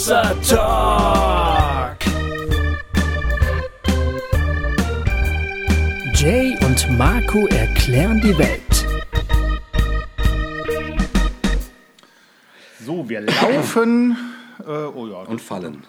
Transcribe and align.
Hossa 0.00 0.34
Talk. 0.48 1.98
Jay 6.14 6.56
und 6.64 6.96
Marco 6.96 7.46
erklären 7.48 8.18
die 8.22 8.38
Welt. 8.38 8.86
So, 12.82 13.06
wir 13.10 13.20
laufen. 13.20 14.16
Äh, 14.60 14.70
oh 14.70 15.06
ja. 15.06 15.16
Und 15.24 15.42
fallen. 15.42 15.84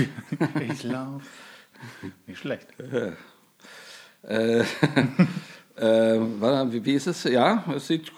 ich 0.68 0.82
laufe. 0.82 1.24
Nicht 2.26 2.40
schlecht. 2.40 2.66
Äh, 4.24 4.60
äh, 5.76 6.84
wie 6.84 6.94
ist 6.94 7.08
es? 7.08 7.24
Ja, 7.24 7.64
es 7.74 7.88
sieht 7.88 8.12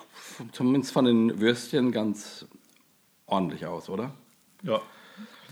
zumindest 0.52 0.92
von 0.92 1.06
den 1.06 1.40
Würstchen 1.40 1.92
ganz 1.92 2.44
ordentlich 3.24 3.64
aus, 3.64 3.88
oder? 3.88 4.12
Ja. 4.62 4.82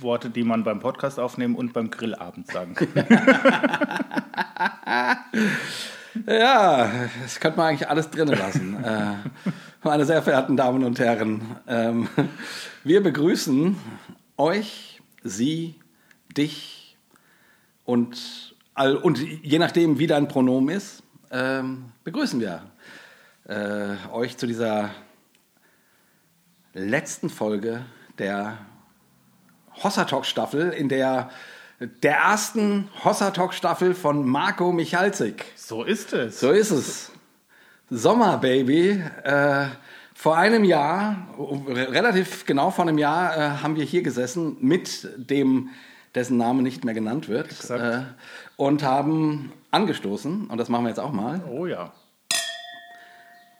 Worte, 0.02 0.30
die 0.30 0.44
man 0.44 0.64
beim 0.64 0.80
Podcast 0.80 1.18
aufnehmen 1.18 1.54
und 1.54 1.72
beim 1.72 1.90
Grillabend 1.90 2.48
sagen 2.48 2.74
kann. 2.74 2.88
Ja, 6.26 6.90
das 7.22 7.40
könnte 7.40 7.56
man 7.56 7.68
eigentlich 7.68 7.88
alles 7.88 8.10
drinnen 8.10 8.38
lassen. 8.38 8.84
äh, 8.84 9.14
meine 9.82 10.04
sehr 10.04 10.22
verehrten 10.22 10.56
Damen 10.56 10.84
und 10.84 10.98
Herren, 10.98 11.40
ähm, 11.66 12.08
wir 12.84 13.02
begrüßen 13.02 13.76
euch, 14.36 15.00
Sie, 15.24 15.76
dich 16.36 16.96
und, 17.84 18.54
und 19.02 19.18
je 19.18 19.58
nachdem, 19.58 19.98
wie 19.98 20.06
dein 20.06 20.28
Pronomen 20.28 20.76
ist, 20.76 21.02
ähm, 21.30 21.92
begrüßen 22.04 22.40
wir 22.40 22.62
äh, 23.48 23.96
euch 24.12 24.36
zu 24.36 24.46
dieser 24.46 24.90
letzten 26.74 27.30
Folge 27.30 27.84
der 28.18 28.58
Hossa 29.82 30.04
Talk 30.04 30.26
Staffel, 30.26 30.70
in 30.70 30.88
der 30.88 31.30
der 32.02 32.16
ersten 32.16 32.88
Hossa 33.04 33.30
Talk 33.30 33.54
Staffel 33.54 33.94
von 33.94 34.26
Marco 34.26 34.72
Michalzik. 34.72 35.44
So 35.56 35.82
ist 35.82 36.12
es. 36.12 36.38
So 36.40 36.50
ist 36.50 36.70
es. 36.70 37.10
Sommer, 37.90 38.38
Baby. 38.38 39.02
Äh, 39.24 39.66
vor 40.14 40.36
einem 40.36 40.64
Jahr, 40.64 41.16
relativ 41.66 42.46
genau 42.46 42.70
vor 42.70 42.86
einem 42.86 42.98
Jahr, 42.98 43.36
äh, 43.36 43.40
haben 43.62 43.76
wir 43.76 43.84
hier 43.84 44.02
gesessen 44.02 44.56
mit 44.60 45.08
dem, 45.16 45.70
dessen 46.14 46.36
Name 46.36 46.62
nicht 46.62 46.84
mehr 46.84 46.94
genannt 46.94 47.28
wird. 47.28 47.68
Äh, 47.70 48.02
und 48.56 48.84
haben 48.84 49.52
angestoßen, 49.72 50.46
und 50.46 50.58
das 50.58 50.68
machen 50.68 50.84
wir 50.84 50.90
jetzt 50.90 51.00
auch 51.00 51.12
mal. 51.12 51.42
Oh 51.50 51.66
ja. 51.66 51.92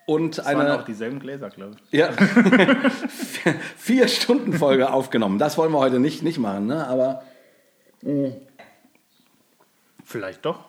Und 0.07 0.39
Das 0.39 0.47
waren 0.47 0.61
eine 0.61 0.79
auch 0.79 0.85
dieselben 0.85 1.21
Gläser, 1.21 1.49
glaube 1.51 1.77
ich. 1.91 1.99
ja, 1.99 2.11
vier 3.77 4.09
Stunden 4.09 4.53
Folge 4.53 4.93
aufgenommen. 4.93 5.39
Das 5.39 5.57
wollen 5.59 5.73
wir 5.73 5.79
heute 5.79 6.01
nicht, 6.01 6.23
nicht 6.23 6.39
machen, 6.39 6.67
ne? 6.67 6.87
aber 6.87 7.23
Vielleicht 10.05 10.45
doch. 10.45 10.65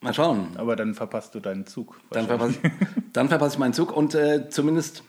mal 0.00 0.12
schauen. 0.14 0.48
Aber 0.56 0.76
dann 0.76 0.94
verpasst 0.94 1.34
du 1.34 1.40
deinen 1.40 1.66
Zug. 1.66 1.98
Dann 2.10 2.26
verpasse 2.26 2.58
ich, 2.62 2.70
dann 3.12 3.28
verpasse 3.28 3.54
ich 3.54 3.58
meinen 3.58 3.72
Zug 3.72 3.96
und 3.96 4.14
äh, 4.14 4.48
zumindest 4.50 5.02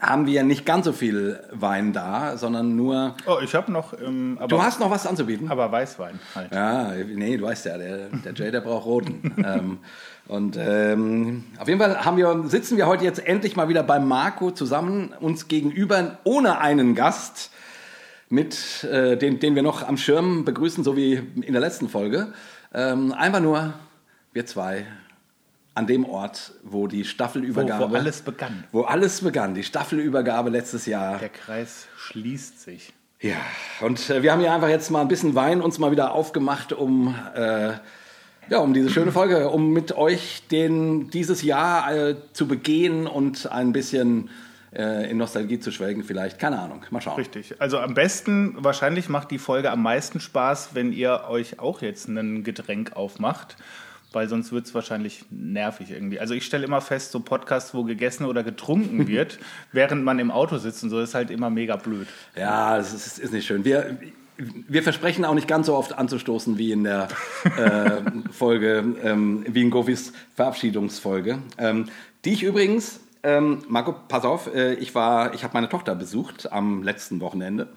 haben 0.00 0.26
wir 0.26 0.42
nicht 0.42 0.66
ganz 0.66 0.84
so 0.86 0.92
viel 0.92 1.40
Wein 1.52 1.92
da, 1.92 2.36
sondern 2.36 2.76
nur. 2.76 3.16
Oh, 3.26 3.38
ich 3.42 3.54
habe 3.54 3.72
noch. 3.72 3.92
Ähm, 4.00 4.36
aber, 4.38 4.48
Du 4.48 4.62
hast 4.62 4.80
noch 4.80 4.90
was 4.90 5.06
anzubieten? 5.06 5.50
Aber 5.50 5.70
Weißwein 5.70 6.18
halt. 6.34 6.52
Ja, 6.52 6.92
nee, 6.92 7.36
du 7.36 7.44
weißt 7.44 7.66
ja, 7.66 7.78
der, 7.78 8.08
der 8.08 8.34
Jay, 8.34 8.50
der 8.50 8.60
braucht 8.60 8.86
roten. 8.86 9.34
ähm, 9.44 9.78
und 10.26 10.56
ähm, 10.58 11.44
auf 11.58 11.68
jeden 11.68 11.80
Fall 11.80 12.04
haben 12.04 12.16
wir, 12.16 12.44
sitzen 12.46 12.76
wir 12.76 12.86
heute 12.86 13.04
jetzt 13.04 13.26
endlich 13.26 13.56
mal 13.56 13.68
wieder 13.68 13.82
bei 13.82 13.98
Marco 13.98 14.50
zusammen, 14.50 15.14
uns 15.20 15.48
gegenüber, 15.48 16.18
ohne 16.24 16.58
einen 16.58 16.94
Gast, 16.94 17.50
mit 18.30 18.84
äh, 18.84 19.16
den, 19.16 19.38
den 19.38 19.54
wir 19.54 19.62
noch 19.62 19.86
am 19.86 19.96
Schirm 19.96 20.44
begrüßen, 20.44 20.82
so 20.82 20.96
wie 20.96 21.14
in 21.14 21.52
der 21.52 21.60
letzten 21.60 21.88
Folge. 21.88 22.32
Ähm, 22.72 23.12
einfach 23.12 23.40
nur 23.40 23.74
wir 24.32 24.46
zwei 24.46 24.86
an 25.74 25.86
dem 25.86 26.04
Ort, 26.04 26.52
wo 26.62 26.86
die 26.86 27.02
Wo, 27.02 27.08
Staffelübergabe, 27.08 27.90
wo 27.92 27.96
alles 27.96 28.22
begann. 28.22 28.64
wo 28.72 28.82
alles 28.82 29.20
begann, 29.20 29.54
die 29.54 29.62
Staffelübergabe 29.62 30.50
letztes 30.50 30.86
Jahr. 30.86 31.18
Der 31.18 31.28
Kreis 31.28 31.86
schließt 31.96 32.60
sich. 32.60 32.92
Ja, 33.20 33.36
und 33.80 34.10
äh, 34.10 34.22
wir 34.22 34.32
haben 34.32 34.40
hier 34.40 34.52
einfach 34.52 34.68
jetzt 34.68 34.90
mal 34.90 35.00
ein 35.00 35.08
bisschen 35.08 35.34
Wein 35.34 35.60
uns 35.60 35.78
mal 35.78 35.90
wieder 35.90 36.12
aufgemacht, 36.12 36.72
um, 36.72 37.14
äh, 37.34 37.72
ja, 38.50 38.58
um 38.58 38.74
diese 38.74 38.90
schöne 38.90 39.12
Folge, 39.12 39.48
um 39.50 39.72
mit 39.72 39.96
euch 39.96 40.42
den, 40.50 41.10
dieses 41.10 41.42
Jahr 41.42 41.94
äh, 41.94 42.16
zu 42.32 42.46
begehen 42.46 43.06
und 43.06 43.50
ein 43.50 43.72
bisschen 43.72 44.30
äh, 44.74 45.10
in 45.10 45.16
Nostalgie 45.16 45.58
zu 45.60 45.70
schwelgen 45.70 46.04
vielleicht. 46.04 46.38
Keine 46.38 46.58
Ahnung, 46.58 46.84
mal 46.90 47.00
schauen. 47.00 47.16
Richtig. 47.16 47.60
Also 47.60 47.78
am 47.78 47.94
besten, 47.94 48.56
wahrscheinlich 48.58 49.08
macht 49.08 49.30
die 49.30 49.38
Folge 49.38 49.70
am 49.70 49.82
meisten 49.82 50.20
Spaß, 50.20 50.70
wenn 50.74 50.92
ihr 50.92 51.24
euch 51.28 51.58
auch 51.60 51.82
jetzt 51.82 52.08
ein 52.08 52.44
Getränk 52.44 52.96
aufmacht, 52.96 53.56
weil 54.12 54.28
sonst 54.28 54.52
wird 54.52 54.66
es 54.66 54.74
wahrscheinlich 54.74 55.24
nervig 55.30 55.90
irgendwie. 55.90 56.20
Also 56.20 56.34
ich 56.34 56.44
stelle 56.44 56.64
immer 56.64 56.80
fest, 56.80 57.12
so 57.12 57.20
Podcasts, 57.20 57.74
wo 57.74 57.84
gegessen 57.84 58.24
oder 58.24 58.42
getrunken 58.42 59.06
wird, 59.08 59.38
während 59.72 60.04
man 60.04 60.18
im 60.18 60.30
Auto 60.30 60.58
sitzt 60.58 60.82
und 60.82 60.90
so, 60.90 61.00
ist 61.00 61.14
halt 61.14 61.30
immer 61.30 61.50
mega 61.50 61.76
blöd. 61.76 62.08
Ja, 62.36 62.76
das 62.76 62.92
ist, 62.92 63.18
ist 63.18 63.32
nicht 63.32 63.46
schön. 63.46 63.64
Wir, 63.64 63.96
wir 64.36 64.82
versprechen 64.82 65.24
auch 65.24 65.34
nicht 65.34 65.48
ganz 65.48 65.66
so 65.66 65.76
oft 65.76 65.96
anzustoßen 65.96 66.58
wie 66.58 66.72
in 66.72 66.84
der 66.84 67.08
äh, 67.56 68.02
Folge, 68.32 68.84
ähm, 69.02 69.44
wie 69.48 69.62
in 69.62 69.70
Gofis 69.70 70.12
Verabschiedungsfolge. 70.34 71.38
Ähm, 71.58 71.86
die 72.24 72.32
ich 72.32 72.42
übrigens, 72.42 73.00
ähm, 73.22 73.62
Marco, 73.68 73.94
pass 74.08 74.24
auf, 74.24 74.52
äh, 74.54 74.74
ich 74.74 74.94
war, 74.94 75.34
ich 75.34 75.44
habe 75.44 75.54
meine 75.54 75.68
Tochter 75.68 75.94
besucht 75.94 76.52
am 76.52 76.82
letzten 76.82 77.20
Wochenende 77.20 77.68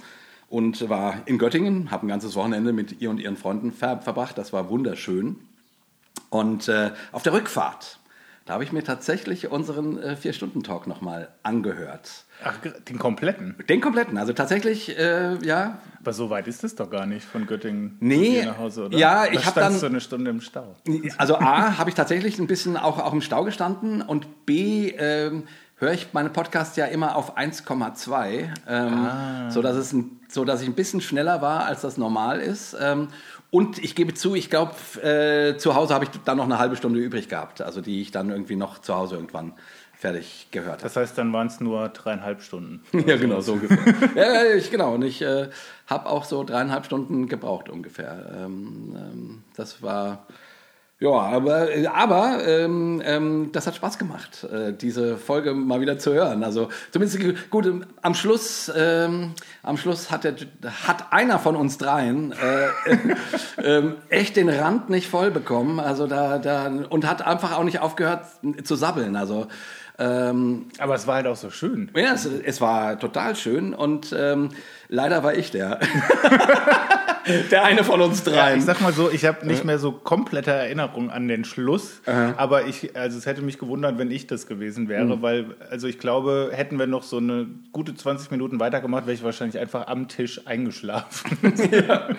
und 0.49 0.89
war 0.89 1.21
in 1.25 1.37
Göttingen, 1.37 1.91
habe 1.91 2.05
ein 2.05 2.09
ganzes 2.09 2.35
Wochenende 2.35 2.73
mit 2.73 3.01
ihr 3.01 3.09
und 3.09 3.19
ihren 3.19 3.37
Freunden 3.37 3.71
ver 3.71 4.01
verbracht. 4.01 4.37
Das 4.37 4.53
war 4.53 4.69
wunderschön. 4.69 5.37
Und 6.29 6.67
äh, 6.67 6.91
auf 7.11 7.23
der 7.23 7.33
Rückfahrt, 7.33 7.99
da 8.47 8.53
habe 8.53 8.63
ich 8.63 8.71
mir 8.71 8.83
tatsächlich 8.83 9.51
unseren 9.51 10.01
äh, 10.01 10.15
Vier-Stunden-Talk 10.15 10.87
nochmal 10.87 11.27
angehört. 11.43 12.09
Ach, 12.43 12.55
den 12.87 12.97
kompletten. 12.97 13.55
Den 13.69 13.81
kompletten, 13.81 14.17
also 14.17 14.31
tatsächlich, 14.33 14.97
äh, 14.97 15.35
ja, 15.45 15.79
Aber 15.99 16.13
so 16.13 16.29
weit 16.29 16.47
ist 16.47 16.63
es 16.63 16.73
doch 16.75 16.89
gar 16.89 17.05
nicht 17.05 17.25
von 17.25 17.45
Göttingen 17.45 17.97
Nee, 17.99 18.45
nach 18.45 18.57
Hause, 18.57 18.85
oder? 18.85 18.97
ja, 18.97 19.25
Da 19.25 19.31
ich 19.33 19.45
hab 19.45 19.51
standst 19.53 19.83
dann- 19.83 19.91
du 19.91 19.95
eine 19.95 20.01
Stunde 20.01 20.31
im 20.31 20.41
Stau. 20.41 20.75
Also 21.17 21.35
A, 21.37 21.77
habe 21.77 21.89
ich 21.89 21.95
tatsächlich 21.95 22.39
ein 22.39 22.47
bisschen 22.47 22.77
auch, 22.77 22.99
auch 22.99 23.13
im 23.13 23.21
Stau 23.21 23.43
gestanden 23.43 24.01
und 24.01 24.45
B, 24.45 24.91
ähm, 24.97 25.43
höre 25.79 25.91
ich 25.93 26.07
meine 26.13 26.29
Podcasts 26.29 26.75
ja 26.77 26.85
immer 26.85 27.15
auf 27.15 27.37
1,2, 27.37 28.49
ähm, 28.67 29.07
so, 29.49 29.61
dass 29.61 29.75
es 29.75 29.93
ein, 29.93 30.19
so 30.29 30.43
dass 30.45 30.61
ich 30.61 30.67
ein 30.67 30.73
bisschen 30.73 31.01
schneller 31.01 31.41
war, 31.41 31.65
als 31.65 31.81
das 31.81 31.97
normal 31.97 32.39
ist. 32.39 32.75
Ähm, 32.79 33.09
und 33.49 33.77
ich 33.77 33.95
gebe 33.95 34.13
zu, 34.13 34.35
ich 34.35 34.49
glaube, 34.49 34.73
äh, 35.01 35.57
zu 35.57 35.75
Hause 35.75 35.93
habe 35.93 36.05
ich 36.05 36.11
dann 36.25 36.37
noch 36.37 36.45
eine 36.45 36.59
halbe 36.59 36.75
Stunde 36.75 36.99
übrig 36.99 37.29
gehabt, 37.29 37.61
also 37.61 37.81
die 37.81 38.01
ich 38.01 38.11
dann 38.11 38.29
irgendwie 38.29 38.55
noch 38.55 38.79
zu 38.79 38.95
Hause 38.95 39.15
irgendwann 39.15 39.53
fertig 39.97 40.47
gehört 40.51 40.73
habe. 40.73 40.83
Das 40.83 40.95
heißt, 40.95 41.17
dann 41.17 41.33
waren 41.33 41.47
es 41.47 41.59
nur 41.59 41.89
dreieinhalb 41.89 42.41
Stunden. 42.41 42.81
Ja, 43.07 43.17
genau, 43.17 43.41
so 43.41 43.53
ungefähr. 43.53 43.79
ja, 44.15 44.55
ich, 44.55 44.69
genau. 44.69 44.93
Und 44.93 45.03
ich 45.03 45.21
äh, 45.21 45.49
habe 45.87 46.07
auch 46.07 46.23
so 46.23 46.43
dreieinhalb 46.43 46.85
Stunden 46.85 47.27
gebraucht 47.27 47.69
ungefähr. 47.69 48.31
Ähm, 48.37 48.95
ähm, 48.95 49.43
das 49.55 49.81
war, 49.81 50.27
ja, 50.99 51.11
aber, 51.11 51.67
aber 51.93 52.47
ähm, 52.47 53.03
ähm, 53.05 53.49
das 53.51 53.67
hat 53.67 53.75
Spaß 53.75 53.99
gemacht, 53.99 54.45
äh, 54.51 54.73
diese 54.73 55.17
Folge 55.17 55.53
mal 55.53 55.79
wieder 55.79 55.99
zu 55.99 56.11
hören. 56.11 56.43
Also 56.43 56.69
zumindest 56.91 57.51
gut, 57.51 57.67
ähm, 57.67 57.85
am 58.01 58.15
Schluss, 58.15 58.71
ähm, 58.75 59.33
am 59.61 59.77
Schluss 59.77 60.09
hat, 60.09 60.23
der, 60.23 60.35
hat 60.87 61.13
einer 61.13 61.37
von 61.37 61.55
uns 61.55 61.77
dreien 61.77 62.31
äh, 62.31 62.97
ähm, 63.63 63.97
echt 64.09 64.37
den 64.37 64.49
Rand 64.49 64.89
nicht 64.89 65.07
voll 65.07 65.29
bekommen. 65.29 65.79
Also 65.79 66.07
da, 66.07 66.39
da, 66.39 66.65
und 66.89 67.05
hat 67.07 67.21
einfach 67.21 67.55
auch 67.55 67.63
nicht 67.63 67.79
aufgehört 67.79 68.25
zu 68.63 68.75
sabbeln. 68.75 69.15
Also 69.15 69.45
ähm, 69.99 70.67
Aber 70.79 70.95
es 70.95 71.05
war 71.05 71.15
halt 71.15 71.27
auch 71.27 71.35
so 71.35 71.51
schön. 71.51 71.91
ja, 71.95 72.13
es, 72.13 72.25
es 72.25 72.59
war 72.59 72.99
total 72.99 73.35
schön 73.35 73.75
und 73.75 74.15
ähm, 74.17 74.49
leider 74.89 75.23
war 75.23 75.35
ich 75.35 75.51
der. 75.51 75.79
der 77.51 77.63
eine 77.63 77.83
von 77.83 78.01
uns 78.01 78.23
Ja, 78.25 78.31
dreien. 78.31 78.59
ich 78.59 78.65
sag 78.65 78.81
mal 78.81 78.93
so, 78.93 79.09
ich 79.11 79.25
habe 79.25 79.45
nicht 79.47 79.63
mehr 79.65 79.79
so 79.79 79.91
komplette 79.91 80.51
Erinnerung 80.51 81.09
an 81.09 81.27
den 81.27 81.45
Schluss, 81.45 82.01
aber 82.05 82.65
ich, 82.65 82.95
also 82.95 83.17
es 83.17 83.25
hätte 83.25 83.41
mich 83.41 83.57
gewundert, 83.57 83.97
wenn 83.97 84.11
ich 84.11 84.27
das 84.27 84.47
gewesen 84.47 84.89
wäre, 84.89 85.21
weil, 85.21 85.55
also 85.69 85.87
ich 85.87 85.99
glaube, 85.99 86.49
hätten 86.53 86.79
wir 86.79 86.87
noch 86.87 87.03
so 87.03 87.17
eine 87.17 87.47
gute 87.71 87.95
20 87.95 88.31
Minuten 88.31 88.59
weitergemacht, 88.59 89.05
wäre 89.05 89.13
ich 89.15 89.23
wahrscheinlich 89.23 89.59
einfach 89.59 89.87
am 89.87 90.07
Tisch 90.07 90.41
eingeschlafen. 90.45 91.37
Ja, 91.87 92.09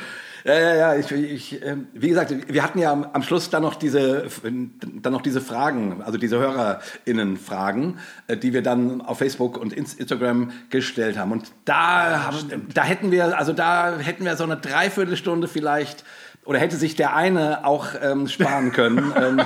ja, 0.55 0.75
ja. 0.75 0.95
Ich, 0.97 1.11
ich, 1.11 1.65
ähm, 1.65 1.89
wie 1.93 2.09
gesagt, 2.09 2.35
wir 2.49 2.63
hatten 2.63 2.79
ja 2.79 2.93
am, 2.93 3.23
Schluss 3.23 3.51
dann 3.51 3.63
noch 3.63 3.75
diese, 3.75 4.27
dann 4.43 5.13
noch 5.13 5.23
diese 5.23 5.41
Fragen, 5.41 6.03
also 6.05 6.19
diese 6.19 6.39
HörerInnen-Fragen, 6.39 7.99
äh, 8.29 8.37
die 8.37 8.53
wir 8.53 8.63
dann 8.63 9.01
auf 9.01 9.19
Facebook 9.19 9.59
und 9.59 9.73
Ins- 9.73 9.95
Instagram 9.95 10.53
gestellt 10.71 11.19
haben. 11.19 11.33
Und 11.33 11.51
da, 11.65 12.27
haben, 12.27 12.69
da 12.73 12.85
hätten 12.85 13.11
wir, 13.11 13.39
also 13.39 13.53
da 13.53 13.99
hätten 13.99 14.25
wir 14.25 14.37
so 14.37 14.45
eine 14.45 14.57
Dreiviertelstunde 14.57 15.49
vielleicht 15.49 16.05
oder 16.45 16.59
hätte 16.61 16.77
sich 16.77 16.97
der 16.97 17.15
eine 17.15 17.67
auch 17.67 17.89
ähm, 18.03 18.27
sparen 18.27 18.73
können. 18.73 19.13
ähm, 19.17 19.41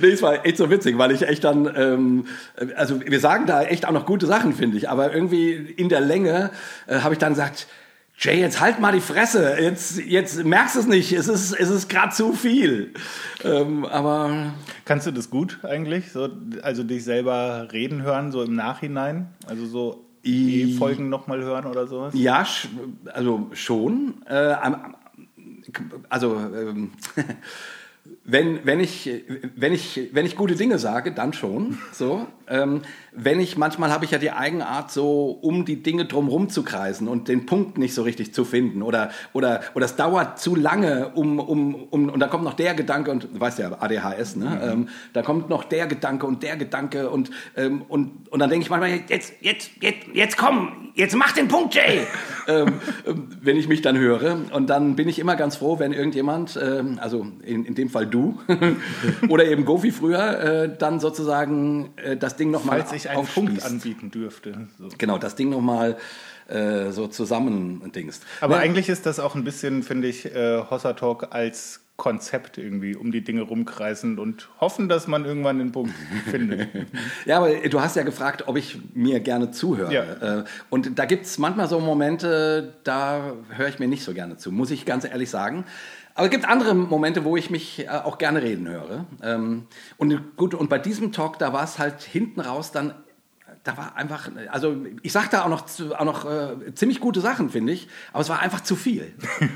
nee, 0.00 0.08
es 0.08 0.20
war 0.22 0.44
echt 0.44 0.56
so 0.56 0.68
witzig, 0.70 0.98
weil 0.98 1.12
ich 1.12 1.22
echt 1.22 1.44
dann, 1.44 1.70
ähm, 1.76 2.26
also 2.76 3.00
wir 3.00 3.20
sagen 3.20 3.46
da 3.46 3.62
echt 3.62 3.86
auch 3.86 3.92
noch 3.92 4.04
gute 4.06 4.26
Sachen, 4.26 4.52
finde 4.52 4.76
ich, 4.76 4.88
aber 4.88 5.14
irgendwie 5.14 5.52
in 5.52 5.88
der 5.88 6.00
Länge 6.00 6.50
äh, 6.88 7.00
habe 7.00 7.14
ich 7.14 7.18
dann 7.18 7.34
gesagt, 7.34 7.68
Jay, 8.16 8.38
jetzt 8.38 8.60
halt 8.60 8.78
mal 8.78 8.92
die 8.92 9.00
Fresse. 9.00 9.56
Jetzt, 9.60 9.98
jetzt 9.98 10.44
merkst 10.44 10.76
du 10.76 10.80
es 10.80 10.86
nicht. 10.86 11.12
Es 11.12 11.28
ist, 11.28 11.52
es 11.52 11.68
ist 11.68 11.88
gerade 11.88 12.14
zu 12.14 12.32
viel. 12.32 12.94
Ähm, 13.42 13.84
aber. 13.84 14.54
Kannst 14.84 15.06
du 15.06 15.10
das 15.10 15.30
gut 15.30 15.58
eigentlich? 15.64 16.12
So, 16.12 16.28
also 16.62 16.84
dich 16.84 17.04
selber 17.04 17.68
reden 17.72 18.02
hören, 18.02 18.30
so 18.30 18.42
im 18.42 18.54
Nachhinein? 18.54 19.28
Also 19.46 19.66
so 19.66 20.04
E-Folgen 20.22 21.08
nochmal 21.08 21.42
hören 21.42 21.66
oder 21.66 21.86
sowas? 21.86 22.14
Ja, 22.16 22.46
also 23.12 23.50
schon. 23.52 24.22
Äh, 24.26 24.54
also. 26.08 26.36
Ähm, 26.36 26.92
wenn, 28.24 28.64
wenn, 28.64 28.80
ich, 28.80 29.10
wenn, 29.56 29.72
ich, 29.72 30.08
wenn 30.12 30.26
ich 30.26 30.36
gute 30.36 30.54
Dinge 30.54 30.78
sage, 30.78 31.12
dann 31.12 31.32
schon. 31.32 31.78
So. 31.92 32.26
Ähm, 32.46 32.82
wenn 33.16 33.40
ich, 33.40 33.56
manchmal 33.56 33.90
habe 33.90 34.04
ich 34.04 34.10
ja 34.10 34.18
die 34.18 34.32
Eigenart, 34.32 34.90
so 34.90 35.38
um 35.40 35.64
die 35.64 35.82
Dinge 35.82 36.04
drumherum 36.04 36.48
zu 36.48 36.62
kreisen 36.62 37.06
und 37.06 37.28
den 37.28 37.46
Punkt 37.46 37.78
nicht 37.78 37.94
so 37.94 38.02
richtig 38.02 38.34
zu 38.34 38.44
finden. 38.44 38.82
Oder, 38.82 39.10
oder, 39.32 39.60
oder 39.74 39.84
es 39.84 39.96
dauert 39.96 40.40
zu 40.40 40.56
lange, 40.56 41.10
um, 41.14 41.38
um, 41.38 41.74
um, 41.74 42.08
und 42.08 42.20
da 42.20 42.26
kommt 42.26 42.44
noch 42.44 42.54
der 42.54 42.74
Gedanke, 42.74 43.10
und 43.10 43.28
du 43.32 43.40
weißt 43.40 43.60
ja, 43.60 43.70
ADHS, 43.80 44.36
ne? 44.36 44.46
Mhm. 44.46 44.70
Ähm, 44.70 44.88
da 45.12 45.22
kommt 45.22 45.48
noch 45.48 45.64
der 45.64 45.86
Gedanke 45.86 46.26
und 46.26 46.42
der 46.42 46.56
Gedanke 46.56 47.08
und, 47.10 47.30
ähm, 47.56 47.82
und, 47.88 48.28
und 48.30 48.40
dann 48.40 48.50
denke 48.50 48.64
ich 48.64 48.70
manchmal, 48.70 49.00
jetzt, 49.08 49.34
jetzt, 49.40 49.70
jetzt, 49.80 49.98
jetzt 50.12 50.36
komm, 50.36 50.90
jetzt 50.94 51.14
mach 51.14 51.32
den 51.32 51.48
Punkt, 51.48 51.74
Jay! 51.74 52.00
ähm, 52.48 52.80
ähm 53.06 53.28
wenn 53.40 53.56
ich 53.56 53.68
mich 53.68 53.82
dann 53.82 53.98
höre. 53.98 54.38
Und 54.52 54.70
dann 54.70 54.96
bin 54.96 55.08
ich 55.08 55.18
immer 55.18 55.36
ganz 55.36 55.56
froh, 55.56 55.78
wenn 55.78 55.92
irgendjemand, 55.92 56.58
ähm, 56.60 56.98
also 57.00 57.26
in, 57.44 57.64
in 57.64 57.74
dem 57.74 57.90
Fall 57.90 58.06
du, 58.06 58.40
oder 59.28 59.44
eben 59.46 59.64
Gofi 59.64 59.92
früher, 59.92 60.40
äh, 60.40 60.76
dann 60.76 60.98
sozusagen 60.98 61.90
äh, 61.96 62.16
das 62.16 62.36
Ding 62.36 62.50
nochmal 62.50 62.80
Falls 62.80 63.03
ich 63.04 63.10
einen 63.10 63.26
Punkt 63.26 63.62
anbieten 63.64 64.10
dürfte. 64.10 64.68
So. 64.78 64.88
Genau, 64.98 65.18
das 65.18 65.34
Ding 65.34 65.50
nochmal 65.50 65.96
äh, 66.48 66.90
so 66.90 67.06
zusammen 67.06 67.90
dingst. 67.94 68.24
Aber 68.40 68.56
ja. 68.56 68.60
eigentlich 68.62 68.88
ist 68.88 69.06
das 69.06 69.20
auch 69.20 69.34
ein 69.34 69.44
bisschen, 69.44 69.82
finde 69.82 70.08
ich, 70.08 70.26
äh, 70.26 70.62
Hossa 70.70 70.92
Talk 70.92 71.28
als 71.30 71.80
Konzept 71.96 72.58
irgendwie 72.58 72.96
um 72.96 73.12
die 73.12 73.22
Dinge 73.22 73.42
rumkreisen 73.42 74.18
und 74.18 74.48
hoffen, 74.60 74.88
dass 74.88 75.06
man 75.06 75.24
irgendwann 75.24 75.58
den 75.58 75.70
Punkt 75.70 75.94
findet. 76.30 76.68
ja, 77.24 77.38
aber 77.38 77.54
du 77.54 77.80
hast 77.80 77.94
ja 77.94 78.02
gefragt, 78.02 78.48
ob 78.48 78.56
ich 78.56 78.78
mir 78.94 79.20
gerne 79.20 79.52
zuhöre. 79.52 79.92
Ja. 79.92 80.40
Äh, 80.40 80.44
und 80.70 80.98
da 80.98 81.04
gibt 81.04 81.26
es 81.26 81.38
manchmal 81.38 81.68
so 81.68 81.78
Momente, 81.78 82.74
da 82.82 83.34
höre 83.50 83.68
ich 83.68 83.78
mir 83.78 83.86
nicht 83.86 84.02
so 84.02 84.12
gerne 84.12 84.36
zu, 84.36 84.50
muss 84.50 84.72
ich 84.72 84.84
ganz 84.84 85.04
ehrlich 85.04 85.30
sagen. 85.30 85.64
Aber 86.14 86.26
es 86.26 86.30
gibt 86.30 86.48
andere 86.48 86.74
Momente, 86.74 87.24
wo 87.24 87.36
ich 87.36 87.50
mich 87.50 87.86
äh, 87.86 87.88
auch 87.88 88.18
gerne 88.18 88.40
reden 88.40 88.68
höre. 88.68 89.04
Ähm, 89.22 89.66
und 89.98 90.36
gut, 90.36 90.54
und 90.54 90.70
bei 90.70 90.78
diesem 90.78 91.12
Talk, 91.12 91.38
da 91.38 91.52
war 91.52 91.64
es 91.64 91.78
halt 91.78 92.02
hinten 92.02 92.40
raus 92.40 92.70
dann 92.70 92.94
da 93.64 93.78
war 93.78 93.96
einfach, 93.96 94.30
also 94.50 94.76
ich 95.00 95.10
sag 95.10 95.30
da 95.30 95.44
auch 95.44 95.48
noch, 95.48 95.64
auch 95.98 96.04
noch 96.04 96.30
äh, 96.30 96.74
ziemlich 96.74 97.00
gute 97.00 97.20
Sachen, 97.20 97.48
finde 97.48 97.72
ich, 97.72 97.88
aber 98.12 98.20
es 98.20 98.28
war 98.28 98.40
einfach 98.40 98.60
zu 98.60 98.76
viel. 98.76 99.14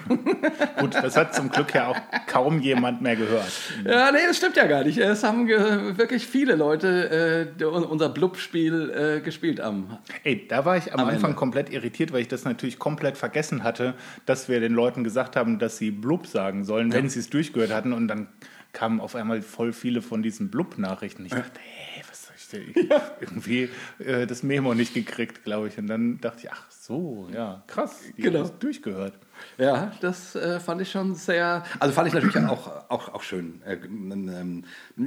Gut, 0.78 0.94
das 0.94 1.14
hat 1.14 1.34
zum 1.34 1.50
Glück 1.50 1.74
ja 1.74 1.88
auch 1.88 2.00
kaum 2.26 2.60
jemand 2.60 3.02
mehr 3.02 3.16
gehört. 3.16 3.52
Ja, 3.84 4.10
nee, 4.10 4.20
das 4.26 4.38
stimmt 4.38 4.56
ja 4.56 4.66
gar 4.66 4.82
nicht. 4.82 4.96
Es 4.96 5.22
haben 5.22 5.46
wirklich 5.46 6.26
viele 6.26 6.56
Leute 6.56 7.52
äh, 7.60 7.64
unser 7.64 8.08
Blub-Spiel 8.08 9.18
äh, 9.18 9.20
gespielt 9.20 9.60
am. 9.60 9.98
Ey, 10.24 10.48
da 10.48 10.64
war 10.64 10.78
ich 10.78 10.94
am, 10.94 11.00
am 11.00 11.08
Anfang 11.08 11.30
Ende. 11.30 11.38
komplett 11.38 11.70
irritiert, 11.70 12.10
weil 12.10 12.22
ich 12.22 12.28
das 12.28 12.44
natürlich 12.44 12.78
komplett 12.78 13.18
vergessen 13.18 13.62
hatte, 13.62 13.92
dass 14.24 14.48
wir 14.48 14.58
den 14.60 14.72
Leuten 14.72 15.04
gesagt 15.04 15.36
haben, 15.36 15.58
dass 15.58 15.76
sie 15.76 15.90
Blub 15.90 16.26
sagen 16.26 16.64
sollen, 16.64 16.90
ja. 16.90 16.96
wenn 16.96 17.10
sie 17.10 17.20
es 17.20 17.28
durchgehört 17.28 17.72
hatten 17.72 17.92
und 17.92 18.08
dann 18.08 18.28
kamen 18.72 19.00
auf 19.00 19.14
einmal 19.14 19.42
voll 19.42 19.74
viele 19.74 20.00
von 20.00 20.22
diesen 20.22 20.50
Blub-Nachrichten. 20.50 21.26
Ich 21.26 21.32
dachte, 21.32 21.60
hey, 21.60 22.02
ich 22.52 22.76
ja. 22.88 23.02
irgendwie 23.20 23.68
äh, 23.98 24.26
das 24.26 24.42
Memo 24.42 24.74
nicht 24.74 24.94
gekriegt, 24.94 25.44
glaube 25.44 25.68
ich. 25.68 25.78
Und 25.78 25.86
dann 25.86 26.20
dachte 26.20 26.40
ich, 26.44 26.52
ach 26.52 26.70
so, 26.70 27.28
ja, 27.32 27.62
krass, 27.66 28.00
die 28.16 28.22
genau. 28.22 28.40
das 28.40 28.58
durchgehört. 28.58 29.14
Ja, 29.56 29.92
das 30.00 30.34
äh, 30.34 30.58
fand 30.58 30.80
ich 30.80 30.90
schon 30.90 31.14
sehr, 31.14 31.64
also 31.78 31.94
fand 31.94 32.08
ich 32.08 32.14
natürlich 32.14 32.36
auch, 32.38 32.88
auch, 32.88 33.14
auch 33.14 33.22
schön. 33.22 33.60
Äh, 33.64 33.74
ähm, 33.74 34.64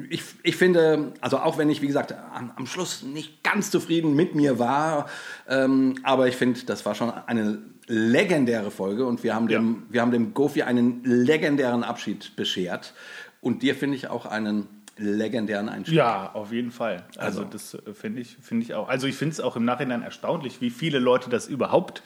ich, 0.09 0.23
ich 0.43 0.55
finde, 0.55 1.13
also 1.21 1.39
auch 1.39 1.57
wenn 1.57 1.69
ich, 1.69 1.81
wie 1.81 1.87
gesagt, 1.87 2.13
am, 2.33 2.51
am 2.55 2.65
Schluss 2.65 3.03
nicht 3.03 3.43
ganz 3.43 3.71
zufrieden 3.71 4.15
mit 4.15 4.35
mir 4.35 4.59
war, 4.59 5.09
ähm, 5.47 5.95
aber 6.03 6.27
ich 6.27 6.35
finde, 6.35 6.61
das 6.65 6.85
war 6.85 6.95
schon 6.95 7.11
eine 7.11 7.59
legendäre 7.87 8.71
Folge 8.71 9.05
und 9.05 9.23
wir 9.23 9.35
haben 9.35 9.47
dem, 9.47 9.73
ja. 9.73 9.93
wir 9.93 10.01
haben 10.01 10.11
dem 10.11 10.33
Gofi 10.33 10.63
einen 10.63 11.03
legendären 11.03 11.83
Abschied 11.83 12.35
beschert 12.35 12.93
und 13.41 13.63
dir 13.63 13.75
finde 13.75 13.97
ich 13.97 14.07
auch 14.07 14.25
einen 14.25 14.80
legendären 14.97 15.69
Einstieg. 15.69 15.95
Ja, 15.95 16.31
auf 16.33 16.51
jeden 16.51 16.71
Fall. 16.71 17.03
Also, 17.17 17.41
also. 17.41 17.51
das 17.51 17.73
äh, 17.73 17.93
finde 17.93 18.21
ich, 18.21 18.37
find 18.41 18.63
ich 18.63 18.73
auch. 18.73 18.89
Also 18.89 19.07
ich 19.07 19.15
finde 19.15 19.33
es 19.33 19.39
auch 19.39 19.55
im 19.55 19.65
Nachhinein 19.65 20.01
erstaunlich, 20.01 20.61
wie 20.61 20.69
viele 20.69 20.99
Leute 20.99 21.29
das 21.29 21.47
überhaupt 21.47 22.03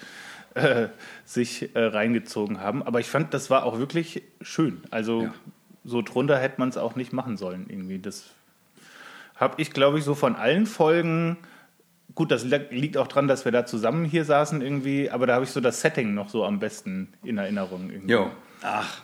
äh, 0.56 0.88
sich 1.26 1.76
äh, 1.76 1.80
reingezogen 1.80 2.60
haben. 2.60 2.84
Aber 2.84 3.00
ich 3.00 3.08
fand, 3.08 3.34
das 3.34 3.50
war 3.50 3.66
auch 3.66 3.78
wirklich 3.78 4.24
schön. 4.42 4.84
Also 4.92 5.24
ja. 5.24 5.34
so 5.84 6.02
drunter 6.02 6.38
hätte 6.38 6.56
man 6.60 6.70
es 6.70 6.78
auch 6.78 6.96
nicht 6.96 7.14
machen 7.14 7.38
sollen 7.38 7.66
irgendwie. 7.70 8.00
Das 8.00 8.26
habe 9.36 9.62
ich, 9.62 9.72
glaube 9.72 10.00
ich, 10.00 10.06
so 10.06 10.16
von 10.16 10.36
allen 10.36 10.66
Folgen. 10.66 11.38
Gut, 12.14 12.32
das 12.32 12.46
liegt 12.46 12.98
auch 12.98 13.08
dran, 13.08 13.28
dass 13.28 13.44
wir 13.44 13.52
da 13.52 13.66
zusammen 13.66 14.06
hier 14.06 14.24
saßen 14.24 14.62
irgendwie, 14.62 15.10
aber 15.10 15.28
da 15.28 15.34
habe 15.34 15.44
ich 15.44 15.52
so 15.52 15.60
das 15.60 15.82
Setting 15.82 16.14
noch 16.14 16.30
so 16.30 16.46
am 16.46 16.60
besten 16.60 17.14
in 17.24 17.38
Erinnerung. 17.38 17.90
Irgendwie. 17.90 18.14
Jo, 18.14 18.32
ach, 18.62 19.02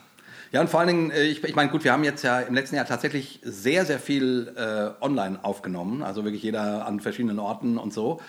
ja, 0.51 0.59
und 0.59 0.69
vor 0.69 0.81
allen 0.81 0.87
Dingen, 0.87 1.11
äh, 1.11 1.23
ich, 1.23 1.43
ich 1.43 1.55
meine, 1.55 1.71
gut, 1.71 1.83
wir 1.83 1.93
haben 1.93 2.03
jetzt 2.03 2.23
ja 2.23 2.41
im 2.41 2.53
letzten 2.53 2.75
Jahr 2.75 2.85
tatsächlich 2.85 3.39
sehr, 3.43 3.85
sehr 3.85 3.99
viel 3.99 4.53
äh, 4.57 5.03
online 5.03 5.39
aufgenommen, 5.43 6.03
also 6.03 6.25
wirklich 6.25 6.43
jeder 6.43 6.85
an 6.85 6.99
verschiedenen 6.99 7.39
Orten 7.39 7.77
und 7.77 7.93
so. 7.93 8.19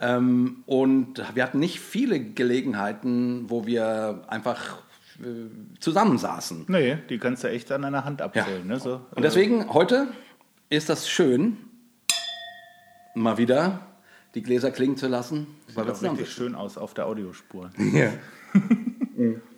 Ähm, 0.00 0.62
und 0.66 1.22
wir 1.34 1.42
hatten 1.42 1.58
nicht 1.58 1.80
viele 1.80 2.18
Gelegenheiten, 2.20 3.44
wo 3.48 3.66
wir 3.66 4.22
einfach 4.28 4.78
äh, 5.20 5.78
zusammensaßen. 5.80 6.64
Nee, 6.68 6.98
die 7.10 7.18
kannst 7.18 7.44
du 7.44 7.48
echt 7.48 7.70
an 7.72 7.84
einer 7.84 8.04
Hand 8.04 8.22
abzählen. 8.22 8.66
Ja. 8.66 8.74
Ne? 8.74 8.80
So, 8.80 9.00
und 9.14 9.22
deswegen, 9.22 9.72
heute 9.72 10.08
ist 10.70 10.88
das 10.88 11.08
schön, 11.08 11.58
mal 13.14 13.36
wieder 13.36 13.80
die 14.34 14.42
Gläser 14.42 14.70
klingen 14.70 14.96
zu 14.96 15.08
lassen. 15.08 15.46
Sieht 15.66 15.78
auch 15.78 16.02
richtig 16.02 16.30
schön 16.30 16.54
aus 16.54 16.78
auf 16.78 16.94
der 16.94 17.06
Audiospur. 17.06 17.70
Ja. 17.92 18.12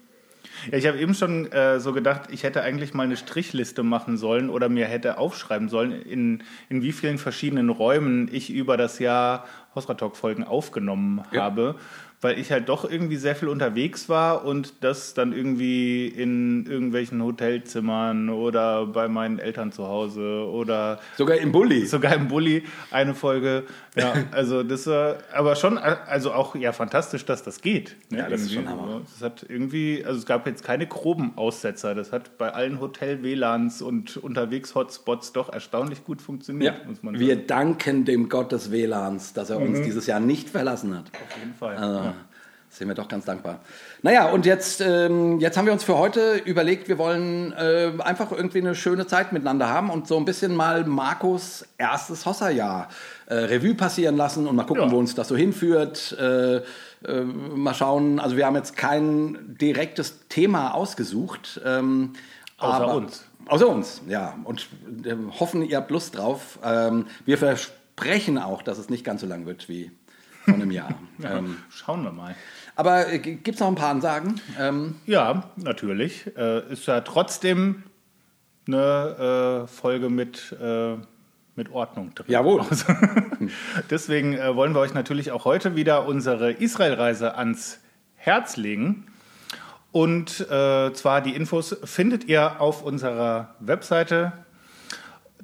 Ja, 0.71 0.79
ich 0.79 0.87
habe 0.87 0.99
eben 0.99 1.15
schon 1.15 1.51
äh, 1.53 1.81
so 1.81 1.93
gedacht, 1.93 2.23
ich 2.31 2.43
hätte 2.43 2.63
eigentlich 2.63 2.95
mal 2.95 3.05
eine 3.05 3.17
Strichliste 3.17 3.83
machen 3.83 4.17
sollen 4.17 4.51
oder 4.51 4.69
mir 4.69 4.87
hätte 4.87 5.19
aufschreiben 5.19 5.69
sollen, 5.69 5.93
in, 5.93 6.43
in 6.69 6.83
wie 6.83 6.93
vielen 6.93 7.19
verschiedenen 7.19 7.71
Räumen 7.71 8.29
ich 8.33 8.51
über 8.51 8.77
das 8.77 8.99
Jahr 8.99 9.47
Hosratalk-Folgen 9.75 10.45
aufgenommen 10.45 11.23
ja. 11.33 11.43
habe 11.43 11.77
weil 12.21 12.39
ich 12.39 12.51
halt 12.51 12.69
doch 12.69 12.89
irgendwie 12.89 13.17
sehr 13.17 13.37
viel 13.37 13.49
unterwegs 13.49 14.09
war 14.09 14.45
und 14.45 14.75
das 14.81 15.15
dann 15.15 15.33
irgendwie 15.33 16.09
in 16.09 16.67
irgendwelchen 16.67 17.23
Hotelzimmern 17.23 18.29
oder 18.29 18.87
bei 18.87 19.09
meinen 19.09 19.39
Eltern 19.39 19.71
zu 19.71 19.87
Hause 19.87 20.45
oder 20.51 20.99
sogar 21.17 21.37
im 21.37 21.53
Bulli. 21.53 21.87
Sogar 21.87 22.15
im 22.15 22.27
Bulli 22.27 22.65
eine 22.91 23.15
Folge. 23.15 23.65
Ja, 23.95 24.15
also 24.33 24.65
das 24.65 24.87
war 24.89 25.19
aber 25.33 25.55
schon 25.55 25.79
also 25.79 26.33
auch 26.33 26.57
ja 26.57 26.73
fantastisch, 26.73 27.25
dass 27.25 27.45
das 27.45 27.61
geht. 27.61 27.95
Ne, 28.11 28.19
ja, 28.19 28.29
das 28.29 28.43
ist 28.43 28.53
schon 28.53 28.69
Hammer. 28.69 29.03
Das 29.13 29.23
hat 29.23 29.47
irgendwie 29.49 30.05
also 30.05 30.19
es 30.19 30.27
gab 30.27 30.47
jetzt 30.49 30.65
keine 30.65 30.87
groben 30.87 31.33
Aussetzer. 31.37 31.95
Das 31.95 32.11
hat 32.11 32.37
bei 32.37 32.53
allen 32.53 32.81
Hotel 32.81 33.23
WLANs 33.23 33.81
und 33.81 34.17
unterwegs 34.17 34.75
Hotspots 34.75 35.33
doch 35.33 35.53
erstaunlich 35.53 36.05
gut 36.05 36.21
funktioniert, 36.21 36.79
ja, 36.79 36.89
muss 36.89 37.03
man 37.05 37.15
sagen. 37.15 37.25
Wir 37.25 37.37
danken 37.37 38.05
dem 38.05 38.29
Gott 38.29 38.51
des 38.51 38.73
WLANs, 38.73 39.35
dass 39.35 39.51
er 39.51 39.59
uns 39.59 39.79
mhm. 39.79 39.85
dieses 39.85 40.07
Jahr 40.07 40.19
nicht 40.19 40.51
verlassen 40.51 40.97
hat. 40.97 41.07
Auf 41.13 41.39
jeden 41.39 41.55
Fall. 41.55 41.77
Also, 41.77 42.08
sind 42.79 42.89
wir 42.89 42.95
doch 42.95 43.09
ganz 43.09 43.25
dankbar. 43.25 43.61
Naja, 44.03 44.31
und 44.31 44.47
jetzt, 44.47 44.81
ähm, 44.81 45.41
jetzt 45.41 45.57
haben 45.57 45.67
wir 45.67 45.73
uns 45.73 45.85
für 45.85 45.99
heute 45.99 46.37
überlegt, 46.37 46.89
wir 46.89 46.97
wollen 46.97 47.53
äh, 47.53 47.93
einfach 47.99 48.31
irgendwie 48.33 48.59
eine 48.59 48.75
schöne 48.75 49.07
Zeit 49.07 49.33
miteinander 49.33 49.69
haben 49.69 49.91
und 49.91 50.07
so 50.07 50.17
ein 50.17 50.25
bisschen 50.25 50.55
mal 50.55 50.85
Markus 50.85 51.67
erstes 51.77 52.25
Hossa-Jahr 52.25 52.89
äh, 53.27 53.35
Revue 53.35 53.75
passieren 53.75 54.17
lassen 54.17 54.47
und 54.47 54.57
mal 54.57 54.65
gucken, 54.65 54.85
ja. 54.85 54.91
wo 54.91 54.99
uns 54.99 55.15
das 55.15 55.29
so 55.29 55.37
hinführt. 55.37 56.17
Äh, 56.19 56.63
äh, 57.07 57.23
mal 57.23 57.75
schauen, 57.75 58.19
also 58.19 58.37
wir 58.37 58.47
haben 58.47 58.57
jetzt 58.57 58.77
kein 58.77 59.57
direktes 59.61 60.29
Thema 60.29 60.75
ausgesucht. 60.75 61.61
Ähm, 61.65 62.15
außer 62.59 62.85
aber, 62.85 62.95
uns. 62.95 63.25
Außer 63.47 63.69
uns, 63.69 64.03
ja. 64.09 64.39
Und 64.45 64.69
äh, 65.05 65.15
hoffen, 65.41 65.63
ihr 65.63 65.77
habt 65.77 65.91
Lust 65.91 66.17
drauf. 66.17 66.59
Ähm, 66.65 67.07
wir 67.25 67.39
versprechen 67.39 68.39
auch, 68.39 68.63
dass 68.63 68.79
es 68.79 68.89
nicht 68.89 69.05
ganz 69.05 69.21
so 69.21 69.27
lang 69.27 69.47
wird 69.47 69.69
wie 69.69 69.91
von 70.45 70.55
einem 70.55 70.71
Jahr. 70.71 70.95
ja, 71.19 71.39
ähm, 71.39 71.59
schauen 71.71 72.05
wir 72.05 72.13
mal. 72.13 72.35
Aber 72.79 73.13
äh, 73.13 73.19
gibt 73.19 73.49
es 73.49 73.59
noch 73.59 73.67
ein 73.67 73.75
paar 73.75 73.91
Ansagen? 73.91 74.41
Ähm, 74.57 74.95
ja, 75.05 75.51
natürlich. 75.57 76.31
Äh, 76.37 76.73
ist 76.73 76.87
ja 76.87 77.01
trotzdem 77.01 77.83
eine 78.69 79.65
äh, 79.65 79.67
Folge 79.67 80.09
mit, 80.09 80.57
äh, 80.63 80.95
mit 81.57 81.73
Ordnung 81.73 82.15
drin. 82.15 82.27
Jawohl. 82.29 82.65
Deswegen 83.91 84.35
äh, 84.35 84.55
wollen 84.55 84.77
wir 84.77 84.81
euch 84.81 84.95
natürlich 84.95 85.33
auch 85.33 85.45
heute 85.45 85.75
wieder 85.75 86.07
unsere 86.07 86.53
Israelreise 86.53 87.35
ans 87.35 87.81
Herz 88.15 88.57
legen. 88.57 89.09
Und 89.91 90.49
äh, 90.49 90.93
zwar 90.93 91.21
die 91.21 91.35
Infos 91.35 91.77
findet 91.83 92.27
ihr 92.29 92.61
auf 92.61 92.85
unserer 92.85 93.57
Webseite 93.59 94.33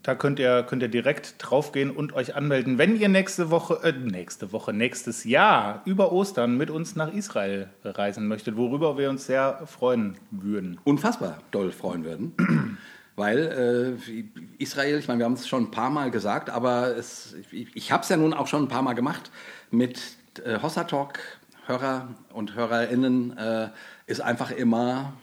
da 0.05 0.15
könnt 0.15 0.39
ihr, 0.39 0.63
könnt 0.63 0.83
ihr 0.83 0.89
direkt 0.89 1.37
draufgehen 1.39 1.91
und 1.91 2.13
euch 2.13 2.37
anmelden, 2.37 2.77
wenn 2.77 2.95
ihr 3.01 3.09
nächste 3.09 3.51
Woche, 3.51 3.81
äh, 3.83 3.93
nächste 3.93 4.53
Woche, 4.53 4.75
nächstes 4.75 5.25
Jahr 5.25 5.81
über 5.87 6.13
Ostern 6.13 6.59
mit 6.59 6.71
uns 6.71 6.95
nach 6.95 7.13
Israel 7.13 7.71
reisen 7.83 8.29
möchtet, 8.29 8.57
worüber 8.57 8.99
wir 8.99 9.09
uns 9.09 9.27
sehr 9.27 9.67
freuen 9.67 10.19
würden. 10.31 10.79
Unfassbar 10.85 11.39
doll 11.51 11.73
freuen 11.73 12.05
würden. 12.05 12.35
Weil 13.17 13.97
äh, 13.99 14.25
Israel, 14.59 14.99
ich 14.99 15.09
meine, 15.09 15.21
wir 15.21 15.25
haben 15.25 15.35
es 15.35 15.49
schon 15.49 15.65
ein 15.65 15.71
paar 15.71 15.91
Mal 15.91 16.11
gesagt, 16.11 16.51
aber 16.51 16.97
es, 16.97 17.35
ich, 17.51 17.75
ich 17.75 17.91
habe 17.91 18.03
es 18.03 18.09
ja 18.11 18.19
nun 18.19 18.35
auch 18.35 18.47
schon 18.47 18.65
ein 18.65 18.69
paar 18.69 18.83
Mal 18.83 18.95
gemacht 18.95 19.31
mit 19.71 20.19
äh, 20.45 20.61
Hossa 20.61 20.85
Talk, 20.85 21.19
Hörer 21.67 22.09
und 22.31 22.55
HörerInnen, 22.55 23.39
äh, 23.39 23.69
ist 24.07 24.21
einfach 24.21 24.51
immer 24.51 25.15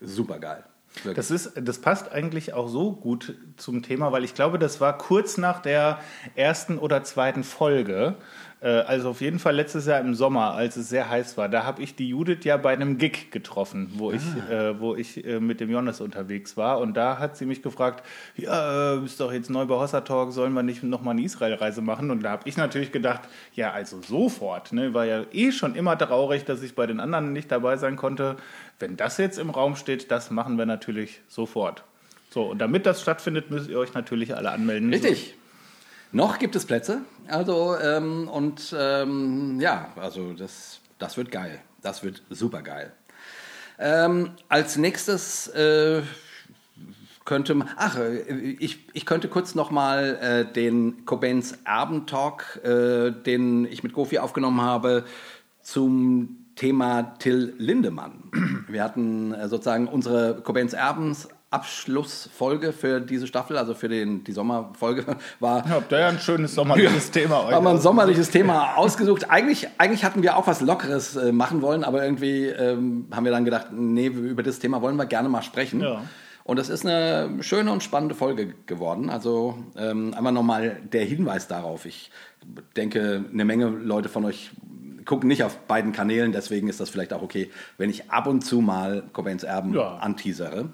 super 0.00 0.38
geil. 0.38 0.64
Das, 1.14 1.30
ist, 1.30 1.52
das 1.54 1.80
passt 1.80 2.10
eigentlich 2.10 2.52
auch 2.52 2.68
so 2.68 2.92
gut 2.92 3.36
zum 3.56 3.82
Thema, 3.82 4.12
weil 4.12 4.24
ich 4.24 4.34
glaube, 4.34 4.58
das 4.58 4.80
war 4.80 4.98
kurz 4.98 5.38
nach 5.38 5.60
der 5.60 6.00
ersten 6.34 6.78
oder 6.78 7.04
zweiten 7.04 7.44
Folge. 7.44 8.16
Äh, 8.62 8.68
also 8.68 9.10
auf 9.10 9.20
jeden 9.22 9.38
Fall 9.38 9.54
letztes 9.56 9.86
Jahr 9.86 10.00
im 10.00 10.14
Sommer, 10.14 10.52
als 10.54 10.76
es 10.76 10.88
sehr 10.90 11.08
heiß 11.08 11.36
war. 11.38 11.48
Da 11.48 11.64
habe 11.64 11.82
ich 11.82 11.94
die 11.96 12.08
Judith 12.10 12.44
ja 12.44 12.56
bei 12.58 12.72
einem 12.72 12.98
Gig 12.98 13.30
getroffen, 13.30 13.90
wo 13.94 14.12
ich, 14.12 14.20
Ah. 14.50 14.52
äh, 14.70 14.80
wo 14.80 14.94
ich 14.94 15.24
äh, 15.24 15.40
mit 15.40 15.60
dem 15.60 15.70
Jonas 15.70 16.00
unterwegs 16.00 16.56
war. 16.56 16.78
Und 16.80 16.94
da 16.96 17.18
hat 17.18 17.36
sie 17.36 17.46
mich 17.46 17.62
gefragt, 17.62 18.04
ja, 18.36 18.94
äh, 18.94 18.98
bist 18.98 19.18
doch 19.20 19.32
jetzt 19.32 19.48
neu 19.48 19.64
bei 19.64 19.74
Hossa 19.76 20.02
Talk, 20.02 20.32
sollen 20.32 20.52
wir 20.52 20.62
nicht 20.62 20.82
nochmal 20.82 21.12
eine 21.12 21.22
Israel-Reise 21.22 21.80
machen? 21.80 22.10
Und 22.10 22.22
da 22.22 22.30
habe 22.32 22.42
ich 22.48 22.56
natürlich 22.58 22.92
gedacht, 22.92 23.22
ja, 23.54 23.72
also 23.72 24.02
sofort. 24.02 24.72
Ne? 24.72 24.92
War 24.92 25.06
ja 25.06 25.24
eh 25.32 25.52
schon 25.52 25.74
immer 25.74 25.96
traurig, 25.96 26.44
dass 26.44 26.62
ich 26.62 26.74
bei 26.74 26.86
den 26.86 27.00
anderen 27.00 27.32
nicht 27.32 27.50
dabei 27.50 27.76
sein 27.78 27.96
konnte. 27.96 28.36
Wenn 28.78 28.96
das 28.96 29.16
jetzt 29.18 29.38
im 29.38 29.50
Raum 29.50 29.76
steht, 29.76 30.10
das 30.10 30.30
machen 30.30 30.58
wir 30.58 30.66
natürlich 30.66 31.20
sofort. 31.28 31.84
So, 32.30 32.44
und 32.44 32.58
damit 32.58 32.86
das 32.86 33.00
stattfindet, 33.02 33.50
müsst 33.50 33.68
ihr 33.68 33.78
euch 33.78 33.92
natürlich 33.94 34.36
alle 34.36 34.50
anmelden. 34.52 34.90
Richtig. 34.92 35.34
Noch 36.12 36.38
gibt 36.38 36.56
es 36.56 36.66
Plätze. 36.66 37.02
Also, 37.28 37.76
ähm, 37.78 38.28
und 38.28 38.74
ähm, 38.76 39.60
ja, 39.60 39.92
also 39.96 40.32
das, 40.32 40.80
das 40.98 41.16
wird 41.16 41.30
geil. 41.30 41.60
Das 41.82 42.02
wird 42.02 42.22
super 42.30 42.62
geil. 42.62 42.92
Ähm, 43.78 44.32
als 44.48 44.76
nächstes 44.76 45.46
äh, 45.48 46.02
könnte 47.24 47.54
man, 47.54 47.68
ach, 47.76 47.96
äh, 47.96 48.18
ich, 48.18 48.88
ich 48.92 49.06
könnte 49.06 49.28
kurz 49.28 49.54
nochmal 49.54 50.18
äh, 50.20 50.52
den 50.52 51.04
Cobains 51.06 51.58
Erbentalk, 51.64 52.60
äh, 52.64 53.12
den 53.12 53.64
ich 53.66 53.84
mit 53.84 53.92
Gofi 53.92 54.18
aufgenommen 54.18 54.60
habe, 54.60 55.04
zum 55.62 56.46
Thema 56.56 57.14
Till 57.20 57.54
Lindemann. 57.56 58.64
Wir 58.68 58.82
hatten 58.82 59.32
äh, 59.32 59.48
sozusagen 59.48 59.86
unsere 59.86 60.42
Cobains 60.42 60.72
Erbens 60.72 61.28
Abschlussfolge 61.50 62.72
für 62.72 63.00
diese 63.00 63.26
Staffel, 63.26 63.56
also 63.56 63.74
für 63.74 63.88
den, 63.88 64.22
die 64.22 64.32
Sommerfolge, 64.32 65.04
war 65.40 65.66
Ja, 65.66 65.74
habt 65.76 65.92
ihr 65.92 65.98
ja 65.98 66.08
ein 66.08 66.18
schönes 66.20 66.54
sommerliches 66.54 67.10
Thema 67.10 67.50
haben 67.50 67.64
wir 67.64 67.70
ein 67.70 67.80
sommerliches 67.80 68.30
Thema 68.30 68.76
ausgesucht. 68.76 69.30
Eigentlich, 69.30 69.68
eigentlich 69.78 70.04
hatten 70.04 70.22
wir 70.22 70.36
auch 70.36 70.46
was 70.46 70.60
Lockeres 70.60 71.16
äh, 71.16 71.32
machen 71.32 71.60
wollen, 71.62 71.82
aber 71.82 72.04
irgendwie 72.04 72.46
ähm, 72.46 73.06
haben 73.10 73.24
wir 73.24 73.32
dann 73.32 73.44
gedacht, 73.44 73.68
nee, 73.72 74.06
über 74.06 74.42
das 74.42 74.60
Thema 74.60 74.80
wollen 74.80 74.96
wir 74.96 75.06
gerne 75.06 75.28
mal 75.28 75.42
sprechen. 75.42 75.80
Ja. 75.80 76.02
Und 76.44 76.58
das 76.58 76.68
ist 76.68 76.86
eine 76.86 77.42
schöne 77.42 77.70
und 77.72 77.82
spannende 77.82 78.14
Folge 78.14 78.54
geworden. 78.66 79.10
Also 79.10 79.58
ähm, 79.76 80.14
einmal 80.14 80.32
nochmal 80.32 80.78
der 80.92 81.04
Hinweis 81.04 81.48
darauf. 81.48 81.84
Ich 81.84 82.10
denke, 82.76 83.24
eine 83.32 83.44
Menge 83.44 83.66
Leute 83.66 84.08
von 84.08 84.24
euch 84.24 84.50
gucken 85.04 85.28
nicht 85.28 85.42
auf 85.44 85.56
beiden 85.66 85.92
Kanälen, 85.92 86.30
deswegen 86.32 86.68
ist 86.68 86.78
das 86.78 86.90
vielleicht 86.90 87.12
auch 87.12 87.22
okay, 87.22 87.50
wenn 87.78 87.90
ich 87.90 88.10
ab 88.10 88.26
und 88.26 88.42
zu 88.42 88.60
mal 88.60 89.02
Cobains 89.12 89.42
Erben 89.42 89.74
Ja. 89.74 89.96
anteasere. 89.96 90.72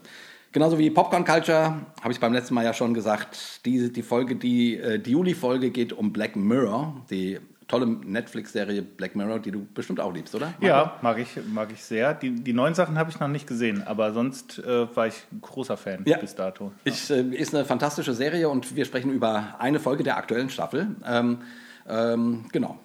Genauso 0.56 0.78
wie 0.78 0.88
Popcorn 0.88 1.22
Culture, 1.22 1.74
habe 2.00 2.12
ich 2.12 2.18
beim 2.18 2.32
letzten 2.32 2.54
Mal 2.54 2.64
ja 2.64 2.72
schon 2.72 2.94
gesagt, 2.94 3.66
die, 3.66 3.92
die 3.92 4.02
Folge, 4.02 4.36
die, 4.36 4.78
äh, 4.78 4.98
die 4.98 5.10
Juli-Folge 5.10 5.68
geht 5.68 5.92
um 5.92 6.14
Black 6.14 6.34
Mirror, 6.34 6.96
die 7.10 7.38
tolle 7.68 7.86
Netflix-Serie 7.86 8.80
Black 8.80 9.14
Mirror, 9.16 9.38
die 9.38 9.50
du 9.50 9.66
bestimmt 9.74 10.00
auch 10.00 10.14
liebst, 10.14 10.34
oder? 10.34 10.54
Ja, 10.62 10.96
mag 11.02 11.18
ich, 11.18 11.28
mag 11.52 11.70
ich 11.74 11.84
sehr. 11.84 12.14
Die, 12.14 12.30
die 12.30 12.54
neuen 12.54 12.72
Sachen 12.72 12.96
habe 12.96 13.10
ich 13.10 13.20
noch 13.20 13.28
nicht 13.28 13.46
gesehen, 13.46 13.82
aber 13.86 14.14
sonst 14.14 14.58
äh, 14.60 14.96
war 14.96 15.08
ich 15.08 15.26
ein 15.30 15.42
großer 15.42 15.76
Fan 15.76 16.04
Ja. 16.06 16.16
bis 16.16 16.34
dato. 16.34 16.72
Ich, 16.84 17.10
äh, 17.10 17.20
ist 17.20 17.54
eine 17.54 17.66
fantastische 17.66 18.14
Serie 18.14 18.48
und 18.48 18.74
wir 18.74 18.86
sprechen 18.86 19.12
über 19.12 19.56
eine 19.58 19.78
Folge 19.78 20.04
der 20.04 20.16
aktuellen 20.16 20.48
Staffel. 20.48 20.96
Ähm, 21.06 21.40
ähm, 21.86 22.46
genau. 22.50 22.78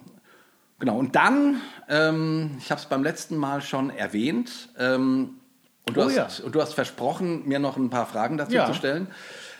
Genau. 0.78 0.98
Und 0.98 1.16
dann, 1.16 1.56
ähm, 1.88 2.50
ich 2.58 2.70
habe 2.70 2.82
es 2.82 2.86
beim 2.86 3.02
letzten 3.02 3.38
Mal 3.38 3.62
schon 3.62 3.88
erwähnt, 3.88 4.68
ähm, 4.78 5.38
und, 5.86 5.96
du 5.96 6.00
Oh 6.02 6.04
hast, 6.04 6.38
ja. 6.38 6.44
und 6.44 6.54
du 6.54 6.60
hast 6.60 6.74
versprochen, 6.74 7.46
mir 7.48 7.58
noch 7.58 7.76
ein 7.76 7.90
paar 7.90 8.06
Fragen 8.06 8.36
dazu 8.38 8.52
Ja. 8.54 8.66
zu 8.66 8.74
stellen. 8.74 9.08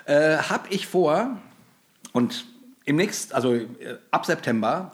Äh, 0.05 0.37
habe 0.38 0.69
ich 0.71 0.87
vor, 0.87 1.38
und 2.12 2.45
im 2.85 2.97
nächsten, 2.97 3.33
also 3.35 3.55
äh, 3.55 3.69
ab 4.11 4.26
September, 4.26 4.93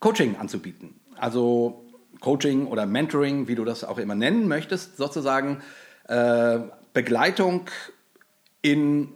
Coaching 0.00 0.36
anzubieten. 0.36 0.94
Also 1.16 1.84
Coaching 2.20 2.66
oder 2.66 2.86
Mentoring, 2.86 3.48
wie 3.48 3.54
du 3.54 3.64
das 3.64 3.84
auch 3.84 3.98
immer 3.98 4.14
nennen 4.14 4.48
möchtest, 4.48 4.96
sozusagen 4.96 5.62
äh, 6.08 6.58
Begleitung 6.92 7.66
in 8.62 9.08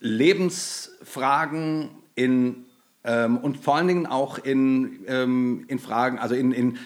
Lebensfragen, 0.00 1.90
in 2.14 2.64
ähm, 3.04 3.36
und 3.38 3.58
vor 3.58 3.76
allen 3.76 3.88
Dingen 3.88 4.06
auch 4.06 4.38
in, 4.38 5.00
ähm, 5.06 5.64
in 5.68 5.78
Fragen, 5.78 6.18
also 6.18 6.34
in, 6.34 6.52
in 6.52 6.76
äh, 6.76 6.78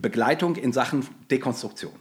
Begleitung 0.00 0.56
in 0.56 0.72
Sachen 0.72 1.06
Dekonstruktion. 1.30 1.92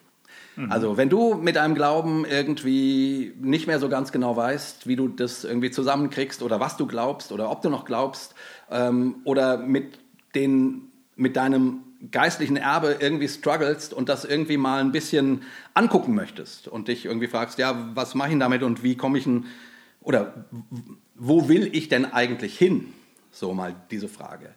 Also 0.70 0.98
wenn 0.98 1.10
du 1.10 1.34
mit 1.36 1.56
deinem 1.56 1.74
Glauben 1.74 2.26
irgendwie 2.26 3.34
nicht 3.40 3.66
mehr 3.66 3.80
so 3.80 3.90
ganz 3.90 4.12
genau 4.12 4.36
weißt, 4.36 4.88
wie 4.88 4.96
du 4.96 5.08
das 5.08 5.44
irgendwie 5.44 5.72
zusammenkriegst 5.72 6.44
oder 6.44 6.60
was 6.60 6.78
du 6.78 6.86
glaubst 6.86 7.32
oder 7.32 7.50
ob 7.50 7.62
du 7.62 7.70
noch 7.70 7.86
glaubst 7.86 8.36
ähm, 8.70 9.16
oder 9.24 9.58
mit, 9.58 9.98
den, 10.36 10.92
mit 11.16 11.36
deinem 11.36 11.82
geistlichen 12.12 12.58
Erbe 12.58 12.98
irgendwie 13.00 13.28
strugglest 13.28 13.94
und 13.94 14.10
das 14.10 14.26
irgendwie 14.26 14.58
mal 14.58 14.80
ein 14.82 14.92
bisschen 14.92 15.44
angucken 15.74 16.14
möchtest 16.14 16.68
und 16.68 16.88
dich 16.88 17.06
irgendwie 17.06 17.28
fragst, 17.28 17.58
ja, 17.58 17.90
was 17.96 18.14
mache 18.14 18.32
ich 18.32 18.40
damit 18.40 18.62
und 18.62 18.84
wie 18.84 18.96
komme 18.96 19.18
ich 19.18 19.24
denn, 19.24 19.46
oder 20.02 20.46
wo 21.16 21.48
will 21.48 21.70
ich 21.72 21.88
denn 21.90 22.12
eigentlich 22.12 22.58
hin? 22.58 22.94
So 23.32 23.54
mal 23.54 23.76
diese 23.90 24.08
Frage. 24.08 24.50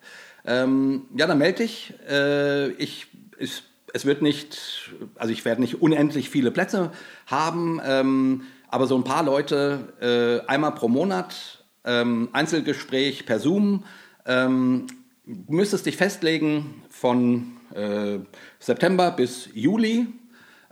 Ähm, 0.44 1.06
ja, 1.16 1.26
dann 1.26 1.38
melde 1.38 1.62
dich. 1.62 1.94
Äh, 2.08 2.70
ich, 2.72 3.06
ich, 3.38 3.62
es 3.92 4.04
wird 4.04 4.22
nicht, 4.22 4.90
also 5.16 5.32
ich 5.32 5.44
werde 5.44 5.60
nicht 5.60 5.80
unendlich 5.80 6.30
viele 6.30 6.50
Plätze 6.50 6.92
haben, 7.26 7.80
ähm, 7.84 8.42
aber 8.68 8.86
so 8.86 8.96
ein 8.96 9.04
paar 9.04 9.22
Leute 9.22 10.42
äh, 10.46 10.46
einmal 10.48 10.72
pro 10.72 10.88
Monat, 10.88 11.64
ähm, 11.84 12.28
Einzelgespräch 12.32 13.26
per 13.26 13.38
Zoom, 13.38 13.84
ähm, 14.26 14.86
müsstest 15.24 15.86
dich 15.86 15.96
festlegen 15.96 16.82
von 16.88 17.56
äh, 17.74 18.18
September 18.58 19.10
bis 19.10 19.48
Juli. 19.54 20.08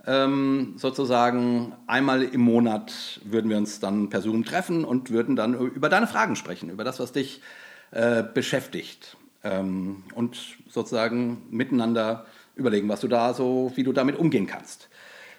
Ähm, 0.07 0.75
sozusagen 0.77 1.73
einmal 1.87 2.21
im 2.21 2.41
Monat 2.41 3.19
würden 3.23 3.49
wir 3.49 3.57
uns 3.57 3.79
dann 3.79 4.09
per 4.09 4.21
Zoom 4.21 4.45
treffen 4.45 4.85
und 4.85 5.09
würden 5.09 5.35
dann 5.35 5.55
über 5.55 5.89
deine 5.89 6.05
Fragen 6.05 6.35
sprechen, 6.35 6.69
über 6.69 6.83
das, 6.83 6.99
was 6.99 7.11
dich 7.11 7.41
äh, 7.89 8.21
beschäftigt. 8.21 9.17
Ähm, 9.43 10.03
und 10.13 10.37
sozusagen 10.69 11.43
miteinander 11.49 12.27
überlegen, 12.55 12.89
was 12.89 13.01
du 13.01 13.07
da 13.07 13.33
so, 13.33 13.71
wie 13.75 13.83
du 13.83 13.93
damit 13.93 14.17
umgehen 14.17 14.47
kannst. 14.47 14.89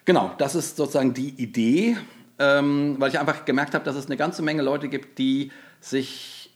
Genau, 0.05 0.33
das 0.39 0.55
ist 0.55 0.77
sozusagen 0.77 1.15
die 1.15 1.31
Idee, 1.31 1.97
ähm, 2.39 2.97
weil 2.99 3.11
ich 3.11 3.19
einfach 3.19 3.45
gemerkt 3.45 3.75
habe, 3.75 3.85
dass 3.85 3.97
es 3.97 4.07
eine 4.07 4.17
ganze 4.17 4.43
Menge 4.43 4.63
Leute 4.63 4.89
gibt, 4.89 5.19
die 5.19 5.51
sich 5.81 6.55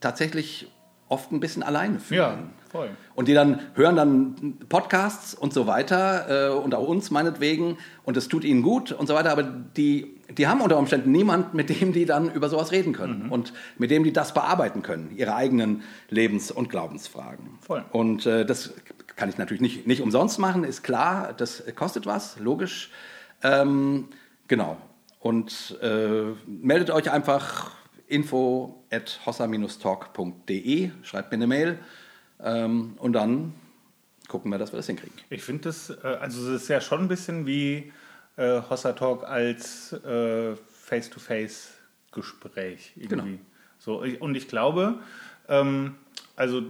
tatsächlich 0.00 0.68
oft 1.08 1.32
ein 1.32 1.40
bisschen 1.40 1.62
alleine 1.62 2.00
fühlen. 2.00 2.20
Ja, 2.20 2.38
voll. 2.70 2.90
Und 3.14 3.28
die 3.28 3.34
dann 3.34 3.60
hören 3.74 3.96
dann 3.96 4.58
Podcasts 4.68 5.34
und 5.34 5.52
so 5.52 5.66
weiter 5.66 6.50
äh, 6.50 6.54
und 6.54 6.74
auch 6.74 6.86
uns 6.86 7.10
meinetwegen 7.10 7.78
und 8.04 8.16
es 8.16 8.28
tut 8.28 8.44
ihnen 8.44 8.62
gut 8.62 8.90
und 8.92 9.06
so 9.06 9.14
weiter, 9.14 9.30
aber 9.30 9.42
die, 9.42 10.20
die 10.36 10.46
haben 10.46 10.60
unter 10.60 10.78
Umständen 10.78 11.12
niemand, 11.12 11.54
mit 11.54 11.68
dem 11.68 11.92
die 11.92 12.04
dann 12.04 12.30
über 12.32 12.48
sowas 12.48 12.72
reden 12.72 12.92
können 12.92 13.30
und 13.30 13.52
mit 13.78 13.90
dem 13.90 14.02
die 14.02 14.12
das 14.12 14.34
bearbeiten 14.34 14.82
können, 14.82 15.12
ihre 15.16 15.34
eigenen 15.34 15.82
Lebens- 16.10 16.50
und 16.50 16.68
Glaubensfragen. 16.68 17.58
Voll. 17.60 17.84
Und 17.92 18.26
äh, 18.26 18.44
das 18.44 18.74
kann 19.16 19.28
ich 19.28 19.38
natürlich 19.38 19.60
nicht, 19.60 19.86
nicht 19.86 20.02
umsonst 20.02 20.38
machen, 20.38 20.64
ist 20.64 20.82
klar, 20.82 21.32
das 21.32 21.62
kostet 21.74 22.06
was, 22.06 22.38
logisch. 22.38 22.90
Ähm, 23.42 24.08
genau. 24.48 24.76
Und 25.20 25.78
äh, 25.80 26.32
meldet 26.46 26.90
euch 26.90 27.10
einfach 27.10 27.70
info 28.06 28.84
at 28.90 29.20
hossa-talk.de, 29.24 30.90
schreibt 31.02 31.30
mir 31.30 31.36
eine 31.36 31.46
Mail 31.46 31.78
ähm, 32.42 32.94
und 32.98 33.12
dann 33.14 33.54
gucken 34.28 34.50
wir, 34.50 34.58
dass 34.58 34.72
wir 34.72 34.76
das 34.78 34.86
hinkriegen. 34.86 35.14
Ich 35.30 35.42
finde 35.42 35.62
das, 35.64 35.90
äh, 35.90 36.06
also 36.20 36.52
es 36.52 36.62
ist 36.62 36.68
ja 36.68 36.80
schon 36.80 37.00
ein 37.00 37.08
bisschen 37.08 37.46
wie 37.46 37.92
äh, 38.36 38.60
Hossa 38.68 38.92
Talk 38.92 39.24
als 39.24 39.92
äh, 39.92 40.54
Face-to-Face-Gespräch 40.56 42.92
irgendwie. 42.96 43.08
Genau. 43.08 43.24
So, 43.78 44.04
ich- 44.04 44.20
und 44.20 44.36
ich 44.36 44.48
glaube, 44.48 44.98
ähm, 45.48 45.94
also 46.36 46.62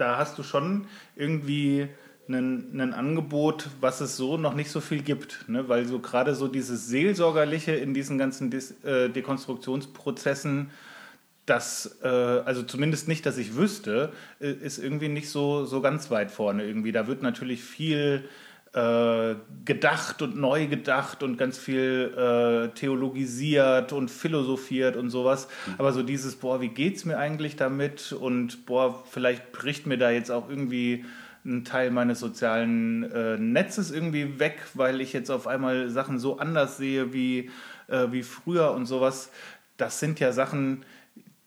da 0.00 0.18
hast 0.18 0.38
du 0.38 0.42
schon 0.42 0.86
irgendwie 1.16 1.88
ein, 2.28 2.92
Angebot, 2.94 3.68
was 3.80 4.00
es 4.00 4.16
so 4.16 4.36
noch 4.36 4.54
nicht 4.54 4.70
so 4.70 4.80
viel 4.80 5.02
gibt. 5.02 5.48
Ne? 5.48 5.68
Weil 5.68 5.86
so 5.86 5.98
gerade 5.98 6.34
so 6.34 6.48
dieses 6.48 6.86
Seelsorgerliche 6.86 7.72
in 7.72 7.92
diesen 7.94 8.18
ganzen 8.18 8.50
Dis 8.50 8.72
äh, 8.84 9.08
Dekonstruktionsprozessen, 9.08 10.70
das, 11.46 11.98
äh, 12.02 12.08
also 12.08 12.62
zumindest 12.62 13.08
nicht, 13.08 13.26
dass 13.26 13.36
ich 13.36 13.56
wüsste, 13.56 14.12
äh, 14.40 14.52
ist 14.52 14.78
irgendwie 14.78 15.08
nicht 15.08 15.28
so, 15.28 15.64
so 15.64 15.80
ganz 15.80 16.10
weit 16.10 16.30
vorne 16.30 16.64
irgendwie. 16.64 16.92
Da 16.92 17.06
wird 17.06 17.22
natürlich 17.22 17.62
viel 17.62 18.28
äh, 18.72 19.34
gedacht 19.64 20.22
und 20.22 20.36
neu 20.36 20.68
gedacht 20.68 21.22
und 21.22 21.36
ganz 21.36 21.58
viel 21.58 22.14
äh, 22.16 22.68
theologisiert 22.76 23.92
und 23.92 24.10
philosophiert 24.10 24.96
und 24.96 25.10
sowas. 25.10 25.48
Mhm. 25.66 25.74
Aber 25.78 25.92
so 25.92 26.02
dieses, 26.02 26.36
boah, 26.36 26.60
wie 26.60 26.68
geht's 26.68 27.04
mir 27.04 27.18
eigentlich 27.18 27.56
damit? 27.56 28.12
Und 28.12 28.66
boah, 28.66 29.02
vielleicht 29.10 29.52
bricht 29.52 29.86
mir 29.86 29.98
da 29.98 30.10
jetzt 30.10 30.30
auch 30.30 30.48
irgendwie 30.48 31.04
ein 31.44 31.64
Teil 31.64 31.90
meines 31.90 32.20
sozialen 32.20 33.10
äh, 33.10 33.38
Netzes 33.38 33.90
irgendwie 33.90 34.38
weg, 34.38 34.60
weil 34.74 35.00
ich 35.00 35.12
jetzt 35.12 35.30
auf 35.30 35.46
einmal 35.46 35.88
Sachen 35.88 36.18
so 36.18 36.38
anders 36.38 36.76
sehe 36.76 37.12
wie, 37.12 37.50
äh, 37.88 38.06
wie 38.10 38.22
früher 38.22 38.72
und 38.72 38.86
sowas. 38.86 39.30
Das 39.78 39.98
sind 39.98 40.20
ja 40.20 40.32
Sachen, 40.32 40.84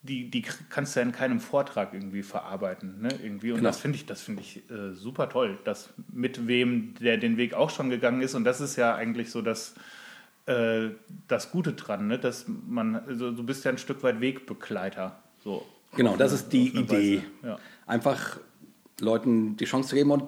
die, 0.04 0.30
die 0.30 0.42
kannst 0.42 0.96
du 0.96 1.00
ja 1.00 1.06
in 1.06 1.14
keinem 1.14 1.40
Vortrag 1.40 1.94
irgendwie 1.94 2.24
verarbeiten. 2.24 3.02
Ne? 3.02 3.10
Irgendwie. 3.24 3.52
Und 3.52 3.60
genau. 3.60 3.70
das 3.70 3.80
finde 3.80 3.96
ich, 3.96 4.06
das 4.06 4.22
find 4.22 4.40
ich 4.40 4.70
äh, 4.70 4.94
super 4.94 5.30
toll, 5.30 5.58
dass 5.64 5.90
mit 6.12 6.46
wem 6.46 6.94
der 7.00 7.18
den 7.18 7.38
Weg 7.38 7.54
auch 7.54 7.70
schon 7.70 7.90
gegangen 7.90 8.22
ist. 8.22 8.36
Und 8.36 8.44
das 8.44 8.60
ist 8.60 8.76
ja 8.76 8.96
eigentlich 8.96 9.32
so 9.32 9.42
das, 9.42 9.76
äh, 10.46 10.90
das 11.30 11.52
Gute 11.52 11.74
dran, 11.74 12.08
ne? 12.08 12.20
dass 12.20 12.46
man, 12.48 12.96
also 12.96 13.32
du 13.32 13.44
bist 13.44 13.64
ja 13.64 13.72
ein 13.72 13.78
Stück 13.78 14.04
weit 14.04 14.20
Wegbegleiter. 14.20 15.18
So, 15.42 15.66
genau, 15.96 16.18
das 16.18 16.34
ist 16.34 16.52
die 16.52 16.78
Idee. 16.78 17.24
Ja. 17.42 17.58
Einfach 17.88 18.40
Leuten 19.00 19.56
die 19.56 19.66
Chance 19.66 19.90
zu 19.90 19.96
geben 19.96 20.12
und 20.12 20.24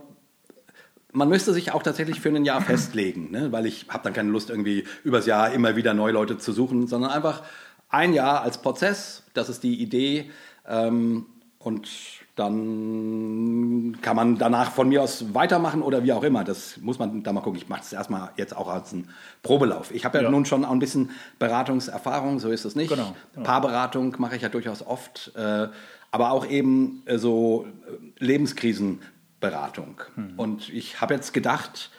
man 1.11 1.29
müsste 1.29 1.53
sich 1.53 1.71
auch 1.71 1.83
tatsächlich 1.83 2.21
für 2.21 2.29
ein 2.29 2.45
Jahr 2.45 2.61
festlegen, 2.61 3.29
ne? 3.29 3.51
weil 3.51 3.65
ich 3.65 3.87
habe 3.89 4.03
dann 4.05 4.13
keine 4.13 4.29
Lust, 4.29 4.49
irgendwie 4.49 4.85
übers 5.03 5.25
Jahr 5.25 5.51
immer 5.51 5.75
wieder 5.75 5.93
neue 5.93 6.13
Leute 6.13 6.37
zu 6.37 6.53
suchen, 6.53 6.87
sondern 6.87 7.11
einfach 7.11 7.43
ein 7.89 8.13
Jahr 8.13 8.41
als 8.41 8.61
Prozess, 8.61 9.24
das 9.35 9.49
ist 9.49 9.63
die 9.63 9.81
Idee. 9.81 10.31
Ähm, 10.67 11.27
und 11.59 11.87
dann 12.35 13.97
kann 14.01 14.15
man 14.15 14.37
danach 14.37 14.71
von 14.71 14.89
mir 14.89 15.01
aus 15.01 15.33
weitermachen 15.33 15.81
oder 15.81 16.03
wie 16.03 16.13
auch 16.13 16.23
immer. 16.23 16.43
Das 16.43 16.77
muss 16.77 16.99
man 16.99 17.23
da 17.23 17.33
mal 17.33 17.41
gucken. 17.41 17.59
Ich 17.59 17.69
mache 17.69 17.79
das 17.79 17.93
erstmal 17.93 18.29
jetzt 18.37 18.55
auch 18.55 18.67
als 18.67 18.93
einen 18.93 19.09
Probelauf. 19.41 19.91
Ich 19.91 20.05
habe 20.05 20.17
ja, 20.17 20.25
ja, 20.25 20.29
nun 20.29 20.45
schon 20.45 20.65
auch 20.65 20.71
ein 20.71 20.79
bisschen 20.79 21.11
Beratungserfahrung, 21.39 22.39
so 22.39 22.51
ist 22.51 22.65
es 22.65 22.75
nicht. 22.75 22.89
Genau, 22.89 23.15
genau. 23.33 23.45
Paarberatung 23.45 24.15
mache 24.19 24.35
ich 24.35 24.41
ja 24.41 24.49
durchaus 24.49 24.85
oft. 24.85 25.31
Äh, 25.35 25.69
aber 26.11 26.31
auch 26.31 26.45
eben 26.45 27.01
äh, 27.05 27.17
so 27.17 27.65
äh, 27.87 28.23
Lebenskrisenberatung. 28.23 30.01
Mhm. 30.15 30.33
Und 30.37 30.69
ich 30.69 31.01
habe 31.01 31.13
jetzt 31.13 31.33
gedacht, 31.33 31.89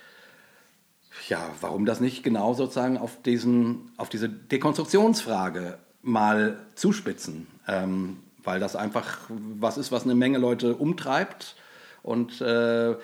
ja, 1.29 1.41
warum 1.61 1.87
das 1.87 2.01
nicht 2.01 2.23
genau 2.23 2.55
sozusagen 2.55 2.99
auf, 2.99 3.21
diesen, 3.23 3.91
auf 3.97 4.11
diese 4.11 4.29
Dekonstruktionsfrage 4.29 5.79
mal 6.07 6.57
zuspitzen? 6.75 7.47
Ähm, 7.69 8.19
weil 8.47 8.61
das 8.61 8.77
einfach 8.77 9.19
was 9.29 9.77
ist, 9.77 9.93
was 9.93 10.05
eine 10.05 10.15
Menge 10.15 10.39
Leute 10.39 10.77
umtreibt. 10.77 11.57
Und 12.03 12.41
äh, 12.41 12.95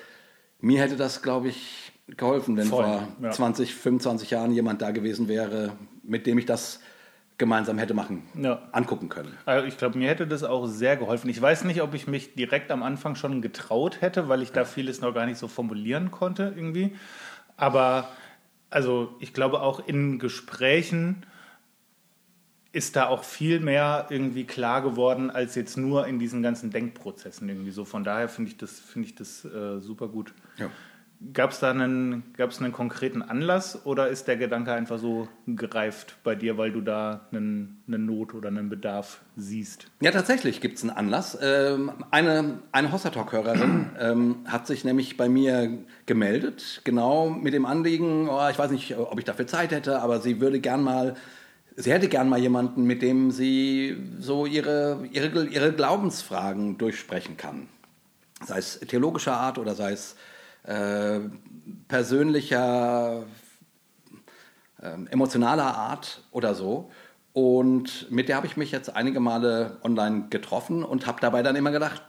mir 0.61 0.81
hätte 0.81 0.97
das, 0.97 1.21
glaube 1.21 1.49
ich, 1.49 1.93
geholfen, 2.17 2.57
wenn 2.57 2.69
Voll, 2.69 2.85
vor 2.85 3.09
ja. 3.21 3.31
20, 3.31 3.75
25 3.75 4.31
Jahren 4.31 4.53
jemand 4.53 4.81
da 4.81 4.93
gewesen 4.93 5.29
wäre, 5.29 5.73
mit 6.03 6.27
dem 6.27 6.39
ich 6.39 6.47
das 6.47 6.81
gemeinsam 7.39 7.79
hätte 7.79 7.95
machen, 7.95 8.23
ja. 8.41 8.69
angucken 8.71 9.09
können. 9.09 9.37
Also 9.47 9.67
ich 9.67 9.77
glaube, 9.77 9.99
mir 9.99 10.09
hätte 10.09 10.29
das 10.29 10.45
auch 10.45 10.67
sehr 10.67 10.97
geholfen. 10.97 11.29
Ich 11.29 11.43
weiß 11.43 11.65
nicht, 11.65 11.83
ob 11.83 11.95
ich 11.95 12.07
mich 12.07 12.35
direkt 12.35 12.71
am 12.71 12.85
Anfang 12.85 13.17
schon 13.17 13.43
getraut 13.43 14.01
hätte, 14.01 14.29
weil 14.29 14.43
ich 14.43 14.53
da 14.53 14.65
vieles 14.65 15.01
noch 15.01 15.13
gar 15.13 15.27
nicht 15.27 15.39
so 15.39 15.49
formulieren 15.49 16.13
konnte 16.13 16.53
irgendwie. 16.55 16.95
Aber 17.57 18.09
also 18.71 19.17
ich 19.19 19.35
glaube 19.35 19.61
auch 19.61 19.87
in 19.87 20.21
Gesprächen 20.21 21.27
ist 22.73 22.97
da 22.97 23.07
auch 23.07 23.23
viel 23.23 23.61
mehr 23.61 24.07
irgendwie 24.09 24.45
klar 24.45 24.83
geworden 24.83 25.31
als 25.31 25.55
jetzt 25.55 25.77
nur 25.77 26.07
in 26.07 26.19
diesen 26.19 26.43
ganzen 26.43 26.71
Denkprozessen 26.71 27.49
irgendwie 27.49 27.71
so. 27.71 27.85
Von 27.85 28.03
daher 28.03 28.29
finde 28.29 28.51
ich 28.51 28.57
das, 28.57 28.81
find 28.81 29.07
ich 29.07 29.15
das 29.15 29.45
äh, 29.45 29.79
super 29.79 30.09
gut. 30.09 30.33
Ja. 30.57 30.71
Gab 31.33 31.53
es 31.53 31.61
da 31.61 31.71
einen, 31.71 32.33
gab's 32.37 32.61
einen 32.61 32.73
konkreten 32.73 33.23
Anlass 33.23 33.87
oder 33.87 34.09
ist 34.09 34.27
der 34.27 34.37
Gedanke 34.37 34.73
einfach 34.73 34.99
so 34.99 35.29
gereift 35.47 36.17
bei 36.25 36.35
dir, 36.35 36.59
weil 36.59 36.73
du 36.73 36.81
da 36.81 37.29
einen, 37.31 37.81
eine 37.87 37.99
Not 37.99 38.35
oder 38.35 38.49
einen 38.49 38.69
Bedarf 38.69 39.21
siehst? 39.37 39.87
Ja, 40.01 40.11
tatsächlich 40.11 40.61
gibt 40.61 40.79
es 40.79 40.83
einen 40.83 40.91
Anlass. 40.91 41.39
Ähm, 41.41 41.93
eine 42.11 42.59
eine 42.73 42.91
Hossertalk-Hörerin 42.91 43.91
ähm, 44.01 44.37
hat 44.47 44.67
sich 44.67 44.83
nämlich 44.83 45.17
bei 45.17 45.29
mir 45.29 45.79
gemeldet, 46.07 46.81
genau 46.83 47.31
mit 47.31 47.55
dem 47.55 47.67
Anliegen, 47.67 48.29
oh, 48.29 48.49
ich 48.51 48.59
weiß 48.59 48.73
nicht, 48.73 48.97
ob 48.97 49.17
ich 49.19 49.25
dafür 49.25 49.47
Zeit 49.47 49.71
hätte, 49.71 50.01
aber 50.01 50.21
sie 50.21 50.41
würde 50.41 50.59
gern 50.59 50.83
mal 50.83 51.15
sie 51.77 51.93
hätte 51.93 52.09
gern 52.09 52.29
mal 52.29 52.39
jemanden, 52.39 52.85
mit 52.85 53.03
dem 53.03 53.31
sie 53.31 53.97
so 54.19 54.47
ihre, 54.47 55.07
ihre, 55.13 55.47
ihre 55.47 55.73
Glaubensfragen 55.73 56.79
durchsprechen 56.79 57.37
kann. 57.37 57.69
Sei 58.45 58.59
es 58.59 58.81
theologischer 58.81 59.37
Art 59.37 59.59
oder 59.59 59.75
sei 59.75 59.93
es 59.93 60.17
äh, 60.65 61.21
persönlicher, 61.89 63.25
äh, 64.81 64.97
emotionaler 65.11 65.77
Art 65.77 66.23
oder 66.31 66.55
so. 66.55 66.91
Und 67.33 68.11
mit 68.11 68.29
der 68.29 68.37
habe 68.37 68.47
ich 68.47 68.57
mich 68.57 68.73
jetzt 68.73 68.95
einige 68.95 69.21
Male 69.21 69.79
online 69.83 70.27
getroffen 70.29 70.85
und 70.85 71.07
habe 71.07 71.21
dabei 71.21 71.43
dann 71.43 71.57
immer 71.57 71.71
gedacht, 71.71 72.03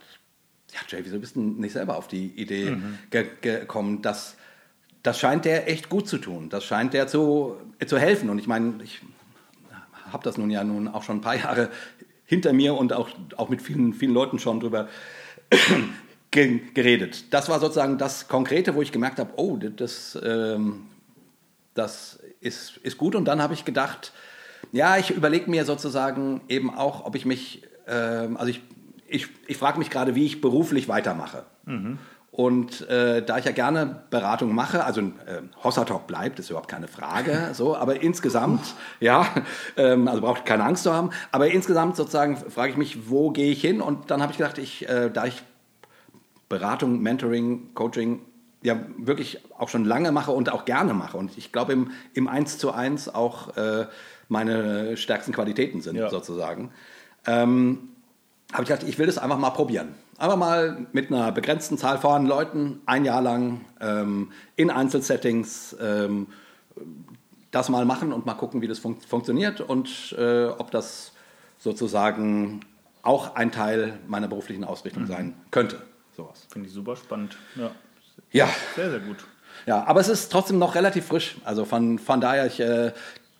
ja 0.74 0.80
Jay, 0.90 1.06
wieso 1.06 1.20
bist 1.20 1.36
du 1.36 1.42
nicht 1.42 1.74
selber 1.74 1.98
auf 1.98 2.08
die 2.08 2.28
Idee 2.28 2.72
mhm. 2.72 3.00
ge 3.10 3.28
gekommen, 3.42 4.02
dass 4.02 4.36
das 5.04 5.20
scheint 5.20 5.46
der 5.46 5.70
echt 5.70 5.90
gut 5.90 6.08
zu 6.08 6.18
tun. 6.18 6.50
Das 6.50 6.64
scheint 6.64 6.94
der 6.94 7.08
zu, 7.08 7.58
zu 7.86 7.98
helfen. 7.98 8.30
Und 8.30 8.40
ich 8.40 8.48
meine, 8.48 8.82
ich 8.84 9.02
habe 10.14 10.24
das 10.24 10.38
nun 10.38 10.50
ja 10.50 10.64
nun 10.64 10.88
auch 10.88 11.04
schon 11.04 11.18
ein 11.18 11.22
paar 11.22 11.36
Jahre 11.36 11.70
hinter 12.26 12.54
mir 12.54 12.76
und 12.76 12.94
auch, 12.94 13.10
auch 13.38 13.50
mit 13.50 13.62
vielen, 13.62 13.94
vielen 13.94 14.14
Leuten 14.14 14.40
schon 14.40 14.60
drüber 14.60 14.88
geredet. 16.32 17.34
Das 17.34 17.50
war 17.50 17.60
sozusagen 17.60 17.98
das 17.98 18.28
Konkrete, 18.28 18.76
wo 18.76 18.82
ich 18.82 18.92
gemerkt 18.92 19.20
habe, 19.20 19.34
oh, 19.36 19.58
das, 19.58 20.18
ähm, 20.24 20.88
das 21.74 22.20
ist, 22.40 22.78
ist 22.78 22.98
gut. 22.98 23.16
Und 23.16 23.26
dann 23.26 23.42
habe 23.42 23.54
ich 23.54 23.66
gedacht, 23.66 24.14
ja, 24.72 24.98
ich 24.98 25.12
überlege 25.12 25.50
mir 25.50 25.66
sozusagen 25.66 26.42
eben 26.48 26.74
auch, 26.74 27.06
ob 27.06 27.16
ich 27.16 27.26
mich, 27.26 27.64
ähm, 27.88 28.38
also 28.38 28.50
ich, 28.50 28.62
ich, 29.08 29.28
ich 29.48 29.58
frage 29.58 29.78
mich 29.78 29.90
gerade, 29.90 30.16
wie 30.16 30.26
ich 30.26 30.42
beruflich 30.42 30.88
weitermache. 30.88 31.46
Mhm. 31.66 32.00
Und 32.34 32.90
äh, 32.90 33.22
da 33.22 33.38
ich 33.38 33.46
ja 33.46 33.52
gerne 33.52 34.06
Beratung 34.10 34.56
mache, 34.56 34.84
also 34.86 35.02
äh, 35.02 35.44
Hossertalk 35.64 36.08
bleibt, 36.08 36.40
ist 36.40 36.50
überhaupt 36.50 36.68
keine 36.68 36.88
Frage, 36.88 37.50
so, 37.54 37.78
aber 37.78 38.02
insgesamt, 38.02 38.74
ja, 39.00 39.28
ähm, 39.78 40.08
also 40.08 40.22
braucht 40.22 40.44
keine 40.44 40.64
Angst 40.64 40.82
zu 40.82 40.92
haben, 40.92 41.12
aber 41.32 41.50
insgesamt 41.50 41.96
sozusagen 41.96 42.36
frage 42.36 42.72
ich 42.72 42.78
mich, 42.78 43.08
wo 43.08 43.30
gehe 43.30 43.52
ich 43.52 43.62
hin? 43.62 43.82
Und 43.82 44.10
dann 44.10 44.24
habe 44.24 44.32
ich 44.32 44.40
gedacht, 44.40 44.58
ich, 44.58 44.90
äh, 44.90 45.12
da 45.12 45.26
ich 45.26 45.44
Beratung, 46.50 47.04
Mentoring, 47.04 47.76
Coaching 47.76 48.22
ja 48.64 48.80
wirklich 48.98 49.38
auch 49.56 49.70
schon 49.70 49.86
lange 49.86 50.12
mache 50.12 50.32
und 50.32 50.52
auch 50.52 50.66
gerne 50.66 50.96
mache 50.96 51.18
und 51.18 51.38
ich 51.38 51.52
glaube 51.52 51.74
im, 51.74 51.92
im 52.16 52.28
1 52.28 52.58
zu 52.58 52.72
1 52.72 53.14
auch 53.14 53.56
äh, 53.58 53.86
meine 54.28 54.98
stärksten 54.98 55.34
Qualitäten 55.34 55.82
sind 55.82 55.98
ja. 55.98 56.10
sozusagen, 56.10 56.72
ähm, 57.28 57.90
habe 58.52 58.64
ich 58.64 58.70
gedacht, 58.70 58.88
ich 58.88 58.98
will 58.98 59.06
das 59.06 59.20
einfach 59.20 59.38
mal 59.38 59.52
probieren. 59.52 59.90
Einfach 60.18 60.38
mal 60.38 60.86
mit 60.92 61.12
einer 61.12 61.32
begrenzten 61.32 61.78
Zahl 61.78 61.98
von 61.98 62.26
Leuten 62.26 62.82
ein 62.86 63.04
Jahr 63.04 63.22
lang 63.22 63.62
ähm, 63.82 64.32
in 64.56 64.70
Einzelsettings 64.70 65.76
ähm, 65.82 66.28
das 67.52 67.70
mal 67.70 67.86
machen 67.86 68.14
und 68.14 68.26
mal 68.26 68.34
gucken, 68.34 68.62
wie 68.62 68.68
das 68.68 68.80
fun 68.80 68.98
funktioniert 69.08 69.62
und 69.62 70.16
äh, 70.18 70.46
ob 70.46 70.72
das 70.72 71.14
sozusagen 71.60 72.62
auch 73.04 73.36
ein 73.36 73.52
Teil 73.52 74.00
meiner 74.08 74.28
beruflichen 74.28 74.64
Ausrichtung 74.64 75.04
mhm. 75.04 75.08
sein 75.08 75.34
könnte. 75.52 75.82
Sowas. 76.16 76.46
Finde 76.50 76.68
ich 76.68 76.74
super 76.74 76.96
spannend. 76.96 77.38
Ja. 77.56 77.72
ja. 78.32 78.50
Sehr, 78.76 78.90
sehr 78.90 79.00
gut. 79.00 79.18
Ja, 79.66 79.84
aber 79.86 80.00
es 80.00 80.10
ist 80.10 80.32
trotzdem 80.32 80.58
noch 80.58 80.76
relativ 80.76 81.06
frisch. 81.06 81.38
Also 81.44 81.66
von, 81.66 82.00
von 82.00 82.22
daher, 82.22 82.48
ich, 82.48 82.60
äh, 82.60 82.92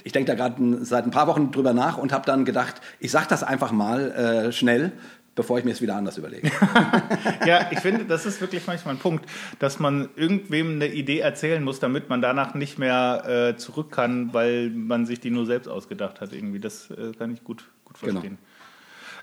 ich 0.04 0.12
denke 0.12 0.32
da 0.32 0.36
gerade 0.36 0.86
seit 0.86 1.06
ein 1.06 1.12
paar 1.12 1.28
Wochen 1.28 1.52
drüber 1.52 1.74
nach 1.74 1.98
und 1.98 2.12
habe 2.12 2.26
dann 2.26 2.46
gedacht, 2.46 2.76
ich 3.00 3.12
sage 3.12 3.28
das 3.30 3.44
einfach 3.44 3.72
mal 3.72 4.12
äh, 4.12 4.52
schnell, 4.52 4.92
bevor 5.36 5.58
ich 5.58 5.66
mir 5.66 5.72
es 5.72 5.82
wieder 5.82 5.96
anders 5.96 6.18
überlege. 6.18 6.52
ja, 7.46 7.70
ich 7.72 7.80
finde, 7.80 8.06
das 8.06 8.26
ist 8.26 8.40
wirklich 8.42 8.66
manchmal 8.68 8.96
ein 8.96 9.00
Punkt, 9.00 9.26
dass 9.60 9.80
man 9.80 10.10
irgendwem 10.16 10.76
eine 10.76 10.88
Idee 10.88 11.20
erzählen 11.20 11.64
muss, 11.64 11.80
damit 11.80 12.10
man 12.10 12.22
danach 12.22 12.54
nicht 12.54 12.78
mehr 12.78 13.24
äh, 13.54 13.58
zurück 13.58 13.92
kann, 13.92 14.34
weil 14.34 14.70
man 14.70 15.06
sich 15.06 15.20
die 15.20 15.32
nur 15.32 15.46
selbst 15.46 15.68
ausgedacht 15.68 16.22
hat. 16.22 16.34
Irgendwie, 16.34 16.60
das 16.60 16.92
äh, 16.92 17.14
kann 17.18 17.34
ich 17.34 17.44
gut, 17.44 17.66
gut 17.86 18.00
genau. 18.00 18.14
verstehen. 18.14 18.38
Genau. 18.38 18.53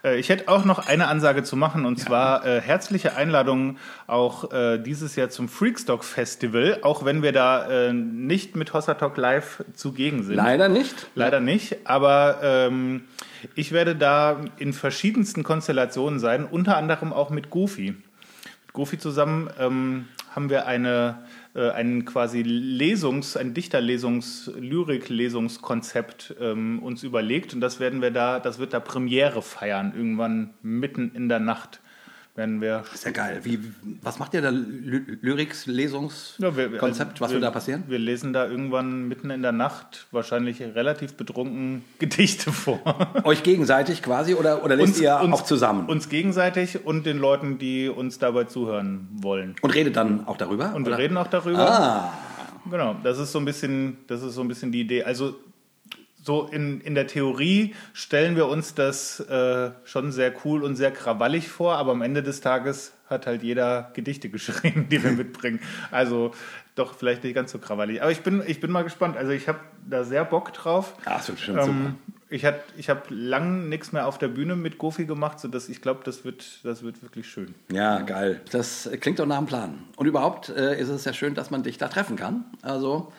Äh, 0.04 0.18
ich 0.18 0.28
hätte 0.28 0.48
auch 0.48 0.64
noch 0.64 0.86
eine 0.86 1.08
Ansage 1.08 1.42
zu 1.42 1.56
machen 1.56 1.84
und 1.84 1.98
ja. 1.98 2.06
zwar 2.06 2.46
äh, 2.46 2.60
herzliche 2.60 3.16
Einladung 3.16 3.78
auch 4.06 4.52
äh, 4.52 4.78
dieses 4.78 5.16
Jahr 5.16 5.30
zum 5.30 5.48
Freakstock 5.48 6.04
Festival, 6.04 6.78
auch 6.82 7.04
wenn 7.04 7.22
wir 7.22 7.32
da 7.32 7.68
äh, 7.68 7.92
nicht 7.92 8.56
mit 8.56 8.72
Hossa 8.72 8.94
Talk 8.94 9.16
Live 9.16 9.64
zugegen 9.74 10.22
sind. 10.22 10.36
Leider 10.36 10.68
nicht. 10.68 11.06
Leider 11.14 11.40
nicht, 11.40 11.78
aber 11.84 12.38
ähm, 12.42 13.04
ich 13.54 13.72
werde 13.72 13.96
da 13.96 14.40
in 14.58 14.72
verschiedensten 14.72 15.42
Konstellationen 15.42 16.18
sein, 16.18 16.44
unter 16.44 16.76
anderem 16.76 17.12
auch 17.12 17.30
mit 17.30 17.50
Goofy. 17.50 17.92
Mit 17.92 18.72
Goofy 18.72 18.98
zusammen 18.98 19.50
ähm, 19.58 20.08
haben 20.34 20.50
wir 20.50 20.66
eine, 20.66 21.18
äh, 21.54 21.70
ein 21.70 22.04
quasi 22.04 22.42
Lesungs-, 22.42 23.36
ein 23.36 23.54
Dichterlesungs-, 23.54 24.52
Lyrik-Lesungskonzept 24.56 26.36
ähm, 26.40 26.80
uns 26.82 27.02
überlegt. 27.02 27.54
Und 27.54 27.60
das 27.60 27.80
werden 27.80 28.02
wir 28.02 28.10
da, 28.10 28.38
das 28.40 28.58
wird 28.58 28.72
da 28.72 28.80
Premiere 28.80 29.42
feiern, 29.42 29.92
irgendwann 29.94 30.54
mitten 30.62 31.12
in 31.14 31.28
der 31.28 31.40
Nacht 31.40 31.80
werden 32.36 32.60
wir. 32.60 32.84
Ist 32.94 33.04
ja 33.04 33.10
geil. 33.10 33.40
Wie, 33.42 33.58
was 34.02 34.18
macht 34.18 34.34
ihr 34.34 34.42
da? 34.42 34.50
Lyrics-Lesungskonzept? 34.50 36.82
also 36.82 37.04
was 37.20 37.30
wir, 37.30 37.34
wird 37.34 37.44
da 37.44 37.50
passieren? 37.50 37.84
Wir 37.88 37.98
lesen 37.98 38.32
da 38.32 38.46
irgendwann 38.46 39.08
mitten 39.08 39.30
in 39.30 39.42
der 39.42 39.52
Nacht 39.52 40.06
wahrscheinlich 40.10 40.60
relativ 40.62 41.14
betrunken 41.14 41.84
Gedichte 41.98 42.52
vor. 42.52 42.80
Euch 43.24 43.42
gegenseitig 43.42 44.02
quasi 44.02 44.34
oder, 44.34 44.64
oder 44.64 44.76
lest 44.76 44.94
Uns- 44.94 45.00
ihr 45.00 45.20
uns- 45.20 45.34
auch 45.34 45.42
zusammen? 45.44 45.86
Uns 45.88 46.08
gegenseitig 46.08 46.84
und 46.86 47.06
den 47.06 47.18
Leuten, 47.18 47.58
die 47.58 47.88
uns 47.88 48.18
dabei 48.18 48.44
zuhören 48.44 49.08
wollen. 49.12 49.56
Und 49.62 49.74
redet 49.74 49.96
dann 49.96 50.26
auch 50.26 50.36
darüber? 50.36 50.74
Und 50.74 50.84
wir 50.86 50.92
oder? 50.92 50.98
reden 50.98 51.16
auch 51.16 51.28
darüber. 51.28 51.70
Ah, 51.70 52.12
Genau, 52.70 52.94
das 53.02 53.18
ist 53.18 53.32
so 53.32 53.38
ein 53.38 53.46
bisschen, 53.46 53.96
das 54.06 54.22
ist 54.22 54.34
so 54.34 54.42
ein 54.42 54.48
bisschen 54.48 54.70
die 54.70 54.82
Idee. 54.82 55.02
Also 55.02 55.34
so 56.22 56.46
in, 56.46 56.80
in 56.80 56.94
der 56.94 57.06
Theorie 57.06 57.74
stellen 57.92 58.36
wir 58.36 58.46
uns 58.46 58.74
das 58.74 59.20
äh, 59.20 59.70
schon 59.84 60.12
sehr 60.12 60.32
cool 60.44 60.62
und 60.62 60.76
sehr 60.76 60.90
krawallig 60.90 61.48
vor, 61.48 61.76
aber 61.76 61.92
am 61.92 62.02
Ende 62.02 62.22
des 62.22 62.40
Tages 62.40 62.92
hat 63.06 63.26
halt 63.26 63.42
jeder 63.42 63.90
Gedichte 63.94 64.28
geschrieben, 64.30 64.88
die 64.90 65.02
wir 65.02 65.12
mitbringen. 65.12 65.60
Also 65.90 66.32
doch 66.74 66.94
vielleicht 66.94 67.24
nicht 67.24 67.34
ganz 67.34 67.52
so 67.52 67.58
krawallig. 67.58 68.02
Aber 68.02 68.10
ich 68.10 68.20
bin, 68.20 68.42
ich 68.46 68.60
bin 68.60 68.70
mal 68.70 68.84
gespannt. 68.84 69.16
Also 69.16 69.32
ich 69.32 69.48
habe 69.48 69.60
da 69.88 70.04
sehr 70.04 70.24
Bock 70.24 70.52
drauf. 70.52 70.94
ah, 71.04 71.16
das 71.16 71.28
wird 71.28 71.38
bestimmt 71.38 71.58
Ähm, 71.58 71.94
ich 72.30 72.44
hat, 72.44 72.62
ich 72.76 72.88
habe 72.88 73.12
lang 73.12 73.68
nichts 73.68 73.90
mehr 73.90 74.06
auf 74.06 74.16
der 74.16 74.28
Bühne 74.28 74.54
mit 74.54 74.78
Goofy 74.78 75.04
gemacht, 75.04 75.40
sodass 75.40 75.68
ich 75.68 75.82
glaube, 75.82 76.02
das 76.04 76.24
wird, 76.24 76.60
das 76.62 76.82
wird 76.84 77.02
wirklich 77.02 77.28
schön. 77.28 77.54
Ja, 77.72 78.00
geil. 78.02 78.40
Das 78.52 78.88
klingt 79.00 79.18
doch 79.18 79.26
nach 79.26 79.38
einem 79.38 79.46
Plan. 79.46 79.82
Und 79.96 80.06
überhaupt 80.06 80.48
äh, 80.48 80.80
ist 80.80 80.90
es 80.90 81.04
ja 81.04 81.12
schön, 81.12 81.34
dass 81.34 81.50
man 81.50 81.64
dich 81.64 81.76
da 81.76 81.88
treffen 81.88 82.14
kann. 82.14 82.44
Also, 82.62 83.12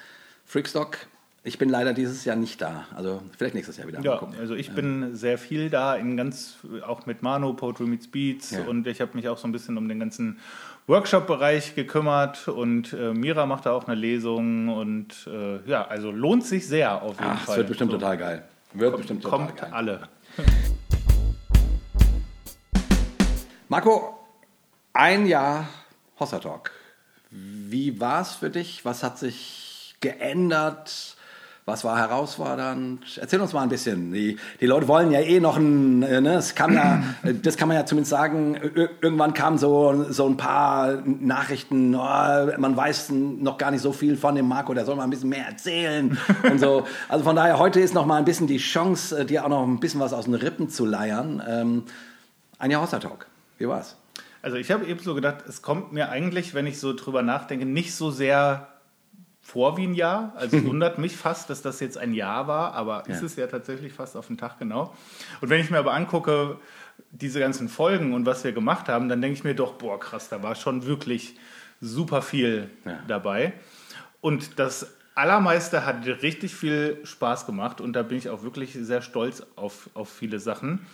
Freakstock, 0.45 0.97
ich 1.43 1.57
bin 1.57 1.69
leider 1.69 1.93
dieses 1.93 2.23
Jahr 2.23 2.35
nicht 2.35 2.61
da. 2.61 2.85
Also, 2.95 3.23
vielleicht 3.37 3.55
nächstes 3.55 3.77
Jahr 3.77 3.87
wieder. 3.87 3.99
Ja, 4.01 4.17
gucken. 4.17 4.35
also 4.39 4.53
ich 4.53 4.71
bin 4.73 5.15
sehr 5.15 5.37
viel 5.39 5.69
da, 5.71 5.95
in 5.95 6.15
ganz, 6.17 6.57
auch 6.85 7.05
mit 7.07 7.23
Mano, 7.23 7.53
Poetry 7.53 7.85
Meets 7.85 8.07
Beats 8.09 8.51
Ja. 8.51 8.63
und 8.65 8.85
ich 8.85 9.01
habe 9.01 9.11
mich 9.15 9.27
auch 9.27 9.37
so 9.37 9.47
ein 9.47 9.51
bisschen 9.51 9.77
um 9.77 9.87
den 9.89 9.99
ganzen 9.99 10.39
Workshop-Bereich 10.87 11.73
gekümmert 11.75 12.47
und 12.47 12.93
äh, 12.93 13.13
Mira 13.13 13.45
macht 13.45 13.65
da 13.65 13.71
auch 13.71 13.87
eine 13.87 13.95
Lesung 13.95 14.69
und 14.69 15.27
äh, 15.27 15.59
ja, 15.69 15.87
also 15.87 16.11
lohnt 16.11 16.45
sich 16.45 16.67
sehr 16.67 17.01
auf 17.01 17.19
jeden 17.19 17.31
Ach, 17.31 17.39
Fall. 17.41 17.53
es 17.53 17.57
wird 17.57 17.67
bestimmt 17.69 17.91
So, 17.91 17.97
total 17.97 18.17
geil. 18.17 18.43
Wird 18.73 18.97
bestimmt 18.97 19.23
total 19.23 19.39
Kommt 19.47 19.57
geil. 19.57 19.69
alle. 19.73 20.07
Marco, 23.67 24.19
ein 24.93 25.25
Jahr 25.25 25.67
Hossa 26.19 26.39
Talk. 26.39 26.71
Wie 27.29 27.99
war 27.99 28.21
es 28.21 28.33
für 28.35 28.49
dich? 28.49 28.83
Was 28.85 29.03
hat 29.03 29.17
sich 29.17 29.95
geändert? 30.01 31.15
Was 31.65 31.83
war 31.83 31.97
herausfordernd? 31.99 33.03
Erzähl 33.21 33.39
uns 33.39 33.53
mal 33.53 33.61
ein 33.61 33.69
bisschen. 33.69 34.11
Die, 34.11 34.37
die 34.59 34.65
Leute 34.65 34.87
wollen 34.87 35.11
ja 35.11 35.19
eh 35.19 35.39
noch 35.39 35.57
ein, 35.57 36.01
äh, 36.01 36.19
ne, 36.19 36.33
es 36.33 36.55
kam 36.55 36.73
ja, 36.73 37.03
äh, 37.23 37.35
das 37.35 37.55
kann 37.55 37.67
man 37.67 37.77
ja 37.77 37.85
zumindest 37.85 38.09
sagen, 38.09 38.55
ir- 38.55 38.89
irgendwann 38.99 39.33
kamen 39.35 39.59
so, 39.59 40.05
so 40.09 40.27
ein 40.27 40.37
paar 40.37 41.01
Nachrichten, 41.05 41.93
oh, 41.93 41.99
man 41.99 42.75
weiß 42.75 43.11
noch 43.11 43.59
gar 43.59 43.69
nicht 43.69 43.81
so 43.81 43.93
viel 43.93 44.17
von 44.17 44.33
dem 44.33 44.47
Marco, 44.47 44.73
der 44.73 44.85
soll 44.85 44.95
mal 44.95 45.03
ein 45.03 45.11
bisschen 45.11 45.29
mehr 45.29 45.45
erzählen 45.45 46.17
und 46.43 46.59
so. 46.59 46.87
Also 47.07 47.23
von 47.23 47.35
daher, 47.35 47.59
heute 47.59 47.79
ist 47.79 47.93
noch 47.93 48.07
mal 48.07 48.17
ein 48.17 48.25
bisschen 48.25 48.47
die 48.47 48.57
Chance, 48.57 49.19
äh, 49.19 49.25
dir 49.25 49.45
auch 49.45 49.49
noch 49.49 49.63
ein 49.63 49.79
bisschen 49.79 49.99
was 49.99 50.13
aus 50.13 50.25
den 50.25 50.33
Rippen 50.33 50.67
zu 50.67 50.85
leiern. 50.85 51.43
Ähm, 51.47 51.83
ein 52.57 52.71
Jahr 52.71 52.89
Talk. 52.89 53.27
Wie 53.59 53.67
war's? 53.67 53.95
Also 54.41 54.57
ich 54.57 54.71
habe 54.71 54.85
eben 54.85 54.99
so 54.99 55.13
gedacht, 55.13 55.43
es 55.47 55.61
kommt 55.61 55.93
mir 55.93 56.09
eigentlich, 56.09 56.55
wenn 56.55 56.65
ich 56.65 56.79
so 56.79 56.93
drüber 56.93 57.21
nachdenke, 57.21 57.67
nicht 57.67 57.93
so 57.93 58.09
sehr 58.09 58.67
vor 59.51 59.77
wie 59.77 59.85
ein 59.87 59.93
Jahr. 59.93 60.33
Also 60.35 60.63
wundert 60.65 60.97
mich 60.97 61.15
fast, 61.17 61.49
dass 61.49 61.61
das 61.61 61.79
jetzt 61.79 61.97
ein 61.97 62.13
Jahr 62.13 62.47
war, 62.47 62.73
aber 62.73 63.07
ist 63.07 63.19
Ja. 63.21 63.25
es 63.25 63.35
ja 63.35 63.47
tatsächlich 63.47 63.93
fast 63.93 64.15
auf 64.15 64.27
den 64.27 64.37
Tag 64.37 64.59
genau. 64.59 64.93
Und 65.41 65.49
wenn 65.49 65.59
ich 65.61 65.69
mir 65.69 65.79
aber 65.79 65.93
angucke, 65.93 66.57
diese 67.11 67.39
ganzen 67.39 67.67
Folgen 67.67 68.13
und 68.13 68.25
was 68.25 68.43
wir 68.43 68.51
gemacht 68.53 68.87
haben, 68.87 69.09
dann 69.09 69.21
denke 69.21 69.37
ich 69.37 69.43
mir 69.43 69.55
doch, 69.55 69.73
boah, 69.73 69.99
krass, 69.99 70.29
da 70.29 70.41
war 70.43 70.55
schon 70.55 70.85
wirklich 70.85 71.35
super 71.81 72.21
viel 72.21 72.69
Ja. 72.85 72.99
dabei. 73.07 73.53
Und 74.21 74.59
das 74.59 74.95
Allermeiste 75.15 75.85
hat 75.85 76.05
richtig 76.05 76.55
viel 76.55 76.99
Spaß 77.03 77.45
gemacht 77.45 77.81
und 77.81 77.93
da 77.93 78.03
bin 78.03 78.17
ich 78.17 78.29
auch 78.29 78.43
wirklich 78.43 78.73
sehr 78.79 79.01
stolz 79.01 79.43
auf, 79.57 79.89
auf 79.93 80.09
viele 80.09 80.39
Sachen. 80.39 80.85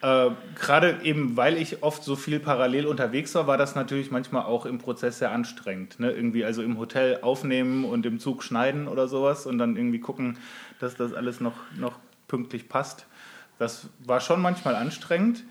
Äh, 0.00 0.30
Gerade 0.54 1.00
eben, 1.02 1.36
weil 1.36 1.56
ich 1.56 1.82
oft 1.82 2.04
so 2.04 2.16
viel 2.16 2.38
parallel 2.40 2.86
unterwegs 2.86 3.34
war, 3.34 3.46
war 3.46 3.58
das 3.58 3.74
natürlich 3.74 4.10
manchmal 4.10 4.44
auch 4.44 4.66
im 4.66 4.78
Prozess 4.78 5.18
sehr 5.18 5.32
anstrengend. 5.32 5.98
Ne? 5.98 6.10
Irgendwie 6.12 6.44
also 6.44 6.62
im 6.62 6.78
Hotel 6.78 7.20
aufnehmen 7.22 7.84
und 7.84 8.06
im 8.06 8.20
Zug 8.20 8.42
schneiden 8.44 8.88
oder 8.88 9.08
sowas 9.08 9.46
und 9.46 9.58
dann 9.58 9.76
irgendwie 9.76 10.00
gucken, 10.00 10.38
dass 10.78 10.94
das 10.94 11.12
alles 11.14 11.40
noch, 11.40 11.56
noch 11.76 11.98
pünktlich 12.28 12.68
passt. 12.68 13.06
Das 13.58 13.88
war 13.98 14.20
schon 14.20 14.40
manchmal 14.40 14.76
anstrengend. 14.76 15.44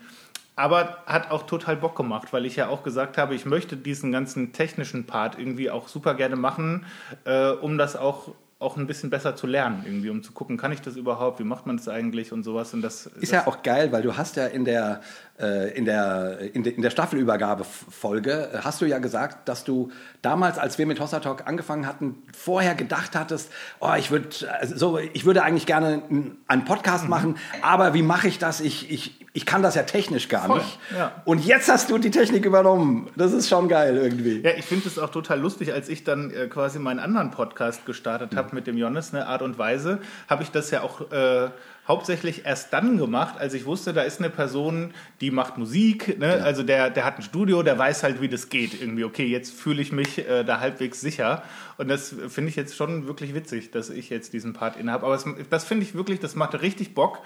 Aber 0.56 1.04
hat 1.06 1.30
auch 1.30 1.44
total 1.44 1.76
Bock 1.76 1.96
gemacht, 1.96 2.34
weil 2.34 2.48
ich 2.48 2.56
ja 2.56 2.68
auch 2.68 2.82
gesagt 2.82 3.20
habe, 3.20 3.36
ich 3.36 3.46
möchte 3.46 3.78
diesen 3.78 4.12
ganzen 4.12 4.54
technischen 4.54 5.06
Part 5.06 5.38
irgendwie 5.38 5.70
auch 5.70 5.88
super 5.88 6.16
gerne 6.16 6.36
machen, 6.36 6.88
äh, 7.26 7.50
um 7.52 7.78
das 7.78 7.96
auch, 7.96 8.34
auch 8.60 8.76
ein 8.76 8.88
bisschen 8.88 9.12
besser 9.12 9.36
zu 9.36 9.46
lernen, 9.46 9.84
irgendwie, 9.86 10.10
um 10.10 10.24
zu 10.24 10.32
gucken, 10.32 10.58
kann 10.58 10.72
ich 10.72 10.82
das 10.82 10.96
überhaupt, 10.96 11.40
wie 11.40 11.44
macht 11.44 11.68
man 11.68 11.78
das 11.78 11.88
eigentlich 11.88 12.32
und 12.34 12.44
sowas. 12.44 12.74
Und 12.74 12.82
das, 12.82 13.06
Ist 13.06 13.32
ja 13.32 13.46
auch 13.46 13.62
geil, 13.62 13.92
weil 13.92 14.02
du 14.02 14.18
hast 14.18 14.36
ja 14.36 14.48
in 14.48 14.66
der, 14.66 15.02
äh, 15.40 15.78
in 15.78 15.86
der, 15.86 16.40
in 16.56 16.64
der, 16.64 16.76
in 16.76 16.82
der 16.82 16.90
Staffelübergabefolge, 16.90 18.50
äh, 18.54 18.58
hast 18.64 18.82
du 18.82 18.86
ja 18.86 18.98
gesagt, 18.98 19.48
dass 19.48 19.64
du 19.64 19.92
damals, 20.24 20.58
als 20.58 20.78
wir 20.80 20.88
mit 20.88 21.00
Hossa 21.00 21.20
Talk 21.20 21.46
angefangen 21.46 21.86
hatten, 21.86 22.24
vorher 22.36 22.74
gedacht 22.74 23.16
hattest, 23.16 23.52
oh, 23.80 23.94
ich, 23.98 24.10
würd, 24.10 24.48
also 24.60 24.76
so, 24.76 24.98
ich 24.98 25.26
würde 25.26 25.44
eigentlich 25.44 25.68
gerne 25.68 26.02
einen 26.48 26.66
Podcast 26.66 27.04
Mhm. 27.04 27.10
machen, 27.12 27.38
aber 27.62 27.94
wie 27.94 28.02
mache 28.02 28.28
ich 28.28 28.40
das? 28.40 28.60
Ich, 28.62 28.90
ich, 28.90 29.27
ich 29.38 29.46
kann 29.46 29.62
das 29.62 29.76
ja 29.76 29.84
technisch 29.84 30.30
gar 30.30 30.48
Voll, 30.48 30.58
nicht. 30.58 30.80
ja. 30.98 31.12
Und 31.24 31.46
jetzt 31.46 31.70
hast 31.70 31.92
du 31.92 32.00
die 32.00 32.10
Technik 32.10 32.44
übernommen. 32.44 33.08
Das 33.16 33.34
ist 33.34 33.48
schon 33.48 33.68
geil 33.68 33.96
irgendwie. 33.96 34.42
Ja, 34.42 34.50
ich 34.58 34.66
finde 34.66 34.88
es 34.88 34.98
auch 34.98 35.12
total 35.12 35.40
lustig, 35.40 35.72
als 35.72 35.90
ich 35.90 36.04
dann 36.04 36.32
äh, 36.32 36.48
quasi 36.48 36.80
meinen 36.80 36.98
anderen 36.98 37.30
Podcast 37.30 37.86
gestartet 37.86 38.36
habe 38.36 38.56
mit 38.56 38.66
dem 38.66 38.78
Jonas, 38.78 39.14
ne, 39.14 39.28
Art 39.28 39.44
und 39.44 39.60
Weise, 39.60 40.00
habe 40.28 40.42
ich 40.42 40.50
das 40.50 40.72
ja 40.72 40.82
auch 40.82 41.12
äh, 41.12 41.50
hauptsächlich 41.88 42.46
erst 42.46 42.74
dann 42.74 42.98
gemacht, 42.98 43.36
als 43.40 43.54
ich 43.54 43.66
wusste, 43.66 43.94
da 43.94 44.02
ist 44.02 44.20
eine 44.20 44.30
Person, 44.30 44.94
die 45.22 45.32
macht 45.32 45.58
Musik, 45.58 46.20
ne? 46.20 46.44
also 46.44 46.64
der, 46.64 46.90
der 46.90 47.06
hat 47.06 47.18
ein 47.18 47.22
Studio, 47.22 47.64
der 47.64 47.78
weiß 47.80 48.04
halt, 48.04 48.20
wie 48.22 48.28
das 48.28 48.50
geht. 48.50 48.80
Irgendwie, 48.82 49.06
okay, 49.06 49.26
jetzt 49.26 49.54
fühle 49.54 49.82
ich 49.82 49.92
mich 49.92 50.18
äh, 50.28 50.44
da 50.44 50.60
halbwegs 50.60 51.00
sicher. 51.00 51.44
Und 51.78 51.88
das 51.88 52.14
finde 52.28 52.50
ich 52.50 52.56
jetzt 52.56 52.76
schon 52.76 53.08
wirklich 53.08 53.34
witzig, 53.36 53.72
dass 53.72 53.90
ich 53.90 54.10
jetzt 54.10 54.34
diesen 54.34 54.54
Part 54.54 54.76
innehabe. 54.78 55.06
Aber 55.06 55.16
es, 55.16 55.26
das 55.50 55.64
finde 55.64 55.84
ich 55.86 55.96
wirklich, 55.96 56.20
das 56.20 56.36
machte 56.36 56.62
richtig 56.62 56.94
Bock. 56.94 57.20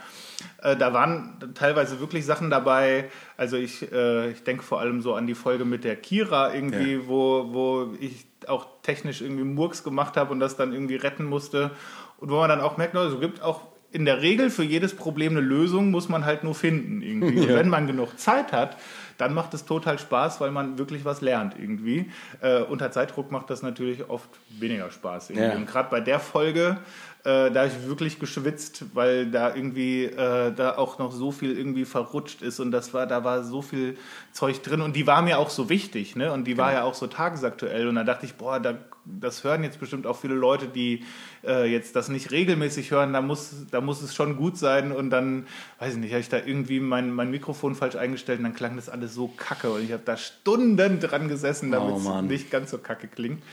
Äh, 0.61 0.75
da 0.75 0.93
waren 0.93 1.37
teilweise 1.55 1.99
wirklich 1.99 2.25
Sachen 2.25 2.49
dabei. 2.49 3.09
Also 3.37 3.57
ich, 3.57 3.91
äh, 3.91 4.31
ich 4.31 4.43
denke 4.43 4.63
vor 4.63 4.79
allem 4.79 5.01
so 5.01 5.15
an 5.15 5.25
die 5.25 5.35
Folge 5.35 5.65
mit 5.65 5.83
der 5.83 5.95
Kira 5.95 6.53
irgendwie, 6.53 6.93
Ja. 6.95 7.07
wo, 7.07 7.53
wo 7.53 7.93
ich 7.99 8.25
auch 8.47 8.67
technisch 8.83 9.21
irgendwie 9.21 9.43
Murks 9.43 9.83
gemacht 9.83 10.17
habe 10.17 10.31
und 10.31 10.39
das 10.39 10.55
dann 10.55 10.73
irgendwie 10.73 10.95
retten 10.95 11.25
musste. 11.25 11.71
Und 12.17 12.29
wo 12.29 12.35
man 12.35 12.49
dann 12.49 12.61
auch 12.61 12.77
merkt, 12.77 12.95
also, 12.95 13.15
es 13.15 13.21
gibt 13.21 13.41
auch 13.41 13.61
in 13.91 14.05
der 14.05 14.21
Regel 14.21 14.49
für 14.49 14.63
jedes 14.63 14.95
Problem 14.95 15.33
eine 15.33 15.41
Lösung, 15.41 15.91
muss 15.91 16.07
man 16.09 16.23
halt 16.25 16.43
nur 16.43 16.55
finden 16.55 17.01
irgendwie. 17.01 17.39
Und 17.41 17.49
Ja. 17.49 17.55
wenn 17.55 17.69
man 17.69 17.87
genug 17.87 18.17
Zeit 18.17 18.51
hat, 18.53 18.77
dann 19.17 19.33
macht 19.33 19.53
es 19.53 19.65
total 19.65 19.99
Spaß, 19.99 20.39
weil 20.41 20.49
man 20.51 20.77
wirklich 20.79 21.05
was 21.05 21.21
lernt 21.21 21.55
irgendwie. 21.59 22.09
Äh, 22.41 22.61
unter 22.61 22.89
Zeitdruck 22.91 23.31
macht 23.31 23.49
das 23.49 23.61
natürlich 23.61 24.09
oft 24.09 24.29
weniger 24.59 24.89
Spaß. 24.89 25.29
Irgendwie. 25.29 25.47
Ja. 25.49 25.55
Und 25.55 25.67
gerade 25.67 25.89
bei 25.91 25.99
der 25.99 26.19
Folge, 26.19 26.77
äh, 27.23 27.51
da 27.51 27.61
habe 27.61 27.67
ich 27.67 27.87
wirklich 27.87 28.19
geschwitzt, 28.19 28.85
weil 28.93 29.27
da 29.29 29.53
irgendwie 29.55 30.05
äh, 30.05 30.51
da 30.53 30.77
auch 30.77 30.97
noch 30.97 31.11
so 31.11 31.31
viel 31.31 31.55
irgendwie 31.57 31.85
verrutscht 31.85 32.41
ist 32.41 32.59
und 32.59 32.71
das 32.71 32.93
war, 32.93 33.05
da 33.05 33.23
war 33.23 33.43
so 33.43 33.61
viel 33.61 33.97
Zeug 34.31 34.63
drin 34.63 34.81
und 34.81 34.95
die 34.95 35.05
war 35.05 35.21
mir 35.21 35.37
auch 35.37 35.49
so 35.51 35.69
wichtig, 35.69 36.15
ne? 36.15 36.31
Und 36.31 36.45
die 36.45 36.57
war 36.57 36.73
ja 36.73 36.83
auch 36.83 36.95
so 36.95 37.07
tagesaktuell 37.07 37.87
und 37.87 37.95
da 37.95 38.03
dachte 38.03 38.25
ich, 38.25 38.35
boah, 38.35 38.59
da, 38.59 38.75
das 39.05 39.43
hören 39.43 39.63
jetzt 39.63 39.79
bestimmt 39.79 40.07
auch 40.07 40.17
viele 40.17 40.33
Leute, 40.33 40.67
die 40.67 41.03
äh, 41.45 41.65
jetzt 41.71 41.95
das 41.95 42.09
nicht 42.09 42.31
regelmäßig 42.31 42.89
hören, 42.91 43.13
da 43.13 43.21
muss, 43.21 43.67
da 43.69 43.81
muss 43.81 44.01
es 44.01 44.15
schon 44.15 44.35
gut 44.35 44.57
sein 44.57 44.91
und 44.91 45.11
dann, 45.11 45.45
weiß 45.79 45.93
ich 45.93 45.99
nicht, 45.99 46.11
habe 46.13 46.21
ich 46.21 46.29
da 46.29 46.37
irgendwie 46.37 46.79
mein, 46.79 47.11
mein 47.13 47.29
Mikrofon 47.29 47.75
falsch 47.75 47.95
eingestellt 47.97 48.39
und 48.39 48.45
dann 48.45 48.55
klang 48.55 48.75
das 48.77 48.89
alles 48.89 49.13
so 49.13 49.27
kacke 49.27 49.69
und 49.69 49.83
ich 49.83 49.91
habe 49.91 50.03
da 50.03 50.17
Stunden 50.17 50.75
dran 50.99 51.27
gesessen, 51.27 51.71
damit 51.71 51.93
Oh, 51.93 51.97
es 51.97 52.03
Mann. 52.03 52.25
nicht 52.27 52.49
ganz 52.49 52.71
so 52.71 52.79
kacke 52.79 53.07
klingt. 53.07 53.43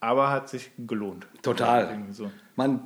Aber 0.00 0.30
hat 0.30 0.48
sich 0.48 0.70
gelohnt. 0.78 1.26
Total. 1.42 1.88
So. 2.12 2.30
Man, 2.56 2.80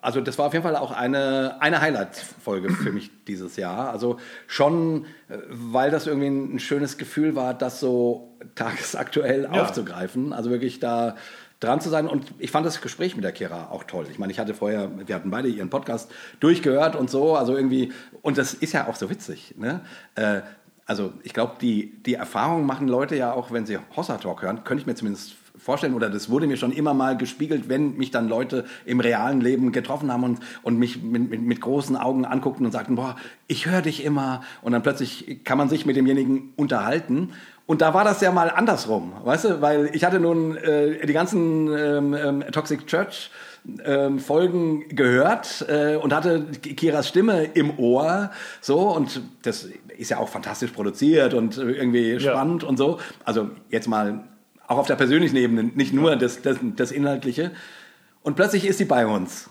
also 0.00 0.20
das 0.20 0.36
war 0.38 0.46
auf 0.46 0.52
jeden 0.52 0.64
Fall 0.64 0.74
auch 0.76 0.90
eine, 0.90 1.56
eine 1.60 1.80
Highlight-Folge 1.80 2.70
für 2.70 2.90
mich 2.90 3.10
dieses 3.26 3.56
Jahr. 3.56 3.90
Also 3.90 4.18
schon, 4.48 5.04
äh, 5.28 5.38
weil 5.48 5.90
das 5.92 6.06
irgendwie 6.06 6.28
ein 6.28 6.58
schönes 6.58 6.98
Gefühl 6.98 7.36
war, 7.36 7.54
das 7.54 7.78
so 7.78 8.34
tagesaktuell 8.56 9.44
Ja. 9.44 9.62
aufzugreifen. 9.62 10.32
Also 10.32 10.50
wirklich 10.50 10.80
da 10.80 11.16
dran 11.60 11.80
zu 11.80 11.90
sein. 11.90 12.08
Und 12.08 12.34
ich 12.40 12.50
fand 12.50 12.66
das 12.66 12.80
Gespräch 12.80 13.14
mit 13.14 13.24
der 13.24 13.30
Kira 13.30 13.68
auch 13.70 13.84
toll. 13.84 14.06
Ich 14.10 14.18
meine, 14.18 14.32
ich 14.32 14.40
hatte 14.40 14.54
vorher, 14.54 14.90
wir 15.06 15.14
hatten 15.14 15.30
beide 15.30 15.46
ihren 15.46 15.70
Podcast 15.70 16.10
durchgehört 16.40 16.96
und 16.96 17.08
so. 17.08 17.36
Also 17.36 17.56
irgendwie, 17.56 17.92
und 18.22 18.36
das 18.36 18.54
ist 18.54 18.72
ja 18.72 18.88
auch 18.88 18.96
so 18.96 19.08
witzig. 19.10 19.54
Ne? 19.56 19.80
Äh, 20.16 20.40
also 20.86 21.12
ich 21.22 21.32
glaube, 21.32 21.52
die, 21.60 22.02
die 22.02 22.14
Erfahrung 22.14 22.66
machen 22.66 22.88
Leute 22.88 23.14
ja 23.14 23.32
auch, 23.32 23.52
wenn 23.52 23.64
sie 23.66 23.78
Hossa 23.96 24.16
Talk 24.18 24.42
hören, 24.42 24.64
könnte 24.64 24.80
ich 24.80 24.86
mir 24.88 24.96
zumindest 24.96 25.34
vorstellen, 25.62 25.94
oder 25.94 26.10
das 26.10 26.28
wurde 26.28 26.46
mir 26.46 26.56
schon 26.56 26.72
immer 26.72 26.92
mal 26.92 27.16
gespiegelt, 27.16 27.68
wenn 27.68 27.96
mich 27.96 28.10
dann 28.10 28.28
Leute 28.28 28.64
im 28.84 29.00
realen 29.00 29.40
Leben 29.40 29.72
getroffen 29.72 30.12
haben 30.12 30.24
und, 30.24 30.40
und 30.62 30.78
mich 30.78 31.02
mit, 31.02 31.30
mit, 31.30 31.40
mit 31.40 31.60
großen 31.60 31.96
Augen 31.96 32.24
anguckten 32.24 32.66
und 32.66 32.72
sagten, 32.72 32.96
boah, 32.96 33.16
ich 33.46 33.66
höre 33.66 33.82
dich 33.82 34.04
immer. 34.04 34.42
Und 34.62 34.72
dann 34.72 34.82
plötzlich 34.82 35.44
kann 35.44 35.58
man 35.58 35.68
sich 35.68 35.86
mit 35.86 35.96
demjenigen 35.96 36.52
unterhalten. 36.56 37.30
Und 37.66 37.80
da 37.80 37.94
war 37.94 38.04
das 38.04 38.20
ja 38.20 38.32
mal 38.32 38.50
andersrum, 38.50 39.12
weißt 39.24 39.44
du, 39.44 39.60
weil 39.60 39.90
ich 39.94 40.04
hatte 40.04 40.18
nun 40.18 40.56
äh, 40.56 41.06
die 41.06 41.12
ganzen 41.12 41.68
ähm, 41.72 42.12
ähm, 42.12 42.44
Toxic 42.50 42.86
Church 42.88 43.30
ähm, 43.84 44.18
Folgen 44.18 44.88
gehört 44.88 45.64
äh, 45.68 45.94
und 45.94 46.12
hatte 46.12 46.46
Kiras 46.60 47.08
Stimme 47.08 47.44
im 47.44 47.78
Ohr, 47.78 48.32
so 48.60 48.80
und 48.90 49.22
das 49.42 49.68
ist 49.96 50.10
ja 50.10 50.18
auch 50.18 50.28
fantastisch 50.28 50.72
produziert 50.72 51.34
und 51.34 51.56
irgendwie 51.56 52.18
spannend 52.18 52.64
ja. 52.64 52.68
und 52.68 52.76
so. 52.76 52.98
Also 53.24 53.50
jetzt 53.70 53.86
mal 53.86 54.24
auch 54.72 54.78
auf 54.78 54.86
der 54.86 54.96
persönlichen 54.96 55.36
Ebene, 55.36 55.64
nicht 55.64 55.92
nur 55.92 56.16
das, 56.16 56.42
das, 56.42 56.58
das 56.76 56.90
Inhaltliche. 56.90 57.52
Und 58.22 58.36
plötzlich 58.36 58.66
ist 58.66 58.78
sie 58.78 58.84
bei 58.84 59.06
uns 59.06 59.48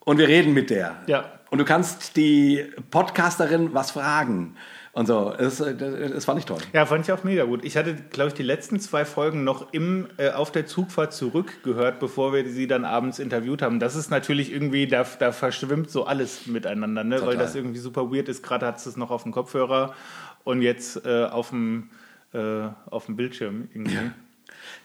und 0.00 0.18
wir 0.18 0.28
reden 0.28 0.54
mit 0.54 0.70
der. 0.70 0.96
Ja. 1.06 1.32
Und 1.50 1.58
du 1.58 1.64
kannst 1.64 2.16
die 2.16 2.64
Podcasterin 2.90 3.74
was 3.74 3.92
fragen. 3.92 4.56
Und 4.92 5.06
so, 5.06 5.32
das, 5.38 5.58
das, 5.58 6.24
fand 6.24 6.40
ich 6.40 6.44
toll. 6.44 6.58
Ja, 6.72 6.84
fand 6.84 7.04
ich 7.04 7.12
auch 7.12 7.22
mega 7.22 7.44
gut. 7.44 7.64
Ich 7.64 7.76
hatte, 7.76 7.94
glaube 7.94 8.28
ich, 8.28 8.34
die 8.34 8.42
letzten 8.42 8.80
zwei 8.80 9.04
Folgen 9.04 9.44
noch 9.44 9.72
im, 9.72 10.08
äh, 10.16 10.30
auf 10.30 10.50
der 10.50 10.66
Zugfahrt 10.66 11.12
zurückgehört, 11.12 12.00
bevor 12.00 12.32
wir 12.32 12.48
sie 12.50 12.66
dann 12.66 12.84
abends 12.84 13.18
interviewt 13.18 13.62
haben. 13.62 13.78
Das 13.78 13.94
ist 13.94 14.10
natürlich 14.10 14.52
irgendwie, 14.52 14.88
da, 14.88 15.06
da 15.18 15.30
verschwimmt 15.30 15.90
so 15.90 16.04
alles 16.04 16.46
miteinander, 16.46 17.04
ne? 17.04 17.24
weil 17.24 17.36
das 17.36 17.54
irgendwie 17.54 17.78
super 17.78 18.10
weird 18.10 18.28
ist. 18.28 18.42
Gerade 18.42 18.66
hat 18.66 18.78
es 18.78 18.86
es 18.86 18.96
noch 18.96 19.10
auf 19.10 19.22
dem 19.22 19.30
Kopfhörer 19.30 19.94
und 20.42 20.62
jetzt 20.62 21.04
äh, 21.06 21.26
auf, 21.26 21.50
dem, 21.50 21.90
äh, 22.32 22.68
auf 22.90 23.06
dem 23.06 23.14
Bildschirm 23.14 23.68
irgendwie. 23.72 23.94
Ja. 23.94 24.10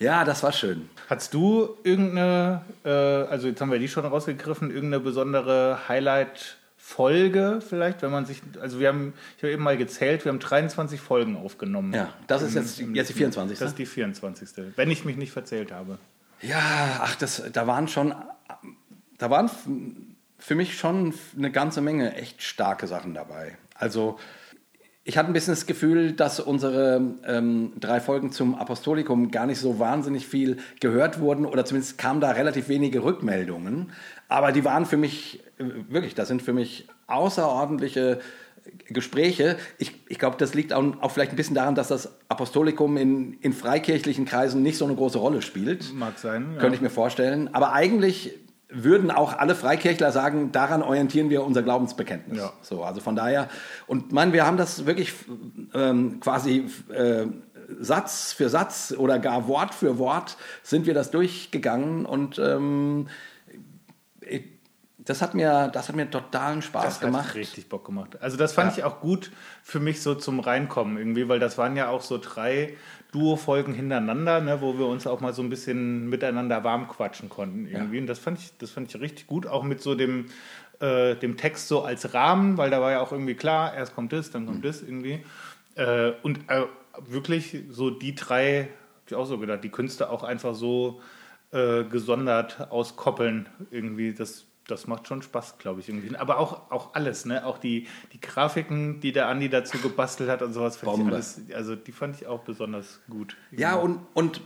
Ja, 0.03 0.25
das 0.25 0.43
war 0.43 0.51
schön. 0.51 0.89
Hast 1.09 1.33
du 1.33 1.77
irgendeine, 1.83 2.61
äh, 2.83 2.89
also 2.89 3.47
jetzt 3.47 3.61
haben 3.61 3.71
wir 3.71 3.79
die 3.79 3.87
schon 3.87 4.05
rausgegriffen, 4.05 4.69
irgendeine 4.69 5.01
besondere 5.01 5.87
Highlight-Folge 5.87 7.61
vielleicht, 7.65 8.01
wenn 8.01 8.11
man 8.11 8.25
sich, 8.25 8.41
also 8.59 8.81
wir 8.81 8.89
haben, 8.89 9.13
ich 9.37 9.43
habe 9.43 9.53
eben 9.53 9.63
mal 9.63 9.77
gezählt, 9.77 10.25
wir 10.25 10.33
haben 10.33 10.39
23 10.39 10.99
Folgen 10.99 11.37
aufgenommen. 11.37 11.93
Ja, 11.93 12.13
das 12.27 12.41
ist 12.41 12.53
jetzt, 12.53 12.79
jetzt 12.79 13.09
die 13.09 13.13
24. 13.13 13.57
Das 13.57 13.69
ist 13.69 13.77
die 13.77 13.85
24. 13.85 14.49
Wenn 14.75 14.91
ich 14.91 15.05
mich 15.05 15.15
nicht 15.15 15.31
verzählt 15.31 15.71
habe. 15.71 15.97
Ja, 16.41 16.99
ach, 16.99 17.15
das, 17.15 17.41
da 17.53 17.65
waren 17.65 17.87
schon, 17.87 18.13
da 19.17 19.29
waren 19.29 19.49
für 20.37 20.55
mich 20.55 20.77
schon 20.77 21.13
eine 21.37 21.49
ganze 21.49 21.79
Menge 21.79 22.15
echt 22.15 22.43
starke 22.43 22.87
Sachen 22.87 23.13
dabei. 23.13 23.57
Also 23.75 24.19
ich 25.05 25.17
hatte 25.17 25.29
ein 25.29 25.33
bisschen 25.33 25.53
das 25.53 25.65
Gefühl, 25.65 26.13
dass 26.13 26.39
unsere 26.39 27.15
ähm, 27.25 27.73
drei 27.79 27.99
Folgen 27.99 28.31
zum 28.31 28.55
Apostolikum 28.55 29.31
gar 29.31 29.45
nicht 29.45 29.59
so 29.59 29.77
wahnsinnig 29.77 30.25
viel 30.25 30.57
gehört 30.79 31.19
wurden 31.19 31.45
oder 31.45 31.65
zumindest 31.65 31.97
kamen 31.97 32.21
da 32.21 32.31
relativ 32.31 32.69
wenige 32.69 33.03
Rückmeldungen. 33.03 33.91
Aber 34.29 34.53
die 34.53 34.63
waren 34.63 34.85
für 34.85 34.95
mich, 34.95 35.43
äh, 35.57 35.65
wirklich, 35.89 36.15
das 36.15 36.29
sind 36.29 36.41
für 36.41 36.53
mich 36.53 36.87
außerordentliche 37.07 38.19
Gespräche. 38.87 39.57
Ich, 39.77 39.93
ich 40.07 40.19
glaube, 40.19 40.37
das 40.37 40.53
liegt 40.53 40.71
auch, 40.71 40.83
auch, 41.01 41.11
vielleicht 41.11 41.33
ein 41.33 41.35
bisschen 41.35 41.55
daran, 41.55 41.75
dass 41.75 41.89
das 41.89 42.17
Apostolikum 42.29 42.95
in, 42.95 43.33
in 43.41 43.51
freikirchlichen 43.51 44.23
Kreisen 44.23 44.63
nicht 44.63 44.77
so 44.77 44.85
eine 44.85 44.95
große 44.95 45.17
Rolle 45.17 45.41
spielt. 45.41 45.93
Mag 45.93 46.17
sein. 46.17 46.51
Ja. 46.53 46.61
Könnte 46.61 46.75
ich 46.75 46.81
mir 46.81 46.89
vorstellen. 46.89 47.53
Aber 47.53 47.73
eigentlich 47.73 48.35
würden 48.73 49.11
auch 49.11 49.37
alle 49.37 49.55
Freikirchler 49.55 50.11
sagen, 50.11 50.51
daran 50.51 50.81
orientieren 50.81 51.29
wir 51.29 51.43
unser 51.43 51.63
Glaubensbekenntnis. 51.63 52.39
Ja. 52.39 52.53
So, 52.61 52.83
also 52.83 53.01
von 53.01 53.15
daher, 53.15 53.49
und 53.87 54.11
man, 54.11 54.33
wir 54.33 54.45
haben 54.45 54.57
das 54.57 54.85
wirklich 54.85 55.13
ähm, 55.73 56.19
quasi 56.19 56.69
äh, 56.89 57.27
Satz 57.79 58.33
für 58.33 58.49
Satz 58.49 58.93
oder 58.97 59.19
gar 59.19 59.47
Wort 59.47 59.73
für 59.73 59.97
Wort 59.97 60.37
sind 60.63 60.85
wir 60.85 60.93
das 60.93 61.11
durchgegangen 61.11 62.05
und 62.05 62.39
ähm, 62.39 63.07
das 65.05 65.21
hat 65.21 65.33
mir, 65.33 65.69
das 65.73 65.89
hat 65.89 65.95
mir 65.95 66.09
totalen 66.09 66.61
Spaß 66.61 66.85
das 66.85 66.99
gemacht. 66.99 67.29
Hat 67.29 67.35
richtig 67.35 67.67
Bock 67.69 67.85
gemacht. 67.85 68.21
Also 68.21 68.37
das 68.37 68.53
fand 68.53 68.71
ja. 68.71 68.77
ich 68.77 68.83
auch 68.83 69.01
gut 69.01 69.31
für 69.61 69.79
mich 69.79 70.01
so 70.01 70.15
zum 70.15 70.39
Reinkommen 70.39 70.97
irgendwie, 70.97 71.27
weil 71.27 71.39
das 71.39 71.57
waren 71.57 71.75
ja 71.75 71.89
auch 71.89 72.01
so 72.01 72.17
drei 72.17 72.75
Duo-Folgen 73.13 73.73
hintereinander, 73.73 74.41
ne, 74.41 74.59
wo 74.59 74.77
wir 74.77 74.87
uns 74.87 75.07
auch 75.07 75.21
mal 75.21 75.33
so 75.33 75.41
ein 75.41 75.49
bisschen 75.49 76.09
miteinander 76.09 76.63
warm 76.63 76.87
quatschen 76.87 77.29
konnten 77.29 77.67
irgendwie. 77.67 77.95
Ja. 77.95 78.01
Und 78.01 78.07
das 78.07 78.19
fand 78.19 78.39
ich, 78.39 78.57
das 78.57 78.71
fand 78.71 78.93
ich 78.93 78.99
richtig 78.99 79.27
gut, 79.27 79.47
auch 79.47 79.63
mit 79.63 79.81
so 79.81 79.95
dem, 79.95 80.25
äh, 80.79 81.15
dem 81.15 81.37
Text 81.37 81.67
so 81.67 81.83
als 81.83 82.13
Rahmen, 82.13 82.57
weil 82.57 82.71
da 82.71 82.81
war 82.81 82.91
ja 82.91 83.01
auch 83.01 83.11
irgendwie 83.11 83.35
klar, 83.35 83.73
erst 83.73 83.95
kommt 83.95 84.11
das, 84.11 84.31
dann 84.31 84.45
kommt 84.45 84.59
mhm. 84.59 84.67
das 84.67 84.81
irgendwie. 84.81 85.23
Äh, 85.75 86.13
und 86.23 86.39
äh, 86.49 86.63
wirklich 87.07 87.63
so 87.69 87.91
die 87.91 88.15
drei, 88.15 88.69
hab 89.01 89.11
ich 89.11 89.15
auch 89.15 89.25
so 89.25 89.37
gedacht, 89.37 89.63
die 89.63 89.69
Künste 89.69 90.09
auch 90.09 90.23
einfach 90.23 90.55
so 90.55 90.99
äh, 91.51 91.83
gesondert 91.83 92.71
auskoppeln 92.71 93.47
irgendwie. 93.69 94.13
Das 94.13 94.45
das 94.67 94.87
macht 94.87 95.07
schon 95.07 95.21
Spaß, 95.21 95.57
glaube 95.57 95.81
ich. 95.81 95.89
Irgendwie. 95.89 96.15
Aber 96.15 96.37
auch, 96.39 96.71
auch 96.71 96.93
alles, 96.93 97.25
ne? 97.25 97.45
Auch 97.45 97.57
die, 97.57 97.87
die 98.13 98.21
Grafiken, 98.21 98.99
die 98.99 99.11
der 99.11 99.27
Andi 99.27 99.49
dazu 99.49 99.77
gebastelt 99.77 100.29
hat 100.29 100.41
und 100.41 100.53
sowas, 100.53 100.77
fand 100.77 100.99
ich 100.99 101.05
alles, 101.05 101.41
also 101.53 101.75
die 101.75 101.91
fand 101.91 102.15
ich 102.15 102.27
auch 102.27 102.41
besonders 102.41 103.01
gut. 103.09 103.35
Ja, 103.51 103.75
und, 103.75 103.99
und 104.13 104.41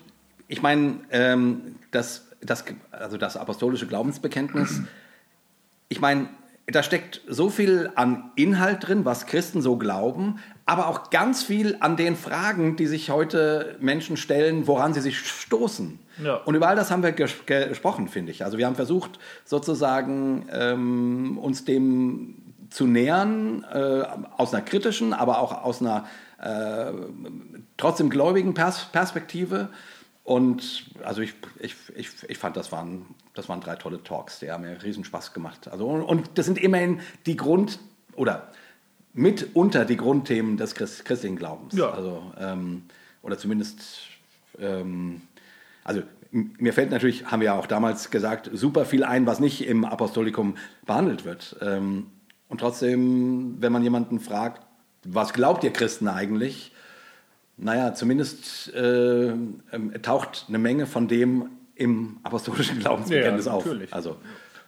ich 0.47 0.61
meine, 0.61 1.01
ähm, 1.11 1.75
das, 1.91 2.27
das, 2.41 2.63
also 2.91 3.17
das 3.17 3.37
apostolische 3.37 3.87
Glaubensbekenntnis, 3.87 4.81
ich 5.89 6.01
meine, 6.01 6.29
da 6.65 6.83
steckt 6.83 7.21
so 7.27 7.49
viel 7.49 7.91
an 7.95 8.31
Inhalt 8.35 8.87
drin, 8.87 9.05
was 9.05 9.25
Christen 9.25 9.61
so 9.61 9.77
glauben, 9.77 10.39
aber 10.67 10.87
auch 10.87 11.09
ganz 11.09 11.43
viel 11.43 11.77
an 11.79 11.95
den 11.95 12.17
Fragen, 12.17 12.75
die 12.75 12.87
sich 12.87 13.09
heute 13.09 13.77
Menschen 13.79 14.17
stellen, 14.17 14.67
woran 14.67 14.93
sie 14.93 14.99
sich 14.99 15.17
stoßen. 15.17 15.97
Ja. 16.21 16.35
Und 16.35 16.55
über 16.55 16.67
all 16.67 16.75
das 16.75 16.91
haben 16.91 17.03
wir 17.03 17.13
ges 17.13 17.31
gesprochen, 17.45 18.09
finde 18.09 18.33
ich. 18.33 18.43
Also 18.43 18.57
wir 18.57 18.65
haben 18.65 18.75
versucht, 18.75 19.17
sozusagen 19.45 20.45
ähm, 20.51 21.37
uns 21.37 21.63
dem 21.63 22.35
zu 22.69 22.85
nähern, 22.85 23.63
äh, 23.71 24.03
aus 24.35 24.53
einer 24.53 24.61
kritischen, 24.61 25.13
aber 25.13 25.39
auch 25.39 25.63
aus 25.63 25.81
einer 25.81 26.05
äh, 26.41 26.91
trotzdem 27.77 28.09
gläubigen 28.09 28.53
Pers 28.53 28.89
Perspektive. 28.91 29.69
Und 30.25 30.87
also 31.01 31.21
ich, 31.21 31.33
ich, 31.59 31.75
ich, 31.95 32.09
ich 32.27 32.37
fand, 32.37 32.57
das 32.57 32.73
waren, 32.73 33.05
das 33.35 33.47
waren 33.47 33.61
drei 33.61 33.77
tolle 33.77 34.03
Talks, 34.03 34.39
die 34.39 34.51
haben 34.51 34.63
mir 34.63 34.83
riesen 34.83 35.05
Spaß 35.05 35.31
gemacht. 35.33 35.69
Also, 35.69 35.87
und 35.87 36.29
das 36.35 36.45
sind 36.45 36.57
immerhin 36.57 36.99
die 37.25 37.37
Grund- 37.37 37.79
oder 38.17 38.51
mitunter 39.17 39.83
die 39.83 39.97
Grundthemen 39.97 40.57
des 40.57 40.75
Christ 40.75 41.03
christlichen 41.03 41.35
Glaubens. 41.35 41.75
Ja. 41.75 41.89
Also, 41.89 42.31
ähm, 42.39 42.83
oder 43.21 43.37
zumindest, 43.37 43.81
ähm, 44.59 45.21
also 45.83 46.03
mir 46.31 46.73
fällt 46.73 46.91
natürlich, 46.91 47.25
haben 47.25 47.39
wir 47.39 47.47
ja 47.47 47.59
auch 47.59 47.67
damals 47.67 48.11
gesagt, 48.11 48.49
super 48.53 48.85
viel 48.85 49.03
ein, 49.03 49.25
was 49.25 49.39
nicht 49.39 49.65
im 49.65 49.85
Apostolikum 49.85 50.55
behandelt 50.85 51.25
wird. 51.25 51.57
Ähm, 51.61 52.07
und 52.47 52.59
trotzdem, 52.59 53.55
wenn 53.59 53.71
man 53.71 53.83
jemanden 53.83 54.19
fragt, 54.19 54.65
was 55.03 55.33
glaubt 55.33 55.63
ihr 55.63 55.71
Christen 55.71 56.07
eigentlich? 56.07 56.73
Naja, 57.57 57.93
zumindest 57.93 58.73
äh, 58.75 59.29
ähm, 59.29 59.93
taucht 60.03 60.45
eine 60.47 60.59
Menge 60.59 60.85
von 60.85 61.07
dem 61.07 61.49
im 61.75 62.17
apostolischen 62.23 62.79
Glaubensbekenntnis 62.79 63.45
ja, 63.45 63.51
auf. 63.53 63.67
Also, 63.91 64.17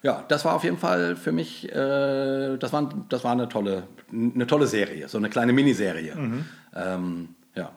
ja, 0.02 0.24
das 0.28 0.46
war 0.46 0.56
auf 0.56 0.64
jeden 0.64 0.78
Fall 0.78 1.16
für 1.16 1.32
mich, 1.32 1.70
äh, 1.70 2.58
das, 2.58 2.72
war, 2.72 2.90
das 3.10 3.24
war 3.24 3.34
eine 3.34 3.50
tolle, 3.50 3.84
eine 4.12 4.48
tolle 4.48 4.68
Serie, 4.68 5.08
so 5.10 5.18
eine 5.18 5.30
kleine 5.30 5.52
Miniserie. 5.54 6.16
Mhm. 6.16 6.46
Ähm, 6.76 7.36
ja. 7.56 7.72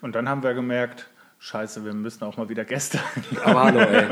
Und 0.00 0.14
dann 0.14 0.28
haben 0.28 0.42
wir 0.42 0.54
gemerkt, 0.54 1.08
scheiße, 1.38 1.84
wir 1.84 1.92
müssen 1.92 2.24
auch 2.24 2.36
mal 2.36 2.48
wieder 2.48 2.64
Gäste. 2.64 2.98
Aber 3.44 3.64
hallo, 3.64 3.80
ey. 3.80 4.06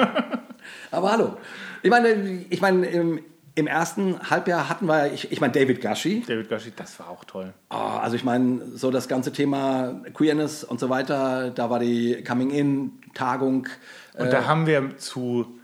Aber 0.90 1.12
hallo. 1.12 1.37
Ich 1.83 1.90
meine, 1.90 2.44
ich 2.51 2.61
meine, 2.61 2.87
im, 2.87 3.21
im 3.55 3.66
ersten 3.66 4.18
Halbjahr 4.29 4.68
hatten 4.68 4.87
wir, 4.87 5.12
ich, 5.12 5.33
ich 5.33 5.40
meine, 5.40 5.53
David 5.53 5.81
Gashi. 5.81 6.23
David 6.27 6.51
Gashi, 6.51 6.73
das 6.77 6.99
war 6.99 7.09
auch 7.09 7.25
toll. 7.25 7.55
Oh, 7.71 7.75
also 7.75 8.16
ich 8.16 8.25
meine, 8.25 8.61
so 8.75 8.90
das 8.90 9.09
ganze 9.09 9.33
Thema 9.33 10.03
Queerness 10.12 10.62
und 10.62 10.79
so 10.79 10.90
weiter, 10.90 11.51
da 11.51 11.71
war 11.71 11.79
die 11.79 12.23
Coming-In-Tagung. 12.23 13.66
Und 14.14 14.27
äh, 14.27 14.31
da 14.31 14.47
haben 14.47 14.66
wir 14.66 14.99
zu 14.99 15.58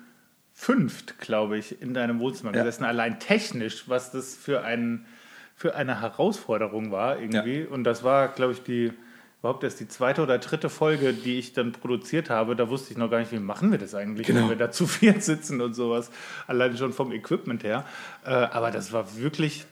fünft, 0.64 1.18
glaube 1.18 1.59
ich, 1.59 1.83
in 1.83 1.92
deinem 1.92 2.20
Wohnzimmer 2.20 2.55
ja. 2.55 2.62
gesessen, 2.62 2.85
allein 2.85 3.20
technisch, 3.20 3.85
was 3.87 4.12
das 4.12 4.35
für, 4.35 4.62
ein, 4.62 5.05
für 5.55 5.74
eine 5.74 6.00
Herausforderung 6.00 6.90
war 6.90 7.20
irgendwie. 7.20 7.61
Ja. 7.61 7.68
Und 7.68 7.85
das 7.85 8.03
war, 8.03 8.29
glaube 8.29 8.55
ich, 8.55 8.62
die 8.62 8.90
überhaupt 9.40 9.62
erst 9.62 9.81
die 9.81 9.88
zweite 9.88 10.22
oder 10.22 10.38
dritte 10.38 10.70
Folge, 10.70 11.12
die 11.12 11.38
ich 11.38 11.53
dann 11.53 11.72
produziert 11.72 12.31
habe, 12.31 12.57
da 12.57 12.70
wusste 12.70 12.92
ich 12.92 12.96
noch 12.96 13.11
gar 13.11 13.18
nicht, 13.18 13.31
wie 13.31 13.40
machen 13.40 13.72
wir 13.72 13.79
das 13.79 13.94
eigentlich, 13.94 14.27
genau. 14.27 14.40
wenn 14.40 14.48
wir 14.48 14.57
da 14.57 14.70
zu 14.70 14.87
viert 14.87 15.22
sitzen 15.22 15.61
und 15.61 15.74
sowas. 15.74 16.11
Allein 16.46 16.74
schon 16.79 16.94
vom 16.94 17.12
Equipment 17.12 17.62
her. 17.62 17.85
Äh, 18.24 18.31
aber 18.31 18.70
das 18.70 18.90
war 18.90 19.18
wirklich 19.18 19.66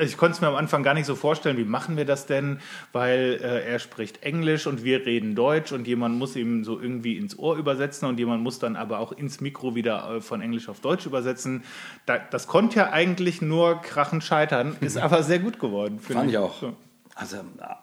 ich 0.00 0.16
konnte 0.16 0.34
es 0.36 0.40
mir 0.40 0.48
am 0.48 0.54
Anfang 0.54 0.82
gar 0.82 0.94
nicht 0.94 1.06
so 1.06 1.14
vorstellen, 1.14 1.56
wie 1.56 1.64
machen 1.64 1.96
wir 1.96 2.04
das 2.04 2.26
denn, 2.26 2.60
weil 2.92 3.38
äh, 3.42 3.68
er 3.70 3.78
spricht 3.78 4.22
Englisch 4.22 4.66
und 4.66 4.84
wir 4.84 5.04
reden 5.06 5.34
Deutsch 5.34 5.72
und 5.72 5.86
jemand 5.86 6.16
muss 6.16 6.36
ihm 6.36 6.64
so 6.64 6.80
irgendwie 6.80 7.16
ins 7.16 7.38
Ohr 7.38 7.56
übersetzen 7.56 8.08
und 8.08 8.18
jemand 8.18 8.42
muss 8.42 8.58
dann 8.58 8.76
aber 8.76 8.98
auch 8.98 9.12
ins 9.12 9.40
Mikro 9.40 9.74
wieder 9.74 10.16
äh, 10.16 10.20
von 10.20 10.40
Englisch 10.40 10.68
auf 10.68 10.80
Deutsch 10.80 11.06
übersetzen. 11.06 11.62
Da, 12.06 12.18
das 12.18 12.46
konnte 12.46 12.76
ja 12.76 12.90
eigentlich 12.92 13.42
nur 13.42 13.80
krachen 13.82 14.20
scheitern, 14.20 14.76
ist 14.80 14.96
aber 14.96 15.22
sehr 15.22 15.38
gut 15.38 15.58
geworden. 15.58 15.98
Fand 15.98 16.26
ich, 16.26 16.32
ich 16.32 16.38
auch. 16.38 16.60
So. 16.60 16.74
also 17.14 17.36
äh, 17.38 17.40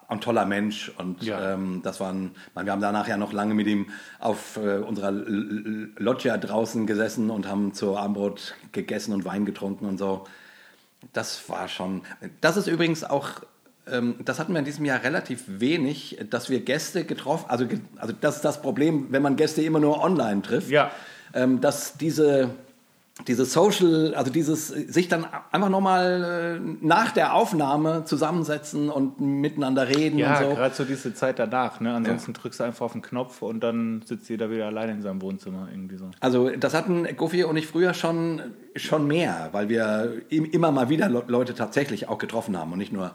ein 0.08 0.20
toller 0.20 0.46
Mensch 0.46 0.90
und 0.98 1.22
Ja. 1.22 1.54
ähm, 1.54 1.80
das 1.82 2.00
waren, 2.00 2.30
wir 2.54 2.70
haben 2.72 2.80
danach 2.80 3.08
ja 3.08 3.16
noch 3.16 3.32
lange 3.32 3.54
mit 3.54 3.66
ihm 3.66 3.86
auf 4.18 4.56
äh, 4.56 4.78
unserer 4.78 5.12
Loggia 5.12 6.38
draußen 6.38 6.86
gesessen 6.86 7.30
und 7.30 7.48
haben 7.48 7.74
zu 7.74 7.96
Abendbrot 7.96 8.54
gegessen 8.72 9.12
und 9.12 9.24
Wein 9.24 9.44
getrunken 9.44 9.86
und 9.86 9.98
so. 9.98 10.24
Das 11.12 11.48
war 11.48 11.68
schon. 11.68 12.02
Das 12.40 12.56
ist 12.56 12.66
übrigens 12.66 13.04
auch, 13.04 13.28
ähm, 13.86 14.16
das 14.24 14.38
hatten 14.38 14.52
wir 14.52 14.58
in 14.58 14.64
diesem 14.64 14.84
Jahr 14.84 15.02
relativ 15.02 15.44
wenig, 15.46 16.18
dass 16.30 16.50
wir 16.50 16.60
Gäste 16.60 17.04
getroffen, 17.04 17.46
also, 17.48 17.66
also 17.96 18.14
das 18.20 18.36
ist 18.36 18.44
das 18.44 18.60
Problem, 18.62 19.06
wenn 19.10 19.22
man 19.22 19.36
Gäste 19.36 19.62
immer 19.62 19.78
nur 19.80 20.02
online 20.02 20.42
trifft, 20.42 20.70
Ja. 20.70 20.90
ähm, 21.34 21.60
dass 21.60 21.96
diese, 21.96 22.50
diese 23.26 23.46
Social, 23.46 24.14
also 24.14 24.30
dieses 24.30 24.68
sich 24.68 25.08
dann 25.08 25.24
einfach 25.50 25.70
nochmal 25.70 26.60
äh, 26.62 26.84
nach 26.84 27.12
der 27.12 27.32
Aufnahme 27.34 28.04
zusammensetzen 28.04 28.90
und 28.90 29.20
miteinander 29.20 29.88
reden 29.88 30.18
Ja, 30.18 30.38
und 30.38 30.50
so. 30.50 30.54
gerade 30.54 30.74
so 30.74 30.84
diese 30.84 31.14
Zeit 31.14 31.38
danach. 31.38 31.80
Ne? 31.80 31.94
Ansonsten 31.94 32.34
drückst 32.34 32.60
du 32.60 32.64
einfach 32.64 32.84
auf 32.84 32.92
den 32.92 33.00
Knopf 33.00 33.40
und 33.40 33.60
dann 33.60 34.02
sitzt 34.04 34.28
jeder 34.28 34.50
wieder 34.50 34.66
alleine 34.66 34.92
in 34.92 35.00
seinem 35.02 35.22
Wohnzimmer. 35.22 35.66
Irgendwie 35.70 35.96
so. 35.96 36.10
Also 36.20 36.50
das 36.50 36.74
hatten 36.74 37.06
Goofy 37.16 37.44
und 37.44 37.56
ich 37.56 37.66
früher 37.66 37.94
schon, 37.94 38.42
schon 38.76 39.06
mehr, 39.06 39.48
weil 39.52 39.70
wir 39.70 40.20
im- 40.28 40.50
immer 40.50 40.70
mal 40.70 40.90
wieder 40.90 41.08
Le- 41.08 41.24
Leute 41.26 41.54
tatsächlich 41.54 42.08
auch 42.10 42.18
getroffen 42.18 42.56
haben 42.56 42.72
und 42.72 42.78
nicht 42.78 42.92
nur 42.92 43.12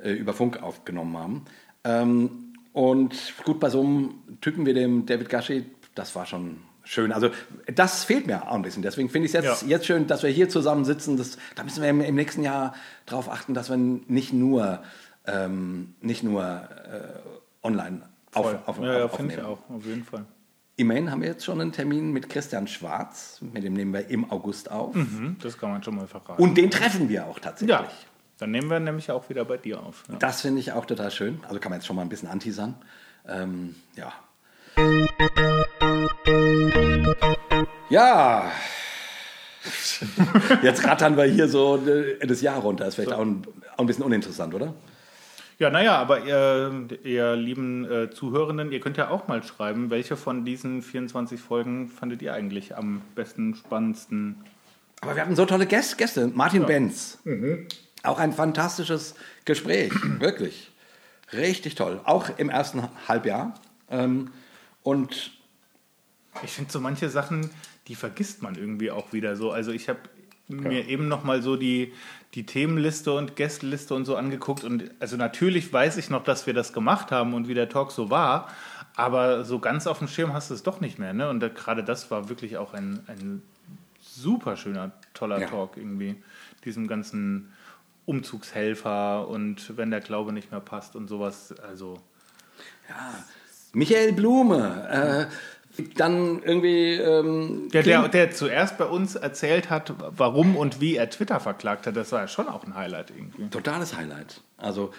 äh, 0.00 0.12
über 0.12 0.32
Funk 0.32 0.62
aufgenommen 0.62 1.18
haben. 1.18 1.44
Ähm, 1.82 2.52
und 2.72 3.16
gut, 3.44 3.58
bei 3.58 3.68
so 3.68 3.80
einem 3.80 4.14
Typen 4.40 4.64
wie 4.64 4.74
dem 4.74 5.06
David 5.06 5.28
Gashi, 5.28 5.66
das 5.96 6.14
war 6.14 6.24
schon 6.24 6.58
schön. 6.90 7.12
Also 7.12 7.30
das 7.72 8.04
fehlt 8.04 8.26
mir 8.26 8.48
auch 8.48 8.54
ein 8.54 8.62
bisschen. 8.62 8.82
Deswegen 8.82 9.08
finde 9.08 9.26
ich 9.26 9.34
es 9.34 9.44
jetzt, 9.44 9.62
Ja. 9.62 9.68
jetzt 9.68 9.86
schön, 9.86 10.06
dass 10.06 10.22
wir 10.22 10.30
hier 10.30 10.48
zusammen 10.48 10.84
sitzen. 10.84 11.16
Das, 11.16 11.38
da 11.54 11.62
müssen 11.64 11.82
wir 11.82 11.88
im, 11.90 12.00
im 12.00 12.14
nächsten 12.14 12.42
Jahr 12.42 12.74
darauf 13.06 13.30
achten, 13.30 13.54
dass 13.54 13.70
wir 13.70 13.76
nicht 13.76 14.32
nur, 14.32 14.82
ähm, 15.26 15.94
nicht 16.00 16.22
nur 16.22 16.42
äh, 16.44 17.66
online 17.66 18.02
auf, 18.34 18.44
Voll. 18.46 18.58
auf, 18.66 18.78
ja, 18.78 18.98
ja 18.98 19.04
auf, 19.04 19.16
finde 19.16 19.34
ich 19.34 19.40
auch, 19.42 19.58
auf 19.70 19.84
jeden 19.86 20.04
Fall. 20.04 20.24
Immerhin 20.76 21.10
haben 21.10 21.20
wir 21.20 21.28
jetzt 21.28 21.44
schon 21.44 21.60
einen 21.60 21.72
Termin 21.72 22.10
mit 22.12 22.30
Christian 22.30 22.66
Schwarz, 22.66 23.38
mit 23.52 23.62
dem 23.64 23.74
nehmen 23.74 23.92
wir 23.92 24.08
im 24.08 24.30
August 24.30 24.70
auf. 24.70 24.94
Mhm, 24.94 25.36
das 25.42 25.58
kann 25.58 25.70
man 25.70 25.82
schon 25.82 25.94
mal 25.94 26.06
verraten. 26.06 26.42
Und 26.42 26.56
den 26.56 26.70
treffen 26.70 27.08
wir 27.10 27.26
auch 27.26 27.38
tatsächlich. 27.38 27.76
ja, 27.76 27.86
dann 28.38 28.50
nehmen 28.50 28.70
wir 28.70 28.80
nämlich 28.80 29.10
auch 29.10 29.28
wieder 29.28 29.44
bei 29.44 29.58
dir 29.58 29.82
auf. 29.82 30.04
Ja. 30.08 30.16
Das 30.16 30.40
finde 30.40 30.60
ich 30.60 30.72
auch 30.72 30.86
total 30.86 31.10
schön. 31.10 31.40
Also 31.46 31.60
kann 31.60 31.70
man 31.70 31.80
jetzt 31.80 31.86
schon 31.86 31.96
mal 31.96 32.02
ein 32.02 32.08
bisschen 32.08 32.28
anteasern. 32.30 32.76
Ähm, 33.28 33.74
ja. 33.94 34.12
Ja. 37.88 38.50
Jetzt 40.62 40.86
rattern 40.86 41.16
wir 41.16 41.24
hier 41.24 41.48
so 41.48 41.76
äh, 41.76 42.26
das 42.26 42.40
Jahr 42.40 42.60
runter. 42.60 42.86
Ist 42.86 42.94
vielleicht 42.94 43.12
auch, 43.12 43.20
ein, 43.20 43.42
auch 43.76 43.80
ein 43.80 43.86
bisschen 43.86 44.04
uninteressant, 44.04 44.54
oder? 44.54 44.74
Ja, 45.58 45.68
naja, 45.68 45.96
aber 45.98 46.24
ihr, 46.24 46.88
ihr 47.04 47.36
lieben 47.36 47.84
äh, 47.84 48.10
Zuhörenden, 48.10 48.72
ihr 48.72 48.80
könnt 48.80 48.96
ja 48.96 49.10
auch 49.10 49.28
mal 49.28 49.42
schreiben, 49.42 49.90
welche 49.90 50.16
von 50.16 50.46
diesen 50.46 50.80
24 50.80 51.38
Folgen 51.38 51.88
fandet 51.88 52.22
ihr 52.22 52.32
eigentlich 52.32 52.76
am 52.76 53.02
besten, 53.14 53.54
spannendsten? 53.54 54.36
Aber 55.02 55.14
wir 55.14 55.22
hatten 55.22 55.36
so 55.36 55.44
tolle 55.44 55.66
Gäste. 55.66 55.96
Gäste. 55.96 56.28
Martin 56.28 56.64
Benz. 56.64 57.18
Auch 58.02 58.18
ein 58.18 58.32
fantastisches 58.32 59.14
Gespräch. 59.44 59.92
Wirklich. 60.18 60.70
Richtig 61.32 61.74
toll. 61.74 62.00
Auch 62.04 62.30
im 62.38 62.48
ersten 62.48 62.88
Halbjahr. 63.06 63.54
Ähm, 63.90 64.30
und 64.82 65.32
Ich 66.42 66.52
finde 66.52 66.72
so 66.72 66.80
manche 66.80 67.08
Sachen, 67.08 67.50
die 67.88 67.94
vergisst 67.94 68.42
man 68.42 68.54
irgendwie 68.54 68.90
auch 68.90 69.12
wieder 69.12 69.36
so. 69.36 69.50
Also 69.50 69.72
ich 69.72 69.88
habe 69.88 69.98
mir 70.48 70.88
eben 70.88 71.08
noch 71.08 71.24
mal 71.24 71.42
so 71.42 71.56
die, 71.56 71.92
die 72.34 72.46
Themenliste 72.46 73.12
und 73.12 73.36
Gästeliste 73.36 73.94
und 73.94 74.04
so 74.04 74.16
angeguckt 74.16 74.64
und 74.64 74.90
also 74.98 75.16
natürlich 75.16 75.72
weiß 75.72 75.96
ich 75.96 76.10
noch, 76.10 76.24
dass 76.24 76.46
wir 76.46 76.54
das 76.54 76.72
gemacht 76.72 77.12
haben 77.12 77.34
und 77.34 77.48
wie 77.48 77.54
der 77.54 77.68
Talk 77.68 77.92
so 77.92 78.10
war, 78.10 78.48
aber 78.96 79.44
so 79.44 79.58
ganz 79.58 79.86
auf 79.86 79.98
dem 79.98 80.08
Schirm 80.08 80.32
hast 80.32 80.50
du 80.50 80.54
es 80.54 80.62
doch 80.62 80.80
nicht 80.80 80.98
mehr. 80.98 81.12
Ne? 81.12 81.28
Und 81.28 81.40
da, 81.40 81.48
gerade 81.48 81.84
das 81.84 82.10
war 82.10 82.28
wirklich 82.28 82.56
auch 82.56 82.74
ein, 82.74 83.00
ein 83.06 83.42
super 84.00 84.56
schöner, 84.56 84.92
toller 85.14 85.40
Ja. 85.40 85.46
Talk 85.46 85.76
irgendwie. 85.76 86.16
Diesem 86.64 86.88
ganzen 86.88 87.52
Umzugshelfer 88.06 89.28
und 89.28 89.76
wenn 89.76 89.90
der 89.90 90.00
Glaube 90.00 90.32
nicht 90.32 90.50
mehr 90.50 90.60
passt 90.60 90.96
und 90.96 91.08
sowas. 91.08 91.54
Also 91.62 92.00
Michael 93.72 94.12
Blume. 94.12 95.28
Äh, 95.30 95.34
dann 95.96 96.42
irgendwie. 96.42 96.94
Ähm, 96.94 97.68
Der, 97.72 97.82
der, 97.82 98.08
der 98.08 98.30
zuerst 98.32 98.78
bei 98.78 98.86
uns 98.86 99.14
erzählt 99.14 99.70
hat, 99.70 99.94
warum 99.98 100.56
und 100.56 100.80
wie 100.80 100.96
er 100.96 101.08
Twitter 101.10 101.40
verklagt 101.40 101.86
hat, 101.86 101.96
das 101.96 102.12
war 102.12 102.20
ja 102.20 102.28
schon 102.28 102.48
auch 102.48 102.64
ein 102.64 102.74
Highlight 102.74 103.10
irgendwie. 103.10 103.48
Totales 103.48 103.96
Highlight. 103.96 104.40
Also, 104.56 104.92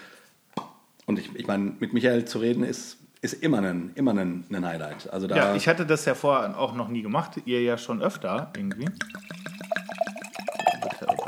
und 1.06 1.18
ich, 1.18 1.34
ich 1.34 1.46
meine, 1.46 1.72
mit 1.78 1.92
Michael 1.92 2.24
zu 2.24 2.38
reden 2.38 2.64
ist, 2.64 2.98
ist 3.20 3.34
immer 3.34 3.58
ein, 3.62 3.92
immer 3.94 4.12
ein, 4.12 4.44
ein 4.50 4.66
Highlight. 4.66 5.12
Also 5.12 5.26
da, 5.26 5.36
Ja, 5.36 5.54
ich 5.54 5.68
hatte 5.68 5.86
das 5.86 6.04
ja 6.04 6.14
vorher 6.14 6.58
auch 6.58 6.74
noch 6.74 6.88
nie 6.88 7.02
gemacht, 7.02 7.32
ihr 7.44 7.62
ja 7.62 7.78
schon 7.78 8.02
öfter 8.02 8.52
irgendwie. 8.56 8.84
Ja 8.84 9.22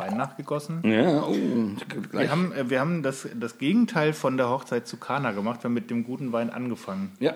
Wein 0.05 0.17
nachgegossen. 0.17 0.81
ja, 0.85 1.23
oh. 1.23 1.35
Wir 2.13 2.31
haben, 2.31 2.53
äh, 2.53 2.69
wir 2.71 2.81
haben 2.81 3.03
das, 3.03 3.29
das 3.35 3.59
Gegenteil 3.59 4.13
von 4.13 4.37
der 4.37 4.49
Hochzeit 4.49 4.87
zu 4.87 4.97
Kana 4.97 5.33
gemacht, 5.33 5.63
wir 5.63 5.65
haben 5.65 5.75
mit 5.75 5.91
dem 5.91 6.05
guten 6.05 6.33
Wein 6.33 6.51
angefangen. 6.51 7.13
Ja. 7.21 7.35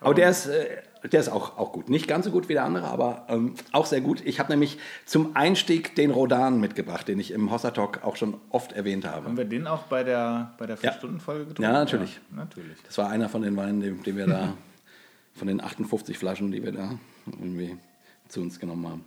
Aber 0.00 0.14
der 0.14 0.30
ist, 0.30 0.46
äh, 0.46 0.66
der 1.04 1.20
ist 1.20 1.28
auch, 1.28 1.56
auch 1.58 1.72
gut. 1.72 1.88
Nicht 1.88 2.08
ganz 2.08 2.24
so 2.24 2.30
gut 2.30 2.48
wie 2.48 2.54
der 2.54 2.64
andere, 2.64 2.86
aber 2.88 3.26
ähm, 3.28 3.54
auch 3.72 3.86
sehr 3.86 4.00
gut. 4.00 4.20
Ich 4.26 4.40
habe 4.40 4.50
nämlich 4.50 4.78
zum 5.06 5.36
Einstieg 5.36 5.94
den 5.94 6.10
Rodan 6.10 6.60
mitgebracht, 6.60 7.06
den 7.08 7.18
ich 7.20 7.30
im 7.30 7.50
Hossa 7.50 7.70
Talk 7.70 8.02
auch 8.04 8.16
schon 8.16 8.34
oft 8.50 8.72
erwähnt 8.72 9.06
habe. 9.06 9.26
Haben 9.26 9.36
wir 9.36 9.44
den 9.44 9.66
auch 9.66 9.84
bei 9.84 10.02
der, 10.04 10.54
bei 10.58 10.66
der 10.66 10.76
Ja. 10.82 10.90
4-Stunden-Folge 10.92 11.46
getrunken? 11.46 11.62
Ja, 11.62 11.72
natürlich. 11.72 12.20
Ja, 12.30 12.36
natürlich. 12.36 12.78
Das 12.84 12.98
war 12.98 13.08
einer 13.10 13.28
von 13.28 13.42
den 13.42 13.56
Weinen, 13.56 13.80
den, 13.80 14.02
den 14.02 14.16
wir 14.16 14.26
da, 14.26 14.54
von 15.34 15.46
den 15.48 15.60
58 15.60 16.18
Flaschen, 16.18 16.50
die 16.50 16.62
wir 16.62 16.72
da 16.72 16.90
irgendwie 17.26 17.76
zu 18.28 18.40
uns 18.40 18.58
genommen 18.58 18.86
haben. 18.88 19.04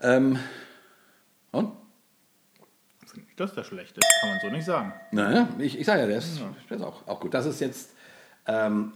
Ähm, 0.00 0.38
und? 1.50 1.72
Finde 3.06 3.26
ich, 3.30 3.36
Das 3.36 3.50
ist 3.50 3.56
der 3.56 3.64
schlechte, 3.64 4.00
kann 4.20 4.30
man 4.30 4.38
so 4.40 4.48
nicht 4.50 4.64
sagen. 4.66 4.92
Naja, 5.12 5.48
ich, 5.58 5.78
ich 5.78 5.86
sage 5.86 6.02
ja, 6.02 6.06
der 6.06 6.18
ist, 6.18 6.40
der 6.68 6.76
ist 6.76 6.82
auch, 6.82 7.06
auch 7.08 7.20
gut. 7.20 7.32
Das 7.34 7.46
ist 7.46 7.60
jetzt 7.60 7.94
ähm, 8.46 8.92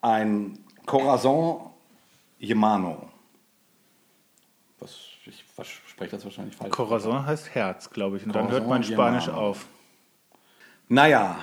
ein 0.00 0.58
Corazon 0.86 1.70
Gemano. 2.38 3.08
Was, 4.78 4.96
ich 5.26 5.44
spreche 5.86 6.10
das 6.12 6.24
wahrscheinlich 6.24 6.56
falsch. 6.56 6.70
Corazon 6.72 7.26
heißt 7.26 7.54
Herz, 7.54 7.90
glaube 7.90 8.16
ich, 8.16 8.24
und 8.24 8.34
dann 8.34 8.46
Corazon 8.46 8.60
hört 8.60 8.68
mein 8.68 8.82
Spanisch 8.82 9.26
Germano. 9.26 9.46
auf. 9.46 9.66
naja, 10.88 11.36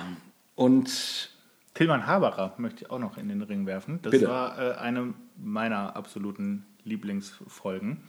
und 0.56 1.30
Tilman 1.74 2.06
Haberer 2.08 2.54
möchte 2.58 2.84
ich 2.84 2.90
auch 2.90 2.98
noch 2.98 3.16
in 3.16 3.28
den 3.28 3.42
Ring 3.42 3.64
werfen. 3.66 4.00
Das 4.02 4.10
Bitte. 4.10 4.28
war 4.28 4.58
äh, 4.58 4.74
eine 4.78 5.14
meiner 5.36 5.94
absoluten 5.94 6.66
Lieblingsfolgen. 6.82 8.02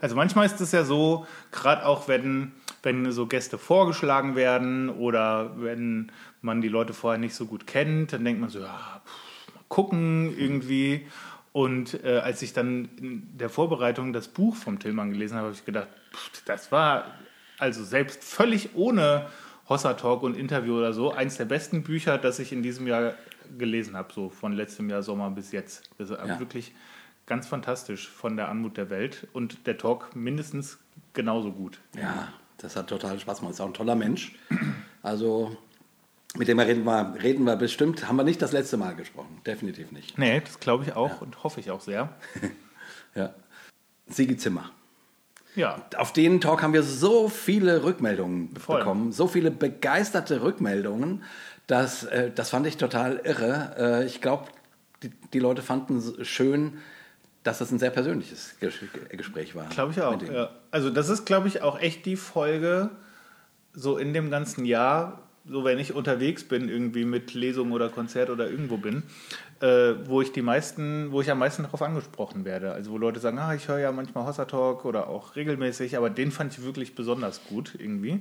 Also 0.00 0.14
manchmal 0.14 0.46
ist 0.46 0.60
es 0.60 0.70
ja 0.72 0.84
so, 0.84 1.26
gerade 1.50 1.84
auch 1.84 2.06
wenn, 2.06 2.52
wenn 2.82 3.10
so 3.10 3.26
Gäste 3.26 3.58
vorgeschlagen 3.58 4.36
werden 4.36 4.90
oder 4.90 5.60
wenn 5.60 6.12
man 6.42 6.60
die 6.60 6.68
Leute 6.68 6.92
vorher 6.92 7.18
nicht 7.18 7.34
so 7.34 7.46
gut 7.46 7.66
kennt, 7.66 8.12
dann 8.12 8.24
denkt 8.24 8.40
man 8.40 8.50
so, 8.50 8.60
ja, 8.60 9.02
pff, 9.04 9.29
gucken 9.70 10.36
irgendwie. 10.38 11.06
Und 11.52 12.04
äh, 12.04 12.18
als 12.18 12.42
ich 12.42 12.52
dann 12.52 12.90
in 12.98 13.36
der 13.38 13.48
Vorbereitung 13.48 14.12
das 14.12 14.28
Buch 14.28 14.54
vom 14.54 14.78
Tillmann 14.78 15.10
gelesen 15.10 15.36
habe, 15.36 15.46
habe 15.46 15.56
ich 15.56 15.64
gedacht, 15.64 15.88
pff, 16.14 16.44
das 16.44 16.70
war 16.70 17.06
also 17.58 17.82
selbst 17.82 18.22
völlig 18.22 18.74
ohne 18.74 19.26
Hossa 19.68 19.94
Talk 19.94 20.22
und 20.22 20.36
Interview 20.36 20.76
oder 20.76 20.92
so 20.92 21.12
eins 21.12 21.38
der 21.38 21.46
besten 21.46 21.82
Bücher, 21.82 22.18
das 22.18 22.38
ich 22.38 22.52
in 22.52 22.62
diesem 22.62 22.86
Jahr 22.86 23.14
gelesen 23.58 23.96
habe, 23.96 24.12
so 24.12 24.28
von 24.28 24.52
letztem 24.52 24.90
Jahr 24.90 25.02
Sommer 25.02 25.30
bis 25.30 25.50
jetzt. 25.52 25.90
Also 25.98 26.14
Ja. 26.16 26.38
wirklich 26.38 26.72
ganz 27.26 27.46
fantastisch 27.48 28.08
von 28.08 28.36
der 28.36 28.48
Anmut 28.48 28.76
der 28.76 28.90
Welt 28.90 29.26
und 29.32 29.66
der 29.66 29.76
Talk 29.78 30.14
mindestens 30.14 30.78
genauso 31.14 31.50
gut. 31.52 31.80
ja, 31.96 32.28
das 32.58 32.76
hat 32.76 32.88
total 32.88 33.18
Spaß 33.18 33.38
gemacht. 33.38 33.54
Ist 33.54 33.60
auch 33.60 33.66
ein 33.66 33.74
toller 33.74 33.94
Mensch. 33.96 34.32
Also 35.02 35.56
mit 36.36 36.48
dem 36.48 36.58
reden 36.58 36.84
wir, 36.84 37.14
reden 37.22 37.44
wir 37.44 37.56
bestimmt, 37.56 38.06
haben 38.08 38.16
wir 38.16 38.24
nicht 38.24 38.40
das 38.40 38.52
letzte 38.52 38.76
Mal 38.76 38.94
gesprochen. 38.94 39.40
Definitiv 39.46 39.90
nicht. 39.92 40.18
Nee, 40.18 40.40
das 40.40 40.60
glaube 40.60 40.84
ich 40.84 40.94
auch 40.94 41.20
und 41.20 41.42
hoffe 41.42 41.60
ich 41.60 41.70
auch 41.70 41.80
sehr. 41.80 42.14
Ja. 43.16 43.34
Sigi 44.06 44.36
Zimmer. 44.36 44.70
Ja, 45.56 45.84
Auf 45.96 46.12
den 46.12 46.40
Talk 46.40 46.62
haben 46.62 46.72
wir 46.72 46.84
so 46.84 47.28
viele 47.28 47.82
Rückmeldungen 47.82 48.54
Voll. 48.54 48.78
bekommen, 48.78 49.10
so 49.10 49.26
viele 49.26 49.50
begeisterte 49.50 50.42
Rückmeldungen, 50.42 51.24
dass, 51.66 52.04
äh, 52.04 52.30
das 52.32 52.50
fand 52.50 52.68
ich 52.68 52.76
total 52.76 53.16
irre. 53.24 53.74
Äh, 53.76 54.06
ich 54.06 54.20
glaube, 54.20 54.44
die, 55.02 55.10
die 55.32 55.40
Leute 55.40 55.60
fanden 55.62 55.96
es 55.96 56.24
schön, 56.28 56.78
dass 57.42 57.58
das 57.58 57.72
ein 57.72 57.80
sehr 57.80 57.90
persönliches 57.90 58.56
Ges 58.60 58.74
Gespräch 59.08 59.56
war. 59.56 59.68
glaube 59.70 59.90
ich 59.92 60.00
auch. 60.00 60.22
Ja. 60.22 60.50
Also 60.70 60.90
das 60.90 61.08
ist, 61.08 61.24
glaube 61.24 61.48
ich, 61.48 61.62
auch 61.62 61.80
echt 61.80 62.06
die 62.06 62.16
Folge 62.16 62.90
so 63.72 63.96
in 63.96 64.12
dem 64.12 64.30
ganzen 64.30 64.64
Jahr, 64.64 65.22
so 65.48 65.64
wenn 65.64 65.78
ich 65.78 65.94
unterwegs 65.94 66.44
bin, 66.44 66.68
irgendwie 66.68 67.04
mit 67.04 67.34
Lesung 67.34 67.72
oder 67.72 67.88
Konzert 67.88 68.30
oder 68.30 68.48
irgendwo 68.48 68.76
bin, 68.76 69.02
äh, 69.60 69.94
wo 70.04 70.20
ich 70.20 70.32
die 70.32 70.42
meisten, 70.42 71.12
wo 71.12 71.20
ich 71.20 71.30
am 71.30 71.38
meisten 71.38 71.62
darauf 71.62 71.82
angesprochen 71.82 72.44
werde. 72.44 72.72
Also 72.72 72.90
wo 72.92 72.98
Leute 72.98 73.20
sagen, 73.20 73.38
ah, 73.38 73.54
ich 73.54 73.68
höre 73.68 73.78
ja 73.78 73.92
manchmal 73.92 74.26
Hossa 74.26 74.44
Talk 74.44 74.84
oder 74.84 75.08
auch 75.08 75.36
regelmäßig, 75.36 75.96
aber 75.96 76.10
den 76.10 76.30
fand 76.30 76.52
ich 76.52 76.64
wirklich 76.64 76.94
besonders 76.94 77.44
gut 77.44 77.74
irgendwie. 77.78 78.20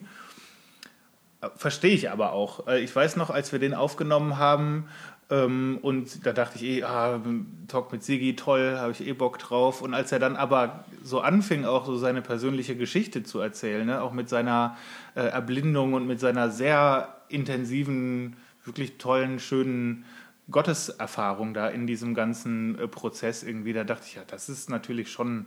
Verstehe 1.55 1.93
ich 1.93 2.09
aber 2.09 2.33
auch. 2.33 2.67
Äh, 2.67 2.81
Ich 2.81 2.93
weiß 2.95 3.15
noch, 3.15 3.29
als 3.29 3.51
wir 3.51 3.59
den 3.59 3.73
aufgenommen 3.73 4.37
haben, 4.37 4.87
ähm, 5.31 5.77
und 5.81 6.25
da 6.25 6.33
dachte 6.33 6.57
ich 6.57 6.63
eh, 6.63 6.83
ah, 6.83 7.21
Talk 7.67 7.91
mit 7.91 8.03
Sigi, 8.03 8.35
toll, 8.35 8.77
habe 8.77 8.91
ich 8.91 9.05
eh 9.05 9.13
Bock 9.13 9.37
drauf. 9.37 9.81
Und 9.81 9.93
als 9.93 10.11
er 10.11 10.19
dann 10.19 10.35
aber 10.35 10.85
so 11.03 11.21
anfing, 11.21 11.65
auch 11.65 11.85
so 11.85 11.97
seine 11.97 12.21
persönliche 12.21 12.75
Geschichte 12.75 13.23
zu 13.23 13.39
erzählen, 13.39 13.85
ne? 13.85 14.01
auch 14.01 14.11
mit 14.11 14.27
seiner 14.27 14.77
äh, 15.15 15.21
Erblindung 15.21 15.93
und 15.93 16.07
mit 16.07 16.19
seiner 16.19 16.49
sehr 16.49 17.15
intensiven, 17.29 18.37
wirklich 18.63 18.97
tollen, 18.97 19.39
schönen 19.39 20.05
Gotteserfahrung 20.49 21.53
da 21.53 21.69
in 21.69 21.85
diesem 21.85 22.15
ganzen 22.15 22.79
äh, 22.79 22.87
Prozess 22.87 23.43
irgendwie, 23.43 23.73
da 23.73 23.83
dachte 23.83 24.05
ich, 24.07 24.15
ja, 24.15 24.23
das 24.25 24.49
ist 24.49 24.69
natürlich 24.69 25.11
schon 25.11 25.45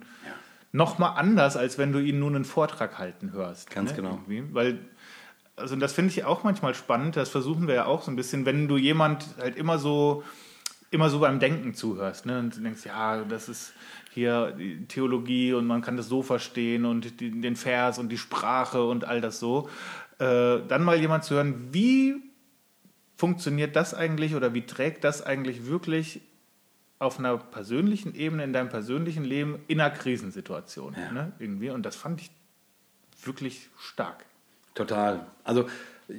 noch 0.70 0.98
mal 0.98 1.10
anders, 1.10 1.56
als 1.56 1.76
wenn 1.76 1.92
du 1.92 1.98
ihn 1.98 2.20
nun 2.20 2.36
einen 2.36 2.44
Vortrag 2.44 2.98
halten 2.98 3.32
hörst. 3.32 3.70
Ganz 3.70 3.94
genau. 3.94 4.20
Irgendwie. 4.26 4.44
Weil 4.54 4.78
also 5.56 5.76
das 5.76 5.92
finde 5.92 6.10
ich 6.10 6.24
auch 6.24 6.44
manchmal 6.44 6.74
spannend, 6.74 7.16
das 7.16 7.28
versuchen 7.28 7.66
wir 7.68 7.74
ja 7.74 7.84
auch 7.86 8.02
so 8.02 8.10
ein 8.10 8.16
bisschen, 8.16 8.46
wenn 8.46 8.68
du 8.68 8.76
jemand 8.76 9.26
halt 9.38 9.56
immer 9.56 9.78
so, 9.78 10.24
immer 10.90 11.10
so 11.10 11.20
beim 11.20 11.40
Denken 11.40 11.74
zuhörst 11.74 12.26
ne? 12.26 12.38
und 12.38 12.62
denkst, 12.62 12.84
ja, 12.86 13.22
das 13.24 13.48
ist 13.48 13.72
hier 14.12 14.56
Theologie 14.88 15.54
und 15.54 15.66
man 15.66 15.80
kann 15.80 15.96
das 15.96 16.08
so 16.08 16.22
verstehen 16.22 16.84
und 16.84 17.20
die, 17.20 17.40
den 17.40 17.56
Vers 17.56 17.98
und 17.98 18.10
die 18.10 18.18
Sprache 18.18 18.84
und 18.84 19.04
all 19.04 19.20
das 19.20 19.40
so, 19.40 19.68
äh, 20.18 20.58
dann 20.68 20.84
mal 20.84 20.98
jemand 20.98 21.24
zu 21.24 21.34
hören, 21.34 21.68
wie 21.72 22.16
funktioniert 23.16 23.76
das 23.76 23.94
eigentlich 23.94 24.34
oder 24.34 24.52
wie 24.52 24.66
trägt 24.66 25.04
das 25.04 25.22
eigentlich 25.22 25.66
wirklich 25.66 26.20
auf 26.98 27.18
einer 27.18 27.36
persönlichen 27.36 28.14
Ebene, 28.14 28.44
in 28.44 28.52
deinem 28.52 28.68
persönlichen 28.68 29.24
Leben, 29.24 29.58
in 29.66 29.80
einer 29.80 29.90
Krisensituation. 29.90 30.94
Ja. 30.94 31.10
Ne? 31.10 31.32
Irgendwie. 31.38 31.70
Und 31.70 31.84
das 31.84 31.96
fand 31.96 32.20
ich 32.20 32.30
wirklich 33.24 33.70
stark. 33.78 34.24
Total. 34.74 35.26
Also 35.44 35.66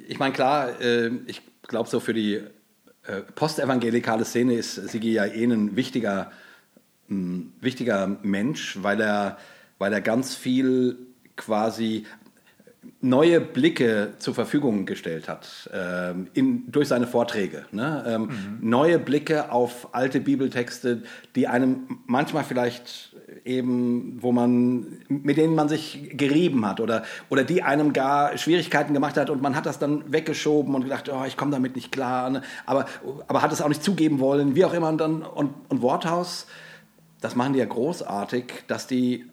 ich 0.07 0.19
meine, 0.19 0.33
klar, 0.33 0.79
äh, 0.81 1.11
ich 1.27 1.41
glaube 1.67 1.89
so 1.89 1.99
für 1.99 2.13
die 2.13 2.41
äh, 3.05 3.21
postevangelikale 3.35 4.25
Szene 4.25 4.55
ist 4.55 4.75
Sigi 4.75 5.13
ja 5.13 5.25
eh 5.25 5.43
ein 5.43 5.75
wichtiger, 5.75 6.31
ein 7.09 7.53
wichtiger 7.59 8.07
Mensch, 8.21 8.77
weil 8.81 9.01
er, 9.01 9.37
weil 9.77 9.93
er 9.93 10.01
ganz 10.01 10.35
viel 10.35 10.97
quasi 11.35 12.05
neue 13.01 13.41
Blicke 13.41 14.13
zur 14.19 14.33
Verfügung 14.33 14.85
gestellt 14.85 15.27
hat 15.27 15.69
ähm, 15.73 16.27
in, 16.33 16.71
durch 16.71 16.87
seine 16.87 17.07
Vorträge. 17.07 17.65
Ne? 17.71 18.03
Ähm, 18.07 18.59
Neue 18.61 18.99
Blicke 18.99 19.51
auf 19.51 19.93
alte 19.93 20.19
Bibeltexte, 20.19 21.03
die 21.35 21.47
einem 21.47 21.99
manchmal 22.05 22.43
vielleicht 22.43 23.12
eben, 23.45 24.17
wo 24.21 24.31
man, 24.31 24.99
mit 25.09 25.37
denen 25.37 25.55
man 25.55 25.67
sich 25.67 26.11
gerieben 26.13 26.65
hat 26.65 26.79
oder, 26.79 27.03
oder 27.29 27.43
die 27.43 27.63
einem 27.63 27.93
gar 27.93 28.37
Schwierigkeiten 28.37 28.93
gemacht 28.93 29.17
hat 29.17 29.29
und 29.29 29.41
man 29.41 29.55
hat 29.55 29.65
das 29.65 29.79
dann 29.79 30.11
weggeschoben 30.11 30.73
und 30.75 30.83
gedacht, 30.83 31.09
oh, 31.09 31.23
ich 31.25 31.35
komme 31.35 31.51
damit 31.51 31.75
nicht 31.75 31.91
klar, 31.91 32.29
ne? 32.29 32.41
aber, 32.65 32.85
aber 33.27 33.41
hat 33.41 33.51
es 33.51 33.61
auch 33.61 33.67
nicht 33.67 33.83
zugeben 33.83 34.19
wollen, 34.19 34.55
wie 34.55 34.65
auch 34.65 34.73
immer. 34.73 34.89
Und, 34.89 34.99
dann, 34.99 35.21
und, 35.23 35.53
und 35.69 35.81
Worthaus, 35.81 36.47
das 37.21 37.35
machen 37.35 37.53
die 37.53 37.59
ja 37.59 37.65
großartig, 37.65 38.63
dass 38.67 38.87
die 38.87 39.25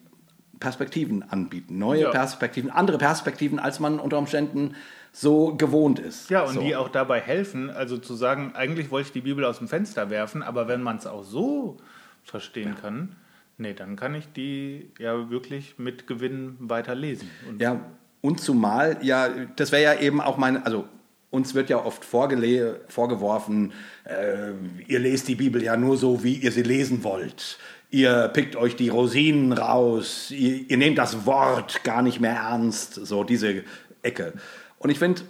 Perspektiven 0.59 1.23
anbieten, 1.23 1.77
neue 1.77 2.03
Ja. 2.03 2.09
Perspektiven, 2.11 2.69
andere 2.69 2.97
Perspektiven, 2.97 3.59
als 3.59 3.79
man 3.79 3.99
unter 3.99 4.17
Umständen 4.17 4.75
so 5.11 5.55
gewohnt 5.55 5.99
ist. 5.99 6.29
Ja, 6.29 6.43
und 6.43 6.53
so. 6.53 6.61
die 6.61 6.75
auch 6.75 6.89
dabei 6.89 7.19
helfen, 7.19 7.69
also 7.69 7.97
zu 7.97 8.13
sagen, 8.13 8.53
eigentlich 8.55 8.91
wollte 8.91 9.07
ich 9.07 9.13
die 9.13 9.21
Bibel 9.21 9.43
aus 9.43 9.57
dem 9.57 9.67
Fenster 9.67 10.09
werfen, 10.09 10.43
aber 10.43 10.67
wenn 10.67 10.81
man 10.81 10.97
es 10.97 11.07
auch 11.07 11.23
so 11.23 11.77
verstehen 12.23 12.75
kann, 12.79 13.15
nee, 13.61 13.73
dann 13.73 13.95
kann 13.95 14.15
ich 14.15 14.31
die 14.33 14.91
ja 14.99 15.29
wirklich 15.29 15.75
mit 15.77 16.07
Gewinn 16.07 16.57
weiter 16.59 16.95
lesen. 16.95 17.29
Und 17.47 17.61
Ja, 17.61 17.79
und 18.21 18.39
zumal, 18.39 18.97
ja, 19.01 19.29
das 19.55 19.71
wäre 19.71 19.83
ja 19.83 19.99
eben 19.99 20.21
auch 20.21 20.37
mein, 20.37 20.63
also 20.63 20.85
uns 21.29 21.55
wird 21.55 21.69
ja 21.69 21.83
oft 21.83 22.03
vorgeworfen, 22.03 23.73
äh, 24.03 24.51
ihr 24.87 24.99
lest 24.99 25.27
die 25.27 25.35
Bibel 25.35 25.63
ja 25.63 25.77
nur 25.77 25.97
so, 25.97 26.23
wie 26.23 26.35
ihr 26.35 26.51
sie 26.51 26.63
lesen 26.63 27.03
wollt. 27.03 27.57
Ihr 27.89 28.29
pickt 28.29 28.55
euch 28.55 28.75
die 28.75 28.89
Rosinen 28.89 29.53
raus, 29.53 30.31
ihr, 30.31 30.69
ihr 30.69 30.77
nehmt 30.77 30.97
das 30.97 31.25
Wort 31.25 31.83
gar 31.83 32.01
nicht 32.01 32.19
mehr 32.19 32.35
ernst, 32.35 32.95
so 32.95 33.23
diese 33.23 33.63
Ecke. 34.01 34.33
Und 34.77 34.89
ich 34.89 34.99
finde, 34.99 35.21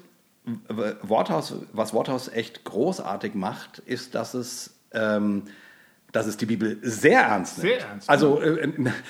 was 0.67 1.93
Worthaus 1.93 2.27
echt 2.29 2.63
großartig 2.63 3.35
macht, 3.35 3.79
ist, 3.79 4.15
dass 4.15 4.33
es, 4.33 4.75
ähm, 4.91 5.43
dass 6.11 6.27
es 6.27 6.37
die 6.37 6.45
Bibel 6.45 6.77
sehr 6.81 7.21
ernst 7.21 7.59
nimmt. 7.59 7.79
Sehr 7.79 7.87
ernst, 7.87 8.09
Also 8.09 8.41
äh, 8.41 8.69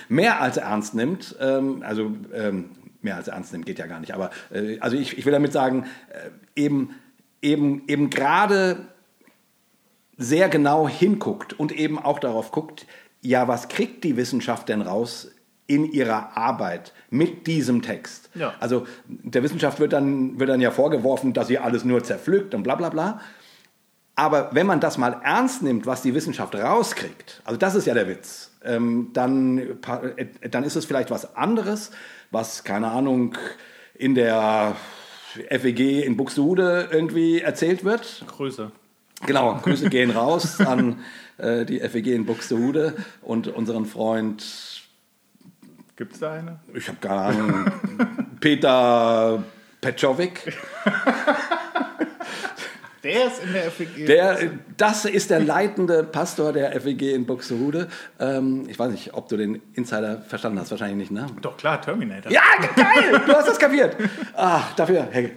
mehr 0.09 0.41
als 0.41 0.57
ernst 0.57 0.93
nimmt. 0.93 1.35
Ähm, 1.39 1.83
also 1.85 2.11
ähm, 2.33 2.71
mehr 3.01 3.15
als 3.15 3.27
ernst 3.27 3.53
nimmt 3.53 3.65
geht 3.65 3.79
ja 3.79 3.87
gar 3.87 3.99
nicht. 3.99 4.13
Aber 4.13 4.31
äh, 4.51 4.79
also 4.79 4.97
ich, 4.97 5.17
ich 5.17 5.25
will 5.25 5.33
damit 5.33 5.51
sagen, 5.53 5.85
äh, 6.09 6.29
eben, 6.61 6.95
eben, 7.41 7.83
eben 7.87 8.09
gerade 8.09 8.87
sehr 10.17 10.49
genau 10.49 10.87
hinguckt 10.87 11.53
und 11.53 11.71
eben 11.71 11.97
auch 11.97 12.19
darauf 12.19 12.51
guckt, 12.51 12.85
ja, 13.21 13.47
was 13.47 13.67
kriegt 13.67 14.03
die 14.03 14.17
Wissenschaft 14.17 14.69
denn 14.69 14.81
raus 14.81 15.31
in 15.67 15.91
ihrer 15.91 16.37
Arbeit 16.37 16.93
mit 17.09 17.47
diesem 17.47 17.81
Text? 17.81 18.29
Ja. 18.35 18.53
Also 18.59 18.85
der 19.07 19.41
Wissenschaft 19.43 19.79
wird 19.79 19.93
dann, 19.93 20.39
wird 20.39 20.49
dann 20.49 20.61
ja 20.61 20.71
vorgeworfen, 20.71 21.33
dass 21.33 21.47
sie 21.47 21.57
alles 21.59 21.85
nur 21.85 22.03
zerpflückt 22.03 22.53
und 22.53 22.63
bla 22.63 22.75
bla 22.75 22.89
bla. 22.89 23.21
Aber 24.15 24.49
wenn 24.53 24.67
man 24.67 24.79
das 24.79 24.97
mal 24.97 25.21
ernst 25.23 25.63
nimmt, 25.63 25.85
was 25.85 26.01
die 26.01 26.13
Wissenschaft 26.13 26.53
rauskriegt, 26.55 27.41
also 27.45 27.57
das 27.57 27.75
ist 27.75 27.87
ja 27.87 27.93
der 27.93 28.07
Witz, 28.07 28.51
ähm, 28.63 29.09
dann, 29.13 29.57
äh, 29.57 30.27
dann 30.49 30.63
ist 30.63 30.75
es 30.75 30.85
vielleicht 30.85 31.11
was 31.11 31.35
anderes, 31.35 31.91
was, 32.29 32.63
keine 32.63 32.91
Ahnung, 32.91 33.35
in 33.95 34.15
der 34.15 34.75
FEG 35.49 36.05
in 36.05 36.17
Buxtehude 36.17 36.89
irgendwie 36.91 37.41
erzählt 37.41 37.83
wird. 37.83 38.25
Größe. 38.27 38.71
Genau, 39.25 39.55
Grüße 39.55 39.89
gehen 39.89 40.11
raus 40.11 40.59
an 40.59 40.99
äh, 41.37 41.65
die 41.65 41.79
FEG 41.79 42.07
in 42.07 42.25
Buxtehude 42.25 42.95
und 43.21 43.47
unseren 43.47 43.85
Freund, 43.85 44.43
Gibt 45.95 46.13
es 46.13 46.19
da 46.19 46.33
eine? 46.33 46.59
ich 46.73 46.87
habe 46.87 46.97
keine 46.99 47.21
Ahnung, 47.21 47.71
Peter 48.39 49.43
Petchovic. 49.79 50.57
Der 53.03 53.27
ist 53.27 53.43
in 53.43 53.53
der 53.53 53.71
FEG. 53.71 54.05
Der, 54.05 54.51
das 54.77 55.05
ist 55.05 55.31
der 55.31 55.39
leitende 55.39 56.03
Pastor 56.03 56.53
der 56.53 56.79
FEG 56.79 57.13
in 57.13 57.25
Buxtehude. 57.25 57.87
Ähm, 58.19 58.65
ich 58.69 58.77
weiß 58.77 58.91
nicht, 58.91 59.13
ob 59.13 59.27
du 59.27 59.37
den 59.37 59.61
Insider 59.73 60.21
verstanden 60.21 60.59
hast, 60.59 60.69
wahrscheinlich 60.69 61.09
nicht, 61.09 61.11
ne? 61.11 61.25
Doch 61.41 61.57
klar, 61.57 61.81
Terminator. 61.81 62.31
Ja, 62.31 62.41
geil! 62.75 63.21
Du 63.25 63.33
hast 63.33 63.47
das 63.47 63.57
kapiert. 63.57 63.95
Ah, 64.35 64.61
dafür, 64.75 65.07
hey, 65.11 65.31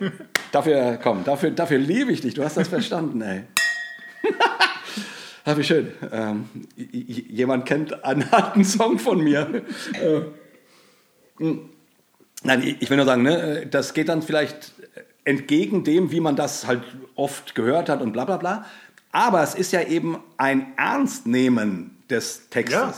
dafür, 0.53 0.99
komm, 1.03 1.25
dafür, 1.25 1.53
dafür 1.53 1.79
liebe 1.79 2.13
ich 2.13 2.21
dich. 2.21 2.35
Du 2.35 2.45
hast 2.45 2.57
das 2.57 2.69
verstanden, 2.69 3.23
ey. 3.23 3.45
Ah, 5.47 5.59
wie 5.59 5.65
schön. 5.65 5.93
Ähm, 6.11 6.49
jemand 6.75 7.67
kennt 7.67 8.03
einen 8.03 8.23
alten 8.33 8.65
Song 8.65 8.99
von 8.99 9.23
mir. 9.23 9.63
Äh, 9.93 10.21
mh. 11.39 11.59
Nein, 12.45 12.63
ich 12.63 12.81
ich 12.81 12.89
will 12.89 12.97
nur 12.97 13.05
sagen, 13.05 13.23
ne, 13.25 13.67
das 13.71 13.93
geht 13.93 14.09
dann 14.09 14.23
vielleicht 14.23 14.73
entgegen 15.25 15.85
dem, 15.85 16.11
wie 16.11 16.21
man 16.21 16.37
das 16.37 16.67
halt 16.67 16.83
oft 17.15 17.55
gehört 17.55 17.89
hat 17.89 18.03
und 18.03 18.13
bla 18.13 18.25
bla 18.25 18.37
bla. 18.37 18.65
Aber 19.13 19.43
es 19.43 19.55
ist 19.55 19.73
ja 19.73 19.83
eben 19.83 20.19
ein 20.37 20.73
Ernstnehmen 20.77 21.97
des 22.11 22.49
Textes. 22.51 22.75
Ja. 22.75 22.95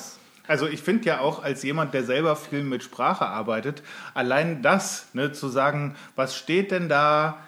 Also 0.48 0.66
ich 0.66 0.80
finde 0.80 1.06
ja 1.06 1.20
auch 1.20 1.42
als 1.42 1.62
jemand, 1.62 1.92
der 1.92 2.04
selber 2.04 2.36
viel 2.36 2.62
mit 2.62 2.82
Sprache 2.82 3.26
arbeitet, 3.26 3.82
allein 4.14 4.62
das, 4.62 5.08
ne, 5.12 5.32
zu 5.32 5.48
sagen, 5.48 5.96
was 6.14 6.36
steht 6.36 6.70
denn 6.70 6.88
da 6.88 7.38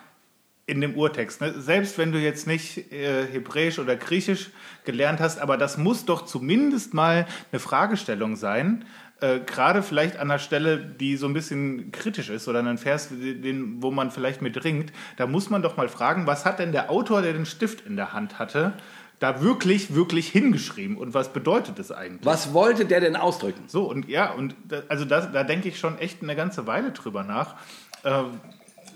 in 0.67 0.81
dem 0.81 0.97
Urtext? 0.97 1.41
Ne? 1.41 1.55
Selbst 1.61 1.97
wenn 1.97 2.13
du 2.13 2.19
jetzt 2.19 2.47
nicht 2.47 2.93
äh, 2.93 3.27
Hebräisch 3.27 3.79
oder 3.79 3.97
Griechisch 3.97 4.51
gelernt 4.85 5.21
hast, 5.21 5.39
aber 5.39 5.57
das 5.57 5.79
muss 5.79 6.05
doch 6.05 6.27
zumindest 6.27 6.93
mal 6.93 7.27
eine 7.53 7.61
Fragestellung 7.61 8.37
sein. 8.37 8.85
Äh, 9.21 9.41
Gerade 9.41 9.83
vielleicht 9.83 10.17
an 10.17 10.31
einer 10.31 10.39
Stelle, 10.39 10.79
die 10.79 11.17
so 11.17 11.27
ein 11.27 11.33
bisschen 11.33 11.91
kritisch 11.93 12.31
ist 12.31 12.47
oder 12.49 12.61
einen 12.61 12.79
Vers, 12.79 13.09
den, 13.11 13.83
wo 13.83 13.91
man 13.91 14.11
vielleicht 14.11 14.43
mit 14.43 14.63
ringt, 14.65 14.93
da 15.17 15.27
muss 15.27 15.51
man 15.51 15.63
doch 15.63 15.77
mal 15.77 15.89
fragen, 15.89 16.27
was 16.27 16.45
hat 16.45 16.59
denn 16.59 16.73
der 16.73 16.91
Autor, 16.91 17.23
der 17.23 17.33
den 17.33 17.47
Stift 17.47 17.85
in 17.87 17.97
der 17.97 18.13
Hand 18.13 18.39
hatte, 18.39 18.75
da 19.19 19.43
wirklich, 19.43 19.95
wirklich 19.95 20.29
hingeschrieben 20.29 20.97
und 20.97 21.15
was 21.15 21.33
bedeutet 21.33 21.79
es 21.79 21.91
eigentlich? 21.91 22.25
Was 22.25 22.53
wollte 22.53 22.85
der 22.85 23.01
denn 23.01 23.17
ausdrücken? 23.17 23.65
So, 23.67 23.85
und 23.85 24.09
ja, 24.09 24.31
und 24.31 24.55
da, 24.69 24.83
also 24.89 25.05
das, 25.05 25.33
da 25.33 25.43
denke 25.43 25.69
ich 25.69 25.79
schon 25.79 25.99
echt 25.99 26.23
eine 26.23 26.37
ganze 26.37 26.67
Weile 26.67 26.93
drüber 26.93 27.25
nach. 27.25 27.57
Äh, 28.05 28.23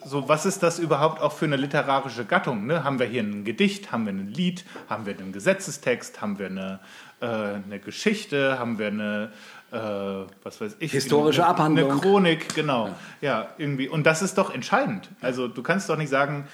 so, 0.05 0.29
was 0.29 0.47
ist 0.47 0.63
das 0.63 0.79
überhaupt 0.79 1.21
auch 1.21 1.33
für 1.33 1.45
eine 1.45 1.57
literarische 1.57 2.25
Gattung? 2.25 2.67
Ne? 2.67 2.85
Haben 2.85 2.99
wir 2.99 3.07
hier 3.07 3.23
ein 3.23 3.45
Gedicht, 3.45 3.93
haben 3.93 4.07
wir 4.07 4.13
ein 4.13 4.29
Lied, 4.29 4.65
haben 4.89 5.07
wir 5.07 5.17
einen 5.17 5.33
Gesetzestext, 5.33 6.21
haben 6.21 6.39
wir 6.39 6.47
eine, 6.47 6.81
äh, 7.21 7.27
eine 7.27 7.79
Geschichte, 7.79 8.59
haben 8.59 8.79
wir 8.79 8.89
eine, 8.89 9.33
äh, 9.73 10.27
was 10.43 10.61
weiß 10.61 10.77
ich, 10.79 10.93
Historische 10.93 11.43
eine, 11.43 11.51
Abhandlung. 11.51 11.91
Eine 11.91 12.01
Chronik, 12.01 12.55
genau. 12.55 12.91
Ja. 13.21 13.49
irgendwie. 13.59 13.89
Und 13.89 14.05
das 14.05 14.23
ist 14.23 14.37
doch 14.37 14.53
entscheidend. 14.53 15.09
Also 15.21 15.49
du 15.49 15.63
kannst 15.63 15.89
doch 15.89 15.97
nicht 15.97 16.11
sagen, 16.11 16.47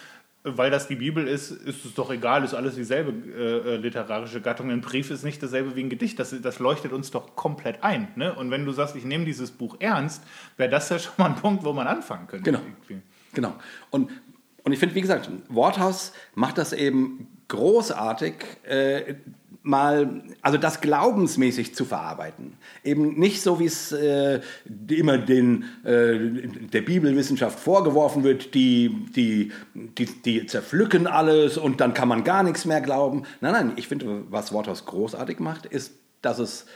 weil 0.44 0.70
das 0.70 0.86
die 0.86 0.94
Bibel 0.94 1.26
ist, 1.26 1.50
ist 1.50 1.84
es 1.84 1.94
doch 1.94 2.10
egal, 2.10 2.44
ist 2.44 2.54
alles 2.54 2.76
dieselbe 2.76 3.12
äh, 3.12 3.74
äh, 3.74 3.76
literarische 3.76 4.40
Gattung. 4.40 4.70
Ein 4.70 4.80
Brief 4.80 5.10
ist 5.10 5.24
nicht 5.24 5.42
dasselbe 5.42 5.74
wie 5.74 5.82
ein 5.82 5.90
Gedicht. 5.90 6.18
Das, 6.18 6.34
das 6.40 6.58
leuchtet 6.60 6.92
uns 6.92 7.10
doch 7.10 7.34
komplett 7.34 7.82
ein. 7.82 8.08
Ne? 8.14 8.32
Und 8.34 8.50
wenn 8.50 8.64
du 8.64 8.72
sagst, 8.72 8.94
ich 8.94 9.04
nehme 9.04 9.24
dieses 9.24 9.50
Buch 9.50 9.76
ernst, 9.80 10.22
wäre 10.56 10.70
das 10.70 10.88
ja 10.88 10.98
schon 10.98 11.14
mal 11.18 11.26
ein 11.26 11.36
Punkt, 11.36 11.64
wo 11.64 11.72
man 11.72 11.86
anfangen 11.86 12.28
könnte. 12.28 12.44
Genau. 12.44 12.60
irgendwie. 12.60 13.02
Genau. 13.34 13.54
Und, 13.90 14.10
und 14.62 14.72
ich 14.72 14.78
finde, 14.78 14.94
wie 14.94 15.00
gesagt, 15.00 15.28
Worthaus 15.48 16.12
macht 16.34 16.58
das 16.58 16.72
eben 16.72 17.26
großartig, 17.48 18.34
äh, 18.64 19.14
mal, 19.62 20.22
also 20.42 20.56
das 20.56 20.80
glaubensmäßig 20.80 21.74
zu 21.74 21.84
verarbeiten. 21.84 22.54
Eben 22.84 23.18
nicht 23.18 23.42
so, 23.42 23.60
wie 23.60 23.66
es 23.66 23.92
äh, 23.92 24.40
immer 24.88 25.18
den, 25.18 25.64
äh, 25.84 26.18
der 26.72 26.82
Bibelwissenschaft 26.82 27.58
vorgeworfen 27.58 28.24
wird, 28.24 28.54
die, 28.54 29.06
die, 29.14 29.52
die, 29.74 30.06
die 30.06 30.46
zerpflücken 30.46 31.06
alles 31.06 31.58
und 31.58 31.80
dann 31.80 31.94
kann 31.94 32.08
man 32.08 32.24
gar 32.24 32.42
nichts 32.42 32.64
mehr 32.64 32.80
glauben. 32.80 33.24
Nein, 33.40 33.52
nein, 33.52 33.72
ich 33.76 33.88
finde, 33.88 34.24
was 34.30 34.52
Worthaus 34.52 34.86
großartig 34.86 35.40
macht, 35.40 35.66
ist, 35.66 35.92
dass 36.22 36.38
es 36.38 36.66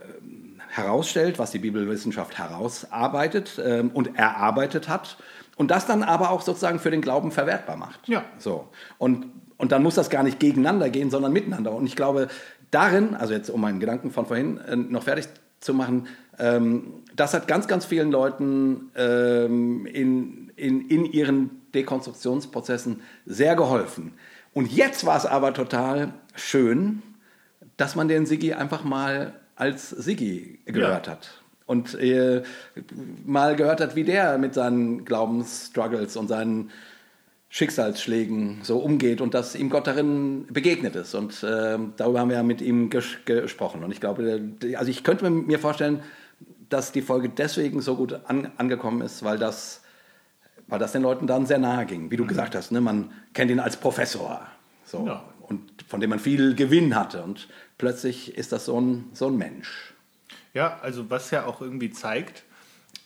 ähm, 0.00 0.60
herausstellt, 0.68 1.38
was 1.38 1.50
die 1.50 1.58
Bibelwissenschaft 1.58 2.38
herausarbeitet 2.38 3.60
ähm, 3.64 3.90
und 3.90 4.16
erarbeitet 4.16 4.88
hat 4.88 5.16
und 5.56 5.70
das 5.70 5.86
dann 5.86 6.02
aber 6.02 6.30
auch 6.30 6.42
sozusagen 6.42 6.78
für 6.78 6.90
den 6.90 7.00
Glauben 7.00 7.30
verwertbar 7.30 7.76
macht. 7.76 8.08
Ja. 8.08 8.24
So. 8.38 8.68
Und 8.98 9.26
und 9.56 9.72
dann 9.72 9.82
muss 9.82 9.94
das 9.94 10.10
gar 10.10 10.22
nicht 10.22 10.40
gegeneinander 10.40 10.90
gehen, 10.90 11.10
sondern 11.10 11.32
miteinander. 11.32 11.72
Und 11.72 11.86
ich 11.86 11.96
glaube, 11.96 12.28
darin, 12.70 13.14
also 13.14 13.34
jetzt 13.34 13.50
um 13.50 13.60
meinen 13.60 13.80
Gedanken 13.80 14.10
von 14.10 14.26
vorhin 14.26 14.58
äh, 14.58 14.76
noch 14.76 15.04
fertig 15.04 15.26
zu 15.60 15.74
machen, 15.74 16.08
ähm, 16.38 17.02
das 17.14 17.34
hat 17.34 17.48
ganz, 17.48 17.68
ganz 17.68 17.84
vielen 17.84 18.10
Leuten 18.10 18.90
ähm, 18.96 19.86
in, 19.86 20.50
in, 20.56 20.88
in 20.88 21.04
ihren 21.04 21.62
Dekonstruktionsprozessen 21.74 23.00
sehr 23.24 23.56
geholfen. 23.56 24.12
Und 24.52 24.72
jetzt 24.72 25.06
war 25.06 25.16
es 25.16 25.26
aber 25.26 25.52
total 25.54 26.14
schön, 26.34 27.02
dass 27.76 27.96
man 27.96 28.08
den 28.08 28.26
Sigi 28.26 28.52
einfach 28.52 28.84
mal 28.84 29.34
als 29.56 29.90
Sigi 29.90 30.60
gehört 30.64 31.06
ja. 31.06 31.12
hat. 31.12 31.42
Und 31.66 31.94
äh, 31.94 32.42
mal 33.24 33.56
gehört 33.56 33.80
hat, 33.80 33.96
wie 33.96 34.04
der 34.04 34.36
mit 34.38 34.54
seinen 34.54 35.04
Glaubensstruggles 35.04 36.16
und 36.16 36.28
seinen 36.28 36.70
Schicksalsschlägen 37.54 38.62
so 38.64 38.78
umgeht 38.78 39.20
und 39.20 39.32
dass 39.32 39.54
ihm 39.54 39.70
Gott 39.70 39.86
darin 39.86 40.44
begegnet 40.50 40.96
ist. 40.96 41.14
Und 41.14 41.40
äh, 41.44 41.78
darüber 41.96 42.18
haben 42.18 42.28
wir 42.28 42.38
ja 42.38 42.42
mit 42.42 42.60
ihm 42.60 42.90
ges 42.90 43.18
gesprochen. 43.26 43.84
Und 43.84 43.92
ich 43.92 44.00
glaube, 44.00 44.42
also 44.76 44.90
ich 44.90 45.04
könnte 45.04 45.30
mir 45.30 45.60
vorstellen, 45.60 46.02
dass 46.68 46.90
die 46.90 47.00
Folge 47.00 47.28
deswegen 47.28 47.80
so 47.80 47.94
gut 47.94 48.18
an 48.26 48.50
angekommen 48.56 49.02
ist, 49.02 49.22
weil 49.22 49.38
das, 49.38 49.82
weil 50.66 50.80
das 50.80 50.90
den 50.90 51.02
Leuten 51.02 51.28
dann 51.28 51.46
sehr 51.46 51.58
nahe 51.58 51.86
ging. 51.86 52.10
Wie 52.10 52.16
du 52.16 52.24
mhm. 52.24 52.28
gesagt 52.28 52.56
hast, 52.56 52.72
ne? 52.72 52.80
man 52.80 53.12
kennt 53.34 53.52
ihn 53.52 53.60
als 53.60 53.76
Professor. 53.76 54.44
So, 54.84 55.06
ja. 55.06 55.22
Und 55.42 55.60
von 55.86 56.00
dem 56.00 56.10
man 56.10 56.18
viel 56.18 56.56
Gewinn 56.56 56.96
hatte. 56.96 57.22
Und 57.22 57.46
plötzlich 57.78 58.36
ist 58.36 58.50
das 58.50 58.64
so 58.64 58.80
ein, 58.80 59.10
so 59.12 59.28
ein 59.28 59.36
Mensch. 59.36 59.94
Ja, 60.54 60.80
also 60.82 61.08
was 61.08 61.30
ja 61.30 61.46
auch 61.46 61.60
irgendwie 61.60 61.90
zeigt, 61.90 62.42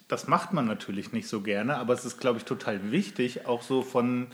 das 0.08 0.26
macht 0.26 0.52
man 0.52 0.66
natürlich 0.66 1.12
nicht 1.12 1.28
so 1.28 1.42
gerne, 1.42 1.76
aber 1.76 1.92
es 1.92 2.04
ist, 2.04 2.18
glaube 2.18 2.38
ich, 2.38 2.44
total 2.44 2.90
wichtig, 2.90 3.46
auch 3.46 3.62
so 3.62 3.82
von, 3.82 4.28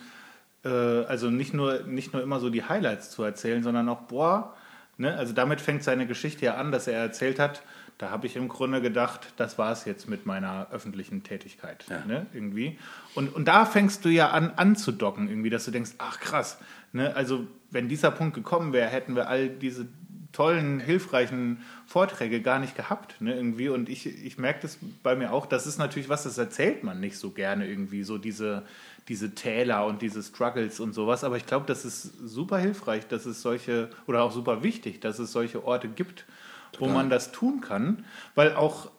äh, 0.65 0.69
also 0.69 1.31
nicht 1.31 1.53
nur, 1.53 1.83
nicht 1.83 2.13
nur 2.13 2.23
immer 2.23 2.41
so 2.41 2.49
die 2.49 2.65
Highlights 2.65 3.11
zu 3.11 3.23
erzählen, 3.25 3.63
sondern 3.63 3.89
auch, 3.89 4.03
boah, 4.03 4.55
ne, 4.97 5.17
also 5.17 5.33
damit 5.33 5.61
fängt 5.61 5.83
seine 5.83 6.07
Geschichte 6.07 6.47
ja 6.47 6.55
an, 6.55 6.71
dass 6.71 6.87
er 6.87 7.01
erzählt 7.01 7.39
hat, 7.41 7.63
da 7.99 8.11
habe 8.11 8.27
ich 8.27 8.35
im 8.35 8.49
Grunde 8.49 8.81
gedacht, 8.81 9.35
das 9.37 9.57
war 9.57 9.71
es 9.71 9.85
jetzt 9.85 10.09
mit 10.09 10.27
meiner 10.27 10.69
öffentlichen 10.73 11.23
Tätigkeit. 11.23 11.85
Ja. 11.89 12.05
Ne, 12.05 12.27
irgendwie. 12.33 12.79
Und, 13.15 13.35
und 13.35 13.47
da 13.47 13.67
fängst 13.67 14.05
du 14.05 14.09
ja 14.09 14.31
an 14.31 14.53
anzudocken, 14.57 15.29
irgendwie, 15.29 15.51
dass 15.51 15.65
du 15.65 15.71
denkst, 15.71 15.93
ach 15.99 16.19
krass, 16.21 16.59
ne, 16.93 17.15
also 17.15 17.47
wenn 17.71 17.89
dieser 17.89 18.11
Punkt 18.11 18.35
gekommen 18.35 18.73
wäre, 18.73 18.89
hätten 18.89 19.15
wir 19.17 19.29
all 19.29 19.49
diese 19.49 19.87
tollen, 20.35 20.81
hilfreichen 20.81 21.65
Vorträge 21.87 22.43
gar 22.43 22.59
nicht 22.59 22.77
gehabt. 22.77 23.21
Ne, 23.21 23.35
irgendwie. 23.35 23.71
Und 23.71 23.89
ich, 23.89 24.07
ich 24.07 24.37
merke 24.37 24.61
das 24.63 24.79
bei 25.03 25.17
mir 25.17 25.33
auch, 25.33 25.47
das 25.47 25.67
ist 25.67 25.79
natürlich 25.79 26.11
was, 26.11 26.25
das 26.25 26.37
erzählt 26.37 26.85
man 26.85 27.01
nicht 27.01 27.17
so 27.17 27.31
gerne 27.31 27.67
irgendwie, 27.67 28.03
so 28.03 28.19
diese, 28.19 28.65
diese 29.09 29.35
Täler 29.35 29.87
und 29.87 30.03
diese 30.03 30.23
Struggles 30.23 30.81
und 30.81 30.93
sowas. 30.93 31.25
Aber 31.25 31.37
ich 31.37 31.47
glaube, 31.47 31.65
das 31.67 31.85
ist 31.85 32.03
super 32.23 32.59
hilfreich, 32.59 33.07
dass 33.07 33.25
es 33.25 33.41
solche, 33.41 33.89
oder 34.07 34.23
auch 34.23 34.33
super 34.33 34.63
wichtig, 34.63 35.01
dass 35.01 35.19
es 35.19 35.33
solche 35.33 35.65
Orte 35.65 35.89
gibt, 35.89 36.27
Total. 36.73 36.89
wo 36.89 36.93
man 36.93 37.09
das 37.09 37.33
tun 37.33 37.61
kann. 37.61 38.05
Weil 38.35 38.55
auch 38.55 38.91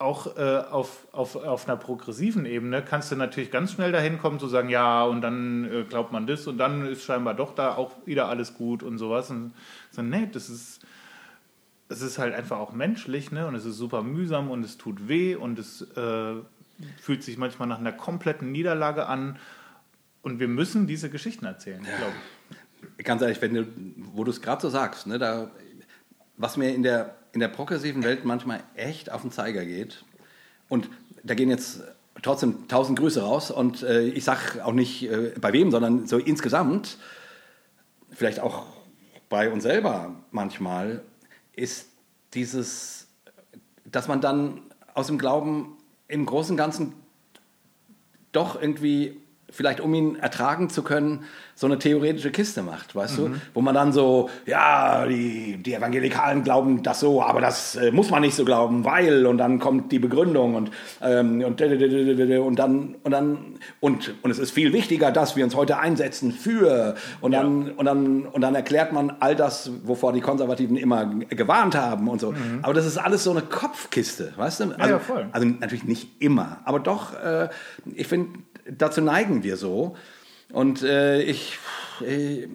auch 0.00 0.38
äh, 0.38 0.62
auf, 0.70 1.06
auf, 1.12 1.36
auf 1.36 1.68
einer 1.68 1.76
progressiven 1.76 2.46
Ebene 2.46 2.82
kannst 2.82 3.12
du 3.12 3.16
natürlich 3.16 3.50
ganz 3.50 3.72
schnell 3.72 3.92
dahin 3.92 4.18
kommen 4.18 4.40
zu 4.40 4.48
sagen, 4.48 4.70
ja, 4.70 5.04
und 5.04 5.20
dann 5.20 5.70
äh, 5.70 5.84
glaubt 5.84 6.10
man 6.10 6.26
das 6.26 6.46
und 6.46 6.56
dann 6.56 6.86
ist 6.86 7.04
scheinbar 7.04 7.34
doch 7.34 7.54
da 7.54 7.74
auch 7.74 7.94
wieder 8.06 8.26
alles 8.26 8.54
gut 8.54 8.82
und 8.82 8.96
sowas. 8.96 9.30
Und 9.30 9.52
so, 9.90 10.00
nee, 10.00 10.26
das 10.32 10.48
ist, 10.48 10.80
es 11.90 12.00
ist 12.00 12.18
halt 12.18 12.34
einfach 12.34 12.58
auch 12.58 12.72
menschlich, 12.72 13.30
ne? 13.30 13.46
Und 13.46 13.54
es 13.54 13.66
ist 13.66 13.76
super 13.76 14.02
mühsam 14.02 14.50
und 14.50 14.64
es 14.64 14.78
tut 14.78 15.06
weh 15.06 15.34
und 15.34 15.58
es 15.58 15.82
äh, 15.82 16.34
fühlt 16.98 17.22
sich 17.22 17.36
manchmal 17.36 17.68
nach 17.68 17.78
einer 17.78 17.92
kompletten 17.92 18.50
Niederlage 18.52 19.06
an. 19.06 19.38
Und 20.22 20.40
wir 20.40 20.48
müssen 20.48 20.86
diese 20.86 21.10
Geschichten 21.10 21.44
erzählen, 21.44 21.84
ja. 21.84 21.96
glaube 21.98 22.14
ich. 22.98 23.04
Ganz 23.04 23.20
ehrlich, 23.20 23.42
wenn 23.42 23.52
du, 23.52 23.66
wo 24.14 24.24
du 24.24 24.30
es 24.30 24.40
gerade 24.40 24.62
so 24.62 24.70
sagst, 24.70 25.06
ne, 25.06 25.18
da, 25.18 25.50
was 26.38 26.56
mir 26.56 26.74
in 26.74 26.82
der 26.82 27.19
in 27.32 27.40
der 27.40 27.48
progressiven 27.48 28.02
Welt 28.02 28.24
manchmal 28.24 28.62
echt 28.74 29.10
auf 29.10 29.22
den 29.22 29.30
Zeiger 29.30 29.64
geht. 29.64 30.04
Und 30.68 30.88
da 31.22 31.34
gehen 31.34 31.50
jetzt 31.50 31.82
trotzdem 32.22 32.68
tausend 32.68 32.98
Grüße 32.98 33.22
raus. 33.22 33.50
Und 33.50 33.82
äh, 33.82 34.02
ich 34.02 34.24
sage 34.24 34.64
auch 34.64 34.72
nicht 34.72 35.04
äh, 35.04 35.34
bei 35.40 35.52
wem, 35.52 35.70
sondern 35.70 36.06
so 36.06 36.18
insgesamt, 36.18 36.98
vielleicht 38.10 38.40
auch 38.40 38.66
bei 39.28 39.50
uns 39.50 39.62
selber 39.62 40.16
manchmal, 40.30 41.02
ist 41.54 41.88
dieses, 42.34 43.08
dass 43.84 44.08
man 44.08 44.20
dann 44.20 44.62
aus 44.94 45.06
dem 45.06 45.18
Glauben 45.18 45.78
im 46.08 46.26
Großen 46.26 46.52
und 46.52 46.56
Ganzen 46.56 46.94
doch 48.32 48.60
irgendwie 48.60 49.20
vielleicht 49.50 49.80
um 49.80 49.92
ihn 49.94 50.16
ertragen 50.16 50.70
zu 50.70 50.82
können, 50.82 51.24
so 51.60 51.66
eine 51.66 51.78
theoretische 51.78 52.30
Kiste 52.30 52.62
macht, 52.62 52.94
weißt 52.94 53.18
mhm. 53.18 53.32
du? 53.34 53.40
Wo 53.52 53.60
man 53.60 53.74
dann 53.74 53.92
so, 53.92 54.30
ja, 54.46 55.04
die, 55.06 55.58
die 55.58 55.74
Evangelikalen 55.74 56.42
glauben 56.42 56.82
das 56.82 57.00
so, 57.00 57.22
aber 57.22 57.42
das 57.42 57.76
äh, 57.76 57.90
muss 57.90 58.10
man 58.10 58.22
nicht 58.22 58.34
so 58.34 58.46
glauben, 58.46 58.86
weil, 58.86 59.26
und 59.26 59.36
dann 59.36 59.58
kommt 59.58 59.92
die 59.92 59.98
Begründung 59.98 60.54
und, 60.54 60.70
ähm, 61.02 61.44
und, 61.44 61.60
und 61.60 62.58
dann, 62.58 62.94
und 63.02 63.10
dann, 63.10 63.38
und, 63.80 64.14
und 64.22 64.30
es 64.30 64.38
ist 64.38 64.52
viel 64.52 64.72
wichtiger, 64.72 65.12
dass 65.12 65.36
wir 65.36 65.44
uns 65.44 65.54
heute 65.54 65.78
einsetzen 65.78 66.32
für, 66.32 66.94
und 67.20 67.32
dann, 67.32 67.66
ja. 67.66 67.72
und 67.76 67.84
dann, 67.84 68.24
und 68.24 68.40
dann 68.40 68.54
erklärt 68.54 68.92
man 68.92 69.12
all 69.20 69.36
das, 69.36 69.70
wovor 69.84 70.14
die 70.14 70.22
Konservativen 70.22 70.78
immer 70.78 71.04
gewarnt 71.28 71.74
haben 71.74 72.08
und 72.08 72.22
so. 72.22 72.32
Mhm. 72.32 72.60
Aber 72.62 72.72
das 72.72 72.86
ist 72.86 72.96
alles 72.96 73.24
so 73.24 73.32
eine 73.32 73.42
Kopfkiste, 73.42 74.32
weißt 74.34 74.60
du? 74.60 74.64
Also, 74.78 74.94
ja, 74.94 74.98
voll. 74.98 75.28
also 75.32 75.46
natürlich 75.46 75.84
nicht 75.84 76.22
immer, 76.22 76.60
aber 76.64 76.78
doch, 76.80 77.12
äh, 77.22 77.50
ich 77.94 78.06
finde, 78.06 78.38
dazu 78.76 79.00
neigen 79.00 79.42
wir 79.42 79.56
so. 79.56 79.96
Und 80.52 80.82
äh, 80.82 81.22
ich. 81.22 81.58
Äh, 82.06 82.48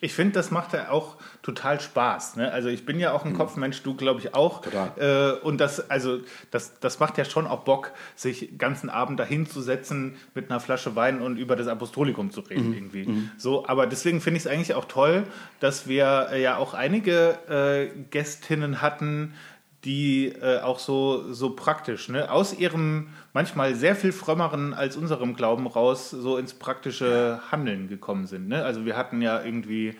ich 0.00 0.14
finde, 0.14 0.34
das 0.34 0.50
macht 0.50 0.74
ja 0.74 0.90
auch 0.90 1.16
total 1.42 1.80
Spaß. 1.80 2.36
Ne? 2.36 2.52
Also 2.52 2.68
ich 2.68 2.86
bin 2.86 3.00
ja 3.00 3.12
auch 3.12 3.24
ein 3.24 3.32
mhm. 3.32 3.36
Kopfmensch, 3.36 3.82
du 3.82 3.94
glaube 3.94 4.20
ich 4.20 4.34
auch. 4.34 4.62
Äh, 4.96 5.32
und 5.42 5.60
das, 5.60 5.90
also 5.90 6.20
das, 6.50 6.78
das 6.78 7.00
macht 7.00 7.18
ja 7.18 7.24
schon 7.24 7.46
auch 7.46 7.60
Bock, 7.60 7.92
sich 8.14 8.40
den 8.40 8.58
ganzen 8.58 8.90
Abend 8.90 9.18
dahin 9.18 9.46
zu 9.46 9.60
setzen 9.60 10.16
mit 10.34 10.50
einer 10.50 10.60
Flasche 10.60 10.94
Wein 10.94 11.20
und 11.20 11.36
über 11.36 11.56
das 11.56 11.66
Apostolikum 11.66 12.30
zu 12.30 12.40
reden 12.42 12.68
mhm. 12.68 12.74
irgendwie. 12.74 13.06
Mhm. 13.06 13.30
So, 13.38 13.66
aber 13.66 13.86
deswegen 13.86 14.20
finde 14.20 14.38
ich 14.38 14.44
es 14.44 14.50
eigentlich 14.50 14.74
auch 14.74 14.84
toll, 14.84 15.24
dass 15.58 15.88
wir 15.88 16.28
äh, 16.32 16.42
ja 16.42 16.58
auch 16.58 16.74
einige 16.74 17.38
äh, 17.48 17.88
Gästinnen 18.10 18.80
hatten, 18.80 19.34
die 19.84 20.26
äh, 20.26 20.60
auch 20.60 20.78
so, 20.78 21.32
so 21.32 21.50
praktisch, 21.50 22.08
ne, 22.08 22.30
aus 22.30 22.58
ihrem 22.58 23.08
manchmal 23.32 23.74
sehr 23.74 23.94
viel 23.94 24.12
frömmeren 24.12 24.74
als 24.74 24.96
unserem 24.96 25.34
Glauben 25.34 25.66
raus 25.66 26.10
so 26.10 26.36
ins 26.36 26.54
praktische 26.54 27.40
Handeln 27.50 27.88
gekommen 27.88 28.26
sind. 28.26 28.48
Ne? 28.48 28.64
Also 28.64 28.84
wir 28.84 28.96
hatten 28.96 29.22
ja 29.22 29.42
irgendwie 29.42 29.94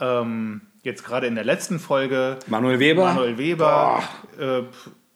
ähm, 0.00 0.60
jetzt 0.82 1.04
gerade 1.04 1.26
in 1.26 1.34
der 1.34 1.44
letzten 1.44 1.78
Folge 1.78 2.38
Manuel 2.46 2.78
Weber. 2.78 3.06
Manuel 3.06 3.38
Weber. 3.38 4.02
Äh, 4.38 4.62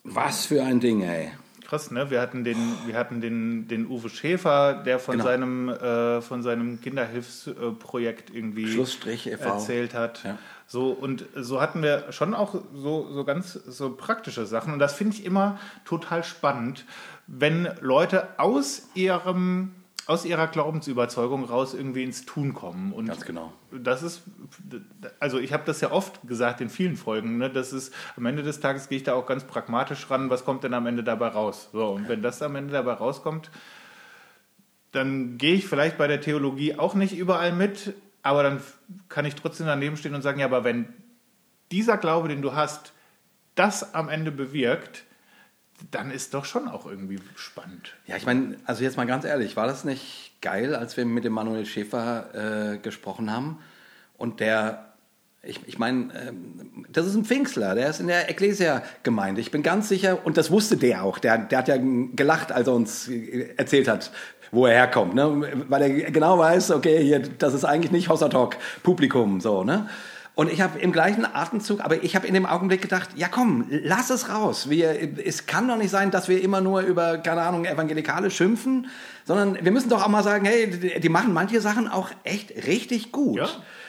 Was 0.05 0.47
für 0.47 0.63
ein 0.63 0.81
Ding, 0.81 1.03
ey. 1.03 1.31
Krass, 1.69 1.91
ne? 1.91 2.11
Wir 2.11 2.23
hatten 2.23 2.45
den, 2.45 2.57
wir 2.87 2.97
hatten 2.97 3.21
den, 3.21 3.69
den 3.69 3.87
Uwe 3.89 4.09
Schäfer, 4.09 4.83
der 4.87 4.99
von 4.99 5.19
genau. 5.19 5.25
seinem, 5.25 5.69
äh, 5.69 6.23
von 6.23 6.43
seinem 6.43 6.81
Kinderhilfsprojekt 6.81 8.35
irgendwie 8.35 8.75
e 8.75 9.31
erzählt 9.33 9.93
hat. 9.93 10.25
Ja. 10.25 10.39
So, 10.71 10.91
und 10.91 11.25
so 11.35 11.63
hatten 11.63 11.83
wir 11.83 12.13
schon 12.13 12.35
auch 12.35 12.55
so, 12.75 13.11
so 13.11 13.25
ganz 13.25 13.55
so 13.55 13.97
praktische 13.97 14.45
Sachen. 14.45 14.75
Und 14.75 14.79
das 14.79 14.93
finde 14.93 15.17
ich 15.17 15.25
immer 15.25 15.59
total 15.87 16.23
spannend, 16.23 16.85
wenn 17.27 17.71
Leute 17.81 18.29
aus 18.39 18.89
ihrem 18.95 19.73
aus 20.05 20.25
ihrer 20.25 20.47
Glaubensüberzeugung 20.47 21.45
raus 21.45 21.75
irgendwie 21.75 22.03
ins 22.03 22.25
Tun 22.25 22.55
kommen. 22.55 22.95
Und 22.95 23.07
Ganz 23.07 23.27
genau. 23.27 23.53
Das 23.71 24.03
ist, 24.03 24.23
also 25.21 25.39
ich 25.39 25.53
habe 25.53 25.65
das 25.67 25.83
ja 25.83 25.91
oft 25.91 26.27
gesagt 26.27 26.63
in 26.63 26.71
vielen 26.71 26.97
Folgen, 26.97 27.37
ne, 27.37 27.51
das 27.51 27.75
ist, 27.75 27.93
am 28.17 28.25
Ende 28.25 28.43
des 28.43 28.59
Tages 28.61 28.89
gehe 28.89 28.97
ich 28.97 29.05
da 29.05 29.13
auch 29.13 29.27
ganz 29.27 29.45
pragmatisch 29.45 30.11
ran, 30.11 30.31
was 30.31 30.47
kommt 30.47 30.65
denn 30.65 30.73
am 30.73 30.87
Ende 30.87 31.05
dabei 31.05 31.29
raus? 31.29 31.69
So, 31.73 31.91
und 31.91 32.09
wenn 32.09 32.23
das 32.23 32.41
am 32.41 32.57
Ende 32.57 32.73
dabei 32.73 32.95
rauskommt, 32.95 33.51
dann 34.93 35.37
gehe 35.37 35.55
ich 35.55 35.67
vielleicht 35.67 35.99
bei 35.99 36.07
der 36.07 36.23
Theologie 36.23 36.77
auch 36.77 36.95
nicht 36.95 37.15
überall 37.15 37.53
mit, 37.53 37.93
aber 38.23 38.43
dann 38.43 38.63
kann 39.09 39.25
ich 39.25 39.35
trotzdem 39.35 39.67
daneben 39.67 39.97
stehen 39.97 40.15
und 40.15 40.23
sagen, 40.23 40.41
ja, 40.41 40.47
aber 40.47 40.65
wenn 40.65 40.93
dieser 41.71 41.97
Glaube, 41.97 42.29
den 42.29 42.43
du 42.43 42.55
hast, 42.55 42.93
das 43.55 43.95
am 43.95 44.09
Ende 44.09 44.31
bewirkt, 44.31 45.05
dann 45.91 46.11
ist 46.11 46.35
doch 46.35 46.45
schon 46.45 46.69
auch 46.69 46.87
irgendwie 46.87 47.19
spannend. 47.37 47.95
Ja, 48.07 48.17
ich 48.17 48.27
meine, 48.27 48.57
also 48.65 48.83
jetzt 48.83 48.97
mal 48.97 49.07
ganz 49.07 49.25
ehrlich, 49.25 49.57
war 49.57 49.67
das 49.67 49.85
nicht 49.85 50.33
geil, 50.41 50.75
als 50.75 50.97
wir 50.97 51.05
mit 51.05 51.25
dem 51.25 51.33
Manuel 51.33 51.67
Schäfer 51.67 52.75
äh, 52.75 52.79
gesprochen 52.79 53.33
haben 53.33 53.59
und 54.17 54.41
der 54.41 54.85
ich, 55.41 55.61
ich 55.67 55.79
meine, 55.79 56.13
ähm, 56.15 56.85
das 56.91 57.07
ist 57.07 57.15
ein 57.15 57.25
Pfingstler, 57.25 57.77
der 57.77 57.89
ist 57.91 58.01
in 58.01 58.09
der 58.09 58.29
Ecclesia-Gemeinde. 58.29 59.41
Ich 59.41 59.53
bin 59.53 59.63
ganz 59.63 59.89
sicher, 59.89 60.27
und 60.27 60.37
das 60.37 60.51
wusste 60.51 60.77
der 60.77 61.05
auch, 61.05 61.19
der, 61.19 61.39
der 61.39 61.59
hat 61.59 61.69
ja 61.69 61.77
gelacht, 61.79 62.51
als 62.51 62.67
er 62.67 62.75
uns 62.75 63.09
erzählt 63.57 63.87
hat, 63.87 64.11
wo 64.51 64.67
er 64.67 64.75
herkommt, 64.75 65.15
ne? 65.15 65.65
weil 65.69 65.83
er 65.83 66.11
genau 66.11 66.39
weiß, 66.39 66.71
okay, 66.73 67.03
hier, 67.03 67.21
das 67.21 67.55
ist 67.55 67.65
eigentlich 67.65 67.93
nicht 67.93 68.09
Hossa 68.09 68.29
Talk 68.29 68.57
Publikum, 68.83 69.41
so, 69.41 69.65
ne? 69.65 69.89
Und 70.39 70.53
ich 70.53 70.61
habe 70.61 70.79
im 70.79 70.93
gleichen 70.93 71.27
Atemzug, 71.27 71.81
aber 71.81 72.05
ich 72.05 72.15
habe 72.15 72.25
in 72.25 72.33
dem 72.33 72.47
Augenblick 72.47 72.81
gedacht, 72.81 73.09
ja 73.17 73.27
komm, 73.27 73.67
lass 73.71 74.09
es 74.11 74.29
raus. 74.29 74.71
Wir, 74.71 74.97
es 75.25 75.47
kann 75.47 75.67
doch 75.67 75.77
nicht 75.77 75.91
sein, 75.91 76.13
dass 76.13 76.29
wir 76.29 76.41
immer 76.41 76.61
nur 76.61 76.83
über, 76.83 77.19
keine 77.19 77.43
Ahnung, 77.43 77.65
Evangelikale 77.65 78.31
schimpfen, 78.31 78.87
sondern 79.25 79.59
wir 79.61 79.73
müssen 79.73 79.89
doch 79.89 80.05
auch 80.05 80.09
mal 80.09 80.23
sagen, 80.23 80.45
hey, 80.45 81.01
die, 81.01 81.09
machen 81.09 81.33
manche 81.33 81.61
Sachen 81.61 81.89
auch 81.89 82.11
echt 82.23 82.69
richtig 82.69 83.11
gut. 83.11 83.39
Ja. 83.39 83.49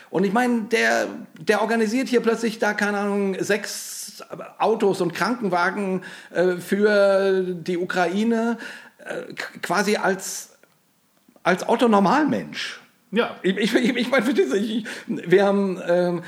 Und 0.10 0.24
ich 0.24 0.34
meine, 0.34 0.62
der, 0.72 1.06
der 1.40 1.62
organisiert 1.62 2.08
hier 2.08 2.22
plötzlich 2.22 2.58
da, 2.58 2.74
keine 2.74 2.98
Ahnung, 2.98 3.36
sechs 3.40 4.24
Autos 4.58 5.02
und 5.02 5.14
Krankenwagen 5.14 6.02
äh, 6.34 6.56
für 6.56 7.44
die 7.44 7.78
Ukraine, 7.78 8.58
äh, 9.06 9.34
quasi 9.62 9.98
als, 9.98 10.49
als 11.50 11.68
Otto 11.68 11.88
Normalmensch. 11.88 12.80
Ja. 13.12 13.38
Ich, 13.42 13.58
ich, 13.58 13.74
ich 13.74 14.12
meine, 14.12 14.30
ich, 14.30 14.86
wir 15.08 15.44
haben, 15.44 15.82
ähm, 15.88 16.22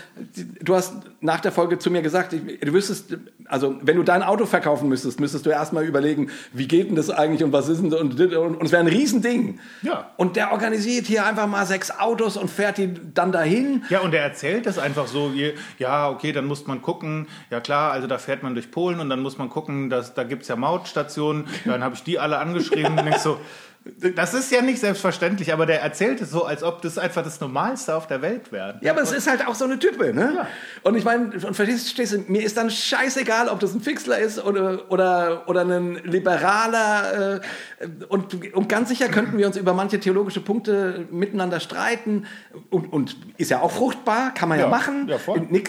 du 0.62 0.74
hast 0.74 0.96
nach 1.20 1.40
der 1.40 1.52
Folge 1.52 1.78
zu 1.78 1.92
mir 1.92 2.02
gesagt, 2.02 2.34
du 2.34 2.74
wüsstest, 2.74 3.18
also 3.46 3.76
wenn 3.84 3.98
du 3.98 4.04
dein 4.04 4.24
Auto 4.24 4.48
verkaufen 4.48 4.90
müsstest, 4.90 5.20
müsstest 5.20 5.46
du 5.46 5.52
erstmal 5.52 5.86
überlegen, 5.86 6.32
wie 6.54 6.68
geht 6.68 6.90
denn 6.90 6.96
das 6.96 7.12
eigentlich 7.12 7.44
und 7.44 7.54
was 7.54 7.70
ist 7.70 7.84
denn 7.84 7.94
und, 7.94 8.20
und, 8.20 8.34
und 8.34 8.64
es 8.64 8.72
wäre 8.72 8.82
ein 8.82 8.88
Riesending. 8.88 9.60
Ja. 9.84 10.10
Und 10.18 10.36
der 10.38 10.52
organisiert 10.52 11.06
hier 11.06 11.24
einfach 11.24 11.46
mal 11.46 11.68
sechs 11.68 11.92
Autos 11.92 12.36
und 12.36 12.50
fährt 12.50 12.80
die 12.80 12.92
dann 13.14 13.32
dahin. 13.32 13.84
Ja, 13.90 14.00
und 14.00 14.10
der 14.10 14.24
erzählt 14.24 14.66
das 14.66 14.80
einfach 14.80 15.06
so, 15.06 15.36
wie, 15.36 15.54
ja, 15.78 16.10
okay, 16.10 16.32
dann 16.32 16.46
muss 16.46 16.66
man 16.66 16.82
gucken, 16.82 17.28
ja 17.52 17.60
klar, 17.60 17.92
also 17.92 18.08
da 18.08 18.18
fährt 18.18 18.42
man 18.42 18.56
durch 18.56 18.72
Polen 18.72 19.00
und 19.00 19.10
dann 19.12 19.20
muss 19.20 19.38
man 19.38 19.50
gucken, 19.50 19.92
dass, 19.92 20.16
da 20.16 20.24
gibt 20.24 20.42
es 20.42 20.48
ja 20.48 20.56
Mautstationen, 20.56 21.46
dann 21.66 21.84
habe 21.84 21.94
ich 21.94 22.02
die 22.02 22.18
alle 22.18 22.40
angeschrieben 22.40 22.98
und 22.98 23.08
ich 23.08 23.18
so, 23.18 23.38
das 23.84 24.36
ist 24.36 24.52
ja 24.52 24.62
nicht 24.62 24.80
selbstverständlich, 24.80 25.52
aber 25.52 25.66
der 25.66 25.82
erzählt 25.82 26.22
es 26.22 26.30
so, 26.30 26.46
als 26.46 26.62
ob 26.62 26.84
das 26.84 27.00
einfach 27.00 27.24
das 27.24 27.40
Normalste 27.40 27.96
auf 27.96 28.06
der 28.06 28.22
Welt 28.22 28.52
wäre. 28.52 28.78
Ja, 28.82 28.92
aber 28.92 29.02
es 29.02 29.12
ist 29.12 29.28
halt 29.28 29.48
auch 29.48 29.56
so 29.56 29.66
eine 29.66 29.80
Type, 29.80 30.14
ne? 30.14 30.34
Ja. 30.36 30.48
Und 30.84 30.96
ich 30.96 31.04
meine, 31.04 31.32
und 31.34 31.56
verstehst 31.56 32.14
du, 32.14 32.18
mir 32.28 32.44
ist 32.44 32.58
dann 32.58 32.70
scheißegal, 32.70 33.50
ob 33.50 33.60
das 33.60 33.74
ein 33.74 33.82
Fixler 33.82 34.20
ist 34.20 34.44
oder, 34.44 34.92
oder, 34.92 35.50
oder 35.50 35.62
ein 35.62 35.96
Liberaler. 36.04 37.38
Äh, 37.38 37.88
und, 38.08 38.54
und 38.54 38.70
ganz 38.70 38.90
sicher 38.90 39.10
könnten 39.10 39.40
wir 39.40 39.48
uns 39.48 39.58
über 39.58 39.74
manche 39.74 40.00
theologische 40.00 40.42
Punkte 40.42 41.08
miteinander 41.10 41.60
streiten. 41.60 42.28
Und, 42.70 42.94
und 42.94 43.18
ist 43.38 43.50
ja 43.50 43.62
auch 43.62 43.72
fruchtbar, 43.72 44.32
kann 44.36 44.48
man 44.48 44.60
ja, 44.60 44.66
ja 44.66 44.70
machen. 44.70 45.08
Ja, 45.10 45.18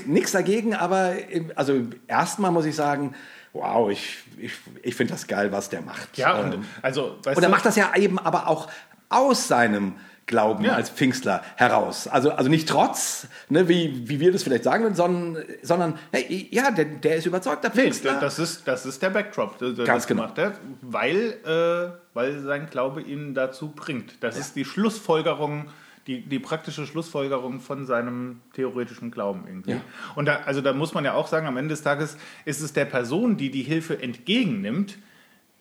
Nichts 0.04 0.32
dagegen, 0.32 0.74
aber 0.74 1.14
also 1.54 1.80
erstmal 2.08 2.50
muss 2.50 2.66
ich 2.66 2.76
sagen, 2.76 3.14
wow, 3.52 3.90
ich, 3.90 4.18
ich, 4.38 4.52
ich 4.82 4.94
finde 4.94 5.12
das 5.12 5.26
geil, 5.26 5.52
was 5.52 5.68
der 5.68 5.82
macht. 5.82 6.16
Ja, 6.16 6.34
und 6.34 6.54
ähm, 6.54 6.64
also. 6.80 7.18
und 7.24 7.42
er 7.42 7.48
macht 7.48 7.64
das 7.64 7.76
ja 7.76 7.94
eben 7.96 8.18
aber 8.18 8.48
auch 8.48 8.68
aus 9.08 9.48
seinem 9.48 9.96
Glauben 10.26 10.64
ja. 10.64 10.72
als 10.72 10.88
Pfingstler 10.88 11.42
heraus. 11.56 12.06
Also, 12.06 12.30
also 12.30 12.48
nicht 12.48 12.68
trotz, 12.68 13.26
ne, 13.48 13.68
wie, 13.68 14.08
wie 14.08 14.20
wir 14.20 14.32
das 14.32 14.44
vielleicht 14.44 14.64
sagen 14.64 14.84
würden, 14.84 14.94
sondern, 14.94 15.44
sondern 15.62 15.98
hey, 16.12 16.48
ja, 16.50 16.70
der, 16.70 16.84
der 16.84 17.16
ist 17.16 17.26
überzeugter 17.26 17.70
Pfingstler. 17.70 18.14
Nee, 18.14 18.20
das, 18.20 18.38
ist, 18.38 18.66
das 18.66 18.86
ist 18.86 19.02
der 19.02 19.10
Backdrop. 19.10 19.58
Das, 19.58 19.84
Ganz 19.84 20.06
genau. 20.06 20.22
Macht 20.22 20.38
er, 20.38 20.52
weil, 20.80 21.34
äh, 21.44 21.92
weil 22.14 22.40
sein 22.40 22.68
Glaube 22.70 23.02
ihn 23.02 23.34
dazu 23.34 23.72
bringt. 23.74 24.22
Das 24.22 24.36
ja. 24.36 24.40
ist 24.40 24.56
die 24.56 24.64
Schlussfolgerung 24.64 25.66
die, 26.06 26.22
die 26.22 26.38
praktische 26.38 26.86
Schlussfolgerung 26.86 27.60
von 27.60 27.86
seinem 27.86 28.40
theoretischen 28.54 29.10
Glauben 29.10 29.44
irgendwie. 29.46 29.72
Ja. 29.72 29.80
Und 30.16 30.26
da, 30.26 30.40
also 30.44 30.60
da 30.60 30.72
muss 30.72 30.94
man 30.94 31.04
ja 31.04 31.14
auch 31.14 31.28
sagen, 31.28 31.46
am 31.46 31.56
Ende 31.56 31.70
des 31.70 31.82
Tages 31.82 32.16
ist 32.44 32.60
es 32.60 32.72
der 32.72 32.84
Person, 32.84 33.36
die 33.36 33.50
die 33.50 33.62
Hilfe 33.62 34.02
entgegennimmt, 34.02 34.98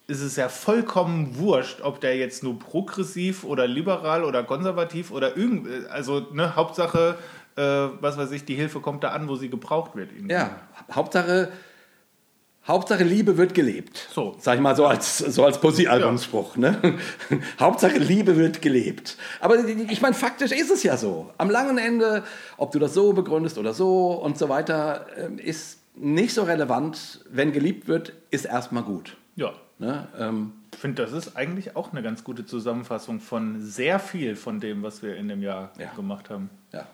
ist 0.07 0.21
es 0.21 0.35
ja 0.35 0.49
vollkommen 0.49 1.37
wurscht, 1.37 1.81
ob 1.81 2.01
der 2.01 2.17
jetzt 2.17 2.43
nur 2.43 2.59
progressiv 2.59 3.43
oder 3.43 3.67
liberal 3.67 4.23
oder 4.23 4.43
konservativ 4.43 5.11
oder 5.11 5.37
irgend, 5.37 5.87
also 5.89 6.27
ne, 6.33 6.55
Hauptsache, 6.55 7.17
äh, 7.55 7.61
was 7.61 8.17
weiß 8.17 8.31
ich, 8.31 8.43
die 8.43 8.55
Hilfe 8.55 8.79
kommt 8.79 9.03
da 9.03 9.09
an, 9.09 9.29
wo 9.29 9.35
sie 9.35 9.49
gebraucht 9.49 9.95
wird. 9.95 10.11
Irgendwie. 10.11 10.33
Ja, 10.33 10.59
Hauptsache 10.91 11.51
Hauptsache 12.67 13.03
Liebe 13.03 13.37
wird 13.37 13.55
gelebt. 13.55 14.07
So. 14.13 14.35
Sag 14.39 14.55
ich 14.55 14.61
mal 14.61 14.75
so 14.75 14.85
als, 14.85 15.17
so 15.17 15.43
als 15.43 15.59
Poesie-Albumsspruch. 15.59 16.57
Ja. 16.57 16.71
Ne? 16.71 16.99
Hauptsache 17.59 17.97
Liebe 17.97 18.37
wird 18.37 18.61
gelebt. 18.61 19.17
Aber 19.39 19.57
ich 19.67 20.01
meine, 20.01 20.13
faktisch 20.13 20.51
ist 20.51 20.69
es 20.69 20.83
ja 20.83 20.95
so. 20.95 21.31
Am 21.39 21.49
langen 21.49 21.79
Ende, 21.79 22.23
ob 22.57 22.71
du 22.71 22.77
das 22.77 22.93
so 22.93 23.13
begründest 23.13 23.57
oder 23.57 23.73
so 23.73 24.11
und 24.13 24.37
so 24.37 24.47
weiter, 24.47 25.07
ähm, 25.17 25.39
ist 25.39 25.79
nicht 25.95 26.35
so 26.35 26.43
relevant. 26.43 27.25
Wenn 27.31 27.51
geliebt 27.51 27.87
wird, 27.87 28.13
ist 28.29 28.45
erstmal 28.45 28.83
gut. 28.83 29.17
Ja. 29.35 29.53
Ne? 29.79 30.07
Ähm, 30.19 30.53
ich 30.71 30.77
finde, 30.77 31.01
das 31.01 31.13
ist 31.13 31.35
eigentlich 31.35 31.75
auch 31.75 31.91
eine 31.91 32.03
ganz 32.03 32.23
gute 32.23 32.45
Zusammenfassung 32.45 33.21
von 33.21 33.59
sehr 33.59 33.97
viel 33.97 34.35
von 34.35 34.59
dem, 34.59 34.83
was 34.83 35.01
wir 35.01 35.15
in 35.15 35.27
dem 35.27 35.41
Jahr 35.41 35.71
ja. 35.79 35.91
gemacht 35.95 36.29
haben. 36.29 36.51
Ja. 36.71 36.85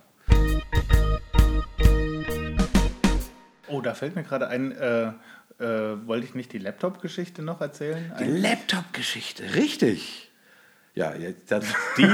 Oh, 3.69 3.81
da 3.81 3.93
fällt 3.93 4.15
mir 4.15 4.23
gerade 4.23 4.47
ein, 4.47 4.71
äh, 4.71 5.11
äh, 5.59 5.65
wollte 6.07 6.25
ich 6.25 6.35
nicht 6.35 6.53
die 6.53 6.59
Laptop-Geschichte 6.59 7.41
noch 7.41 7.61
erzählen? 7.61 8.13
Die 8.19 8.25
Laptop-Geschichte, 8.25 9.55
richtig. 9.55 10.26
Ja, 10.97 11.13
das, 11.47 11.63
die, 11.95 12.07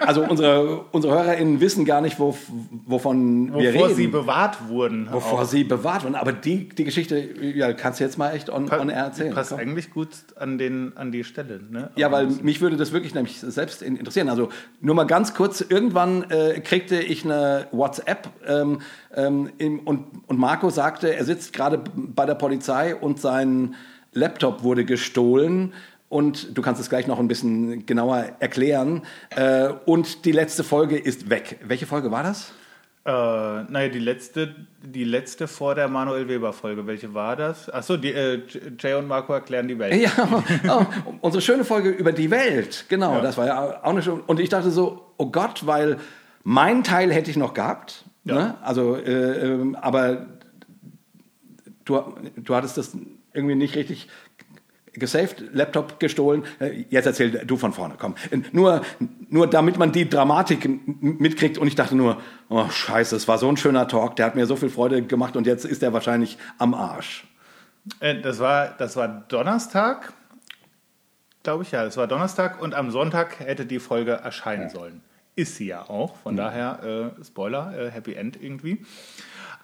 also 0.00 0.24
unsere, 0.24 0.86
unsere 0.90 1.14
HörerInnen 1.14 1.60
wissen 1.60 1.84
gar 1.84 2.00
nicht, 2.00 2.18
wo, 2.18 2.36
wovon 2.84 3.50
Wovor 3.50 3.62
wir 3.62 3.68
reden. 3.68 3.80
Bevor 3.80 3.94
sie 3.94 4.06
bewahrt 4.08 4.68
wurden. 4.68 5.08
Bevor 5.10 5.42
auch. 5.42 5.44
sie 5.44 5.62
bewahrt 5.62 6.02
wurden. 6.02 6.16
Aber 6.16 6.32
die, 6.32 6.68
die 6.68 6.82
Geschichte 6.82 7.16
ja, 7.16 7.72
kannst 7.74 8.00
du 8.00 8.04
jetzt 8.04 8.18
mal 8.18 8.32
echt 8.32 8.50
on, 8.50 8.66
pa 8.66 8.80
on 8.80 8.88
air 8.88 9.04
erzählen. 9.04 9.32
Passt 9.32 9.50
Komm. 9.50 9.60
eigentlich 9.60 9.92
gut 9.92 10.08
an, 10.34 10.58
den, 10.58 10.96
an 10.96 11.12
die 11.12 11.22
Stelle. 11.22 11.60
Ne? 11.70 11.90
Ja, 11.94 12.10
weil 12.10 12.26
mich 12.26 12.60
würde 12.60 12.76
das 12.76 12.90
wirklich 12.90 13.14
nämlich 13.14 13.38
selbst 13.38 13.82
interessieren. 13.82 14.28
Also 14.28 14.48
nur 14.80 14.96
mal 14.96 15.04
ganz 15.04 15.34
kurz, 15.34 15.60
irgendwann 15.60 16.28
äh, 16.30 16.58
kriegte 16.58 16.96
ich 16.96 17.24
eine 17.24 17.68
WhatsApp 17.70 18.30
ähm, 18.48 18.80
ähm, 19.14 19.80
und, 19.84 20.06
und 20.26 20.38
Marco 20.38 20.70
sagte, 20.70 21.14
er 21.14 21.24
sitzt 21.24 21.52
gerade 21.52 21.78
bei 21.94 22.26
der 22.26 22.34
Polizei 22.34 22.96
und 22.96 23.20
sein 23.20 23.76
Laptop 24.12 24.62
wurde 24.64 24.84
gestohlen 24.84 25.72
und 26.14 26.56
du 26.56 26.62
kannst 26.62 26.80
es 26.80 26.88
gleich 26.88 27.08
noch 27.08 27.18
ein 27.18 27.26
bisschen 27.26 27.86
genauer 27.86 28.36
erklären. 28.38 29.02
Äh, 29.30 29.70
und 29.84 30.24
die 30.24 30.30
letzte 30.30 30.62
Folge 30.62 30.96
ist 30.96 31.28
weg. 31.28 31.58
Welche 31.64 31.86
Folge 31.86 32.12
war 32.12 32.22
das? 32.22 32.52
Äh, 33.04 33.10
naja, 33.10 33.88
die 33.88 33.98
letzte, 33.98 34.54
die 34.80 35.02
letzte 35.02 35.48
vor 35.48 35.74
der 35.74 35.88
Manuel 35.88 36.28
Weber-Folge. 36.28 36.86
Welche 36.86 37.14
war 37.14 37.34
das? 37.34 37.68
Achso, 37.68 37.96
die, 37.96 38.12
äh, 38.12 38.42
Jay 38.78 38.94
und 38.94 39.08
Marco 39.08 39.32
erklären 39.32 39.66
die 39.66 39.76
Welt. 39.76 40.00
Ja, 40.00 40.12
oh, 40.68 40.86
unsere 41.20 41.42
schöne 41.42 41.64
Folge 41.64 41.90
über 41.90 42.12
die 42.12 42.30
Welt. 42.30 42.84
Genau, 42.88 43.14
ja. 43.14 43.20
das 43.20 43.36
war 43.36 43.46
ja 43.46 43.82
auch 43.82 43.90
eine 43.90 44.00
schöne. 44.00 44.22
Und 44.24 44.38
ich 44.38 44.48
dachte 44.48 44.70
so, 44.70 45.14
oh 45.16 45.32
Gott, 45.32 45.66
weil 45.66 45.96
mein 46.44 46.84
Teil 46.84 47.12
hätte 47.12 47.28
ich 47.28 47.36
noch 47.36 47.54
gehabt. 47.54 48.04
Ja. 48.22 48.34
Ne? 48.34 48.54
Also, 48.62 48.94
äh, 48.94 49.50
ähm, 49.50 49.74
aber 49.74 50.26
du, 51.84 52.00
du 52.36 52.54
hattest 52.54 52.78
das 52.78 52.96
irgendwie 53.34 53.56
nicht 53.56 53.74
richtig 53.74 54.08
gesaved, 54.94 55.44
Laptop 55.52 56.00
gestohlen. 56.00 56.44
Äh, 56.58 56.84
jetzt 56.90 57.06
erzähl 57.06 57.30
du 57.30 57.56
von 57.56 57.72
vorne, 57.72 57.94
komm. 57.98 58.14
Nur, 58.52 58.82
nur 59.28 59.46
damit 59.48 59.78
man 59.78 59.92
die 59.92 60.08
Dramatik 60.08 60.68
mitkriegt. 61.02 61.58
Und 61.58 61.66
ich 61.66 61.74
dachte 61.74 61.96
nur, 61.96 62.20
oh 62.48 62.68
scheiße, 62.68 63.16
es 63.16 63.28
war 63.28 63.38
so 63.38 63.48
ein 63.48 63.56
schöner 63.56 63.88
Talk, 63.88 64.16
der 64.16 64.26
hat 64.26 64.34
mir 64.34 64.46
so 64.46 64.56
viel 64.56 64.70
Freude 64.70 65.02
gemacht 65.02 65.36
und 65.36 65.46
jetzt 65.46 65.64
ist 65.64 65.82
er 65.82 65.92
wahrscheinlich 65.92 66.38
am 66.58 66.74
Arsch. 66.74 67.26
Äh, 68.00 68.20
das 68.20 68.38
war, 68.38 68.74
das 68.78 68.96
war 68.96 69.08
Donnerstag, 69.28 70.12
glaube 71.42 71.64
ich, 71.64 71.72
ja. 71.72 71.84
Das 71.84 71.96
war 71.96 72.06
Donnerstag 72.06 72.60
und 72.60 72.74
am 72.74 72.90
Sonntag 72.90 73.40
hätte 73.40 73.66
die 73.66 73.78
Folge 73.78 74.12
erscheinen 74.12 74.70
sollen. 74.70 75.02
Ist 75.36 75.56
sie 75.56 75.66
ja 75.66 75.82
auch, 75.82 76.16
von 76.18 76.34
mhm. 76.34 76.38
daher, 76.38 77.12
äh, 77.18 77.24
Spoiler, 77.24 77.76
äh, 77.76 77.90
Happy 77.90 78.14
End 78.14 78.40
irgendwie. 78.40 78.84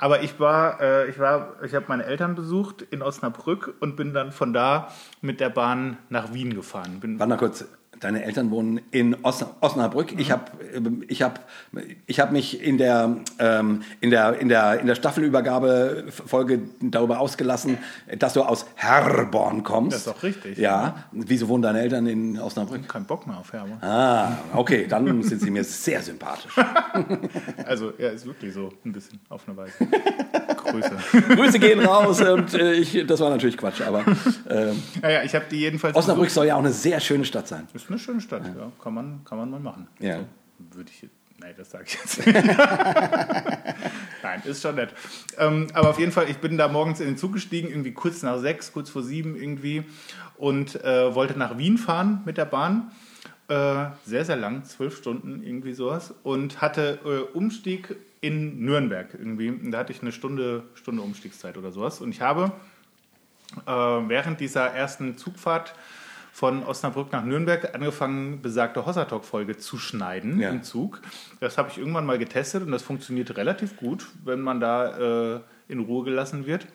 Aber 0.02 0.22
ich 0.22 0.40
war, 0.40 0.80
äh, 0.80 1.10
ich 1.10 1.18
war, 1.18 1.62
ich 1.62 1.74
habe 1.74 1.84
meine 1.88 2.06
Eltern 2.06 2.34
besucht 2.34 2.80
in 2.80 3.02
Osnabrück 3.02 3.74
und 3.80 3.96
bin 3.96 4.14
dann 4.14 4.32
von 4.32 4.54
da 4.54 4.88
mit 5.20 5.40
der 5.40 5.50
Bahn 5.50 5.98
nach 6.08 6.32
Wien 6.32 6.54
gefahren. 6.54 7.00
Bin 7.00 7.18
Warte 7.18 7.28
mal 7.28 7.36
kurz, 7.36 7.66
Deine 8.00 8.24
Eltern 8.24 8.50
wohnen 8.50 8.80
in 8.90 9.14
Os 9.22 9.44
Osnabrück. 9.60 10.18
Ich 10.18 10.30
habe 10.30 10.44
ich 11.08 11.22
hab, 11.22 11.46
ich 12.06 12.18
hab 12.18 12.32
mich 12.32 12.62
in 12.62 12.78
der, 12.78 13.16
ähm, 13.38 13.82
in 14.00 14.10
der, 14.10 14.38
in 14.40 14.48
der, 14.48 14.80
in 14.80 14.86
der 14.86 14.94
Staffelübergabefolge 14.94 16.60
darüber 16.80 17.20
ausgelassen, 17.20 17.78
dass 18.18 18.32
du 18.32 18.42
aus 18.42 18.66
Herborn 18.74 19.62
kommst. 19.64 19.92
Das 19.92 20.00
ist 20.00 20.06
doch 20.06 20.22
richtig. 20.22 20.56
Ja. 20.56 21.04
Wieso 21.12 21.48
wohnen 21.48 21.62
deine 21.62 21.80
Eltern 21.80 22.06
in 22.06 22.38
Osnabrück? 22.38 22.88
Kein 22.88 23.04
Bock 23.04 23.26
mehr 23.26 23.36
auf 23.38 23.52
Hermann. 23.52 23.82
Ah, 23.82 24.38
okay, 24.54 24.86
dann 24.88 25.22
sind 25.22 25.42
sie 25.42 25.50
mir 25.50 25.64
sehr 25.64 26.02
sympathisch. 26.02 26.52
Also, 27.66 27.92
er 27.98 28.12
ist 28.12 28.26
wirklich 28.26 28.52
so 28.52 28.72
ein 28.84 28.92
bisschen 28.92 29.20
auf 29.28 29.42
eine 29.46 29.56
Weise. 29.56 29.72
Grüße. 30.56 30.90
Grüße 31.36 31.58
gehen 31.58 31.80
raus 31.80 32.20
und 32.20 32.54
äh, 32.54 32.72
ich, 32.74 33.04
das 33.06 33.20
war 33.20 33.30
natürlich 33.30 33.56
Quatsch, 33.56 33.80
aber 33.82 34.04
ähm, 34.50 34.82
Naja, 35.00 35.22
ich 35.22 35.34
habe 35.34 35.44
die 35.50 35.56
jedenfalls. 35.60 35.96
Osnabrück 35.96 36.26
besucht. 36.26 36.34
soll 36.34 36.46
ja 36.46 36.54
auch 36.54 36.60
eine 36.60 36.72
sehr 36.72 37.00
schöne 37.00 37.24
Stadt 37.24 37.48
sein. 37.48 37.66
Ist 37.74 37.89
eine 37.90 37.98
schöne 37.98 38.20
Stadt, 38.20 38.46
ja. 38.46 38.72
Kann, 38.82 38.94
man, 38.94 39.24
kann 39.24 39.38
man 39.38 39.50
mal 39.50 39.60
machen. 39.60 39.88
Ja. 39.98 40.18
So, 40.18 40.26
würde 40.76 40.90
ich. 40.90 41.08
Nein, 41.38 41.54
das 41.56 41.70
sage 41.70 41.84
ich 41.86 41.94
jetzt 41.94 42.26
nicht. 42.26 42.34
Nein, 44.22 44.42
ist 44.44 44.62
schon 44.62 44.74
nett. 44.74 44.94
Ähm, 45.38 45.68
aber 45.72 45.90
auf 45.90 45.98
jeden 45.98 46.12
Fall, 46.12 46.28
ich 46.28 46.36
bin 46.36 46.58
da 46.58 46.68
morgens 46.68 47.00
in 47.00 47.06
den 47.06 47.16
Zug 47.16 47.32
gestiegen, 47.32 47.68
irgendwie 47.68 47.92
kurz 47.92 48.22
nach 48.22 48.38
sechs, 48.38 48.72
kurz 48.72 48.90
vor 48.90 49.02
sieben 49.02 49.36
irgendwie 49.36 49.84
und 50.36 50.84
äh, 50.84 51.14
wollte 51.14 51.38
nach 51.38 51.56
Wien 51.56 51.78
fahren 51.78 52.20
mit 52.26 52.36
der 52.36 52.44
Bahn. 52.44 52.90
Äh, 53.48 53.86
sehr, 54.04 54.24
sehr 54.24 54.36
lang, 54.36 54.64
zwölf 54.64 54.96
Stunden, 54.96 55.42
irgendwie 55.42 55.72
sowas. 55.72 56.14
Und 56.22 56.60
hatte 56.60 57.00
äh, 57.04 57.36
Umstieg 57.36 57.96
in 58.20 58.64
Nürnberg 58.64 59.14
irgendwie. 59.14 59.48
Und 59.48 59.70
da 59.70 59.78
hatte 59.78 59.92
ich 59.92 60.02
eine 60.02 60.12
Stunde, 60.12 60.64
Stunde 60.74 61.02
Umstiegszeit 61.02 61.56
oder 61.56 61.72
sowas. 61.72 62.00
Und 62.00 62.10
ich 62.10 62.20
habe 62.20 62.52
äh, 63.66 63.70
während 63.70 64.40
dieser 64.40 64.66
ersten 64.66 65.16
Zugfahrt 65.16 65.74
von 66.40 66.62
Osnabrück 66.64 67.12
nach 67.12 67.22
Nürnberg 67.22 67.74
angefangen, 67.74 68.40
besagte 68.40 68.86
Hossertalk-Folge 68.86 69.58
zu 69.58 69.76
schneiden 69.76 70.40
Ja. 70.40 70.48
im 70.48 70.62
Zug. 70.62 71.02
Das 71.38 71.58
habe 71.58 71.68
ich 71.70 71.76
irgendwann 71.76 72.06
mal 72.06 72.16
getestet 72.16 72.62
und 72.64 72.72
das 72.72 72.80
funktioniert 72.82 73.36
relativ 73.36 73.76
gut, 73.76 74.06
wenn 74.24 74.40
man 74.40 74.58
da 74.58 75.34
äh, 75.36 75.40
in 75.68 75.80
Ruhe 75.80 76.02
gelassen 76.02 76.46
wird. 76.46 76.66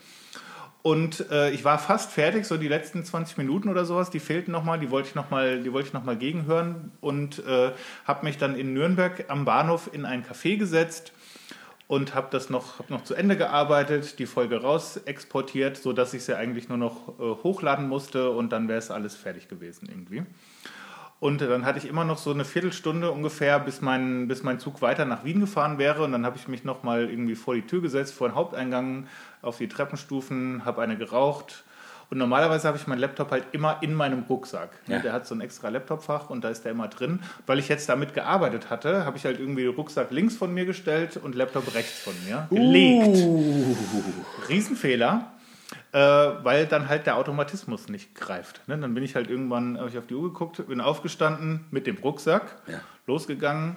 Und 0.83 1.31
äh, 1.31 1.49
ich 1.49 1.65
war 1.65 1.79
fast 1.79 2.11
fertig, 2.11 2.45
so 2.45 2.57
die 2.57 2.67
letzten 2.67 3.03
20 3.03 3.39
Minuten 3.39 3.67
oder 3.69 3.85
sowas, 3.85 4.11
die 4.11 4.19
fehlten 4.19 4.51
nochmal, 4.51 4.77
die 4.79 4.91
wollte 4.91 5.09
ich 5.09 5.15
nochmal, 5.15 5.59
die 5.63 5.73
wollte 5.73 5.87
ich 5.87 5.93
noch 5.93 6.03
mal 6.03 6.15
gegenhören 6.15 6.91
und 7.01 7.39
äh, 7.47 7.71
habe 8.05 8.23
mich 8.23 8.37
dann 8.37 8.55
in 8.55 8.75
Nürnberg 8.75 9.25
am 9.29 9.45
Bahnhof 9.45 9.89
in 9.91 10.05
ein 10.05 10.23
Café 10.23 10.57
gesetzt 10.57 11.11
und 11.87 12.15
habe 12.15 12.27
das 12.31 12.49
noch, 12.49 12.79
hab 12.79 12.89
noch 12.89 13.03
zu 13.03 13.13
Ende 13.13 13.37
gearbeitet, 13.37 14.17
die 14.19 14.25
Folge 14.25 14.61
raus 14.61 14.97
exportiert, 15.05 15.77
sodass 15.77 16.13
ich 16.13 16.23
sie 16.23 16.37
eigentlich 16.37 16.69
nur 16.69 16.77
noch 16.77 17.19
äh, 17.19 17.43
hochladen 17.43 17.87
musste 17.87 18.31
und 18.31 18.51
dann 18.51 18.67
wäre 18.67 18.79
es 18.79 18.91
alles 18.91 19.15
fertig 19.15 19.47
gewesen 19.47 19.87
irgendwie. 19.89 20.23
Und 21.19 21.41
dann 21.41 21.65
hatte 21.65 21.79
ich 21.79 21.87
immer 21.87 22.03
noch 22.03 22.17
so 22.17 22.31
eine 22.31 22.43
Viertelstunde 22.43 23.09
ungefähr, 23.09 23.59
bis 23.59 23.81
mein, 23.81 24.27
bis 24.27 24.43
mein 24.43 24.59
Zug 24.59 24.81
weiter 24.81 25.05
nach 25.05 25.23
Wien 25.23 25.39
gefahren 25.39 25.77
wäre. 25.77 26.03
Und 26.03 26.11
dann 26.11 26.25
habe 26.25 26.37
ich 26.37 26.47
mich 26.47 26.63
nochmal 26.63 27.09
irgendwie 27.09 27.35
vor 27.35 27.55
die 27.55 27.61
Tür 27.61 27.81
gesetzt, 27.81 28.13
vor 28.13 28.27
den 28.27 28.35
Haupteingang, 28.35 29.07
auf 29.41 29.57
die 29.57 29.69
Treppenstufen, 29.69 30.65
habe 30.65 30.81
eine 30.81 30.97
geraucht. 30.97 31.63
Und 32.09 32.17
normalerweise 32.19 32.67
habe 32.67 32.77
ich 32.77 32.85
meinen 32.87 32.99
Laptop 32.99 33.31
halt 33.31 33.45
immer 33.51 33.77
in 33.81 33.93
meinem 33.93 34.23
Rucksack. 34.29 34.69
Ja. 34.87 34.99
Der 34.99 35.11
hat 35.13 35.25
so 35.25 35.33
ein 35.35 35.41
extra 35.41 35.69
Laptopfach 35.69 36.29
und 36.29 36.43
da 36.43 36.49
ist 36.49 36.63
der 36.63 36.71
immer 36.71 36.87
drin. 36.87 37.19
Weil 37.47 37.59
ich 37.59 37.67
jetzt 37.67 37.89
damit 37.89 38.13
gearbeitet 38.13 38.69
hatte, 38.69 39.05
habe 39.05 39.17
ich 39.17 39.25
halt 39.25 39.39
irgendwie 39.39 39.63
den 39.63 39.73
Rucksack 39.75 40.11
links 40.11 40.35
von 40.35 40.53
mir 40.53 40.65
gestellt 40.65 41.17
und 41.17 41.35
Laptop 41.35 41.73
rechts 41.73 41.99
von 41.99 42.13
mir 42.27 42.47
gelegt. 42.51 43.17
Riesenfehler, 44.49 45.31
äh, 45.91 45.97
weil 45.99 46.65
dann 46.67 46.89
halt 46.89 47.05
der 47.05 47.17
Automatismus 47.17 47.89
nicht 47.89 48.15
greift. 48.15 48.61
Ne? 48.67 48.77
Dann 48.77 48.93
bin 48.93 49.03
ich 49.03 49.15
halt 49.15 49.29
irgendwann, 49.29 49.77
habe 49.77 49.89
ich 49.89 49.97
auf 49.97 50.07
die 50.07 50.15
Uhr 50.15 50.23
geguckt, 50.31 50.65
bin 50.67 50.81
aufgestanden 50.81 51.65
mit 51.71 51.87
dem 51.87 51.97
Rucksack, 51.97 52.55
Ja. 52.67 52.79
losgegangen, 53.07 53.75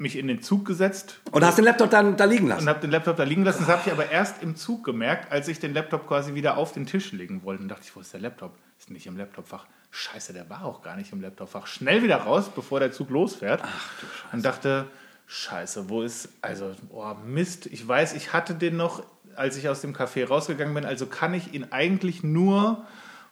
mich 0.00 0.16
in 0.16 0.28
den 0.28 0.42
Zug 0.42 0.64
gesetzt 0.64 1.20
Und 1.32 1.44
hast 1.44 1.58
den 1.58 1.64
Laptop 1.64 1.90
dann 1.90 2.16
da 2.16 2.24
liegen 2.24 2.46
lassen. 2.48 2.62
und 2.62 2.68
habe 2.68 2.80
den 2.80 2.90
Laptop 2.90 3.16
da 3.16 3.24
liegen 3.24 3.44
lassen. 3.44 3.60
Das 3.60 3.68
habe 3.68 3.82
ich 3.86 3.92
aber 3.92 4.10
erst 4.10 4.42
im 4.42 4.56
Zug 4.56 4.84
gemerkt, 4.84 5.32
als 5.32 5.48
ich 5.48 5.58
den 5.60 5.74
Laptop 5.74 6.06
quasi 6.06 6.34
wieder 6.34 6.56
auf 6.56 6.72
den 6.72 6.86
Tisch 6.86 7.12
legen 7.12 7.42
wollte. 7.42 7.62
Und 7.62 7.68
dachte 7.68 7.82
ich, 7.84 7.94
wo 7.96 8.00
ist 8.00 8.12
der 8.12 8.20
Laptop? 8.20 8.56
Ist 8.78 8.90
nicht 8.90 9.06
im 9.06 9.16
Laptopfach. 9.16 9.66
Scheiße, 9.90 10.32
der 10.32 10.48
war 10.50 10.64
auch 10.64 10.82
gar 10.82 10.96
nicht 10.96 11.12
im 11.12 11.20
Laptopfach. 11.20 11.66
Schnell 11.66 12.02
wieder 12.02 12.18
raus, 12.18 12.50
bevor 12.54 12.78
der 12.78 12.92
Zug 12.92 13.10
losfährt. 13.10 13.60
Ach 13.64 14.00
du 14.00 14.06
Scheiße. 14.06 14.36
Und 14.36 14.44
dachte, 14.44 14.86
Scheiße, 15.26 15.88
wo 15.88 16.02
ist, 16.02 16.28
also, 16.42 16.74
oh 16.90 17.14
Mist. 17.26 17.66
Ich 17.66 17.86
weiß, 17.86 18.14
ich 18.14 18.32
hatte 18.32 18.54
den 18.54 18.76
noch, 18.76 19.02
als 19.36 19.56
ich 19.56 19.68
aus 19.68 19.80
dem 19.80 19.94
Café 19.94 20.26
rausgegangen 20.26 20.74
bin. 20.74 20.84
Also 20.84 21.06
kann 21.06 21.34
ich 21.34 21.54
ihn 21.54 21.66
eigentlich 21.70 22.22
nur 22.22 22.86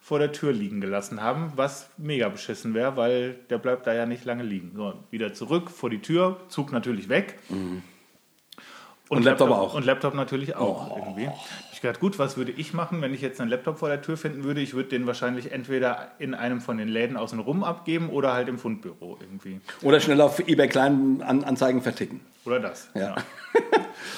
vor 0.06 0.20
der 0.20 0.30
Tür 0.30 0.52
liegen 0.52 0.80
gelassen 0.80 1.20
haben, 1.20 1.50
was 1.56 1.90
mega 1.96 2.28
beschissen 2.28 2.74
wäre, 2.74 2.96
weil 2.96 3.34
der 3.50 3.58
bleibt 3.58 3.88
da 3.88 3.92
ja 3.92 4.06
nicht 4.06 4.24
lange 4.24 4.44
liegen. 4.44 4.70
So, 4.76 4.94
wieder 5.10 5.34
zurück 5.34 5.68
vor 5.68 5.90
die 5.90 6.00
Tür, 6.00 6.36
Zug 6.46 6.70
natürlich 6.70 7.08
weg. 7.08 7.40
Und 9.08 9.22
Laptop 9.22 9.50
auch. 9.50 9.74
Und 9.74 9.84
Laptop 9.84 10.14
natürlich 10.14 10.56
auch 10.56 10.96
irgendwie. 10.96 11.28
Hab 11.28 11.36
Ich 11.72 11.80
gedacht, 11.80 12.00
gut, 12.00 12.18
was 12.18 12.36
würde 12.36 12.50
ich 12.52 12.74
machen, 12.74 13.00
wenn 13.02 13.14
ich 13.14 13.20
jetzt 13.20 13.40
einen 13.40 13.50
Laptop 13.50 13.78
vor 13.78 13.88
der 13.88 14.02
Tür 14.02 14.16
finden 14.16 14.42
würde? 14.42 14.60
Ich 14.60 14.74
würde 14.74 14.88
den 14.88 15.06
wahrscheinlich 15.06 15.52
entweder 15.52 16.12
in 16.18 16.34
einem 16.34 16.60
von 16.60 16.76
den 16.76 16.88
Läden 16.88 17.16
außen 17.16 17.38
rum 17.38 17.62
abgeben 17.62 18.10
oder 18.10 18.32
halt 18.32 18.48
im 18.48 18.58
Fundbüro 18.58 19.18
irgendwie. 19.20 19.60
Oder 19.82 20.00
schnell 20.00 20.20
auf 20.20 20.40
eBay 20.40 20.68
Kleinanzeigen 20.68 21.82
verticken. 21.82 22.20
Oder 22.44 22.60
das. 22.60 22.88
Ja. 22.94 23.14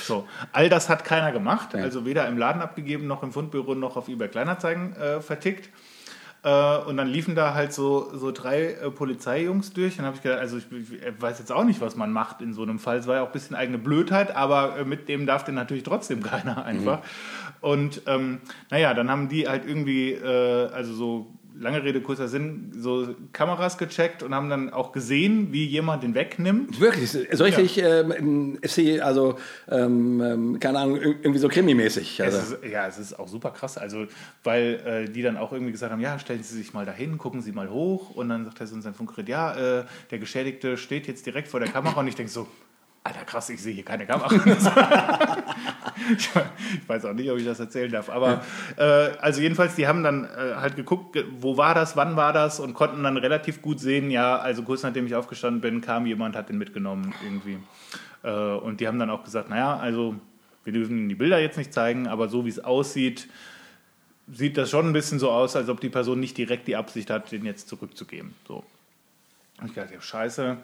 So, 0.03 0.27
all 0.53 0.69
das 0.69 0.89
hat 0.89 1.05
keiner 1.05 1.33
gemacht, 1.33 1.75
also 1.75 2.05
weder 2.05 2.27
im 2.27 2.37
Laden 2.37 2.63
abgegeben, 2.63 3.07
noch 3.07 3.23
im 3.23 3.33
Fundbüro, 3.33 3.75
noch 3.75 3.97
auf 3.97 4.09
eBay 4.09 4.29
Kleinanzeigen 4.29 4.97
äh, 4.97 5.21
vertickt. 5.21 5.71
Äh, 6.49 6.79
und 6.87 6.97
dann 6.97 7.09
liefen 7.09 7.35
da 7.35 7.53
halt 7.53 7.75
so, 7.75 8.11
so 8.17 8.33
drei 8.33 8.73
äh, 8.73 8.91
Polizeijungs 8.91 9.75
durch. 9.75 9.97
Dann 9.97 10.07
habe 10.07 10.17
ich 10.17 10.23
gedacht, 10.23 10.41
also 10.41 10.57
ich, 10.57 10.65
ich 10.71 11.21
weiß 11.21 11.39
jetzt 11.39 11.53
auch 11.53 11.65
nicht, 11.65 11.83
was 11.83 11.95
man 11.95 12.11
macht 12.11 12.41
in 12.41 12.55
so 12.55 12.63
einem 12.63 12.79
Fall. 12.79 12.97
Es 12.97 13.07
war 13.07 13.17
ja 13.17 13.23
auch 13.23 13.27
ein 13.27 13.33
bisschen 13.33 13.55
eigene 13.55 13.77
Blödheit, 13.77 14.35
aber 14.35 14.79
äh, 14.79 14.85
mit 14.85 15.09
dem 15.09 15.27
darf 15.27 15.45
den 15.45 15.55
natürlich 15.55 15.83
trotzdem 15.83 16.23
keiner 16.23 16.65
einfach. 16.65 17.01
Und 17.61 18.03
ähm, 18.07 18.41
naja, 18.71 18.95
dann 18.95 19.11
haben 19.11 19.29
die 19.29 19.47
halt 19.47 19.67
irgendwie, 19.67 20.13
äh, 20.13 20.71
also 20.73 20.95
so 20.95 21.38
lange 21.61 21.83
Rede, 21.83 22.01
kurzer 22.01 22.29
Sinn, 22.29 22.73
so 22.79 23.15
Kameras 23.33 23.79
gecheckt 23.79 24.23
und 24.23 24.35
haben 24.35 24.49
dann 24.49 24.73
auch 24.73 24.93
gesehen, 24.93 25.53
wie 25.53 25.65
jemand 25.65 26.03
den 26.03 26.15
wegnimmt. 26.15 26.81
Wirklich, 26.81 27.11
so 27.11 27.45
richtig 27.45 27.79
ähm, 27.79 28.59
ist 28.61 28.75
sie, 28.75 29.01
also, 29.01 29.37
ähm, 29.69 30.21
ähm, 30.21 30.61
keine 30.61 30.79
Ahnung, 30.79 30.97
irgendwie 31.01 31.39
so 31.39 31.49
krimimäßig. 31.49 32.21
Es 32.21 32.35
Also. 32.35 32.57
ist, 32.57 32.65
ja, 32.71 32.87
es 32.87 32.99
ist 32.99 33.19
auch 33.19 33.29
super 33.29 33.51
krass. 33.51 33.79
Also, 33.79 34.07
weil 34.45 35.07
äh, 35.07 35.11
die 35.11 35.23
dann 35.23 35.37
auch 35.37 35.53
irgendwie 35.53 35.73
gesagt 35.73 35.93
haben, 35.93 36.01
ja, 36.01 36.19
stellen 36.19 36.43
Sie 36.43 36.57
sich 36.57 36.73
mal 36.73 36.87
dahin, 36.87 37.19
gucken 37.19 37.43
Sie 37.43 37.53
mal 37.53 37.71
hoch. 37.71 38.11
Und 38.15 38.29
dann 38.29 38.45
sagt 38.45 38.61
er 38.61 38.67
so 38.67 38.77
in 38.77 38.83
seinem 38.83 38.95
Funkgerät, 38.95 39.29
ja, 39.29 39.81
äh, 39.81 39.85
der 40.11 40.19
Geschädigte 40.19 40.77
steht 40.77 41.07
jetzt 41.07 41.27
direkt 41.27 41.49
vor 41.49 41.61
der 41.61 41.69
Kamera. 41.69 42.01
Und 42.01 42.09
ich 42.09 42.15
denke 42.15 42.31
so, 42.31 42.47
Alter, 43.05 43.25
krass, 43.25 43.49
ich 43.49 43.63
sehe 43.63 43.75
hier 43.75 43.85
keine 43.85 44.07
Kamera. 44.07 44.29
ich 46.17 46.89
weiß 46.89 47.05
auch 47.05 47.13
nicht, 47.13 47.31
ob 47.31 47.39
ich 47.39 47.45
das 47.45 47.61
erzählen 47.61 47.91
darf. 47.91 48.09
Aber 48.11 48.45
äh, 48.77 48.83
also 48.83 49.41
jedenfalls, 49.41 49.75
die 49.75 49.87
haben 49.87 50.03
dann 50.03 50.25
äh, 50.25 50.55
halt 50.57 50.77
geguckt, 50.77 51.13
ge- 51.13 51.25
wo 51.41 51.57
war 51.57 51.75
das, 51.75 51.97
wann 51.97 52.17
war 52.17 52.33
das 52.33 52.61
und 52.61 52.75
konnten 52.75 53.03
dann 53.03 53.17
relativ 53.17 53.63
gut 53.63 53.81
sehen, 53.81 54.11
ja, 54.11 54.37
also 54.39 54.63
kurz 54.63 54.83
nachdem 54.83 55.07
ich 55.07 55.15
aufgestanden 55.15 55.61
bin, 55.61 55.81
kam 55.81 56.07
jemand, 56.07 56.37
hat 56.37 56.49
den 56.49 56.59
mitgenommen 56.59 57.15
irgendwie. 57.25 57.59
Äh, 58.23 58.31
und 58.31 58.81
die 58.81 58.89
haben 58.89 58.99
dann 58.99 59.11
auch 59.11 59.25
gesagt, 59.25 59.49
naja, 59.51 59.77
also 59.77 60.15
wir 60.65 60.73
dürfen 60.73 61.09
die 61.09 61.15
Bilder 61.15 61.39
jetzt 61.41 61.57
nicht 61.57 61.73
zeigen, 61.73 62.07
aber 62.09 62.29
so 62.29 62.45
wie 62.45 62.51
es 62.51 62.63
aussieht, 62.63 63.29
sieht 64.31 64.59
das 64.59 64.69
schon 64.69 64.87
ein 64.87 64.93
bisschen 64.93 65.19
so 65.19 65.31
aus, 65.31 65.57
als 65.57 65.69
ob 65.71 65.81
die 65.81 65.89
Person 65.89 66.21
nicht 66.21 66.37
direkt 66.37 66.69
die 66.69 66.77
Absicht 66.77 67.09
hat, 67.09 67.33
den 67.33 67.47
jetzt 67.47 67.69
zurückzugeben. 67.69 68.35
So. 68.47 68.63
Und 69.61 69.69
ich 69.69 69.73
dachte, 69.75 69.95
ja, 69.95 70.01
scheiße. 70.01 70.59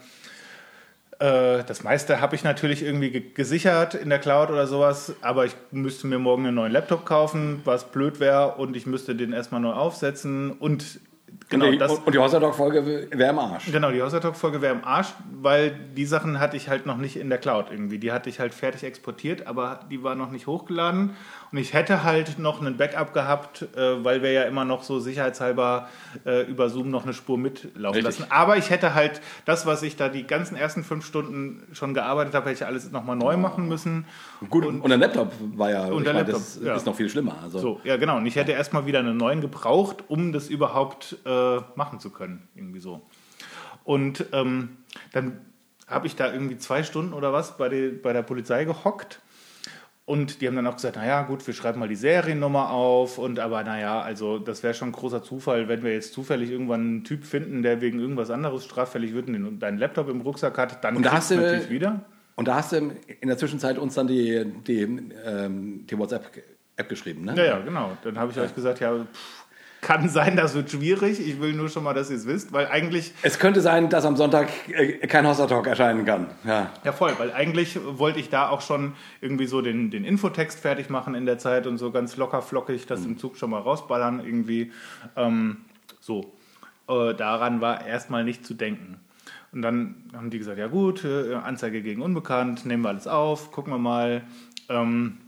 Äh, 1.19 1.63
Das 1.65 1.83
meiste 1.83 2.21
habe 2.21 2.35
ich 2.37 2.45
natürlich 2.45 2.83
irgendwie 2.83 3.11
ge- 3.11 3.31
gesichert 3.35 3.95
in 3.95 4.11
der 4.11 4.19
Cloud 4.19 4.51
oder 4.51 4.67
sowas, 4.67 5.15
aber 5.23 5.45
ich 5.47 5.55
müsste 5.71 6.07
mir 6.07 6.19
morgen 6.19 6.47
einen 6.47 6.57
neuen 6.57 6.73
Laptop 6.73 7.05
kaufen, 7.07 7.61
was 7.65 7.85
blöd 7.85 8.21
wäre 8.21 8.55
und 8.57 8.77
ich 8.77 8.87
müsste 8.87 9.15
den 9.15 9.33
erstmal 9.33 9.61
neu 9.61 9.73
aufsetzen 9.73 10.51
und 10.53 11.01
genau 11.49 11.67
und 11.67 11.73
die, 11.73 11.79
das. 11.79 11.93
und 11.93 12.15
die 12.15 12.19
Hossertalk-Folge 12.19 12.87
wäre 13.11 13.31
im 13.31 13.39
Arsch. 13.39 13.71
Genau, 13.71 13.91
die 13.91 14.03
Hossertalk-Folge 14.03 14.63
wäre 14.63 14.75
im 14.75 14.85
Arsch, 14.85 15.09
weil 15.33 15.71
die 15.97 16.07
Sachen 16.07 16.41
hatte 16.41 16.57
ich 16.57 16.69
halt 16.69 16.87
noch 16.87 16.97
nicht 16.97 17.17
in 17.17 17.29
der 17.29 17.39
Cloud 17.39 17.67
irgendwie. 17.71 17.99
Die 17.99 18.13
hatte 18.13 18.29
ich 18.29 18.41
halt 18.41 18.55
fertig 18.55 18.85
exportiert, 18.85 19.47
aber 19.47 19.81
die 19.91 20.03
war 20.03 20.15
noch 20.15 20.31
nicht 20.31 20.47
hochgeladen. 20.47 21.11
Und 21.55 21.59
ich 21.59 21.73
hätte 21.73 22.03
halt 22.03 22.41
noch 22.41 22.61
einen 22.61 22.77
Backup 22.77 23.13
gehabt, 23.15 23.63
äh, 23.77 24.05
weil 24.05 24.23
wir 24.23 24.33
ja 24.33 24.43
immer 24.43 24.65
noch 24.65 24.83
so 24.83 24.99
sicherheitshalber 24.99 25.89
äh, 26.27 26.43
über 26.43 26.69
Zoom 26.69 26.91
noch 26.91 27.05
eine 27.05 27.15
Spur 27.15 27.39
mitlaufen 27.39 28.05
Richtig. 28.05 28.19
lassen. 28.19 28.33
Aber 28.33 28.57
ich 28.57 28.71
hätte 28.71 28.95
halt 28.95 29.21
das, 29.45 29.65
was 29.65 29.85
ich 29.85 29.95
da 29.95 30.09
die 30.09 30.27
ganzen 30.27 30.57
ersten 30.57 30.83
fünf 30.83 31.07
Stunden 31.07 31.63
schon 31.73 31.95
gearbeitet 31.95 32.35
habe, 32.35 32.51
hätte 32.51 32.65
ich 32.65 32.67
alles 32.67 32.91
nochmal 32.91 33.15
neu 33.15 33.37
machen 33.37 33.69
müssen. 33.69 34.05
Gut, 34.51 34.67
und, 34.67 34.89
der 34.89 34.99
Laptop 34.99 35.33
war 35.55 35.71
ja, 35.71 35.85
Und 35.85 36.05
der 36.05 36.15
meine, 36.15 36.27
Laptop, 36.27 36.43
das 36.43 36.61
ja. 36.61 36.75
ist 36.75 36.87
noch 36.87 36.97
viel 36.97 37.09
schlimmer. 37.09 37.37
Also. 37.41 37.59
So, 37.61 37.81
ja 37.85 37.99
genau. 37.99 38.17
Und 38.17 38.27
ich 38.27 38.35
hätte 38.35 38.51
erstmal 38.51 38.87
wieder 38.87 38.99
einen 38.99 39.17
neuen 39.17 39.41
gebraucht, 39.41 40.03
um 40.09 40.33
das 40.33 40.49
überhaupt 40.49 41.19
äh, 41.25 41.61
machen 41.77 42.01
zu 42.01 42.11
können. 42.11 42.49
Irgendwie 42.55 42.81
so. 42.81 43.07
Und 43.85 44.27
ähm, 44.33 44.77
dann 45.13 45.41
habe 45.87 46.07
ich 46.07 46.17
da 46.17 46.33
irgendwie 46.33 46.57
zwei 46.59 46.83
Stunden 46.83 47.13
oder 47.13 47.33
was 47.33 47.57
bei, 47.59 47.69
der- 47.69 47.91
bei 48.03 48.13
der 48.13 48.23
Polizei 48.23 48.65
gehockt 48.65 49.21
Und 50.07 50.41
die 50.43 50.47
haben 50.47 50.57
dann 50.57 50.67
auch 50.67 50.75
gesagt, 50.77 50.97
naja, 50.97 51.23
gut, 51.23 51.47
wir 51.47 51.55
schreiben 51.55 51.81
mal 51.81 51.89
die 51.89 51.95
Seriennummer 51.97 52.69
auf. 52.71 53.17
Und 53.17 53.39
aber 53.41 53.65
naja, 53.65 54.01
also 54.03 54.39
das 54.39 54.63
wäre 54.63 54.75
schon 54.75 54.89
ein 54.91 54.93
großer 54.93 55.23
Zufall, 55.23 55.67
wenn 55.69 55.83
wir 55.83 55.93
jetzt 55.95 56.13
zufällig 56.13 56.51
irgendwann 56.51 56.81
einen 56.81 57.05
Typ 57.05 57.25
finden, 57.25 57.63
der 57.63 57.81
wegen 57.81 57.99
irgendwas 58.01 58.31
anderes 58.31 58.65
straffällig 58.67 59.15
wird 59.15 59.29
und 59.29 59.33
den, 59.33 59.59
deinen 59.59 59.79
Laptop 59.79 60.11
im 60.11 60.21
Rucksack 60.21 60.59
hat, 60.59 60.85
dann 60.85 60.97
Und 60.97 61.07
da 61.07 61.13
hast 61.13 61.31
du- 61.31 61.37
natürlich 61.37 61.71
wieder. 61.71 62.05
Und 62.37 62.49
da 62.49 62.57
hast 62.57 62.73
du 62.73 62.77
in 63.21 63.29
der 63.29 63.39
Zwischenzeit 63.39 63.79
uns 63.79 63.95
dann 63.95 64.07
die, 64.07 64.45
die, 64.67 64.83
ähm, 64.83 65.87
die 65.87 65.97
WhatsApp-App 65.99 66.89
geschrieben, 66.89 67.25
ne? 67.25 67.35
Ja, 67.37 67.45
ja, 67.45 67.59
genau. 67.61 67.97
Dann 68.03 68.19
habe 68.19 68.31
ich 68.33 68.39
euch 68.39 68.55
gesagt, 68.55 68.81
ja, 68.81 68.93
pff, 68.95 69.44
kann 69.85 70.09
sein, 70.09 70.35
das 70.35 70.55
wird 70.55 70.71
schwierig. 70.71 71.21
Ich 71.21 71.41
will 71.41 71.53
nur 71.53 71.69
schon 71.69 71.85
mal, 71.85 71.93
dass 71.93 72.11
ihr 72.11 72.17
es 72.17 72.27
wisst, 72.27 72.53
weil 72.53 72.67
eigentlich 72.69 73.13
Es 73.23 73.39
könnte 73.39 73.61
sein, 73.61 73.91
dass 73.91 74.07
am 74.07 74.17
Sonntag 74.17 74.49
äh, 74.69 75.07
kein 75.07 75.29
Hossa 75.29 75.47
Talk 75.47 75.67
erscheinen 75.67 76.07
kann. 76.07 76.27
Ja. 76.43 76.71
Ja, 76.83 76.93
voll, 76.93 77.13
weil 77.19 77.33
eigentlich 77.33 77.79
wollte 77.85 78.19
ich 78.19 78.31
da 78.31 78.49
auch 78.49 78.63
schon 78.63 78.95
irgendwie 79.21 79.47
so 79.47 79.61
den, 79.61 79.91
den 79.91 80.05
Infotext 80.05 80.59
fertig 80.59 80.89
machen 80.89 81.15
in 81.15 81.27
der 81.27 81.39
Zeit 81.39 81.67
und 81.67 81.77
so 81.77 81.91
ganz 81.91 82.17
locker 82.17 82.41
flockig 82.41 82.87
das 82.87 83.05
im 83.05 83.19
Zug 83.19 83.37
schon 83.37 83.51
mal 83.51 83.61
rausballern 83.61 84.25
irgendwie. 84.25 84.73
Ähm, 85.17 85.59
so, 86.01 86.33
äh, 86.89 87.15
daran 87.15 87.61
war 87.61 87.87
erstmal 87.87 88.25
nicht 88.25 88.47
zu 88.47 88.55
denken. 88.55 88.97
Und 89.53 89.63
dann 89.63 90.11
haben 90.17 90.31
die 90.31 90.39
gesagt, 90.39 90.59
ja 90.59 90.67
gut, 90.67 91.05
äh, 91.05 91.35
Anzeige 91.35 91.83
gegen 91.83 92.01
Unbekannt, 92.01 92.65
nehmen 92.65 92.83
wir 92.83 92.89
alles 92.89 93.07
auf, 93.07 93.53
gucken 93.53 93.73
wir 93.73 93.79
mal. 93.79 94.23
Ähm, 94.71 95.19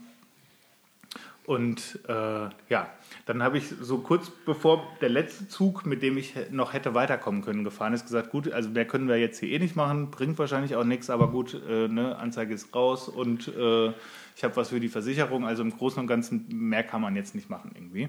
und 1.44 2.00
äh, 2.09 2.48
ja, 2.68 2.88
dann 3.27 3.43
habe 3.43 3.59
ich 3.59 3.64
so 3.81 3.99
kurz 3.99 4.31
bevor 4.31 4.87
der 5.01 5.09
letzte 5.09 5.49
Zug, 5.49 5.85
mit 5.85 6.01
dem 6.01 6.16
ich 6.16 6.35
noch 6.51 6.72
hätte 6.72 6.95
weiterkommen 6.95 7.43
können, 7.43 7.64
gefahren 7.64 7.93
ist, 7.93 8.05
gesagt, 8.05 8.31
gut, 8.31 8.53
also 8.53 8.70
mehr 8.70 8.85
können 8.85 9.09
wir 9.09 9.16
jetzt 9.16 9.41
hier 9.41 9.51
eh 9.51 9.59
nicht 9.59 9.74
machen, 9.74 10.12
bringt 10.12 10.39
wahrscheinlich 10.39 10.77
auch 10.77 10.85
nichts, 10.85 11.11
aber 11.11 11.29
gut, 11.29 11.61
äh, 11.68 11.89
ne, 11.89 12.16
Anzeige 12.16 12.55
ist 12.55 12.72
raus 12.72 13.09
und 13.09 13.49
äh, 13.49 13.89
ich 14.37 14.45
habe 14.45 14.55
was 14.55 14.68
für 14.68 14.79
die 14.79 14.89
Versicherung, 14.89 15.45
also 15.45 15.62
im 15.62 15.77
Großen 15.77 15.99
und 15.99 16.07
Ganzen 16.07 16.47
mehr 16.51 16.85
kann 16.85 17.01
man 17.01 17.16
jetzt 17.16 17.35
nicht 17.35 17.51
machen 17.51 17.72
irgendwie. 17.74 18.09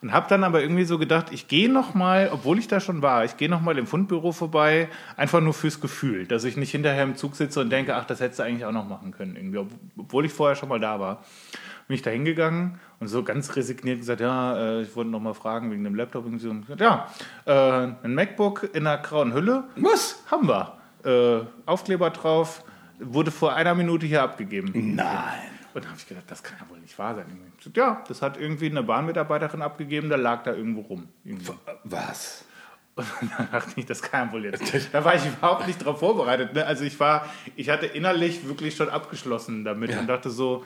Und 0.00 0.12
habe 0.12 0.28
dann 0.28 0.44
aber 0.44 0.62
irgendwie 0.62 0.84
so 0.84 0.98
gedacht, 0.98 1.26
ich 1.32 1.48
gehe 1.48 1.68
noch 1.70 1.94
mal, 1.94 2.30
obwohl 2.32 2.58
ich 2.58 2.68
da 2.68 2.80
schon 2.80 3.02
war, 3.02 3.24
ich 3.24 3.36
gehe 3.36 3.50
noch 3.50 3.60
mal 3.60 3.76
im 3.76 3.86
Fundbüro 3.86 4.32
vorbei, 4.32 4.88
einfach 5.16 5.40
nur 5.42 5.52
fürs 5.52 5.80
Gefühl, 5.80 6.26
dass 6.26 6.44
ich 6.44 6.56
nicht 6.56 6.70
hinterher 6.70 7.02
im 7.02 7.16
Zug 7.16 7.36
sitze 7.36 7.60
und 7.60 7.70
denke, 7.70 7.96
ach, 7.96 8.06
das 8.06 8.20
hättest 8.20 8.38
du 8.38 8.44
eigentlich 8.44 8.64
auch 8.64 8.72
noch 8.72 8.88
machen 8.88 9.10
können 9.10 9.36
irgendwie, 9.36 9.58
ob- 9.58 9.72
obwohl 9.98 10.24
ich 10.24 10.32
vorher 10.32 10.56
schon 10.56 10.70
mal 10.70 10.80
da 10.80 11.00
war 11.00 11.22
bin 11.86 11.96
ich 11.96 12.02
da 12.02 12.10
hingegangen 12.10 12.80
und 13.04 13.08
so 13.08 13.22
ganz 13.22 13.54
resigniert 13.54 13.98
gesagt, 13.98 14.20
ja, 14.22 14.56
äh, 14.56 14.82
ich 14.82 14.96
wollte 14.96 15.10
noch 15.10 15.20
mal 15.20 15.34
fragen 15.34 15.70
wegen 15.70 15.84
dem 15.84 15.94
Laptop. 15.94 16.24
Und 16.24 16.38
so. 16.38 16.54
Ja, 16.78 17.06
äh, 17.44 17.52
ein 18.02 18.14
MacBook 18.14 18.70
in 18.72 18.86
einer 18.86 18.96
grauen 18.96 19.34
Hülle 19.34 19.64
Was? 19.76 20.22
haben 20.30 20.48
wir. 20.48 20.78
Äh, 21.04 21.44
Aufkleber 21.66 22.08
drauf, 22.08 22.64
wurde 22.98 23.30
vor 23.30 23.54
einer 23.54 23.74
Minute 23.74 24.06
hier 24.06 24.22
abgegeben. 24.22 24.72
Nein. 24.94 25.50
Und 25.74 25.84
da 25.84 25.88
habe 25.88 25.98
ich 25.98 26.08
gedacht, 26.08 26.24
das 26.28 26.42
kann 26.42 26.56
ja 26.58 26.70
wohl 26.70 26.78
nicht 26.80 26.98
wahr 26.98 27.14
sein. 27.14 27.26
Gesagt, 27.58 27.76
ja, 27.76 28.02
das 28.08 28.22
hat 28.22 28.38
irgendwie 28.38 28.70
eine 28.70 28.82
Bahnmitarbeiterin 28.82 29.60
abgegeben, 29.60 30.08
da 30.08 30.16
lag 30.16 30.44
da 30.44 30.54
irgendwo 30.54 30.80
rum. 30.80 31.08
Irgendwie. 31.24 31.52
Was? 31.84 32.46
Und 32.94 33.06
dann 33.36 33.50
dachte 33.52 33.72
ich, 33.76 33.84
das 33.84 34.00
kann 34.00 34.28
ja 34.28 34.32
wohl 34.32 34.44
jetzt. 34.46 34.62
Da 34.92 35.04
war 35.04 35.14
ich 35.14 35.26
überhaupt 35.26 35.66
nicht 35.66 35.84
drauf 35.84 35.98
vorbereitet. 35.98 36.54
Ne? 36.54 36.64
Also 36.64 36.84
ich 36.84 36.98
war, 37.00 37.26
ich 37.54 37.68
hatte 37.68 37.84
innerlich 37.84 38.48
wirklich 38.48 38.76
schon 38.76 38.88
abgeschlossen 38.88 39.62
damit 39.64 39.90
Ja. 39.90 40.00
und 40.00 40.06
dachte 40.06 40.30
so, 40.30 40.64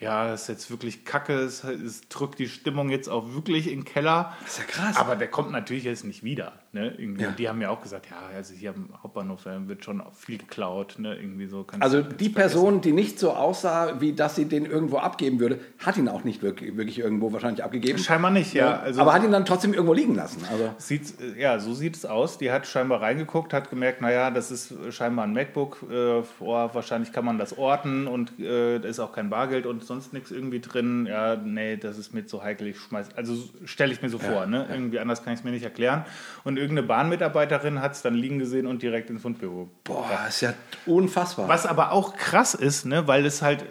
ja, 0.00 0.28
das 0.28 0.42
ist 0.42 0.48
jetzt 0.48 0.70
wirklich 0.70 1.04
kacke, 1.04 1.34
es, 1.34 1.64
es 1.64 2.08
drückt 2.08 2.38
die 2.38 2.48
Stimmung 2.48 2.88
jetzt 2.88 3.08
auch 3.08 3.32
wirklich 3.32 3.66
in 3.66 3.80
den 3.80 3.84
Keller. 3.84 4.36
Das 4.42 4.52
ist 4.52 4.58
ja 4.58 4.64
krass. 4.64 4.96
Aber 4.96 5.16
der 5.16 5.28
kommt 5.28 5.50
natürlich 5.50 5.84
jetzt 5.84 6.04
nicht 6.04 6.22
wieder. 6.22 6.52
Ne? 6.72 6.94
Irgendwie. 6.98 7.22
Ja. 7.22 7.28
Und 7.28 7.38
die 7.38 7.48
haben 7.48 7.58
mir 7.58 7.70
auch 7.70 7.80
gesagt, 7.80 8.08
ja, 8.10 8.16
also 8.36 8.52
hier 8.52 8.70
am 8.70 8.90
Hauptbahnhof 9.02 9.46
wird 9.46 9.84
schon 9.84 10.02
viel 10.12 10.36
geklaut. 10.36 10.96
Ne? 10.98 11.16
Irgendwie 11.16 11.46
so. 11.46 11.66
Also 11.80 12.02
die 12.02 12.28
Person, 12.28 12.82
die 12.82 12.92
nicht 12.92 13.18
so 13.18 13.32
aussah, 13.32 14.00
wie 14.00 14.12
dass 14.12 14.36
sie 14.36 14.44
den 14.44 14.66
irgendwo 14.66 14.98
abgeben 14.98 15.40
würde, 15.40 15.60
hat 15.78 15.96
ihn 15.96 16.08
auch 16.08 16.24
nicht 16.24 16.42
wirklich, 16.42 16.76
wirklich 16.76 16.98
irgendwo 16.98 17.32
wahrscheinlich 17.32 17.64
abgegeben. 17.64 17.98
Scheinbar 17.98 18.30
nicht, 18.30 18.52
ja. 18.52 18.80
Also 18.80 19.00
aber 19.00 19.14
hat 19.14 19.24
ihn 19.24 19.32
dann 19.32 19.46
trotzdem 19.46 19.72
irgendwo 19.72 19.94
liegen 19.94 20.14
lassen. 20.14 20.42
Also 20.50 20.74
Sieht, 20.76 21.14
ja, 21.38 21.58
so 21.58 21.72
sieht 21.72 21.96
es 21.96 22.04
aus. 22.04 22.36
Die 22.36 22.50
hat 22.50 22.66
scheinbar 22.66 23.00
reingeguckt, 23.00 23.54
hat 23.54 23.70
gemerkt, 23.70 24.02
naja, 24.02 24.30
das 24.30 24.50
ist 24.50 24.74
scheinbar 24.90 25.24
ein 25.24 25.32
MacBook. 25.32 25.86
Äh, 25.90 26.22
oh, 26.40 26.68
wahrscheinlich 26.72 27.12
kann 27.12 27.24
man 27.24 27.38
das 27.38 27.56
orten 27.56 28.06
und 28.06 28.38
äh, 28.38 28.78
da 28.78 28.88
ist 28.88 29.00
auch 29.00 29.12
kein 29.12 29.30
Bargeld 29.30 29.64
und 29.64 29.84
sonst 29.84 30.12
nichts 30.12 30.30
irgendwie 30.30 30.60
drin. 30.60 31.06
Ja, 31.06 31.36
nee, 31.36 31.78
das 31.78 31.96
ist 31.96 32.12
mir 32.12 32.26
zu 32.26 32.42
heikel. 32.42 32.66
Ich 32.66 32.78
schmeiß, 32.78 33.08
also 33.16 33.34
stelle 33.64 33.92
ich 33.92 34.02
mir 34.02 34.10
so 34.10 34.18
vor, 34.18 34.44
ne? 34.44 34.66
Irgendwie 34.70 34.98
anders 34.98 35.24
kann 35.24 35.32
ich 35.32 35.40
es 35.40 35.44
mir 35.44 35.50
nicht 35.50 35.64
erklären. 35.64 36.04
Und 36.44 36.57
irgendeine 36.58 36.86
Bahnmitarbeiterin 36.86 37.80
hat 37.80 37.92
es 37.92 38.02
dann 38.02 38.14
liegen 38.14 38.38
gesehen 38.38 38.66
und 38.66 38.82
direkt 38.82 39.08
ins 39.10 39.22
Fundbüro. 39.22 39.68
boah, 39.84 40.08
ist 40.28 40.40
ja 40.42 40.52
unfassbar. 40.86 41.48
Was 41.48 41.64
aber 41.66 41.92
auch 41.92 42.16
krass 42.16 42.54
ist, 42.54 42.84
ne, 42.86 43.06
weil 43.08 43.24
es 43.24 43.40
halt 43.42 43.64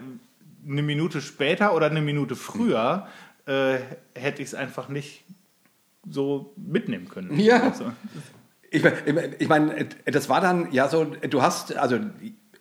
eine 0.68 0.82
Minute 0.82 1.22
später 1.22 1.76
oder 1.76 1.86
eine 1.88 2.02
Minute 2.02 2.36
früher 2.36 3.08
äh, 3.46 3.78
hätte 4.16 4.42
ich 4.42 4.50
es 4.50 4.56
einfach 4.56 4.90
nicht 4.90 5.24
so 6.10 6.54
mitnehmen 6.58 7.08
können. 7.10 7.40
Ja. 7.40 7.64
Also, 7.64 7.92
Ich, 8.70 8.84
mein- 8.84 9.36
ich 9.40 9.48
meine, 9.48 9.88
das 10.06 10.28
war 10.28 10.42
dann 10.42 10.72
ja 10.74 10.90
so, 10.90 11.06
du 11.06 11.42
hast, 11.42 11.76
also 11.78 12.00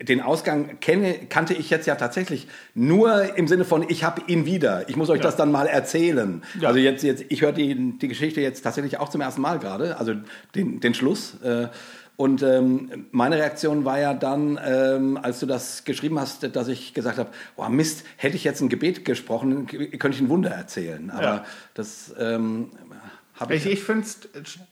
den 0.03 0.21
Ausgang 0.21 0.79
kenne, 0.81 1.15
kannte 1.29 1.55
ich 1.55 1.71
jetzt 1.71 1.87
ja 1.87 1.95
tatsächlich 1.95 2.47
nur 2.75 3.37
im 3.37 3.49
Sinne 3.49 3.65
von, 3.65 3.85
ich 3.89 4.05
habe 4.05 4.23
ihn 4.27 4.45
wieder. 4.47 4.89
Ich 4.89 4.97
muss 4.97 5.09
euch 5.11 5.21
das 5.21 5.37
dann 5.37 5.51
mal 5.51 5.67
erzählen. 5.67 6.43
Ja. 6.61 6.69
Also 6.69 6.81
jetzt, 6.81 7.03
jetzt 7.03 7.25
ich 7.29 7.43
höre 7.43 7.53
die, 7.53 7.99
die 7.99 8.09
Geschichte 8.09 8.41
jetzt 8.41 8.63
tatsächlich 8.63 8.99
auch 8.99 9.09
zum 9.09 9.21
ersten 9.21 9.41
Mal 9.41 9.59
gerade, 9.59 9.99
also 9.99 10.13
den, 10.55 10.81
den 10.81 10.95
Schluss. 10.95 11.41
Äh, 11.43 11.69
Und 12.19 12.43
ähm, 12.43 13.07
meine 13.11 13.37
Reaktion 13.37 13.85
war 13.85 14.01
ja 14.01 14.15
dann, 14.15 14.59
ähm, 14.67 15.19
als 15.21 15.39
du 15.41 15.45
das 15.45 15.85
geschrieben 15.85 16.19
hast, 16.19 16.57
dass 16.57 16.67
ich 16.69 16.95
gesagt 16.95 17.19
habe, 17.19 17.29
oh 17.57 17.69
Mist, 17.69 18.05
hätte 18.17 18.37
ich 18.37 18.45
jetzt 18.45 18.63
ein 18.63 18.71
Gebet 18.71 19.05
gesprochen, 19.05 19.67
könnte 19.67 20.17
ich 20.17 20.21
ein 20.23 20.31
Wunder 20.31 20.49
erzählen. 20.51 21.11
Aber 21.11 21.23
Ja. 21.23 21.45
das 21.75 22.15
ähm, 22.19 22.71
habe 23.39 23.55
ich... 23.55 23.67
Ich, 23.67 23.73
ich 23.75 23.83
finde 23.85 24.03
es 24.05 24.19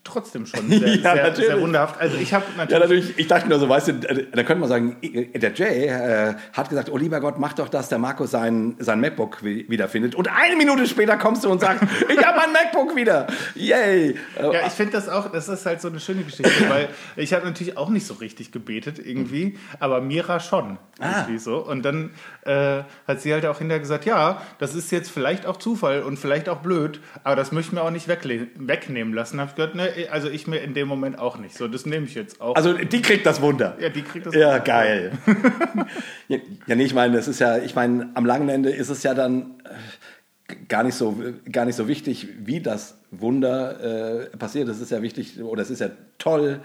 trotzdem 0.05 0.47
schon 0.47 0.69
sehr, 0.69 0.97
Ja, 0.97 1.15
sehr, 1.15 1.35
sehr 1.35 1.61
wunderhaft. 1.61 2.01
Also 2.01 2.17
ich 2.17 2.33
habe 2.35 2.45
natürlich, 2.57 2.73
Ja, 2.73 2.79
natürlich. 2.79 3.19
Ich 3.19 3.27
dachte 3.27 3.49
nur 3.49 3.59
so, 3.59 3.69
weißt 3.69 3.89
du, 3.89 3.93
da 3.95 4.43
könnte 4.43 4.57
man 4.57 4.69
sagen, 4.69 4.97
der 5.35 5.53
Jay 5.55 5.87
äh, 5.87 6.35
hat 6.53 6.69
gesagt, 6.69 6.91
oh 6.91 6.97
lieber 6.97 7.21
Gott, 7.21 7.39
mach 7.39 7.53
doch, 7.53 7.69
dass 7.69 7.89
der 7.89 7.99
Markus 7.99 8.31
sein, 8.31 8.77
sein 8.79 9.01
MacBook 9.01 9.43
wi- 9.43 9.67
wiederfindet. 9.69 10.15
Und 10.15 10.29
eine 10.29 10.57
Minute 10.57 10.87
später 10.87 11.17
kommst 11.17 11.45
du 11.45 11.51
und 11.51 11.61
sagst, 11.61 11.83
ich 12.09 12.25
habe 12.25 12.39
mein 12.39 12.53
MacBook 12.53 12.95
wieder. 12.97 13.27
Yay. 13.55 14.17
Ja, 14.41 14.67
ich 14.67 14.73
finde 14.73 14.93
das 14.93 15.09
auch, 15.09 15.31
das 15.31 15.49
ist 15.49 15.67
halt 15.67 15.81
so 15.81 15.89
eine 15.89 16.01
schöne 16.01 16.23
Geschichte, 16.23 16.51
weil 16.69 16.89
ich 17.17 17.33
habe 17.35 17.45
natürlich 17.45 17.77
auch 17.77 17.89
nicht 17.89 18.07
so 18.07 18.15
richtig 18.15 18.53
gebetet 18.53 18.99
irgendwie, 19.05 19.59
aber 19.81 20.01
Mira 20.01 20.41
schon. 20.41 20.79
Ah. 21.01 21.21
Irgendwie 21.21 21.39
so. 21.39 21.59
Und 21.59 21.83
dann 21.85 22.11
äh, 22.43 22.83
hat 23.09 23.21
sie 23.21 23.33
halt 23.33 23.45
auch 23.47 23.59
hinterher 23.59 23.81
gesagt, 23.81 24.05
ja, 24.05 24.41
das 24.59 24.75
ist 24.75 24.91
jetzt 24.93 25.11
vielleicht 25.11 25.45
auch 25.47 25.57
Zufall 25.57 26.03
und 26.03 26.19
vielleicht 26.19 26.49
auch 26.49 26.59
blöd, 26.59 27.01
aber 27.25 27.37
das 27.37 27.51
möchte 27.53 27.71
ich 27.71 27.73
mir 27.75 27.83
auch 27.83 27.91
nicht 27.91 28.09
wegle- 28.09 28.47
wegnehmen 28.57 29.15
lassen. 29.15 29.41
Hab 29.41 29.51
ich 29.51 29.55
gesagt, 29.55 29.75
ne, 29.75 29.91
also 30.11 30.29
ich 30.29 30.47
mir 30.47 30.59
in 30.59 30.75
dem 30.75 30.89
Moment 30.89 31.19
auch 31.19 31.39
nicht. 31.39 31.57
So, 31.57 31.69
das 31.69 31.87
nehme 31.87 32.07
ich 32.07 32.15
jetzt 32.15 32.41
auch. 32.41 32.57
Also 32.57 32.73
die 32.73 33.03
kriegt 33.03 33.27
das 33.27 33.41
Wunder. 33.41 33.77
ja, 33.81 33.89
die 33.89 34.03
kriegt 34.03 34.27
das. 34.27 34.35
Ja, 34.35 34.59
geil. 34.59 35.13
ja, 36.29 36.39
ja, 36.67 36.75
nee, 36.75 36.85
ich 36.85 36.95
meine, 36.95 37.17
das 37.17 37.29
ist 37.29 37.41
ja, 37.41 37.59
ich 37.59 37.75
meine, 37.75 38.11
am 38.15 38.27
langen 38.27 38.49
Ende 38.49 38.71
ist 38.71 38.91
es 38.91 39.03
ja 39.03 39.15
dann 39.15 39.55
äh, 39.65 40.55
gar 40.69 40.83
nicht 40.83 40.95
so, 40.95 41.19
gar 41.51 41.65
nicht 41.65 41.77
so 41.77 41.89
wichtig, 41.89 42.29
wie 42.39 42.61
das 42.61 42.99
Wunder 43.11 44.25
äh, 44.25 44.37
passiert. 44.37 44.69
Es 44.69 44.81
ist 44.81 44.91
ja 44.91 45.03
wichtig, 45.03 45.41
oder 45.43 45.63
es 45.63 45.71
ist 45.71 45.81
ja 45.81 45.91
toll, 46.19 46.61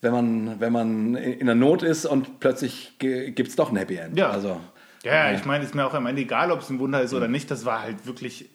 wenn 0.00 0.12
man, 0.12 0.60
wenn 0.60 0.72
man 0.72 1.14
in, 1.14 1.46
der 1.46 1.54
Not 1.54 1.82
ist 1.82 2.06
und 2.06 2.40
plötzlich 2.40 2.98
gibt 2.98 3.48
es 3.48 3.56
doch 3.56 3.70
ein 3.70 3.76
Happy 3.76 3.96
End. 3.96 4.18
Ja. 4.18 4.30
Also, 4.30 4.60
Ja, 5.02 5.32
ich 5.32 5.44
meine, 5.44 5.64
ist 5.64 5.74
mir 5.74 5.86
auch 5.86 5.94
am 5.94 6.06
Ende 6.06 6.22
egal, 6.22 6.50
ob 6.50 6.60
es 6.60 6.70
ein 6.70 6.78
Wunder 6.78 7.02
ist 7.02 7.12
oder 7.12 7.28
nicht. 7.28 7.50
Das 7.50 7.64
war 7.64 7.82
halt 7.82 8.06
wirklich, 8.06 8.44
äh, 8.44 8.46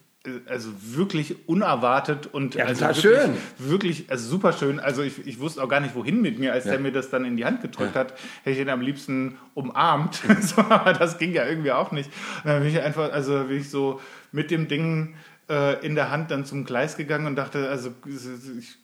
also 0.48 0.70
wirklich 0.82 1.48
unerwartet 1.48 2.28
und 2.28 2.56
Ja, 2.56 2.66
also 2.66 2.86
wirklich, 2.86 3.02
schön. 3.02 3.34
Wirklich, 3.58 4.06
also 4.10 4.28
super 4.30 4.54
schön. 4.54 4.80
Also 4.80 5.02
ich, 5.02 5.26
ich 5.26 5.40
wusste 5.40 5.64
auch 5.64 5.70
gar 5.70 5.80
nicht, 5.80 5.96
wohin 5.96 6.22
mit 6.22 6.40
mir, 6.40 6.54
als 6.54 6.66
der 6.66 6.80
mir 6.80 6.92
das 6.92 7.10
dann 7.10 7.26
in 7.26 7.38
die 7.38 7.46
Hand 7.46 7.62
gedrückt 7.62 7.96
hat. 7.96 8.14
Hätte 8.44 8.52
ich 8.52 8.60
ihn 8.60 8.70
am 8.70 8.82
liebsten 8.82 9.38
umarmt. 9.54 10.22
so, 10.42 10.62
aber 10.62 10.94
das 10.94 11.18
ging 11.18 11.34
ja 11.34 11.46
irgendwie 11.46 11.72
auch 11.72 11.92
nicht. 11.92 12.10
Und 12.44 12.50
dann 12.50 12.62
bin 12.62 12.70
ich 12.70 12.82
einfach, 12.82 13.12
also 13.12 13.44
bin 13.46 13.58
ich 13.58 13.70
so 13.70 14.00
mit 14.32 14.52
dem 14.52 14.68
Ding 14.68 15.16
äh, 15.50 15.86
in 15.86 15.96
der 15.96 16.12
Hand 16.12 16.32
dann 16.32 16.46
zum 16.46 16.66
Gleis 16.66 16.98
gegangen 16.98 17.28
und 17.28 17.36
dachte, 17.36 17.70
also 17.70 17.94
ich 18.06 18.78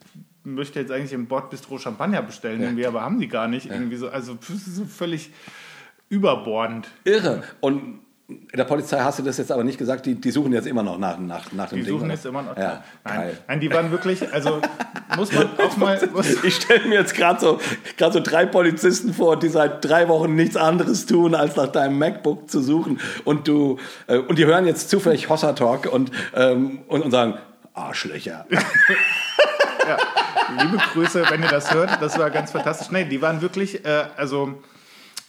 möchte 0.43 0.79
jetzt 0.79 0.91
eigentlich 0.91 1.13
im 1.13 1.27
Bordbistro 1.27 1.77
Champagner 1.77 2.21
bestellen, 2.21 2.61
irgendwie, 2.61 2.85
aber 2.85 3.01
haben 3.01 3.19
die 3.19 3.27
gar 3.27 3.47
nicht. 3.47 3.67
Irgendwie 3.67 3.97
so, 3.97 4.09
also 4.09 4.37
so 4.41 4.85
völlig 4.85 5.31
überbordend. 6.09 6.89
irre. 7.03 7.43
Und 7.61 7.99
der 8.53 8.63
Polizei 8.63 8.99
hast 8.99 9.19
du 9.19 9.23
das 9.23 9.37
jetzt 9.37 9.51
aber 9.51 9.63
nicht 9.63 9.77
gesagt, 9.77 10.05
die, 10.05 10.15
die 10.15 10.31
suchen 10.31 10.53
jetzt 10.53 10.67
immer 10.67 10.83
noch 10.83 10.97
nach, 10.97 11.17
nach, 11.19 11.51
nach 11.51 11.69
dem 11.69 11.79
Die 11.79 11.83
Ding. 11.85 11.93
suchen 11.93 12.05
oder? 12.05 12.13
jetzt 12.13 12.25
immer 12.25 12.41
noch. 12.41 12.57
Ja, 12.57 12.83
nein, 13.03 13.37
nein, 13.47 13.59
die 13.59 13.71
waren 13.73 13.91
wirklich, 13.91 14.31
also 14.33 14.61
muss 15.17 15.31
man 15.33 15.49
auch 15.57 15.77
mal. 15.77 15.99
Ich 16.43 16.55
stelle 16.55 16.87
mir 16.87 16.99
jetzt 16.99 17.13
gerade 17.13 17.39
so, 17.39 17.59
grad 17.97 18.13
so 18.13 18.19
drei 18.19 18.45
Polizisten 18.45 19.13
vor, 19.13 19.37
die 19.37 19.49
seit 19.49 19.83
drei 19.83 20.07
Wochen 20.07 20.35
nichts 20.35 20.55
anderes 20.55 21.05
tun, 21.05 21.35
als 21.35 21.55
nach 21.55 21.67
deinem 21.67 21.97
MacBook 21.97 22.49
zu 22.49 22.61
suchen. 22.61 22.99
Und 23.25 23.47
du 23.47 23.77
äh, 24.07 24.17
und 24.17 24.37
die 24.37 24.45
hören 24.45 24.65
jetzt 24.65 24.89
zufällig 24.89 25.29
Hossa 25.29 25.53
Talk 25.53 25.91
und, 25.91 26.11
ähm, 26.35 26.79
und, 26.87 27.01
und 27.01 27.11
sagen, 27.11 27.35
Arschlöcher. 27.73 28.45
ja, 28.51 29.97
liebe 30.61 30.77
Grüße, 30.93 31.23
wenn 31.29 31.41
ihr 31.41 31.49
das 31.49 31.73
hört. 31.73 32.01
Das 32.01 32.17
war 32.17 32.29
ganz 32.29 32.51
fantastisch. 32.51 32.91
Nee, 32.91 33.05
die 33.05 33.21
waren 33.21 33.41
wirklich, 33.41 33.85
äh, 33.85 34.05
also 34.17 34.61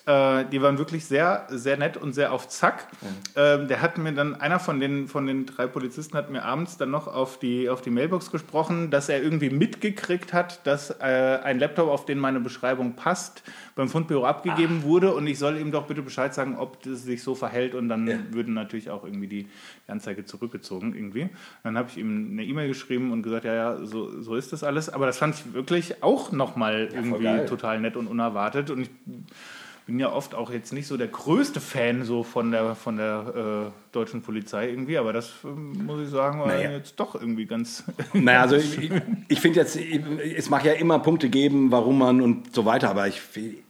Äh, 0.05 0.47
die 0.47 0.61
waren 0.61 0.79
wirklich 0.79 1.05
sehr, 1.05 1.47
sehr 1.49 1.77
nett 1.77 1.97
und 1.97 2.13
sehr 2.13 2.33
auf 2.33 2.49
Zack. 2.49 2.89
Ähm, 3.37 3.69
der 3.69 3.83
hat 3.83 3.99
mir 3.99 4.13
dann, 4.13 4.35
einer 4.35 4.59
von 4.59 4.81
den, 4.81 5.07
von 5.07 5.27
den 5.27 5.47
drei 5.47 5.67
Polizisten 5.67 6.17
hat 6.17 6.31
mir 6.31 6.45
abends 6.45 6.77
dann 6.77 6.91
noch 6.91 7.07
auf 7.07 7.39
die, 7.39 7.69
auf 7.69 7.83
die 7.83 7.91
Mailbox 7.91 8.31
gesprochen, 8.33 8.91
dass 8.91 9.09
er 9.09 9.23
irgendwie 9.23 9.51
mitgekriegt 9.51 10.33
hat, 10.33 10.67
dass 10.67 10.91
äh, 10.91 11.39
ein 11.45 11.59
Laptop, 11.59 11.89
auf 11.89 12.05
den 12.05 12.19
meine 12.19 12.41
Beschreibung 12.41 12.95
passt, 12.95 13.43
beim 13.75 13.89
Fundbüro 13.89 14.25
abgegeben 14.25 14.83
wurde 14.83 15.15
und 15.15 15.27
ich 15.27 15.39
soll 15.39 15.57
ihm 15.57 15.71
doch 15.71 15.87
bitte 15.87 16.03
Bescheid 16.03 16.35
sagen, 16.35 16.57
ob 16.59 16.83
das 16.83 17.05
sich 17.05 17.23
so 17.23 17.35
verhält 17.35 17.75
und 17.75 17.89
dann 17.89 18.07
Ja. 18.07 18.19
würden 18.31 18.55
natürlich 18.55 18.91
auch 18.91 19.05
irgendwie 19.05 19.29
die, 19.29 19.49
Anzeige 19.93 20.25
zurückgezogen 20.25 20.95
irgendwie. 20.95 21.29
Dann 21.63 21.77
habe 21.77 21.89
ich 21.91 21.99
ihm 21.99 22.31
eine 22.33 22.45
E-Mail 22.45 22.69
geschrieben 22.69 23.13
und 23.13 23.23
gesagt, 23.23 23.45
ja, 23.45 23.55
ja, 23.55 23.85
so, 23.85 24.21
so 24.21 24.35
ist 24.35 24.53
das 24.53 24.65
alles. 24.65 24.89
Aber 24.89 25.07
das 25.07 25.19
fand 25.19 25.35
ich 25.35 25.53
wirklich 25.55 26.03
auch 26.03 26.33
nochmal 26.33 26.89
irgendwie 26.93 27.25
geil. 27.25 27.47
total 27.47 27.81
nett 27.81 27.97
und 27.97 28.07
unerwartet 28.07 28.71
und 28.71 28.83
ich 28.83 28.91
bin 29.87 29.99
ja 29.99 30.13
oft 30.13 30.35
auch 30.35 30.51
jetzt 30.51 30.73
nicht 30.73 30.87
so 30.87 30.97
der 30.97 31.09
größte 31.09 31.61
Fan 31.61 32.05
so 32.05 32.23
von 32.23 32.53
der, 32.53 32.75
von 32.75 32.97
der 32.97 33.67
äh, 33.67 33.93
deutschen 33.93 34.23
Polizei 34.23 34.69
irgendwie, 34.69 34.97
aber 34.97 35.13
das 35.13 35.31
ähm, 35.45 35.85
muss 35.85 36.01
ich 36.03 36.09
sagen, 36.11 36.39
war 36.41 36.47
Naja. 36.49 36.71
jetzt 36.71 36.95
doch 37.01 37.15
irgendwie 37.15 37.47
ganz. 37.47 37.85
Naja, 38.13 38.43
also 38.43 38.57
ich, 38.57 38.91
ich 39.29 39.41
finde 39.41 39.61
jetzt, 39.61 39.77
es 39.77 40.51
mag 40.51 40.65
ja 40.65 40.73
immer 40.73 40.99
Punkte 41.01 41.29
geben, 41.29 41.71
warum 41.71 41.99
man 41.99 42.21
und 42.21 42.55
so 42.55 42.65
weiter, 42.65 42.91
aber 42.91 43.09
ich, 43.09 43.21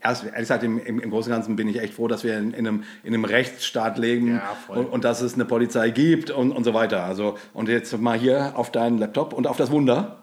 erst, 0.01 0.25
ehrlich 0.25 0.39
gesagt, 0.41 0.65
im, 0.65 0.79
im, 0.79 1.01
im 1.01 1.11
Großen 1.11 1.33
und 1.33 1.37
Ganzen 1.39 1.57
bin 1.57 1.69
ich 1.69 1.81
echt 1.81 1.95
froh, 1.95 2.09
dass 2.09 2.25
wir 2.25 2.37
in, 2.39 2.53
in, 2.53 2.67
einem, 2.67 2.85
in 3.03 3.15
einem 3.15 3.25
Rechtsstaat 3.25 3.97
leben 3.99 4.37
Ja, 4.37 4.57
und, 4.69 4.87
und 4.87 5.05
dass 5.05 5.23
es 5.23 5.35
eine 5.35 5.45
Polizei 5.47 5.91
gibt 5.91 6.31
und, 6.31 6.53
und 6.53 6.65
so 6.65 6.75
weiter. 6.75 7.05
Also, 7.05 7.39
und 7.55 7.69
jetzt 7.69 7.99
mal 7.99 8.19
hier 8.19 8.53
auf 8.57 8.71
deinen 8.71 8.99
Laptop 8.99 9.33
und 9.33 9.47
auf 9.47 9.57
das 9.57 9.71
Wunder 9.71 10.19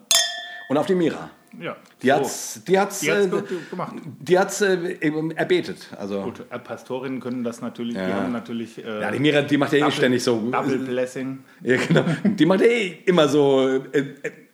und 0.69 0.77
auf 0.77 0.85
die 0.85 0.95
Mira. 0.95 1.31
Ja, 1.59 1.75
Die 2.01 2.07
so. 2.07 2.13
hat's, 2.13 2.61
die 2.67 2.79
hat's, 2.79 2.99
Die 2.99 3.11
hat's 3.11 3.25
äh, 3.25 3.29
gemacht. 3.69 3.93
die 4.19 4.37
hat's 4.39 4.61
äh, 4.61 4.99
erbetet. 5.35 5.87
Also, 5.97 6.21
Gut, 6.23 6.43
äh, 6.49 6.59
Pastorinnen 6.59 7.19
können 7.19 7.43
das 7.43 7.61
natürlich, 7.61 7.93
die 7.95 7.99
Ja. 8.01 8.15
haben 8.21 8.31
natürlich. 8.31 8.77
Äh, 8.83 9.01
ja, 9.01 9.11
die 9.11 9.19
Mira, 9.19 9.41
die 9.41 9.57
macht 9.57 9.73
ja 9.73 9.87
eh 9.87 9.91
ständig 9.91 10.23
so. 10.23 10.49
Double 10.51 10.77
Blessing. 10.79 11.39
Ja, 11.61 11.77
genau. 11.77 12.03
Die 12.23 12.45
macht 12.45 12.61
eh 12.61 12.99
immer 13.05 13.27
so 13.27 13.67
äh, 13.91 13.99
äh, 13.99 14.05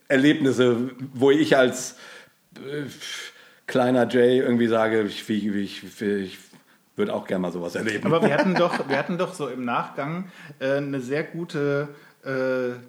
Erlebnisse, 0.08 0.90
wo 1.14 1.30
ich 1.30 1.56
als 1.56 1.96
kleiner 3.66 4.08
Jay 4.08 4.38
irgendwie 4.38 4.66
sage, 4.68 5.02
ich, 5.02 5.28
ich, 5.28 5.46
ich, 5.46 6.00
ich 6.02 6.38
würde 6.96 7.12
auch 7.12 7.26
gerne 7.26 7.42
mal 7.42 7.52
sowas 7.52 7.74
erleben. 7.74 8.06
Aber 8.06 8.22
wir 8.22 8.32
hatten 8.34 8.54
doch, 8.58 8.88
wir 8.88 8.96
hatten 8.98 9.18
doch 9.18 9.34
so 9.34 9.48
im 9.48 9.64
Nachgang 9.64 10.30
eine 10.60 11.00
sehr 11.00 11.24
gute 11.24 11.88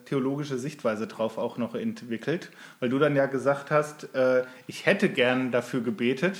theologische 0.06 0.58
Sichtweise 0.58 1.08
drauf 1.08 1.38
auch 1.38 1.58
noch 1.58 1.76
entwickelt, 1.76 2.50
weil 2.80 2.90
du 2.90 3.00
dann 3.00 3.16
ja 3.16 3.26
gesagt 3.28 3.72
hast, 3.72 4.14
äh, 4.16 4.44
ich 4.68 4.86
hätte 4.86 5.10
gern 5.10 5.52
dafür 5.52 5.82
gebetet. 5.82 6.38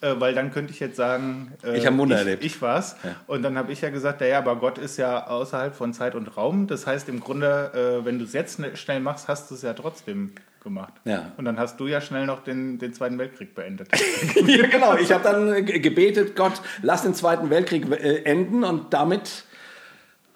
Äh, 0.00 0.14
weil 0.20 0.32
dann 0.32 0.52
könnte 0.52 0.72
ich 0.72 0.78
jetzt 0.78 0.94
sagen, 0.94 1.52
äh. 1.64 1.76
Ich 1.76 1.84
hab 1.84 1.92
ein 1.94 1.98
Wunder 1.98 2.14
ich, 2.14 2.20
erlebt. 2.20 2.44
Ich 2.44 2.62
war's. 2.62 2.94
Und 3.26 3.42
dann 3.42 3.58
habe 3.58 3.72
ich 3.72 3.80
ja 3.80 3.90
gesagt, 3.90 4.20
ja, 4.20 4.38
aber 4.38 4.54
Gott 4.54 4.78
ist 4.78 4.96
ja 4.96 5.26
außerhalb 5.26 5.74
von 5.74 5.92
Zeit 5.92 6.14
und 6.14 6.36
Raum. 6.36 6.68
Das 6.68 6.86
heißt 6.86 7.08
im 7.08 7.18
Grunde, 7.18 7.72
äh, 8.02 8.04
wenn 8.04 8.20
du 8.20 8.24
es 8.24 8.32
jetzt 8.32 8.60
schnell- 8.78 9.00
machst, 9.00 9.26
hast 9.26 9.50
du 9.50 9.56
es 9.56 9.62
ja 9.62 9.72
trotzdem 9.74 10.30
gemacht. 10.62 10.92
Ja. 11.04 11.32
Und 11.36 11.46
dann 11.46 11.58
hast 11.58 11.80
du 11.80 11.88
ja 11.88 12.00
schnell 12.00 12.26
noch 12.26 12.44
den, 12.44 12.78
den 12.78 12.92
Zweiten 12.94 13.18
Weltkrieg 13.18 13.56
beendet. 13.56 13.88
ja, 14.46 14.66
genau. 14.68 14.96
Ich 14.98 15.10
habe 15.10 15.24
dann 15.24 15.52
äh, 15.52 15.62
ge- 15.62 15.80
gebetet, 15.80 16.36
Gott, 16.36 16.62
lass 16.82 17.02
den 17.02 17.14
Zweiten 17.14 17.50
Weltkrieg 17.50 17.90
äh, 17.90 18.22
enden 18.22 18.62
und 18.62 18.94
damit, 18.94 19.46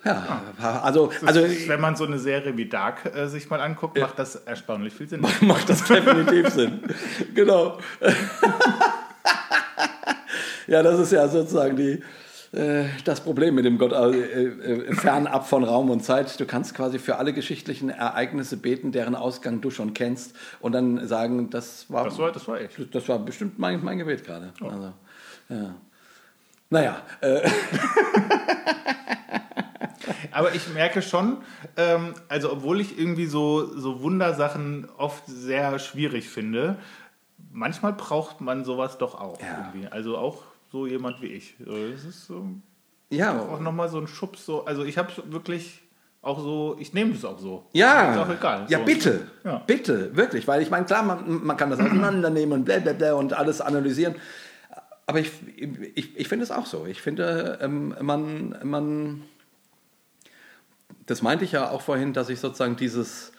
ja, 0.04 0.42
also, 0.82 1.10
also 1.24 1.42
Wenn 1.66 1.80
man 1.80 1.96
so 1.96 2.04
eine 2.04 2.18
Serie 2.18 2.56
wie 2.56 2.68
Dark 2.68 3.14
äh, 3.14 3.28
sich 3.28 3.48
mal 3.50 3.60
anguckt, 3.60 3.98
macht 3.98 4.18
das 4.18 4.34
erstaunlich 4.36 4.92
viel 4.94 5.08
Sinn. 5.08 5.24
macht 5.42 5.68
das 5.68 5.84
definitiv 5.84 6.48
Sinn. 6.54 6.80
Genau. 7.34 7.78
ja, 10.66 10.82
das 10.82 10.98
ist 11.00 11.12
ja 11.12 11.28
sozusagen 11.28 11.76
die, 11.76 12.02
äh, 12.52 12.84
das 13.04 13.20
Problem 13.20 13.54
mit 13.54 13.64
dem 13.64 13.78
Gott 13.78 13.92
äh, 13.92 14.44
äh, 14.44 14.94
fernab 14.94 15.46
von 15.48 15.64
Raum 15.64 15.90
und 15.90 16.04
Zeit. 16.04 16.38
Du 16.40 16.46
kannst 16.46 16.74
quasi 16.74 16.98
für 16.98 17.16
alle 17.16 17.32
geschichtlichen 17.32 17.88
Ereignisse 17.88 18.56
beten, 18.56 18.92
deren 18.92 19.14
Ausgang 19.14 19.60
du 19.60 19.70
schon 19.70 19.94
kennst 19.94 20.34
und 20.60 20.72
dann 20.72 21.06
sagen, 21.06 21.50
das 21.50 21.86
war, 21.88 22.04
Das 22.04 22.18
war, 22.18 22.32
das 22.32 22.48
war 22.48 22.60
echt. 22.60 22.94
das 22.94 23.08
war 23.08 23.18
bestimmt 23.18 23.58
mein, 23.58 23.82
mein 23.84 23.98
Gebet 23.98 24.24
gerade. 24.24 24.52
Also, 24.60 24.92
ja. 25.48 25.74
Naja, 26.70 26.96
äh, 27.20 27.48
Aber 30.32 30.54
ich 30.54 30.68
merke 30.72 31.02
schon, 31.02 31.38
ähm, 31.76 32.14
also 32.28 32.52
obwohl 32.52 32.80
ich 32.80 32.98
irgendwie 32.98 33.26
so, 33.26 33.76
so 33.78 34.02
Wundersachen 34.02 34.88
oft 34.98 35.24
sehr 35.26 35.78
schwierig 35.78 36.28
finde, 36.28 36.76
manchmal 37.52 37.92
braucht 37.92 38.40
man 38.40 38.64
sowas 38.64 38.98
doch 38.98 39.20
auch. 39.20 39.40
Ja. 39.40 39.70
Irgendwie. 39.72 39.88
Also 39.88 40.16
auch 40.18 40.42
so 40.70 40.86
jemand 40.86 41.20
wie 41.22 41.26
ich. 41.26 41.54
Das 41.58 42.04
ist 42.04 42.26
so, 42.26 42.46
ja, 43.10 43.38
auch 43.38 43.60
nochmal 43.60 43.88
so 43.88 43.98
ein 43.98 44.06
Schubs. 44.08 44.46
So, 44.46 44.64
also 44.64 44.84
ich 44.84 44.96
habe 44.98 45.10
wirklich 45.26 45.82
auch 46.22 46.38
so, 46.38 46.76
ich 46.78 46.94
nehme 46.94 47.12
das 47.12 47.24
auch 47.24 47.38
so. 47.38 47.66
Ja, 47.72 48.12
Ist 48.12 48.18
auch 48.18 48.30
egal. 48.30 48.64
ja 48.68 48.78
so. 48.78 48.84
bitte, 48.84 49.26
Ja. 49.44 49.58
bitte, 49.66 50.16
wirklich, 50.16 50.46
weil 50.46 50.62
ich 50.62 50.70
meine, 50.70 50.86
klar, 50.86 51.02
man, 51.02 51.44
man 51.44 51.56
kann 51.56 51.68
das 51.70 51.80
auseinandernehmen 51.80 52.52
und 52.60 52.64
blablabla 52.64 53.14
und 53.14 53.32
alles 53.32 53.60
analysieren, 53.60 54.14
aber 55.04 55.18
ich, 55.18 55.32
ich, 55.96 56.16
ich 56.16 56.28
finde 56.28 56.44
es 56.44 56.52
auch 56.52 56.64
so. 56.66 56.86
Ich 56.86 57.02
finde, 57.02 57.58
ähm, 57.60 57.94
man, 58.00 58.56
man, 58.62 59.22
das 61.06 61.22
meinte 61.22 61.44
ich 61.44 61.52
ja 61.52 61.70
auch 61.70 61.82
vorhin, 61.82 62.12
dass 62.12 62.28
ich 62.28 62.40
sozusagen 62.40 62.76
dieses, 62.76 63.32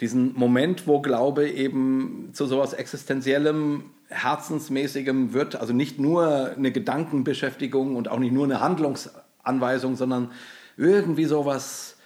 diesen 0.00 0.34
Moment, 0.34 0.86
wo 0.86 1.00
Glaube 1.00 1.48
eben 1.48 2.30
zu 2.32 2.46
sowas 2.46 2.72
Existenziellem, 2.72 3.90
Herzensmäßigem 4.08 5.32
wird, 5.32 5.56
also 5.56 5.72
nicht 5.72 5.98
nur 5.98 6.52
eine 6.56 6.70
Gedankenbeschäftigung 6.70 7.96
und 7.96 8.08
auch 8.08 8.20
nicht 8.20 8.32
nur 8.32 8.44
eine 8.44 8.60
Handlungsanweisung, 8.60 9.96
sondern 9.96 10.30
irgendwie 10.76 11.24
sowas 11.24 11.96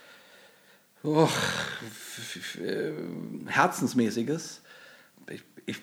oh, 1.03 1.29
Herzensmäßiges. 3.45 4.61
Ich, 5.29 5.43
ich, 5.67 5.77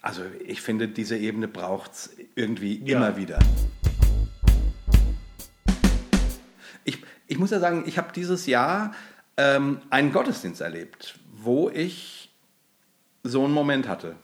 also 0.00 0.22
ich 0.44 0.60
finde, 0.62 0.88
diese 0.88 1.16
Ebene 1.16 1.46
braucht 1.46 1.92
es 1.92 2.10
irgendwie 2.34 2.82
Ja. 2.84 2.96
immer 2.96 3.16
wieder. 3.16 3.38
Ich, 6.84 6.98
ich 7.32 7.38
muss 7.38 7.50
ja 7.50 7.60
sagen, 7.60 7.84
ich 7.86 7.96
habe 7.96 8.12
dieses 8.12 8.44
Jahr 8.44 8.92
ähm, 9.38 9.80
einen 9.88 10.12
Gottesdienst 10.12 10.60
erlebt, 10.60 11.18
wo 11.32 11.70
ich 11.70 12.30
so 13.22 13.44
einen 13.44 13.54
Moment 13.54 13.88
hatte. 13.88 14.16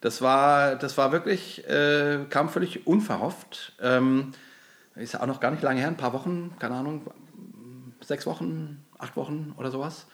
Das 0.00 0.22
war, 0.22 0.74
das 0.74 0.98
war 0.98 1.12
wirklich, 1.12 1.64
äh, 1.68 2.24
kam 2.30 2.48
völlig 2.48 2.84
unverhofft. 2.84 3.74
Ähm, 3.80 4.32
ist 4.96 5.14
ja 5.14 5.20
auch 5.20 5.26
noch 5.26 5.38
gar 5.38 5.52
nicht 5.52 5.62
lange 5.62 5.78
her, 5.78 5.86
ein 5.86 5.96
paar 5.96 6.12
Wochen, 6.12 6.52
keine 6.58 6.74
Ahnung, 6.74 7.02
sechs 8.00 8.26
Wochen, 8.26 8.84
acht 8.98 9.16
Wochen 9.16 9.54
oder 9.56 9.70
sowas. 9.70 10.06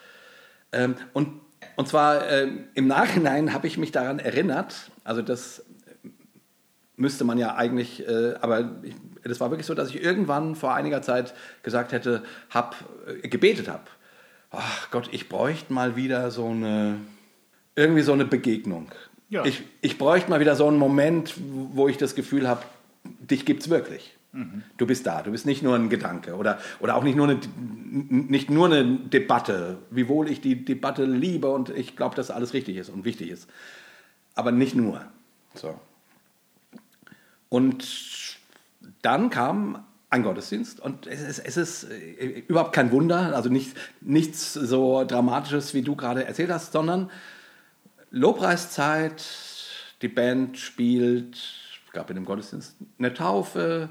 Ähm, 0.72 0.96
und, 1.14 1.40
und 1.76 1.88
zwar 1.88 2.28
ähm, 2.28 2.68
im 2.74 2.88
Nachhinein 2.88 3.54
habe 3.54 3.66
ich 3.66 3.78
mich 3.78 3.90
daran 3.90 4.18
erinnert, 4.18 4.90
also 5.02 5.22
das 5.22 5.64
müsste 6.96 7.24
man 7.24 7.38
ja 7.38 7.54
eigentlich, 7.54 8.06
äh, 8.06 8.34
aber 8.42 8.82
ich, 8.82 8.94
das 9.24 9.40
war 9.40 9.50
wirklich 9.50 9.66
so, 9.66 9.74
dass 9.74 9.90
ich 9.90 10.02
irgendwann 10.02 10.54
vor 10.54 10.74
einiger 10.74 11.02
Zeit 11.02 11.34
gesagt 11.62 11.92
hätte, 11.92 12.22
hab, 12.50 12.76
äh, 13.06 13.28
gebetet 13.28 13.68
habe. 13.68 13.84
Ach 14.50 14.90
Gott, 14.90 15.08
ich 15.12 15.28
bräuchte 15.28 15.72
mal 15.72 15.96
wieder 15.96 16.30
so 16.30 16.48
eine, 16.48 16.96
irgendwie 17.76 18.02
so 18.02 18.12
eine 18.12 18.24
Begegnung. 18.24 18.90
Ja. 19.28 19.44
Ich, 19.44 19.62
ich 19.82 19.98
bräuchte 19.98 20.30
mal 20.30 20.40
wieder 20.40 20.56
so 20.56 20.66
einen 20.66 20.78
Moment, 20.78 21.34
wo 21.72 21.88
ich 21.88 21.98
das 21.98 22.14
Gefühl 22.14 22.48
habe, 22.48 22.62
dich 23.04 23.44
gibt's 23.44 23.68
wirklich. 23.68 24.18
Du 24.76 24.86
bist 24.86 25.06
da, 25.06 25.22
du 25.22 25.32
bist 25.32 25.46
nicht 25.46 25.62
nur 25.62 25.74
ein 25.74 25.88
Gedanke 25.88 26.36
oder, 26.36 26.60
oder 26.80 26.96
auch 26.96 27.02
nicht 27.02 27.16
nur, 27.16 27.28
eine, 27.28 27.40
nicht 28.10 28.50
nur 28.50 28.66
eine 28.66 28.84
Debatte, 28.84 29.78
wiewohl 29.90 30.30
ich 30.30 30.40
die 30.40 30.64
Debatte 30.64 31.06
liebe 31.06 31.48
und 31.48 31.70
ich 31.70 31.96
glaube, 31.96 32.14
dass 32.14 32.30
alles 32.30 32.52
richtig 32.52 32.76
ist 32.76 32.90
und 32.90 33.04
wichtig 33.04 33.30
ist. 33.30 33.48
Aber 34.34 34.52
nicht 34.52 34.74
nur. 34.76 35.00
So. 35.54 35.80
Und 37.48 38.37
dann 39.02 39.30
kam 39.30 39.84
ein 40.10 40.22
Gottesdienst 40.22 40.80
und 40.80 41.06
es 41.06 41.20
ist, 41.20 41.38
es 41.38 41.56
ist 41.56 41.84
äh, 41.84 42.42
überhaupt 42.46 42.72
kein 42.72 42.90
Wunder, 42.92 43.34
also 43.36 43.50
nicht, 43.50 43.76
nichts 44.00 44.54
so 44.54 45.04
Dramatisches, 45.04 45.74
wie 45.74 45.82
du 45.82 45.96
gerade 45.96 46.24
erzählt 46.24 46.50
hast, 46.50 46.72
sondern 46.72 47.10
Lobpreiszeit, 48.10 49.22
die 50.00 50.08
Band 50.08 50.56
spielt, 50.56 51.38
gab 51.92 52.08
in 52.08 52.16
dem 52.16 52.24
Gottesdienst 52.24 52.76
eine 52.98 53.12
Taufe 53.12 53.90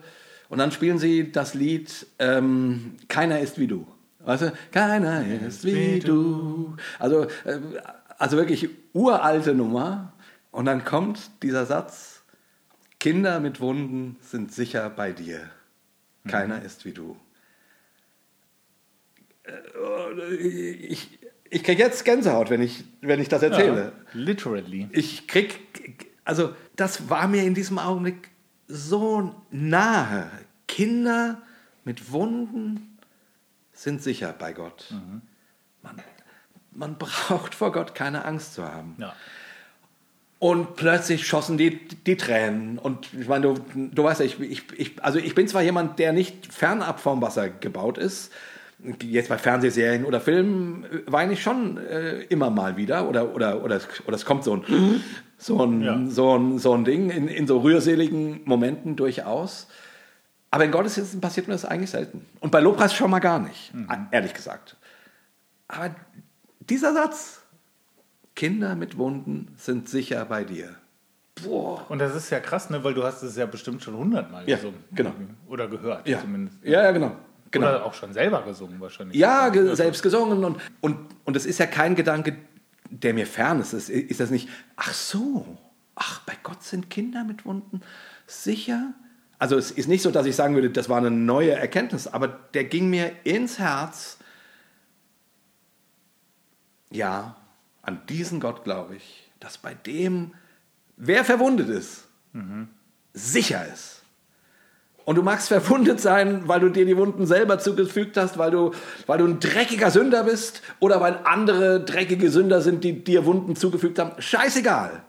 und 0.50 0.58
dann 0.58 0.72
spielen 0.72 0.98
sie 0.98 1.32
das 1.32 1.54
Lied 1.54 2.08
ähm, 2.20 2.96
Keiner 3.08 3.40
ist 3.40 3.60
wie 3.60 3.68
du. 3.68 3.86
Weißt 4.20 4.44
du? 4.44 4.54
Keiner 4.72 5.26
ist 5.26 5.64
wie 5.64 6.00
du. 6.00 6.76
Also, 7.00 7.24
äh, 7.46 7.60
also 8.18 8.38
wirklich 8.38 8.70
uralte 8.94 9.54
Nummer. 9.54 10.14
Und 10.52 10.66
dann 10.66 10.84
kommt 10.84 11.44
dieser 11.44 11.66
Satz, 11.66 12.17
Kinder 13.00 13.40
mit 13.40 13.60
Wunden 13.60 14.18
sind 14.22 14.52
sicher 14.54 14.90
bei 14.90 15.12
dir. 15.12 15.50
Keiner 16.28 16.62
ist 16.62 16.84
wie 16.86 16.92
du. 16.94 17.18
Äh, 19.44 20.36
Ich, 20.36 21.20
ich 21.50 21.64
kriege 21.64 21.82
jetzt 21.82 22.04
Gänsehaut, 22.04 22.50
wenn 22.50 22.62
ich, 22.62 22.84
wenn 23.02 23.22
ich 23.22 23.30
das 23.30 23.44
erzähle. 23.44 23.94
Ja, 23.96 24.10
literally. 24.14 24.90
Ich 24.92 25.28
krieg, 25.28 25.60
also 26.26 26.54
das 26.76 27.10
war 27.10 27.28
mir 27.28 27.44
in 27.44 27.54
diesem 27.54 27.80
Augenblick 27.80 28.30
so 28.68 29.34
nahe. 29.52 30.30
Kinder 30.68 31.42
mit 31.86 32.12
Wunden 32.12 32.98
sind 33.72 34.02
sicher 34.02 34.34
bei 34.34 34.52
Gott. 34.52 34.94
Man, 35.82 36.02
man 36.72 36.98
braucht 36.98 37.56
vor 37.56 37.72
Gott 37.72 37.96
keine 37.96 38.26
Angst 38.26 38.56
zu 38.56 38.66
haben. 38.66 38.96
Ja. 38.98 39.16
Und 40.40 40.76
plötzlich 40.76 41.26
schossen 41.28 41.58
die, 41.58 41.80
die 41.88 42.16
Tränen. 42.16 42.78
Und 42.78 43.08
ich 43.20 43.28
meine, 43.28 43.54
du, 43.54 43.56
du 43.74 44.04
weißt 44.04 44.20
ja, 44.20 44.26
ich, 44.28 44.40
ich, 44.40 44.64
ich, 44.78 45.04
also 45.04 45.18
ich 45.18 45.34
bin 45.34 45.48
zwar 45.48 45.64
jemand, 45.64 45.98
der 45.98 46.14
nicht 46.14 46.54
fernab 46.54 47.00
vom 47.00 47.22
Wasser 47.22 47.50
gebaut 47.50 47.98
ist. 47.98 48.32
Jetzt 49.02 49.30
bei 49.30 49.40
Fernsehserien 49.40 50.06
oder 50.06 50.22
Filmen 50.22 50.84
äh, 50.84 50.88
weine 51.08 51.34
ich 51.34 51.42
schon 51.42 51.78
äh, 51.78 52.20
immer 52.26 52.52
mal 52.52 52.78
wieder. 52.78 53.10
Oder, 53.10 53.34
oder, 53.34 53.64
oder, 53.64 53.82
oder 54.06 54.16
es 54.16 54.26
kommt 54.26 54.44
so 54.44 54.58
ein, 54.58 55.02
so 55.40 55.64
ein, 55.66 55.82
Ja. 55.82 56.00
so 56.08 56.38
ein, 56.38 56.60
so 56.60 56.74
ein 56.74 56.86
Ding 56.86 57.10
in, 57.10 57.28
in 57.28 57.48
so 57.48 57.58
rührseligen 57.60 58.42
Momenten 58.46 58.96
durchaus. 58.96 59.68
Aber 60.52 60.66
in 60.66 60.72
Gottesdiensten 60.72 61.20
passiert 61.20 61.48
mir 61.48 61.54
das 61.56 61.66
eigentlich 61.66 61.90
selten. 61.90 62.26
Und 62.40 62.52
bei 62.52 62.60
Lobpreis 62.60 62.94
schon 62.94 63.10
mal 63.10 63.20
gar 63.20 63.40
nicht, 63.40 63.74
ehrlich 64.12 64.34
gesagt. 64.36 64.78
Aber 65.68 65.94
dieser 66.60 66.94
Satz, 66.94 67.42
Kinder 68.38 68.76
mit 68.76 68.98
Wunden 69.00 69.48
sind 69.58 69.90
sicher 69.90 70.24
bei 70.26 70.44
dir. 70.46 70.76
Boah. 71.44 71.86
Und 71.90 71.98
das 72.00 72.16
ist 72.16 72.30
ja 72.30 72.40
krass, 72.40 72.70
ne? 72.70 72.84
weil 72.84 72.94
du 72.94 73.04
hast 73.04 73.24
es 73.24 73.36
ja 73.36 73.48
bestimmt 73.48 73.84
schon 73.84 73.96
hundertmal 73.98 74.48
Ja, 74.48 74.58
gesungen. 74.58 74.80
genau. 74.94 75.12
Oder 75.48 75.68
gehört 75.68 76.08
Ja, 76.08 76.22
zumindest. 76.22 76.58
ja, 76.64 76.84
ja 76.84 76.92
genau. 76.92 77.16
genau. 77.50 77.68
Oder 77.68 77.84
auch 77.86 77.96
schon 77.96 78.14
selber 78.14 78.44
gesungen 78.44 78.80
wahrscheinlich. 78.80 79.18
Ja, 79.18 79.50
ge 79.50 79.64
Also, 79.64 79.74
selbst 79.76 80.04
gesungen. 80.04 80.46
Und, 80.46 80.58
und, 80.82 80.98
und 81.26 81.36
es 81.36 81.48
ist 81.48 81.58
ja 81.58 81.66
kein 81.66 81.96
Gedanke, 81.96 82.38
der 82.92 83.16
mir 83.16 83.26
fern 83.26 83.60
ist. 83.60 83.74
Es 83.74 83.90
ist 83.90 84.20
das 84.20 84.30
nicht, 84.30 84.50
ach 84.76 84.94
so, 84.94 85.58
ach, 85.96 86.22
bei 86.28 86.34
Gott 86.44 86.62
sind 86.64 86.92
Kinder 86.92 87.24
mit 87.24 87.44
Wunden 87.44 87.82
sicher. 88.28 88.94
Also 89.40 89.58
es 89.58 89.72
ist 89.72 89.88
nicht 89.88 90.04
so, 90.04 90.12
dass 90.12 90.28
ich 90.28 90.36
sagen 90.36 90.54
würde, 90.54 90.70
das 90.70 90.90
war 90.90 90.98
eine 91.00 91.10
neue 91.10 91.54
Erkenntnis, 91.54 92.08
aber 92.08 92.28
der 92.28 92.66
ging 92.66 92.90
mir 92.92 93.12
ins 93.24 93.58
Herz. 93.58 94.20
Ja, 96.92 97.36
an 97.88 98.02
diesen 98.10 98.40
Gott 98.40 98.64
glaube 98.66 98.98
ich, 98.98 99.32
dass 99.40 99.58
bei 99.58 99.74
dem, 99.74 100.34
wer 100.98 101.24
verwundet 101.24 101.70
ist, 101.70 102.04
sicher 103.14 103.66
ist. 103.74 104.04
Und 105.06 105.16
du 105.16 105.24
magst 105.24 105.48
verwundet 105.48 106.02
sein, 106.02 106.50
weil 106.50 106.60
du 106.60 106.68
dir 106.68 106.86
die 106.86 106.98
Wunden 106.98 107.26
selber 107.26 107.60
zugefügt 107.60 108.18
hast, 108.18 108.38
weil 108.38 108.52
du, 108.52 108.74
weil 109.06 109.20
du 109.20 109.26
ein 109.26 109.40
dreckiger 109.40 109.90
Sünder 109.90 110.26
bist 110.26 110.62
oder 110.82 111.00
weil 111.00 111.22
andere 111.24 111.84
dreckige 111.86 112.30
Sünder 112.30 112.62
sind, 112.62 112.84
die 112.84 113.06
dir 113.06 113.26
Wunden 113.26 113.56
zugefügt 113.56 114.00
haben. 114.00 114.22
Scheißegal. 114.22 115.02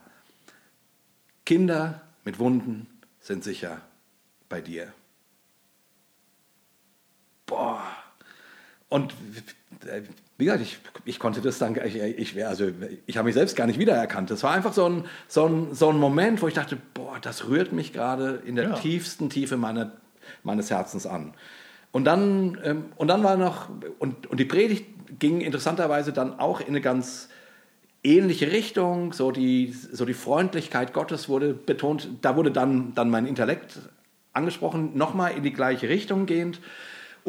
Kinder 1.45 2.01
mit 2.23 2.39
Wunden 2.39 2.87
sind 3.19 3.43
sicher 3.43 3.81
bei 4.47 4.61
dir. 4.61 4.93
Boah. 7.45 7.83
Und 8.87 9.13
wie 10.39 10.45
gesagt, 10.45 10.63
ich, 10.63 10.79
ich 11.03 11.19
konnte 11.19 11.41
das 11.41 11.59
dann, 11.59 11.77
ich, 11.85 11.97
ich, 11.97 12.45
also, 12.47 12.69
ich 13.05 13.17
habe 13.17 13.25
mich 13.25 13.35
selbst 13.35 13.57
gar 13.57 13.67
nicht 13.67 13.77
wiedererkannt. 13.77 14.31
Das 14.31 14.41
war 14.41 14.51
einfach 14.51 14.71
so 14.71 14.85
ein, 14.85 15.03
so, 15.27 15.45
ein, 15.45 15.75
so 15.75 15.89
ein 15.89 15.97
Moment, 15.97 16.41
wo 16.41 16.47
ich 16.47 16.53
dachte, 16.53 16.77
boah, 16.93 17.17
das 17.21 17.49
rührt 17.49 17.73
mich 17.73 17.91
gerade 17.91 18.41
in 18.45 18.55
der 18.55 18.69
Ja. 18.69 18.73
tiefsten 18.75 19.29
Tiefe 19.29 19.57
meiner, 19.57 19.91
meines 20.43 20.71
Herzens 20.71 21.05
an. 21.05 21.33
Und 21.91 22.05
dann, 22.05 22.57
ähm, 22.63 22.85
und 22.95 23.09
dann 23.09 23.21
war 23.21 23.35
noch, 23.35 23.67
und, 23.99 24.27
und 24.27 24.39
die 24.39 24.45
Predigt 24.45 24.85
ging 25.19 25.41
interessanterweise 25.41 26.13
dann 26.13 26.39
auch 26.39 26.61
in 26.61 26.67
eine 26.67 26.81
ganz 26.81 27.27
ähnliche 28.01 28.53
Richtung, 28.53 29.11
so 29.11 29.31
die, 29.31 29.73
so 29.73 30.05
die 30.05 30.13
Freundlichkeit 30.13 30.93
Gottes 30.93 31.27
wurde 31.27 31.53
betont, 31.53 32.07
da 32.21 32.37
wurde 32.37 32.51
dann, 32.51 32.93
dann 32.95 33.09
mein 33.09 33.25
Intellekt 33.25 33.79
angesprochen, 34.31 34.91
nochmal 34.95 35.33
in 35.35 35.43
die 35.43 35.51
gleiche 35.51 35.89
Richtung 35.89 36.25
gehend. 36.27 36.61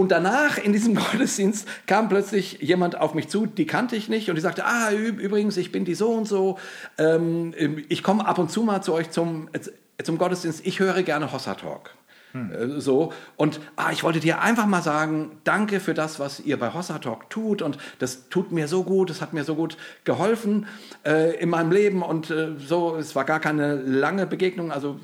Und 0.00 0.10
danach 0.12 0.56
in 0.56 0.72
diesem 0.72 0.94
Gottesdienst 1.10 1.68
kam 1.86 2.08
plötzlich 2.08 2.62
jemand 2.62 2.98
auf 2.98 3.12
mich 3.12 3.28
zu, 3.28 3.44
die 3.44 3.66
kannte 3.66 3.96
ich 3.96 4.08
nicht, 4.08 4.30
und 4.30 4.34
die 4.36 4.40
sagte, 4.40 4.64
ah, 4.64 4.90
übrigens, 4.92 5.58
ich 5.58 5.72
bin 5.72 5.84
die 5.84 5.94
so 5.94 6.12
und 6.12 6.26
so, 6.26 6.58
ähm, 6.96 7.52
ich 7.90 8.02
komme 8.02 8.26
ab 8.26 8.38
und 8.38 8.50
zu 8.50 8.62
mal 8.62 8.80
zu 8.80 8.94
euch 8.94 9.10
zum, 9.10 9.50
äh, 9.52 10.02
zum 10.02 10.16
Gottesdienst, 10.16 10.66
ich 10.66 10.80
höre 10.80 11.02
gerne 11.02 11.30
Hossa 11.32 11.54
Talk. 11.54 11.90
Äh, 12.32 12.80
So, 12.80 13.12
und 13.36 13.60
ah, 13.76 13.92
ich 13.92 14.02
wollte 14.02 14.20
dir 14.20 14.40
einfach 14.40 14.64
mal 14.64 14.80
sagen, 14.80 15.38
danke 15.44 15.80
für 15.80 15.92
das, 15.92 16.18
was 16.18 16.40
ihr 16.40 16.58
bei 16.58 16.72
Hossa 16.72 16.98
Talk 16.98 17.28
tut. 17.28 17.60
Und 17.60 17.76
das 17.98 18.30
tut 18.30 18.52
mir 18.52 18.68
so 18.68 18.84
gut, 18.84 19.10
das 19.10 19.20
hat 19.20 19.34
mir 19.34 19.44
so 19.44 19.54
gut 19.54 19.76
geholfen 20.04 20.66
äh, 21.04 21.38
in 21.38 21.50
meinem 21.50 21.72
Leben. 21.72 22.02
Und 22.02 22.30
äh, 22.30 22.52
so, 22.56 22.96
es 22.96 23.14
war 23.14 23.26
gar 23.26 23.40
keine 23.40 23.74
lange 23.74 24.26
Begegnung, 24.26 24.72
also 24.72 24.98